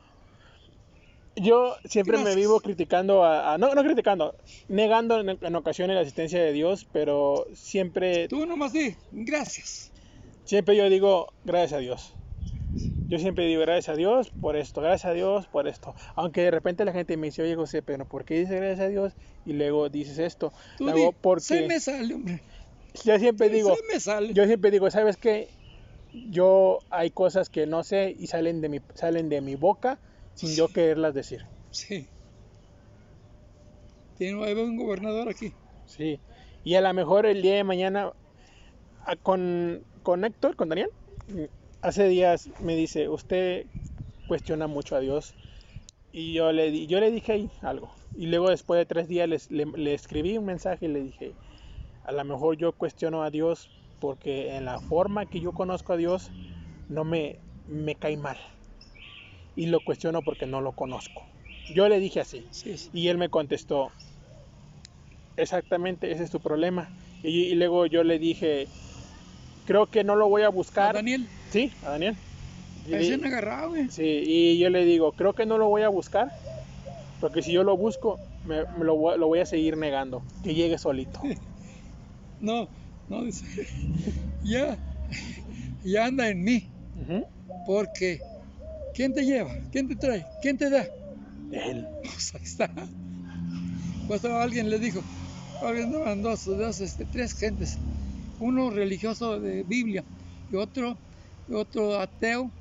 Yo 1.35 1.75
siempre 1.83 2.17
me 2.23 2.33
vivo 2.35 2.61
criticando 2.61 3.25
a, 3.25 3.53
a- 3.53 3.57
no, 3.57 3.75
no 3.75 3.83
criticando, 3.83 4.33
negando 4.69 5.19
en, 5.19 5.37
en 5.41 5.55
ocasiones 5.57 5.95
la 5.95 6.03
asistencia 6.03 6.41
de 6.41 6.53
Dios, 6.53 6.87
pero 6.93 7.45
siempre, 7.53 8.29
Tú 8.29 8.45
nomás 8.45 8.71
di 8.71 8.95
gracias. 9.11 9.91
siempre 10.45 10.77
yo 10.77 10.89
digo 10.89 11.27
gracias 11.43 11.73
a 11.73 11.79
Dios. 11.79 12.13
Yo 13.09 13.19
siempre 13.19 13.45
digo 13.45 13.61
gracias 13.61 13.89
a 13.93 13.97
Dios 13.97 14.31
por 14.39 14.55
esto, 14.55 14.79
gracias 14.79 15.11
a 15.11 15.13
Dios 15.13 15.47
por 15.47 15.67
esto. 15.67 15.93
Aunque 16.15 16.41
de 16.43 16.51
repente 16.51 16.85
la 16.85 16.93
gente 16.93 17.17
me 17.17 17.27
dice, 17.27 17.43
oye 17.43 17.55
José, 17.55 17.81
pero 17.83 18.05
¿por 18.05 18.23
qué 18.23 18.39
dices 18.39 18.55
gracias 18.55 18.79
a 18.79 18.87
Dios? 18.87 19.13
Y 19.43 19.51
luego 19.53 19.89
dices 19.89 20.17
esto. 20.17 20.53
Tú 20.77 20.85
di, 20.85 20.91
hago 20.91 21.11
se 21.11 21.17
porque 21.21 21.67
me 21.67 21.79
sale, 21.81 22.13
hombre. 22.15 22.41
Yo 23.03 23.19
siempre 23.19 23.49
digo, 23.49 23.75
se 23.75 23.93
me 23.93 23.99
sale. 23.99 24.33
yo 24.33 24.45
siempre 24.45 24.71
digo, 24.71 24.89
¿sabes 24.91 25.17
qué? 25.17 25.49
Yo 26.29 26.79
hay 26.89 27.11
cosas 27.11 27.49
que 27.49 27.65
no 27.67 27.83
sé 27.83 28.15
y 28.17 28.27
salen 28.27 28.61
de 28.61 28.69
mi, 28.69 28.79
salen 28.93 29.29
de 29.29 29.41
mi 29.41 29.55
boca 29.55 29.99
sin 30.33 30.55
yo 30.55 30.67
quererlas 30.69 31.13
decir. 31.13 31.45
Sí. 31.71 32.07
Tiene 34.17 34.35
un 34.37 34.77
gobernador 34.77 35.29
aquí. 35.29 35.53
Sí. 35.85 36.19
Y 36.63 36.75
a 36.75 36.81
lo 36.81 36.93
mejor 36.93 37.25
el 37.25 37.41
día 37.41 37.55
de 37.55 37.63
mañana 37.63 38.13
a- 39.05 39.15
con, 39.17 39.83
con 40.03 40.23
Héctor, 40.23 40.55
con 40.55 40.69
Daniel, 40.69 40.89
hace 41.81 42.07
días 42.07 42.49
me 42.59 42.75
dice, 42.75 43.09
usted 43.09 43.65
cuestiona 44.27 44.67
mucho 44.67 44.95
a 44.95 44.99
Dios. 44.99 45.35
Y 46.11 46.33
yo 46.33 46.51
le, 46.51 46.87
yo 46.87 46.99
le 46.99 47.11
dije 47.11 47.49
algo. 47.61 47.91
Y 48.13 48.27
luego 48.27 48.49
después 48.49 48.77
de 48.77 48.85
tres 48.85 49.07
días 49.07 49.27
les- 49.27 49.51
le, 49.51 49.65
le 49.65 49.93
escribí 49.93 50.37
un 50.37 50.45
mensaje 50.45 50.85
y 50.85 50.89
le 50.89 51.01
dije, 51.01 51.33
a 52.05 52.11
lo 52.11 52.23
mejor 52.23 52.57
yo 52.57 52.71
cuestiono 52.71 53.23
a 53.23 53.29
Dios 53.31 53.69
porque 53.99 54.55
en 54.55 54.65
la 54.65 54.79
forma 54.79 55.25
que 55.25 55.39
yo 55.39 55.51
conozco 55.51 55.93
a 55.93 55.97
Dios 55.97 56.31
no 56.87 57.03
me, 57.03 57.37
me 57.67 57.95
cae 57.95 58.17
mal. 58.17 58.37
Y 59.55 59.67
lo 59.67 59.79
cuestiono 59.79 60.21
porque 60.21 60.45
no 60.45 60.61
lo 60.61 60.73
conozco. 60.73 61.23
Yo 61.69 61.87
le 61.89 61.99
dije 61.99 62.19
así. 62.19 62.45
Sí. 62.51 62.75
Y 62.93 63.07
él 63.07 63.17
me 63.17 63.29
contestó, 63.29 63.91
exactamente, 65.37 66.11
ese 66.11 66.23
es 66.23 66.31
tu 66.31 66.39
problema. 66.39 66.89
Y, 67.23 67.43
y 67.45 67.55
luego 67.55 67.85
yo 67.85 68.03
le 68.03 68.19
dije, 68.19 68.67
creo 69.65 69.87
que 69.87 70.03
no 70.03 70.15
lo 70.15 70.29
voy 70.29 70.43
a 70.43 70.47
¿A 70.47 70.49
buscar. 70.49 70.95
Daniel, 70.95 71.27
Sí, 71.49 71.71
a 71.83 71.91
Daniel. 71.91 72.15
Y 72.87 72.93
ahí 72.93 72.99
di- 73.01 73.07
se 73.07 73.13
han 73.15 73.25
agarrado, 73.25 73.69
güey. 73.69 73.89
sí, 73.89 74.03
y 74.25 74.57
yo 74.59 74.69
le 74.69 74.85
digo, 74.85 75.11
creo 75.13 75.33
que 75.33 75.45
no 75.45 75.57
lo 75.57 75.67
voy 75.69 75.81
a 75.81 75.89
buscar, 75.89 76.31
porque 77.19 77.41
si 77.41 77.51
yo 77.51 77.63
lo 77.63 77.75
busco, 77.77 78.19
me, 78.43 78.63
me 78.77 78.83
lo, 78.85 79.17
lo 79.17 79.27
voy 79.27 79.39
a 79.39 79.45
seguir 79.45 79.77
negando, 79.77 80.21
que 80.43 80.53
llegue 80.53 80.77
solito. 80.77 81.19
No, 82.45 82.69
no, 83.09 83.23
dice. 83.25 83.43
ya, 84.43 84.77
ya 85.83 86.05
anda 86.05 86.29
en 86.29 86.43
mí. 86.43 86.69
Porque, 87.65 88.21
¿quién 88.93 89.15
te 89.15 89.25
lleva? 89.25 89.51
¿Quién 89.71 89.87
te 89.87 89.95
trae? 89.95 90.23
¿Quién 90.43 90.55
te 90.55 90.69
da? 90.69 90.87
Él. 91.51 91.87
Pues 92.03 92.35
ahí 92.35 92.41
está. 92.43 92.69
Pues 94.07 94.23
alguien 94.23 94.69
le 94.69 94.77
dijo, 94.77 95.01
alguien 95.63 95.87
andaban 95.87 96.21
dos, 96.21 96.45
dos, 96.45 96.79
este, 96.81 97.05
tres 97.05 97.33
gentes, 97.33 97.79
uno 98.39 98.69
religioso 98.69 99.39
de 99.39 99.63
Biblia 99.63 100.03
y 100.51 100.55
otro, 100.55 100.99
y 101.49 101.53
otro 101.53 101.99
ateo, 101.99 102.51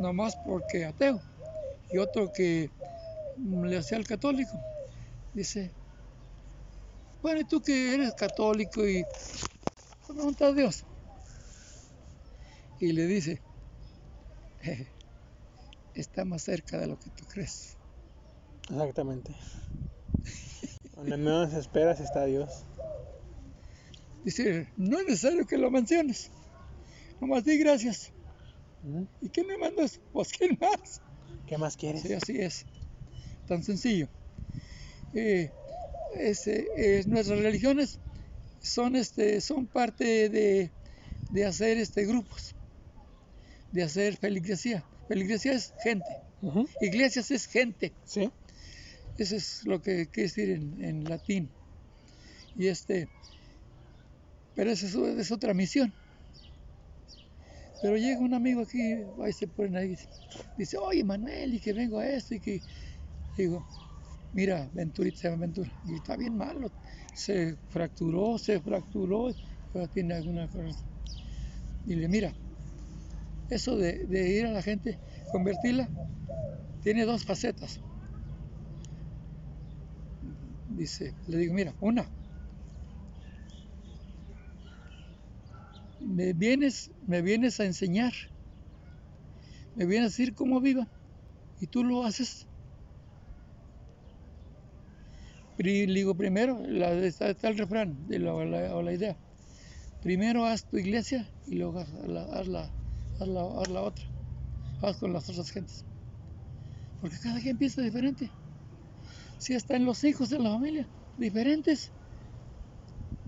nomás 0.00 0.34
porque 0.46 0.86
ateo, 0.86 1.20
y 1.92 1.98
otro 1.98 2.32
que 2.32 2.70
le 3.62 3.76
hacía 3.76 3.98
al 3.98 4.06
católico. 4.06 4.58
Dice, 5.34 5.70
bueno, 7.22 7.40
y 7.40 7.44
tú 7.44 7.60
que 7.60 7.94
eres 7.94 8.14
católico 8.14 8.86
y 8.86 9.04
pregunta 10.06 10.46
a 10.46 10.52
Dios. 10.52 10.84
Y 12.80 12.92
le 12.92 13.06
dice, 13.06 13.42
está 15.94 16.24
más 16.24 16.42
cerca 16.42 16.78
de 16.78 16.86
lo 16.86 16.98
que 16.98 17.10
tú 17.10 17.24
crees. 17.26 17.76
Exactamente. 18.70 19.34
Donde 20.94 21.16
menos 21.16 21.52
esperas 21.54 22.00
está 22.00 22.24
Dios. 22.24 22.64
Dice, 24.24 24.68
no 24.76 24.98
es 24.98 25.06
necesario 25.06 25.46
que 25.46 25.58
lo 25.58 25.70
menciones. 25.70 26.30
Nomás 27.20 27.44
di 27.44 27.58
gracias. 27.58 28.12
¿Y 29.20 29.28
quién 29.30 29.46
me 29.46 29.58
mandas? 29.58 30.00
Pues 30.12 30.32
quién 30.32 30.56
más. 30.60 31.00
¿Qué 31.46 31.58
más 31.58 31.76
quieres? 31.76 32.02
Sí, 32.02 32.12
así 32.12 32.38
es. 32.38 32.66
Tan 33.46 33.62
sencillo. 33.62 34.08
Eh, 35.14 35.50
ese, 36.14 36.66
eh, 36.76 37.04
nuestras 37.06 37.40
religiones 37.40 37.98
son, 38.60 38.96
este, 38.96 39.40
son 39.40 39.66
parte 39.66 40.28
de, 40.28 40.70
de 41.30 41.44
hacer 41.44 41.78
este, 41.78 42.06
grupos, 42.06 42.54
de 43.72 43.82
hacer 43.82 44.16
feligresía. 44.16 44.84
Feligresía 45.08 45.52
es 45.52 45.72
gente, 45.82 46.06
iglesias 46.80 47.30
es 47.30 47.46
gente. 47.46 47.92
Sí. 48.04 48.30
Eso 49.16 49.34
es 49.36 49.64
lo 49.64 49.82
que 49.82 50.06
quiere 50.08 50.28
decir 50.28 50.50
en, 50.50 50.84
en 50.84 51.04
latín. 51.04 51.50
Y 52.56 52.68
este, 52.68 53.08
pero 54.54 54.70
eso 54.70 54.86
es, 54.86 55.18
es 55.18 55.32
otra 55.32 55.54
misión. 55.54 55.92
Pero 57.80 57.96
llega 57.96 58.18
un 58.20 58.34
amigo 58.34 58.62
aquí, 58.62 58.80
ahí 59.22 59.32
se 59.32 59.46
ponen 59.46 59.76
ahí, 59.76 59.96
dice, 60.56 60.76
oye 60.78 61.04
Manuel, 61.04 61.54
y 61.54 61.60
que 61.60 61.72
vengo 61.72 62.00
a 62.00 62.08
esto, 62.08 62.34
y 62.34 62.40
que 62.40 62.60
digo, 63.36 63.64
mira, 64.32 64.70
Venturita 64.72 65.18
se 65.18 65.28
llama 65.28 65.42
Ventura, 65.42 65.72
y 65.84 65.96
está 65.96 66.16
bien 66.16 66.36
malo, 66.36 66.72
se 67.14 67.56
fracturó, 67.68 68.38
se 68.38 68.60
fracturó, 68.60 69.28
pero 69.72 69.88
tiene 69.88 70.14
alguna 70.14 70.48
cosa. 70.48 70.84
Y 71.84 71.96
le 71.96 72.08
mira, 72.08 72.36
eso 73.48 73.76
de, 73.76 74.06
de 74.06 74.28
ir 74.30 74.46
a 74.46 74.52
la 74.52 74.62
gente, 74.62 75.00
convertirla, 75.32 75.90
tiene 76.82 77.06
dos 77.06 77.24
facetas. 77.24 77.80
Dice, 80.66 81.16
le 81.26 81.38
digo, 81.38 81.54
mira, 81.54 81.74
una, 81.80 82.08
me 86.00 86.32
vienes, 86.32 86.90
me 87.06 87.22
vienes 87.22 87.60
a 87.60 87.64
enseñar, 87.64 88.12
me 89.74 89.86
vienes 89.86 90.08
a 90.08 90.10
decir 90.10 90.34
cómo 90.34 90.60
viva, 90.60 90.90
y 91.58 91.68
tú 91.68 91.84
lo 91.84 92.04
haces. 92.04 92.46
Pri- 92.46 92.48
le 95.28 95.44
digo, 95.64 96.16
primero, 96.16 96.60
la, 96.66 96.92
está, 97.04 97.30
el 97.30 97.58
refrán 97.58 98.06
de 98.06 98.18
la, 98.20 98.34
o 98.34 98.44
la- 98.82 98.92
idea. 98.92 99.18
Primero 100.00 100.44
haz 100.46 100.64
tu 100.66 100.78
iglesia 100.78 101.28
y 101.46 101.56
luego 101.56 101.80
haz 101.80 102.48
la, 102.48 103.82
otra. 103.82 104.04
Haz 104.80 104.98
con 104.98 105.12
las 105.12 105.28
otras 105.28 105.50
gentes. 105.50 105.84
Porque 107.00 107.16
cada 107.20 107.40
quien 107.40 107.58
piensa 107.58 107.82
diferente. 107.82 108.32
Si 109.38 109.54
están 109.54 109.84
los 109.84 110.04
hijos 110.04 110.30
de 110.30 110.38
la 110.38 110.50
familia, 110.50 110.88
diferentes. 111.16 111.92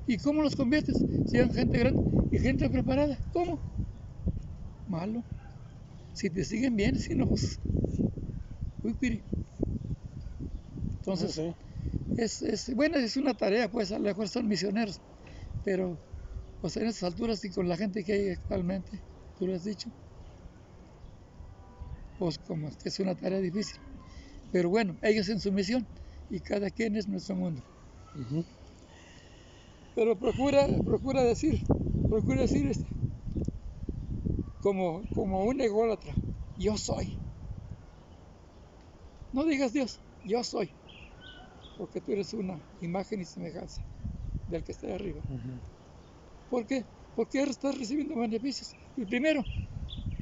¿Y 0.07 0.19
cómo 0.19 0.43
los 0.43 0.55
conviertes? 0.55 1.05
Si 1.25 1.37
eran 1.37 1.53
gente 1.53 1.79
grande 1.79 2.01
y 2.31 2.39
gente 2.39 2.71
preparada. 2.71 3.21
¿Cómo? 3.33 3.61
Malo. 4.87 5.25
Si 6.13 6.31
te 6.31 6.45
siguen 6.45 6.77
bien, 6.77 6.97
si 6.99 7.15
no, 7.17 7.27
pues. 7.27 7.61
Uy, 8.83 8.95
piri. 8.95 9.25
Entonces. 11.03 11.37
Es, 12.15 12.43
es, 12.43 12.73
bueno, 12.75 12.99
es 12.99 13.17
una 13.17 13.35
tarea, 13.35 13.69
pues 13.71 13.91
a 13.93 13.99
lo 13.99 14.05
mejor 14.05 14.29
son 14.29 14.47
misioneros, 14.49 15.03
pero 15.63 16.01
pues 16.61 16.77
en 16.79 16.89
estas 16.89 17.05
alturas 17.13 17.45
y 17.45 17.51
con 17.53 17.69
la 17.69 17.77
gente 17.79 18.05
que 18.05 18.13
hay 18.15 18.31
actualmente, 18.31 19.05
tú 19.37 19.47
lo 19.47 19.55
has 19.57 19.65
dicho, 19.65 19.91
pues 22.17 22.39
como 22.39 22.71
que 22.81 22.89
es 22.89 22.99
una 23.01 23.17
tarea 23.17 23.41
difícil. 23.41 23.81
Pero 24.53 24.71
bueno, 24.71 24.99
ellos 25.03 25.29
en 25.31 25.41
su 25.41 25.53
misión 25.53 25.89
y 26.29 26.41
cada 26.43 26.71
quien 26.71 26.97
es 26.97 27.09
nuestro 27.09 27.37
mundo. 27.37 27.63
Pero 29.95 30.19
procura, 30.23 30.63
procura 30.89 31.23
decir, 31.23 31.57
procura 32.09 32.41
decir 32.43 32.67
este, 32.67 32.89
como, 34.61 35.03
como 35.13 35.45
un 35.45 35.61
ególatra, 35.61 36.17
yo 36.55 36.77
soy. 36.79 37.19
No 39.33 39.45
digas 39.45 39.73
Dios, 39.73 40.01
yo 40.23 40.45
soy, 40.45 40.77
porque 41.81 42.03
tú 42.03 42.13
eres 42.13 42.35
una 42.35 42.63
imagen 42.79 43.23
y 43.23 43.25
semejanza 43.25 43.81
del 44.47 44.63
que 44.63 44.73
está 44.73 44.95
arriba. 44.95 45.23
¿Por 46.51 46.67
qué? 46.67 46.85
Porque 47.15 47.43
estás 47.43 47.79
recibiendo 47.79 48.17
beneficios. 48.21 48.75
El 48.97 49.07
primero, 49.07 49.47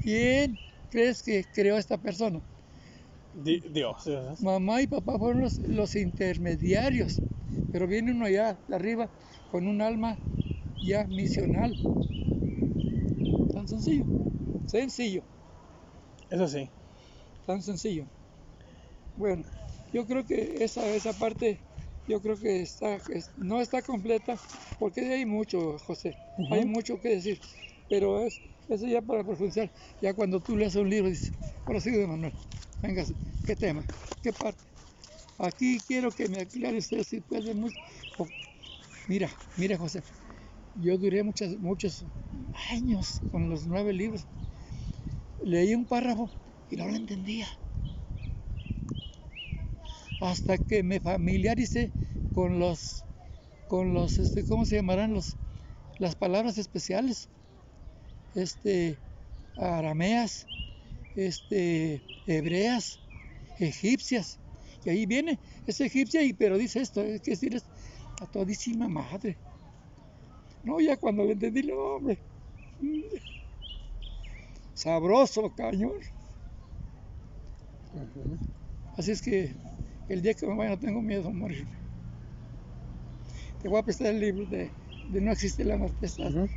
¿quién 0.01 0.57
crees 0.89 1.21
que 1.21 1.45
creó 1.53 1.75
a 1.75 1.81
esta 1.81 1.99
persona? 1.99 2.41
Di- 3.33 3.65
Dios. 3.73 4.07
Mamá 4.41 4.83
y 4.83 4.87
papá 4.87 5.19
fueron 5.19 5.41
los, 5.43 5.59
los 5.67 5.97
intermediarios, 5.97 7.23
pero 7.73 7.89
viene 7.89 8.13
uno 8.13 8.27
allá 8.27 8.61
de 8.69 8.77
arriba 8.77 9.11
con 9.51 9.67
un 9.67 9.83
alma 9.83 10.17
ya 10.81 11.09
misional. 11.09 11.77
Tan 13.53 13.67
sencillo, 13.67 14.07
sencillo, 14.67 15.25
Eso 16.31 16.47
sí. 16.47 16.71
tan 17.47 17.63
sencillo. 17.63 18.07
Bueno, 19.17 19.43
yo 19.93 20.07
creo 20.07 20.25
que 20.25 20.65
esa, 20.65 20.89
esa 20.95 21.15
parte, 21.15 21.65
yo 22.07 22.21
creo 22.21 22.39
que 22.39 22.63
está, 22.63 22.97
es- 23.09 23.33
no 23.37 23.61
está 23.61 23.83
completa, 23.83 24.41
porque 24.79 25.01
hay 25.03 25.27
mucho, 25.27 25.79
José, 25.79 26.19
hay 26.51 26.65
mucho 26.65 27.01
que 27.01 27.11
decir, 27.11 27.41
pero 27.89 28.25
es, 28.25 28.43
eso 28.69 28.87
ya 28.87 29.03
para 29.03 29.25
profundizar, 29.25 29.73
ya 30.01 30.15
cuando 30.15 30.41
tú 30.43 30.57
leas 30.57 30.75
un 30.77 30.91
libro 30.91 31.09
dices, 31.11 31.33
ahora 31.67 31.81
sigue 31.81 31.99
de 31.99 32.07
Manuel, 32.07 32.35
venga, 32.83 33.05
¿qué 33.45 33.57
tema? 33.57 33.87
¿Qué 34.23 34.33
parte? 34.33 34.65
Aquí 35.39 35.83
quiero 35.87 36.13
que 36.13 36.29
me 36.29 36.41
aclare 36.41 36.79
usted 36.79 37.03
si 37.05 37.21
puede 37.21 37.55
mucho. 37.55 37.77
mira, 39.07 39.31
mira 39.57 39.77
José, 39.79 40.03
yo 40.75 40.99
duré 40.99 41.23
muchos, 41.23 41.59
muchos 41.59 42.05
años 42.71 43.21
con 43.31 43.49
los 43.51 43.67
nueve 43.67 43.93
libros. 43.93 44.27
Leí 45.45 45.75
un 45.75 45.87
párrafo 45.87 46.31
y 46.69 46.77
no 46.77 46.89
lo 46.89 46.97
entendía. 46.97 47.49
Hasta 50.21 50.59
que 50.59 50.83
me 50.83 51.01
familiaricé 51.01 51.93
con 52.33 52.59
los, 52.59 53.05
con 53.69 53.95
los, 53.95 54.19
este, 54.19 54.45
¿cómo 54.45 54.65
se 54.65 54.77
llamarán 54.77 55.15
los, 55.15 55.37
las 55.99 56.15
palabras 56.15 56.59
especiales? 56.59 57.29
Este, 58.35 58.99
arameas, 59.57 60.47
este, 61.15 62.03
hebreas, 62.27 62.99
egipcias. 63.59 64.39
Y 64.85 64.91
ahí 64.91 65.07
viene, 65.07 65.39
es 65.67 65.81
egipcia, 65.81 66.23
y, 66.23 66.33
pero 66.33 66.59
dice 66.59 66.81
esto, 66.81 67.03
es 67.03 67.21
que 67.21 67.33
decir, 67.33 67.55
es 67.55 67.65
a 68.21 68.27
todísima 68.27 68.89
madre. 68.89 69.39
No, 70.63 70.81
ya 70.81 70.97
cuando 70.97 71.25
le 71.25 71.33
entendí, 71.33 71.63
no, 71.63 71.75
hombre. 71.77 72.19
Sabroso, 74.75 75.53
cañón. 75.57 75.93
Así 78.97 79.11
es 79.13 79.23
que 79.23 79.55
el 80.09 80.23
día 80.23 80.35
que 80.35 80.47
me 80.47 80.57
vaya 80.57 80.71
no 80.71 80.79
tengo 80.79 81.01
miedo 81.03 81.29
a 81.29 81.33
morir. 81.33 81.69
Te 83.61 83.69
voy 83.69 83.79
a 83.79 83.83
prestar 83.83 84.09
el 84.09 84.21
libro 84.21 84.47
de, 84.47 84.73
de 85.09 85.21
No 85.21 85.33
existe 85.33 85.65
la 85.65 85.77
muerte. 85.77 86.07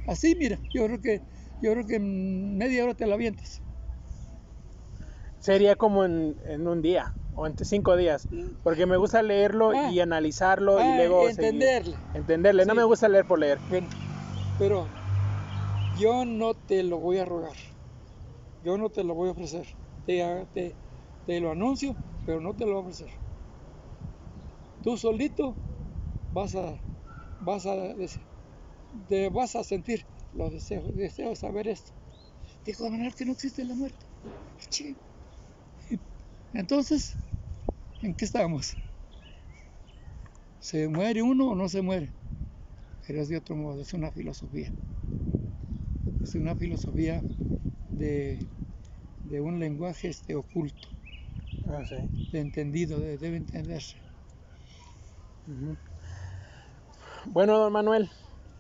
Así- 0.08 0.36
mira, 0.36 0.60
yo 0.74 0.86
creo 0.86 1.02
que 1.02 1.22
yo 1.62 1.74
creo 1.74 1.86
que 1.86 1.96
en 1.96 2.58
media 2.58 2.84
hora 2.84 2.94
te 2.96 3.06
la 3.06 3.16
avientas. 3.16 3.62
Sería 5.40 5.76
como 5.76 6.06
en, 6.06 6.38
en 6.46 6.68
un 6.68 6.82
día 6.82 7.14
o 7.34 7.48
en 7.48 7.56
cinco 7.64 7.96
días. 7.98 8.28
Porque 8.64 8.86
me 8.86 8.98
gusta 8.98 9.24
leerlo 9.24 9.72
Ah. 9.76 9.90
y 9.92 10.00
analizarlo 10.00 10.78
Ah, 10.78 10.94
y 10.94 10.98
luego 10.98 11.24
seguir- 11.30 11.46
entenderle. 11.46 11.98
entenderle. 12.14 12.66
No 12.66 12.76
me 12.76 12.84
gusta 12.84 13.08
leer 13.10 13.26
por 13.26 13.40
leer. 13.40 13.60
Bueno, 13.70 13.90
pero 14.60 14.88
yo 16.00 16.26
no 16.26 16.54
te 16.54 16.84
lo 16.84 17.00
voy 17.00 17.18
a 17.18 17.26
rogar. 17.26 17.56
Yo 18.64 18.78
no 18.78 18.90
te 18.90 19.04
lo 19.04 19.16
voy 19.16 19.30
a 19.30 19.32
ofrecer. 19.32 19.68
Te, 20.06 20.24
te, 20.54 20.76
te 21.26 21.40
lo 21.40 21.52
anuncio, 21.52 21.96
pero 22.26 22.40
no 22.42 22.54
te 22.56 22.66
lo 22.66 22.74
voy 22.74 22.78
a 22.78 22.82
ofrecer. 22.82 23.10
Tú 24.84 24.98
solito 24.98 25.60
vas 26.30 26.56
a, 26.56 26.82
vas 27.40 27.66
a, 27.68 27.76
te 29.08 29.30
vas 29.30 29.56
a 29.56 29.64
sentir 29.64 30.08
los 30.32 30.52
deseos, 30.54 30.96
deseo 30.96 31.36
saber 31.36 31.68
esto. 31.68 31.92
Dijo 32.66 32.86
de 32.86 32.92
manera 32.92 33.12
que 33.18 33.26
no 33.26 33.34
existe 33.34 33.66
la 33.66 33.76
muerte. 33.76 34.06
Entonces, 36.54 37.18
¿en 38.02 38.16
qué 38.16 38.26
estamos? 38.26 38.78
¿Se 40.60 40.88
muere 40.88 41.22
uno 41.24 41.50
o 41.50 41.56
no 41.56 41.68
se 41.68 41.82
muere? 41.82 42.16
pero 43.06 43.22
es 43.22 43.30
de 43.30 43.38
otro 43.38 43.56
modo, 43.56 43.82
es 43.82 43.94
una 43.94 44.12
filosofía. 44.12 44.74
Es 46.24 46.34
una 46.36 46.56
filosofía 46.56 47.28
de, 47.92 48.48
de 49.24 49.42
un 49.42 49.60
lenguaje 49.60 50.10
este, 50.10 50.36
oculto, 50.36 50.90
Ah, 51.64 51.86
sí. 51.86 51.96
de 52.32 52.40
entendido, 52.40 53.00
de- 53.00 53.18
debe 53.18 53.38
entenderse. 53.38 53.98
Bueno, 57.26 57.58
don 57.58 57.74
Manuel, 57.74 58.10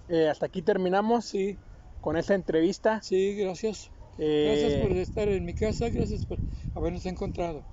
eh, 0.07 0.27
hasta 0.29 0.45
aquí 0.47 0.61
terminamos 0.61 1.25
Sí, 1.25 1.57
con 1.99 2.17
esta 2.17 2.33
entrevista. 2.33 3.01
sí, 3.01 3.35
gracias. 3.35 3.91
Eh, 4.17 4.45
Gracias 4.47 4.73
por 4.81 4.91
estar 4.97 5.27
en 5.29 5.45
mi 5.45 5.53
casa, 5.53 5.89
gracias 5.89 6.25
por 6.25 6.39
habernos 6.73 7.05
encontrado, 7.05 7.65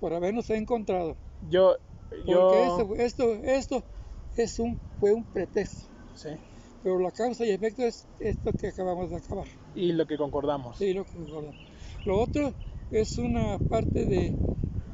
por 0.00 0.12
habernos 0.12 0.50
encontrado. 0.50 1.16
Yo, 1.40 1.76
Porque 2.08 2.26
yo, 2.26 2.40
esto, 2.66 2.94
esto, 2.96 3.34
esto 3.44 3.84
es 4.36 4.58
un, 4.58 4.78
fue 5.00 5.12
un 5.12 5.24
pretexto, 5.24 5.90
sí, 6.14 6.30
pero 6.82 6.98
la 7.00 7.10
causa 7.10 7.44
y 7.46 7.50
efecto 7.50 7.82
es 7.84 8.06
esto 8.18 8.52
que 8.54 8.68
acabamos 8.68 9.10
de 9.10 9.16
acabar. 9.16 9.48
y 9.74 9.92
lo 9.92 10.06
que 10.06 10.16
concordamos. 10.16 10.78
Sí, 10.78 10.92
lo 10.92 11.04
que 11.04 11.12
concordamos. 11.12 11.56
Lo 12.04 12.20
otro 12.20 12.54
es 12.90 13.18
una 13.18 13.58
parte 13.58 14.06
de, 14.06 14.36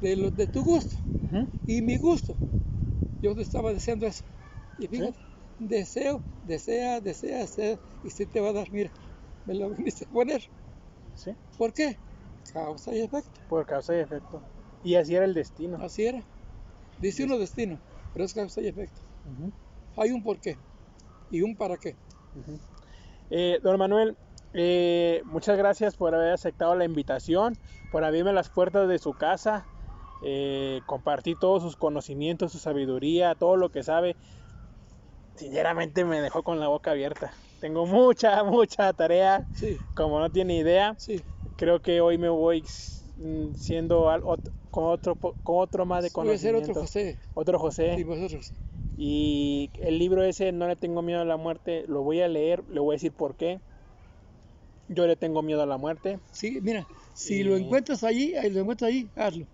de, 0.01 0.17
lo- 0.17 0.31
de 0.31 0.47
tu 0.47 0.63
gusto. 0.65 0.97
Y 1.67 1.81
mi 1.83 1.97
gusto. 1.99 2.37
Yo 3.25 3.35
te 3.35 3.41
estaba 3.41 3.73
deseando 3.73 4.07
eso. 4.07 4.23
Y 4.77 4.87
fíjate, 4.87 5.19
deseo, 5.59 6.23
desea, 6.43 7.01
desea, 7.01 7.39
desea, 7.39 7.79
y 8.03 8.11
si 8.11 8.27
te 8.27 8.39
va 8.39 8.51
a 8.51 8.53
dar, 8.53 8.71
mira, 8.71 8.93
me 9.47 9.55
lo 9.55 9.71
viniste 9.75 10.05
a 10.05 10.09
poner. 10.13 10.43
Sí, 11.15 11.35
¿Por 11.57 11.73
qué? 11.73 11.99
Causa 12.53 12.95
y 12.95 13.01
efecto. 13.01 13.41
por 13.49 13.65
causa 13.65 13.97
y 13.97 14.01
efecto. 14.01 14.45
Y 14.83 14.97
así 14.97 15.15
era 15.15 15.25
el 15.25 15.33
destino. 15.33 15.79
Así 15.81 16.05
era. 16.05 16.23
Dice 16.99 17.25
uno 17.25 17.39
destino, 17.39 17.81
pero 18.13 18.27
es 18.27 18.35
causa 18.35 18.61
y 18.61 18.69
efecto. 18.69 19.01
Hay 19.97 20.11
un 20.11 20.23
por 20.23 20.39
qué 20.39 20.59
y 21.31 21.41
un 21.41 21.57
para 21.57 21.79
qué. 21.79 21.97
Eh, 23.31 23.59
don 23.63 23.79
Manuel, 23.79 24.19
eh, 24.53 25.23
muchas 25.25 25.57
gracias 25.57 25.97
por 25.97 26.15
haber 26.15 26.35
aceptado 26.35 26.75
la 26.77 26.85
invitación, 26.85 27.55
por 27.91 28.05
abrirme 28.05 28.35
las 28.35 28.51
puertas 28.51 28.87
de 28.87 28.99
su 28.99 29.15
casa, 29.15 29.67
eh, 30.25 30.81
compartir 30.87 31.37
todos 31.39 31.63
sus 31.63 31.77
conocimientos, 31.77 32.53
su 32.53 32.59
sabiduría, 32.59 33.35
todo 33.35 33.57
lo 33.57 33.71
que 33.71 33.83
sabe. 33.83 34.17
Sinceramente 35.37 36.05
me 36.05 36.21
dejó 36.21 36.43
con 36.43 36.61
la 36.61 36.69
boca 36.69 36.93
abierta. 36.93 37.33
Tengo 37.61 37.87
mucha, 37.87 38.43
mucha 38.45 38.93
tarea, 38.93 39.49
Sí, 39.55 39.81
como 39.95 40.19
no 40.21 40.31
tiene 40.31 40.57
idea. 40.57 40.95
sí, 40.99 41.23
Creo 41.57 41.81
que 41.81 42.01
hoy 42.01 42.19
me 42.19 42.29
voy 42.29 42.65
mm, 43.17 43.53
siendo 43.55 44.11
al- 44.11 44.23
ot- 44.23 44.51
con 44.71 44.85
otro, 44.85 45.15
con 45.17 45.35
otro 45.45 45.87
más 45.87 46.03
de 46.03 46.11
Puede 46.11 46.39
ser 46.39 46.55
conocimiento. 46.55 46.73
otro 46.73 46.83
José. 46.83 47.19
Otro 47.35 47.59
José. 47.59 48.05
Vosotros. 48.05 48.53
Y 48.97 49.71
el 49.81 49.99
libro 49.99 50.23
ese, 50.23 50.53
No 50.53 50.69
le 50.69 50.77
tengo 50.77 51.03
miedo 51.03 51.21
a 51.21 51.25
la 51.25 51.37
muerte, 51.37 51.85
lo 51.89 52.03
voy 52.03 52.21
a 52.21 52.29
leer, 52.29 52.63
le 52.69 52.81
voy 52.81 52.95
a 52.95 52.97
decir 52.97 53.13
por 53.13 53.37
qué. 53.37 53.61
Yo 54.89 55.07
le 55.07 55.17
tengo 55.17 55.43
miedo 55.43 55.63
a 55.63 55.67
la 55.67 55.79
muerte. 55.79 56.21
Sí, 56.33 56.59
mira, 56.63 56.87
si 57.15 57.41
Y- 57.41 57.45
lo 57.45 57.57
encuentras 57.57 58.05
allí, 58.05 58.35
lo 58.51 58.61
encuentras 58.61 58.89
allí, 58.91 59.11
hazlo. 59.17 59.47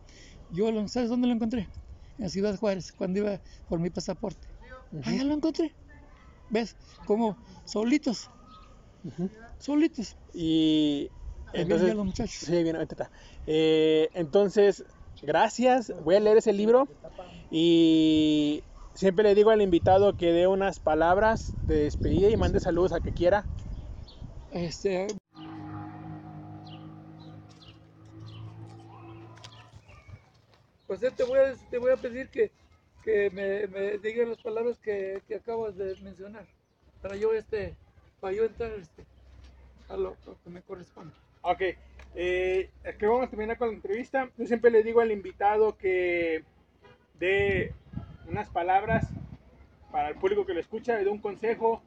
Yo, 0.53 0.71
lo, 0.71 0.87
¿sabes 0.89 1.09
dónde 1.09 1.29
lo 1.29 1.35
encontré? 1.35 1.69
En 2.19 2.29
Ciudad 2.29 2.57
Juárez, 2.57 2.93
cuando 2.93 3.21
iba 3.21 3.41
por 3.69 3.79
mi 3.79 3.91
pasaporte. 3.91 4.47
Allá 5.05 5.25
lo 5.25 5.35
encontré. 5.35 5.73
¿Ves? 6.51 6.77
Como 7.07 7.37
solitos, 7.65 8.29
solitos. 9.59 10.17
Y 10.35 11.09
entonces, 11.53 11.95
los 11.95 12.05
muchachos. 12.05 12.35
sí, 12.35 12.63
bien, 12.63 12.77
está. 12.77 13.11
Eh, 13.47 14.09
entonces, 14.15 14.85
gracias. 15.23 15.93
Voy 16.05 16.17
a 16.17 16.21
leer 16.21 16.39
ese 16.39 16.53
libro 16.53 16.89
y 17.51 18.63
siempre 18.95 19.25
le 19.25 19.35
digo 19.35 19.51
al 19.51 19.63
invitado 19.63 20.17
que 20.17 20.33
dé 20.33 20.47
unas 20.47 20.79
palabras 20.79 21.55
de 21.67 21.85
despedida 21.85 22.29
y 22.29 22.37
mande 22.37 22.61
saludos 22.61 22.93
a 22.93 23.01
que 23.01 23.13
quiera. 23.13 23.47
Este, 24.53 25.07
pues 30.91 31.05
eh, 31.05 31.13
te 31.17 31.23
voy 31.23 31.39
a, 31.39 31.55
te 31.71 31.79
voy 31.79 31.93
a 31.93 31.97
pedir 31.97 32.29
que, 32.31 32.51
que 33.05 33.31
me, 33.31 33.69
me 33.69 33.97
digas 33.99 34.27
las 34.27 34.43
palabras 34.43 34.77
que, 34.81 35.23
que 35.29 35.37
acabas 35.37 35.77
de 35.77 35.95
mencionar 36.03 36.45
para 37.01 37.15
yo 37.15 37.33
este 37.33 37.77
para 38.19 38.33
yo 38.33 38.45
entrar 38.45 38.73
este, 38.73 39.05
a 39.89 39.97
lo, 39.97 40.17
lo 40.27 40.43
que 40.43 40.51
me 40.51 40.63
corresponde. 40.63 41.15
Ok, 41.43 41.61
eh, 42.17 42.71
es 42.83 42.97
que 42.97 43.07
vamos 43.07 43.25
a 43.25 43.31
terminar 43.31 43.57
con 43.57 43.69
la 43.69 43.75
entrevista. 43.75 44.33
Yo 44.37 44.47
siempre 44.47 44.73
le 44.73 44.83
digo 44.83 45.01
al 45.01 45.13
invitado 45.13 45.79
que 45.79 46.43
dé 47.21 47.73
unas 48.27 48.49
palabras 48.51 49.07
para 49.93 50.09
el 50.09 50.17
público 50.17 50.45
que 50.45 50.55
lo 50.55 50.61
escucha, 50.61 50.97
le 50.97 51.05
dé 51.05 51.11
un 51.11 51.21
consejo 51.21 51.85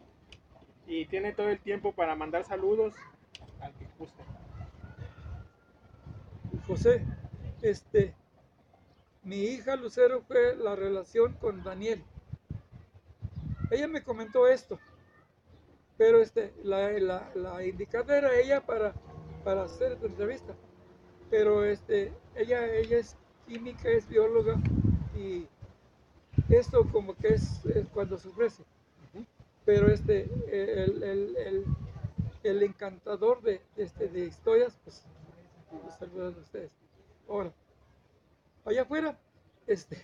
y 0.88 1.07
tiene 1.07 1.34
todo 1.34 1.49
el 1.49 1.59
tiempo 1.59 1.91
para 1.91 2.15
mandar 2.15 2.45
saludos 2.45 2.93
al 3.59 3.73
que 3.73 3.85
guste. 3.99 4.23
José, 6.65 7.03
este, 7.61 8.13
mi 9.24 9.38
hija 9.38 9.76
Lucero 9.76 10.22
fue 10.22 10.56
la 10.56 10.76
relación 10.76 11.34
con 11.34 11.64
Daniel. 11.64 12.04
Ella 13.72 13.88
me 13.88 14.04
comentó 14.04 14.48
esto, 14.48 14.80
pero 15.98 16.22
este, 16.22 16.54
la, 16.64 16.91
la, 17.00 17.32
la 17.36 17.66
indicada 17.66 18.18
era 18.18 18.38
ella 18.38 18.66
para, 18.66 18.94
para 19.44 19.64
hacer 19.64 19.94
esta 19.94 20.06
entrevista. 20.06 20.54
Pero 21.30 21.64
este, 21.66 22.14
ella, 22.36 22.66
ella 22.74 22.98
es 22.98 23.16
química, 23.48 23.90
es 23.90 24.08
bióloga 24.08 24.56
y 25.16 25.48
esto 26.50 26.88
como 26.91 27.16
que 27.16 27.30
es, 27.30 27.66
es 27.66 27.88
cuando 27.94 28.18
se 28.18 28.28
ofrece. 28.28 28.64
Pero 29.66 29.90
este, 29.90 30.30
el, 30.52 31.02
el, 31.04 31.38
el, 31.38 31.66
el 32.44 32.64
encantador 32.64 33.41
de, 33.41 33.62
de 33.76 33.84
este, 33.84 34.08
de 34.10 34.26
historias, 34.26 34.78
pues 34.84 35.04
saludos 35.98 36.36
a 36.38 36.41
ustedes. 36.41 36.72
Ahora, 37.30 37.54
allá 38.65 38.81
afuera, 38.84 39.18
este, 39.68 39.98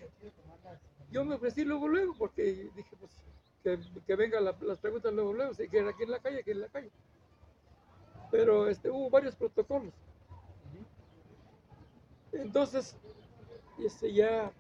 yo 1.11 1.25
me 1.25 1.35
ofrecí 1.35 1.63
luego, 1.65 1.87
luego, 1.87 2.15
porque 2.17 2.43
dije, 2.75 2.95
pues, 2.99 3.11
que, 3.63 3.79
que 4.05 4.15
vengan 4.15 4.45
la- 4.45 4.55
las 4.61 4.79
preguntas 4.79 5.13
luego, 5.13 5.33
luego, 5.33 5.53
si 5.53 5.67
quieren 5.67 5.89
aquí 5.89 6.03
en 6.03 6.11
la 6.11 6.19
calle, 6.19 6.39
aquí 6.39 6.51
en 6.51 6.61
la 6.61 6.67
calle. 6.69 6.91
Pero 8.31 8.67
este, 8.69 8.89
hubo 8.89 9.09
varios 9.09 9.35
protocolos. 9.35 9.93
Entonces, 12.31 12.95
este, 13.83 14.13
ya, 14.13 14.51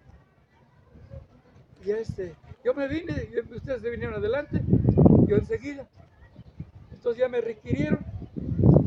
ya 1.85 1.97
este, 1.97 2.35
yo 2.63 2.73
me 2.73 2.87
vine, 2.87 3.13
ustedes 3.55 3.81
se 3.81 3.89
vinieron 3.89 4.15
adelante, 4.15 4.61
yo 5.27 5.37
enseguida. 5.37 5.87
Entonces 6.93 7.19
ya 7.19 7.29
me 7.29 7.41
requirieron. 7.41 8.05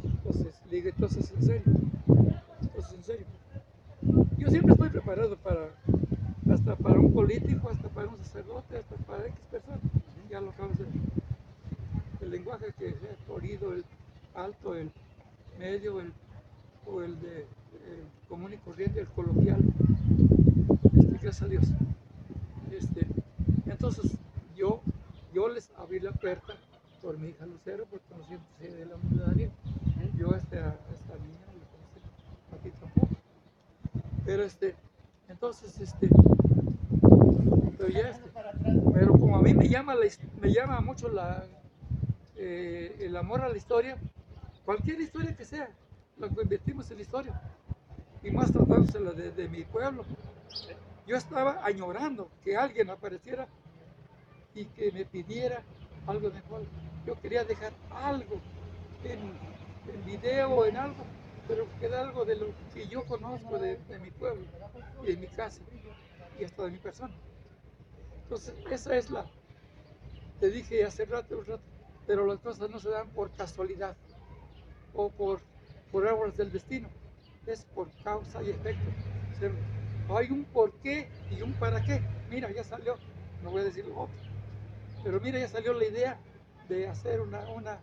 Entonces, 0.04 0.54
le 0.70 0.76
dije, 0.76 0.88
entonces 0.90 1.30
en 1.32 1.42
serio. 1.42 1.62
Entonces 2.62 2.92
en 2.94 3.04
serio. 3.04 3.26
Yo 4.38 4.48
siempre 4.48 4.72
estoy 4.72 4.90
preparado 4.90 5.36
para, 5.36 5.70
hasta 6.52 6.76
para 6.76 6.98
un 6.98 7.12
político, 7.12 7.70
hasta 7.70 7.88
para 7.88 8.08
un 8.08 8.18
sacerdote, 8.18 8.78
hasta 8.78 8.96
para 8.96 9.26
X 9.26 9.38
personas. 9.50 9.80
Ya 10.30 10.40
lo 10.40 10.50
acabo 10.50 10.70
de. 10.74 10.86
El 12.24 12.30
lenguaje 12.30 12.66
que 12.78 12.90
sea 12.90 13.16
florido, 13.26 13.72
el 13.72 13.84
alto, 14.34 14.74
el 14.74 14.90
medio, 15.58 16.00
el, 16.00 16.12
o 16.86 17.02
el 17.02 17.20
de 17.20 17.46
el 17.82 18.28
común 18.28 18.52
y 18.52 18.56
corriente, 18.58 19.00
el 19.00 19.08
coloquial. 19.08 19.60
Este, 20.94 21.18
gracias 21.20 21.42
a 21.42 21.48
Dios. 21.48 21.64
Este, 22.70 23.06
entonces, 23.66 24.12
yo, 24.56 24.80
yo 25.34 25.48
les 25.48 25.70
abrí 25.76 26.00
la 26.00 26.12
puerta 26.12 26.54
por 27.00 27.18
mi 27.18 27.28
hija 27.28 27.46
Lucero, 27.46 27.84
porque 27.90 28.04
conocí 28.08 28.34
de 28.60 28.86
la 28.86 29.24
Daniel. 29.24 29.50
Yo 30.18 30.34
este, 30.34 30.58
a 30.58 30.68
esta 30.68 31.14
niña 31.18 31.46
no 31.46 31.52
la 31.58 31.66
conocí, 31.70 32.00
a 32.52 32.56
ti 32.62 32.70
tampoco. 32.80 33.11
Pero 34.24 34.44
este, 34.44 34.74
entonces, 35.28 35.78
este, 35.80 36.08
este, 38.08 38.30
pero 38.94 39.12
como 39.12 39.36
a 39.36 39.42
mí 39.42 39.54
me 39.54 39.68
llama, 39.68 39.94
la 39.94 40.06
me 40.40 40.52
llama 40.52 40.80
mucho 40.80 41.08
la, 41.08 41.44
eh, 42.36 42.96
el 43.00 43.16
amor 43.16 43.40
a 43.42 43.48
la 43.48 43.56
historia, 43.56 43.96
cualquier 44.64 45.00
historia 45.00 45.36
que 45.36 45.44
sea, 45.44 45.68
la 46.18 46.28
convertimos 46.28 46.90
en 46.90 47.00
historia. 47.00 47.40
Y 48.22 48.30
más 48.30 48.52
tratándose 48.52 49.00
la 49.00 49.10
de, 49.12 49.32
de 49.32 49.48
mi 49.48 49.64
pueblo. 49.64 50.04
Yo 51.06 51.16
estaba 51.16 51.64
añorando 51.64 52.28
que 52.44 52.56
alguien 52.56 52.90
apareciera 52.90 53.48
y 54.54 54.66
que 54.66 54.92
me 54.92 55.04
pidiera 55.04 55.62
algo 56.06 56.30
pueblo. 56.42 56.68
Yo 57.06 57.20
quería 57.20 57.44
dejar 57.44 57.72
algo 57.90 58.40
en, 59.02 59.18
en 59.92 60.04
video 60.04 60.64
en 60.66 60.76
algo, 60.76 61.04
pero 61.46 61.68
que 61.68 61.78
quede 61.78 61.96
algo 61.96 62.24
de 62.24 62.36
lo 62.36 62.46
que 62.72 62.88
yo 62.88 63.04
conozco 63.06 63.58
de, 63.58 63.76
de 63.78 63.98
mi 63.98 64.10
pueblo 64.10 64.46
y 65.02 65.06
de 65.06 65.16
mi 65.16 65.28
casa 65.28 65.62
y 66.38 66.44
hasta 66.44 66.64
de 66.64 66.70
mi 66.70 66.78
persona. 66.78 67.14
Entonces, 68.24 68.54
esa 68.70 68.96
es 68.96 69.10
la, 69.10 69.26
te 70.38 70.50
dije 70.50 70.84
hace 70.84 71.04
rato, 71.06 71.38
un 71.38 71.46
rato, 71.46 71.62
pero 72.06 72.26
las 72.26 72.40
cosas 72.40 72.68
no 72.70 72.78
se 72.78 72.90
dan 72.90 73.10
por 73.10 73.32
casualidad 73.32 73.96
o 74.92 75.10
por, 75.10 75.40
por 75.90 76.06
árboles 76.06 76.36
del 76.36 76.52
destino, 76.52 76.90
es 77.46 77.64
por 77.66 77.92
causa 78.02 78.42
y 78.42 78.50
efecto. 78.50 78.94
O 79.32 79.34
sea, 79.34 79.52
hay 80.16 80.30
un 80.30 80.44
por 80.46 80.78
qué 80.80 81.10
y 81.30 81.42
un 81.42 81.54
para 81.54 81.82
qué. 81.82 82.02
Mira, 82.28 82.50
ya 82.52 82.64
salió, 82.64 83.00
no 83.42 83.50
voy 83.50 83.62
a 83.62 83.64
decir 83.64 83.86
lo 83.86 83.98
otro, 83.98 84.22
pero 85.02 85.20
mira, 85.20 85.38
ya 85.40 85.48
salió 85.48 85.72
la 85.74 85.86
idea 85.86 86.20
de 86.68 86.88
hacer 86.88 87.20
una, 87.20 87.48
una, 87.50 87.80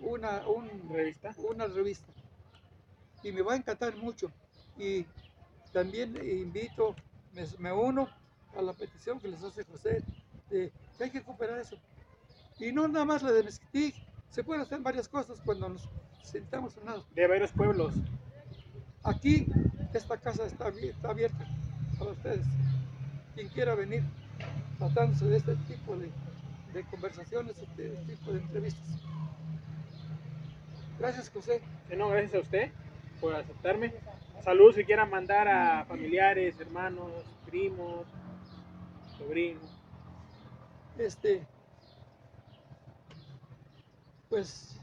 una, 0.00 0.48
un, 0.48 0.88
¿Revista? 0.90 1.34
una 1.38 1.66
revista. 1.66 2.12
Y 3.22 3.32
me 3.32 3.42
va 3.42 3.54
a 3.54 3.56
encantar 3.56 3.96
mucho. 3.96 4.30
Y 4.76 5.04
también 5.72 6.16
invito, 6.16 6.94
me, 7.32 7.44
me 7.58 7.72
uno 7.72 8.08
a 8.56 8.62
la 8.62 8.72
petición 8.72 9.20
que 9.20 9.28
les 9.28 9.42
hace 9.42 9.64
José, 9.64 10.02
de 10.50 10.72
que 10.96 11.04
hay 11.04 11.10
que 11.10 11.18
recuperar 11.18 11.58
eso. 11.58 11.76
Y 12.58 12.72
no 12.72 12.88
nada 12.88 13.04
más 13.04 13.22
la 13.22 13.32
de 13.32 13.42
Mezquitic, 13.42 13.94
se 14.30 14.42
pueden 14.44 14.62
hacer 14.62 14.80
varias 14.80 15.08
cosas 15.08 15.40
cuando 15.44 15.68
nos 15.68 15.88
sentamos 16.22 16.76
en 16.76 16.84
nada. 16.86 17.04
De 17.14 17.26
varios 17.26 17.52
pueblos. 17.52 17.94
Aquí 19.04 19.46
esta 19.94 20.16
casa 20.18 20.44
está, 20.44 20.66
abi- 20.66 20.88
está 20.90 21.10
abierta 21.10 21.46
para 21.98 22.10
ustedes. 22.12 22.46
Quien 23.34 23.48
quiera 23.48 23.74
venir 23.74 24.02
tratándose 24.78 25.26
de 25.26 25.36
este 25.36 25.56
tipo 25.56 25.96
de, 25.96 26.10
de 26.72 26.84
conversaciones, 26.84 27.56
de 27.56 27.62
este 27.64 27.88
tipo 28.12 28.32
de 28.32 28.40
entrevistas. 28.40 28.86
Gracias, 30.98 31.30
José. 31.30 31.62
No, 31.96 32.08
gracias 32.08 32.34
a 32.34 32.40
usted 32.40 32.72
por 33.20 33.34
aceptarme. 33.34 33.94
Saludos 34.42 34.76
si 34.76 34.84
quieran 34.84 35.10
mandar 35.10 35.48
a 35.48 35.84
familiares, 35.84 36.58
hermanos, 36.60 37.10
primos, 37.46 38.06
sobrinos. 39.16 39.70
Este, 40.96 41.46
pues, 44.28 44.80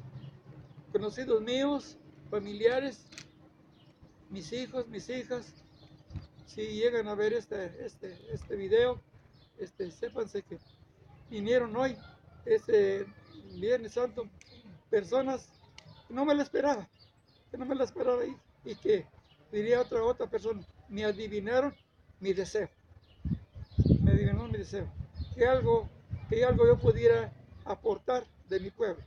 conocidos 0.92 1.42
míos, 1.42 1.98
familiares, 2.30 3.06
mis 4.30 4.52
hijos, 4.54 4.88
mis 4.88 5.10
hijas, 5.10 5.54
si 6.46 6.62
llegan 6.68 7.08
a 7.08 7.16
ver 7.16 7.34
este, 7.34 7.86
este, 7.86 8.18
este 8.32 8.56
video, 8.56 9.02
este, 9.58 9.92
sépanse 9.92 10.42
que 10.44 10.58
vinieron 11.30 11.76
hoy, 11.76 11.98
este 12.46 13.06
Viernes 13.56 13.94
Santo, 13.94 14.30
personas 14.90 15.50
no 16.10 16.26
me 16.26 16.36
lo 16.36 16.42
esperaba, 16.42 16.88
no 17.58 17.66
me 17.66 17.76
lo 17.76 17.84
esperaba 17.84 18.26
y, 18.26 18.36
y 18.64 18.76
que 18.76 19.06
diría 19.52 19.82
otra 19.82 20.04
otra 20.04 20.28
persona, 20.28 20.66
me 20.90 21.06
adivinaron 21.06 21.74
mi 22.20 22.34
deseo, 22.34 22.70
me 24.02 24.12
adivinaron 24.12 24.52
mi 24.52 24.58
deseo, 24.58 24.88
que 25.36 25.46
algo, 25.46 25.90
que 26.30 26.44
algo 26.46 26.66
yo 26.66 26.78
pudiera 26.80 27.32
aportar 27.66 28.26
de 28.50 28.60
mi 28.60 28.72
pueblo. 28.72 29.04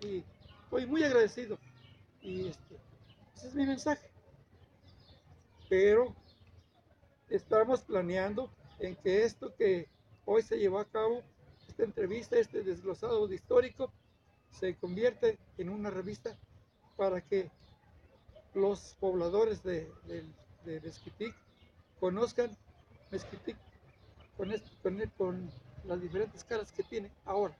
Y 0.00 0.24
estoy 0.64 0.86
muy 0.86 1.02
agradecido. 1.04 1.58
Y 2.20 2.48
este, 2.48 2.76
ese 3.36 3.48
es 3.48 3.54
mi 3.54 3.66
mensaje. 3.66 4.10
Pero 5.68 6.14
estamos 7.28 7.82
planeando 7.82 8.50
en 8.78 8.96
que 8.96 9.24
esto 9.24 9.54
que 9.56 9.88
hoy 10.24 10.42
se 10.42 10.58
llevó 10.58 10.78
a 10.78 10.84
cabo, 10.88 11.22
esta 11.68 11.84
entrevista, 11.84 12.38
este 12.38 12.62
desglosado 12.62 13.26
de 13.26 13.34
histórico, 13.34 13.92
se 14.50 14.76
convierte 14.76 15.38
en 15.58 15.68
una 15.68 15.90
revista 15.90 16.38
para 16.96 17.20
que 17.20 17.50
los 18.54 18.96
pobladores 19.00 19.62
de, 19.62 19.90
de, 20.64 20.80
Mezquitic 20.80 21.34
conozcan 22.00 22.56
Mezquitic 23.10 23.56
con, 25.16 25.50
las 25.84 26.00
diferentes 26.00 26.44
caras 26.44 26.72
que 26.72 26.82
tiene 26.82 27.10
ahora. 27.24 27.54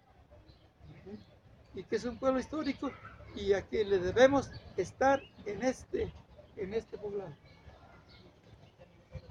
Y 1.74 1.82
que 1.84 1.96
es 1.96 2.04
un 2.04 2.18
pueblo 2.18 2.40
histórico 2.40 2.90
y 3.34 3.52
a 3.52 3.62
que 3.62 3.84
le 3.84 3.98
debemos 3.98 4.50
estar 4.76 5.20
en 5.44 5.62
este, 5.62 6.12
en 6.56 6.72
este 6.72 6.96
poblado. 6.96 7.34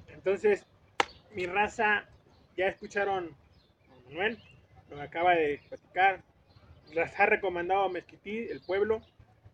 Entonces, 0.08 0.66
mi 1.34 1.48
raza, 1.48 2.06
ya 2.56 2.68
escucharon 2.68 3.36
a 3.92 4.10
Manuel, 4.10 4.40
lo 4.90 5.02
acaba 5.02 5.32
de 5.32 5.62
platicar. 5.68 6.24
Les 6.92 7.20
ha 7.20 7.26
recomendado 7.26 7.90
Mezquití, 7.90 8.38
el 8.50 8.62
pueblo. 8.62 9.02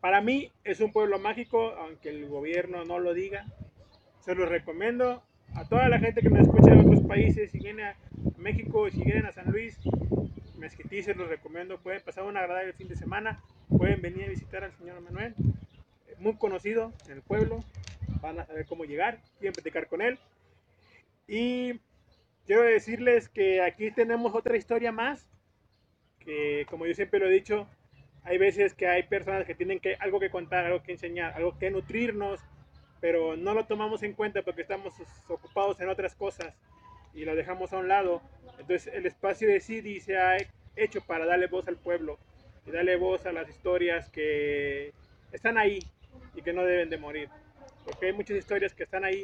Para 0.01 0.21
mí 0.21 0.51
es 0.63 0.79
un 0.79 0.93
pueblo 0.93 1.19
mágico, 1.19 1.73
aunque 1.73 2.09
el 2.09 2.27
gobierno 2.27 2.85
no 2.85 2.99
lo 2.99 3.13
diga. 3.13 3.45
Se 4.21 4.33
los 4.33 4.47
recomiendo 4.47 5.23
a 5.55 5.67
toda 5.67 5.89
la 5.89 5.99
gente 5.99 6.21
que 6.21 6.29
me 6.29 6.41
escucha 6.41 6.71
de 6.71 6.79
otros 6.79 7.01
países, 7.01 7.51
si 7.51 7.59
viene 7.59 7.83
a 7.83 7.95
México 8.37 8.89
si 8.89 9.03
vienen 9.03 9.25
a 9.25 9.33
San 9.33 9.51
Luis, 9.51 9.77
Mezquití 10.57 11.03
se 11.03 11.15
los 11.15 11.27
recomiendo. 11.27 11.79
Pueden 11.79 12.01
pasar 12.01 12.23
un 12.23 12.37
agradable 12.37 12.73
fin 12.73 12.87
de 12.87 12.95
semana, 12.95 13.41
pueden 13.77 14.01
venir 14.01 14.25
a 14.25 14.29
visitar 14.29 14.63
al 14.63 14.73
señor 14.73 15.01
Manuel, 15.01 15.33
muy 16.19 16.35
conocido 16.35 16.93
en 17.07 17.13
el 17.13 17.21
pueblo. 17.21 17.63
Van 18.21 18.39
a 18.39 18.45
saber 18.45 18.65
cómo 18.65 18.85
llegar, 18.85 19.19
quieren 19.39 19.53
platicar 19.53 19.87
con 19.87 20.01
él. 20.01 20.17
Y 21.27 21.79
quiero 22.45 22.63
decirles 22.63 23.29
que 23.29 23.61
aquí 23.61 23.91
tenemos 23.91 24.33
otra 24.33 24.57
historia 24.57 24.91
más, 24.91 25.27
que 26.19 26.65
como 26.69 26.85
yo 26.85 26.93
siempre 26.93 27.19
lo 27.19 27.27
he 27.27 27.33
dicho, 27.33 27.67
hay 28.23 28.37
veces 28.37 28.73
que 28.73 28.87
hay 28.87 29.03
personas 29.03 29.45
que 29.45 29.55
tienen 29.55 29.79
que, 29.79 29.95
algo 29.95 30.19
que 30.19 30.29
contar, 30.29 30.65
algo 30.65 30.83
que 30.83 30.91
enseñar, 30.91 31.33
algo 31.35 31.57
que 31.57 31.71
nutrirnos, 31.71 32.39
pero 32.99 33.37
no 33.37 33.53
lo 33.53 33.65
tomamos 33.65 34.03
en 34.03 34.13
cuenta 34.13 34.41
porque 34.41 34.61
estamos 34.61 34.93
ocupados 35.27 35.79
en 35.79 35.89
otras 35.89 36.15
cosas 36.15 36.53
y 37.13 37.25
lo 37.25 37.35
dejamos 37.35 37.73
a 37.73 37.77
un 37.77 37.87
lado. 37.87 38.21
Entonces 38.59 38.93
el 38.93 39.05
espacio 39.05 39.47
de 39.47 39.59
CD 39.59 39.99
se 39.99 40.17
ha 40.17 40.37
hecho 40.75 41.01
para 41.01 41.25
darle 41.25 41.47
voz 41.47 41.67
al 41.67 41.77
pueblo 41.77 42.17
y 42.65 42.71
darle 42.71 42.97
voz 42.97 43.25
a 43.25 43.31
las 43.31 43.49
historias 43.49 44.09
que 44.09 44.93
están 45.31 45.57
ahí 45.57 45.79
y 46.35 46.41
que 46.41 46.53
no 46.53 46.63
deben 46.63 46.89
de 46.89 46.97
morir. 46.97 47.29
Porque 47.85 48.07
hay 48.07 48.13
muchas 48.13 48.37
historias 48.37 48.73
que 48.73 48.83
están 48.83 49.05
ahí 49.05 49.21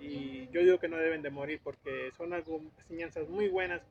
y 0.00 0.48
yo 0.50 0.60
digo 0.60 0.78
que 0.78 0.88
no 0.88 0.96
deben 0.96 1.22
de 1.22 1.30
morir 1.30 1.60
porque 1.62 2.10
son 2.16 2.32
algo, 2.32 2.60
enseñanzas 2.80 3.28
muy 3.28 3.48
buenas. 3.48 3.82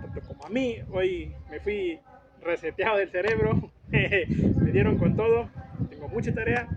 Tanto 0.00 0.20
como 0.20 0.44
a 0.44 0.50
mí, 0.50 0.78
hoy 0.90 1.34
me 1.50 1.58
fui 1.60 1.98
reseteado 2.44 2.98
del 2.98 3.10
cerebro, 3.10 3.70
me 3.88 4.70
dieron 4.72 4.98
con 4.98 5.16
todo, 5.16 5.48
tengo 5.90 6.08
mucha 6.08 6.32
tarea 6.32 6.68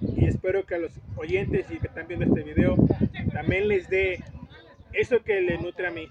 y 0.00 0.26
espero 0.26 0.64
que 0.64 0.74
a 0.74 0.78
los 0.78 0.92
oyentes 1.16 1.70
y 1.70 1.78
que 1.78 1.86
están 1.86 2.06
viendo 2.06 2.26
este 2.26 2.42
video 2.42 2.76
también 3.32 3.68
les 3.68 3.88
dé 3.88 4.22
eso 4.92 5.22
que 5.22 5.40
le 5.40 5.58
nutre 5.58 5.86
a 5.86 5.90
mí 5.90 6.08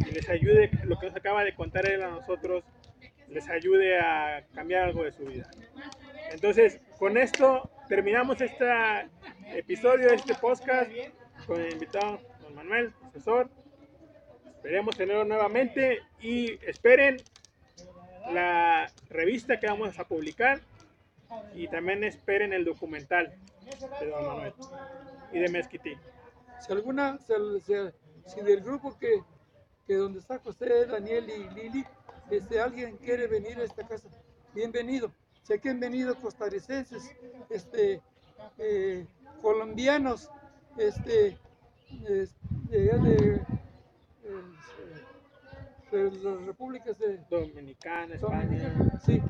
y 0.00 0.10
les 0.10 0.28
ayude, 0.28 0.70
lo 0.84 0.98
que 0.98 1.06
nos 1.06 1.16
acaba 1.16 1.44
de 1.44 1.54
contar 1.54 1.88
él 1.88 2.02
a 2.02 2.08
nosotros, 2.08 2.64
les 3.28 3.48
ayude 3.48 3.98
a 3.98 4.44
cambiar 4.54 4.84
algo 4.84 5.04
de 5.04 5.12
su 5.12 5.24
vida. 5.24 5.48
Entonces, 6.30 6.80
con 6.98 7.16
esto 7.16 7.70
terminamos 7.88 8.40
este 8.40 8.66
episodio, 9.54 10.08
este 10.08 10.34
podcast 10.34 10.90
con 11.46 11.60
el 11.60 11.72
invitado 11.72 12.20
don 12.42 12.54
Manuel, 12.54 12.92
profesor. 13.00 13.48
Esperemos 14.56 14.96
tenerlo 14.96 15.24
nuevamente 15.24 16.00
y 16.20 16.58
esperen 16.66 17.18
la 18.32 18.90
revista 19.10 19.58
que 19.58 19.66
vamos 19.66 19.98
a 19.98 20.04
publicar 20.04 20.60
y 21.54 21.66
también 21.68 22.04
esperen 22.04 22.52
el 22.52 22.64
documental 22.64 23.32
de 24.00 24.06
don 24.10 24.26
Manuel 24.26 24.52
y 25.32 25.38
de 25.38 25.48
Mezquití. 25.48 25.94
Si 26.60 26.72
alguna, 26.72 27.18
si, 27.18 27.32
si- 27.60 27.90
si 28.34 28.40
del 28.42 28.60
grupo 28.60 28.96
que, 28.98 29.22
que 29.86 29.94
donde 29.94 30.18
está 30.20 30.38
José, 30.38 30.86
Daniel 30.86 31.28
y 31.30 31.48
Lili, 31.54 31.84
este, 32.30 32.60
alguien 32.60 32.96
quiere 32.98 33.26
venir 33.26 33.58
a 33.58 33.64
esta 33.64 33.86
casa, 33.86 34.08
bienvenido. 34.54 35.10
Sé 35.42 35.58
que 35.60 35.70
han 35.70 35.80
venido 35.80 36.14
costarricenses, 36.16 37.10
este, 37.48 38.02
eh, 38.58 39.06
colombianos, 39.40 40.28
este, 40.76 41.38
es- 42.06 42.34
de, 42.68 43.40
de 45.90 46.10
las 46.10 46.46
repúblicas 46.46 46.98
de 46.98 47.18
Dominicana, 47.30 48.14
España. 48.14 48.44
Dominicana, 48.44 49.00
sí. 49.00 49.22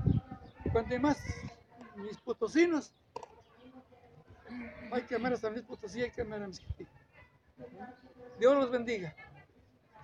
Cuanto 0.73 0.99
más, 1.01 1.23
mis 1.97 2.17
potosinos. 2.19 2.93
Hay 4.91 5.03
que 5.03 5.15
amar 5.15 5.35
a 5.35 5.37
San 5.37 5.53
Luis 5.53 5.65
Potosí, 5.65 6.03
hay 6.03 6.11
que 6.11 6.23
amar 6.23 6.43
a 6.43 6.47
Mezquití. 6.47 6.87
Dios 8.39 8.55
los 8.55 8.71
bendiga. 8.71 9.15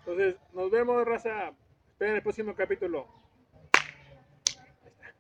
Entonces, 0.01 0.37
nos 0.53 0.71
vemos, 0.71 1.05
raza. 1.07 1.53
Esperen 1.91 2.17
el 2.17 2.23
próximo 2.23 2.55
capítulo. 2.55 3.07
Ahí 4.75 4.89
está. 4.89 5.15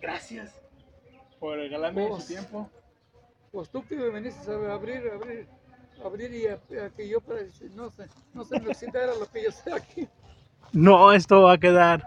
Gracias 0.00 0.60
por 1.40 1.56
regalarme 1.56 2.08
su 2.20 2.26
tiempo. 2.26 2.70
Pues 3.50 3.68
tú 3.70 3.84
que 3.84 3.96
me 3.96 4.10
viniste 4.10 4.48
a 4.50 4.74
abrir, 4.74 5.10
abrir, 5.10 5.48
abrir 6.04 6.32
y 6.34 6.46
a, 6.46 6.54
a 6.84 6.90
que 6.90 7.08
yo 7.08 7.20
para 7.20 7.40
no 7.74 7.90
sé, 7.90 8.08
no 8.34 8.44
se 8.44 8.60
me 8.60 8.68
oxidara 8.68 9.14
lo 9.14 9.26
que 9.26 9.44
yo 9.44 9.50
sé 9.50 9.72
aquí. 9.72 10.08
No, 10.72 11.12
esto 11.12 11.42
va 11.42 11.54
a 11.54 11.58
quedar 11.58 12.06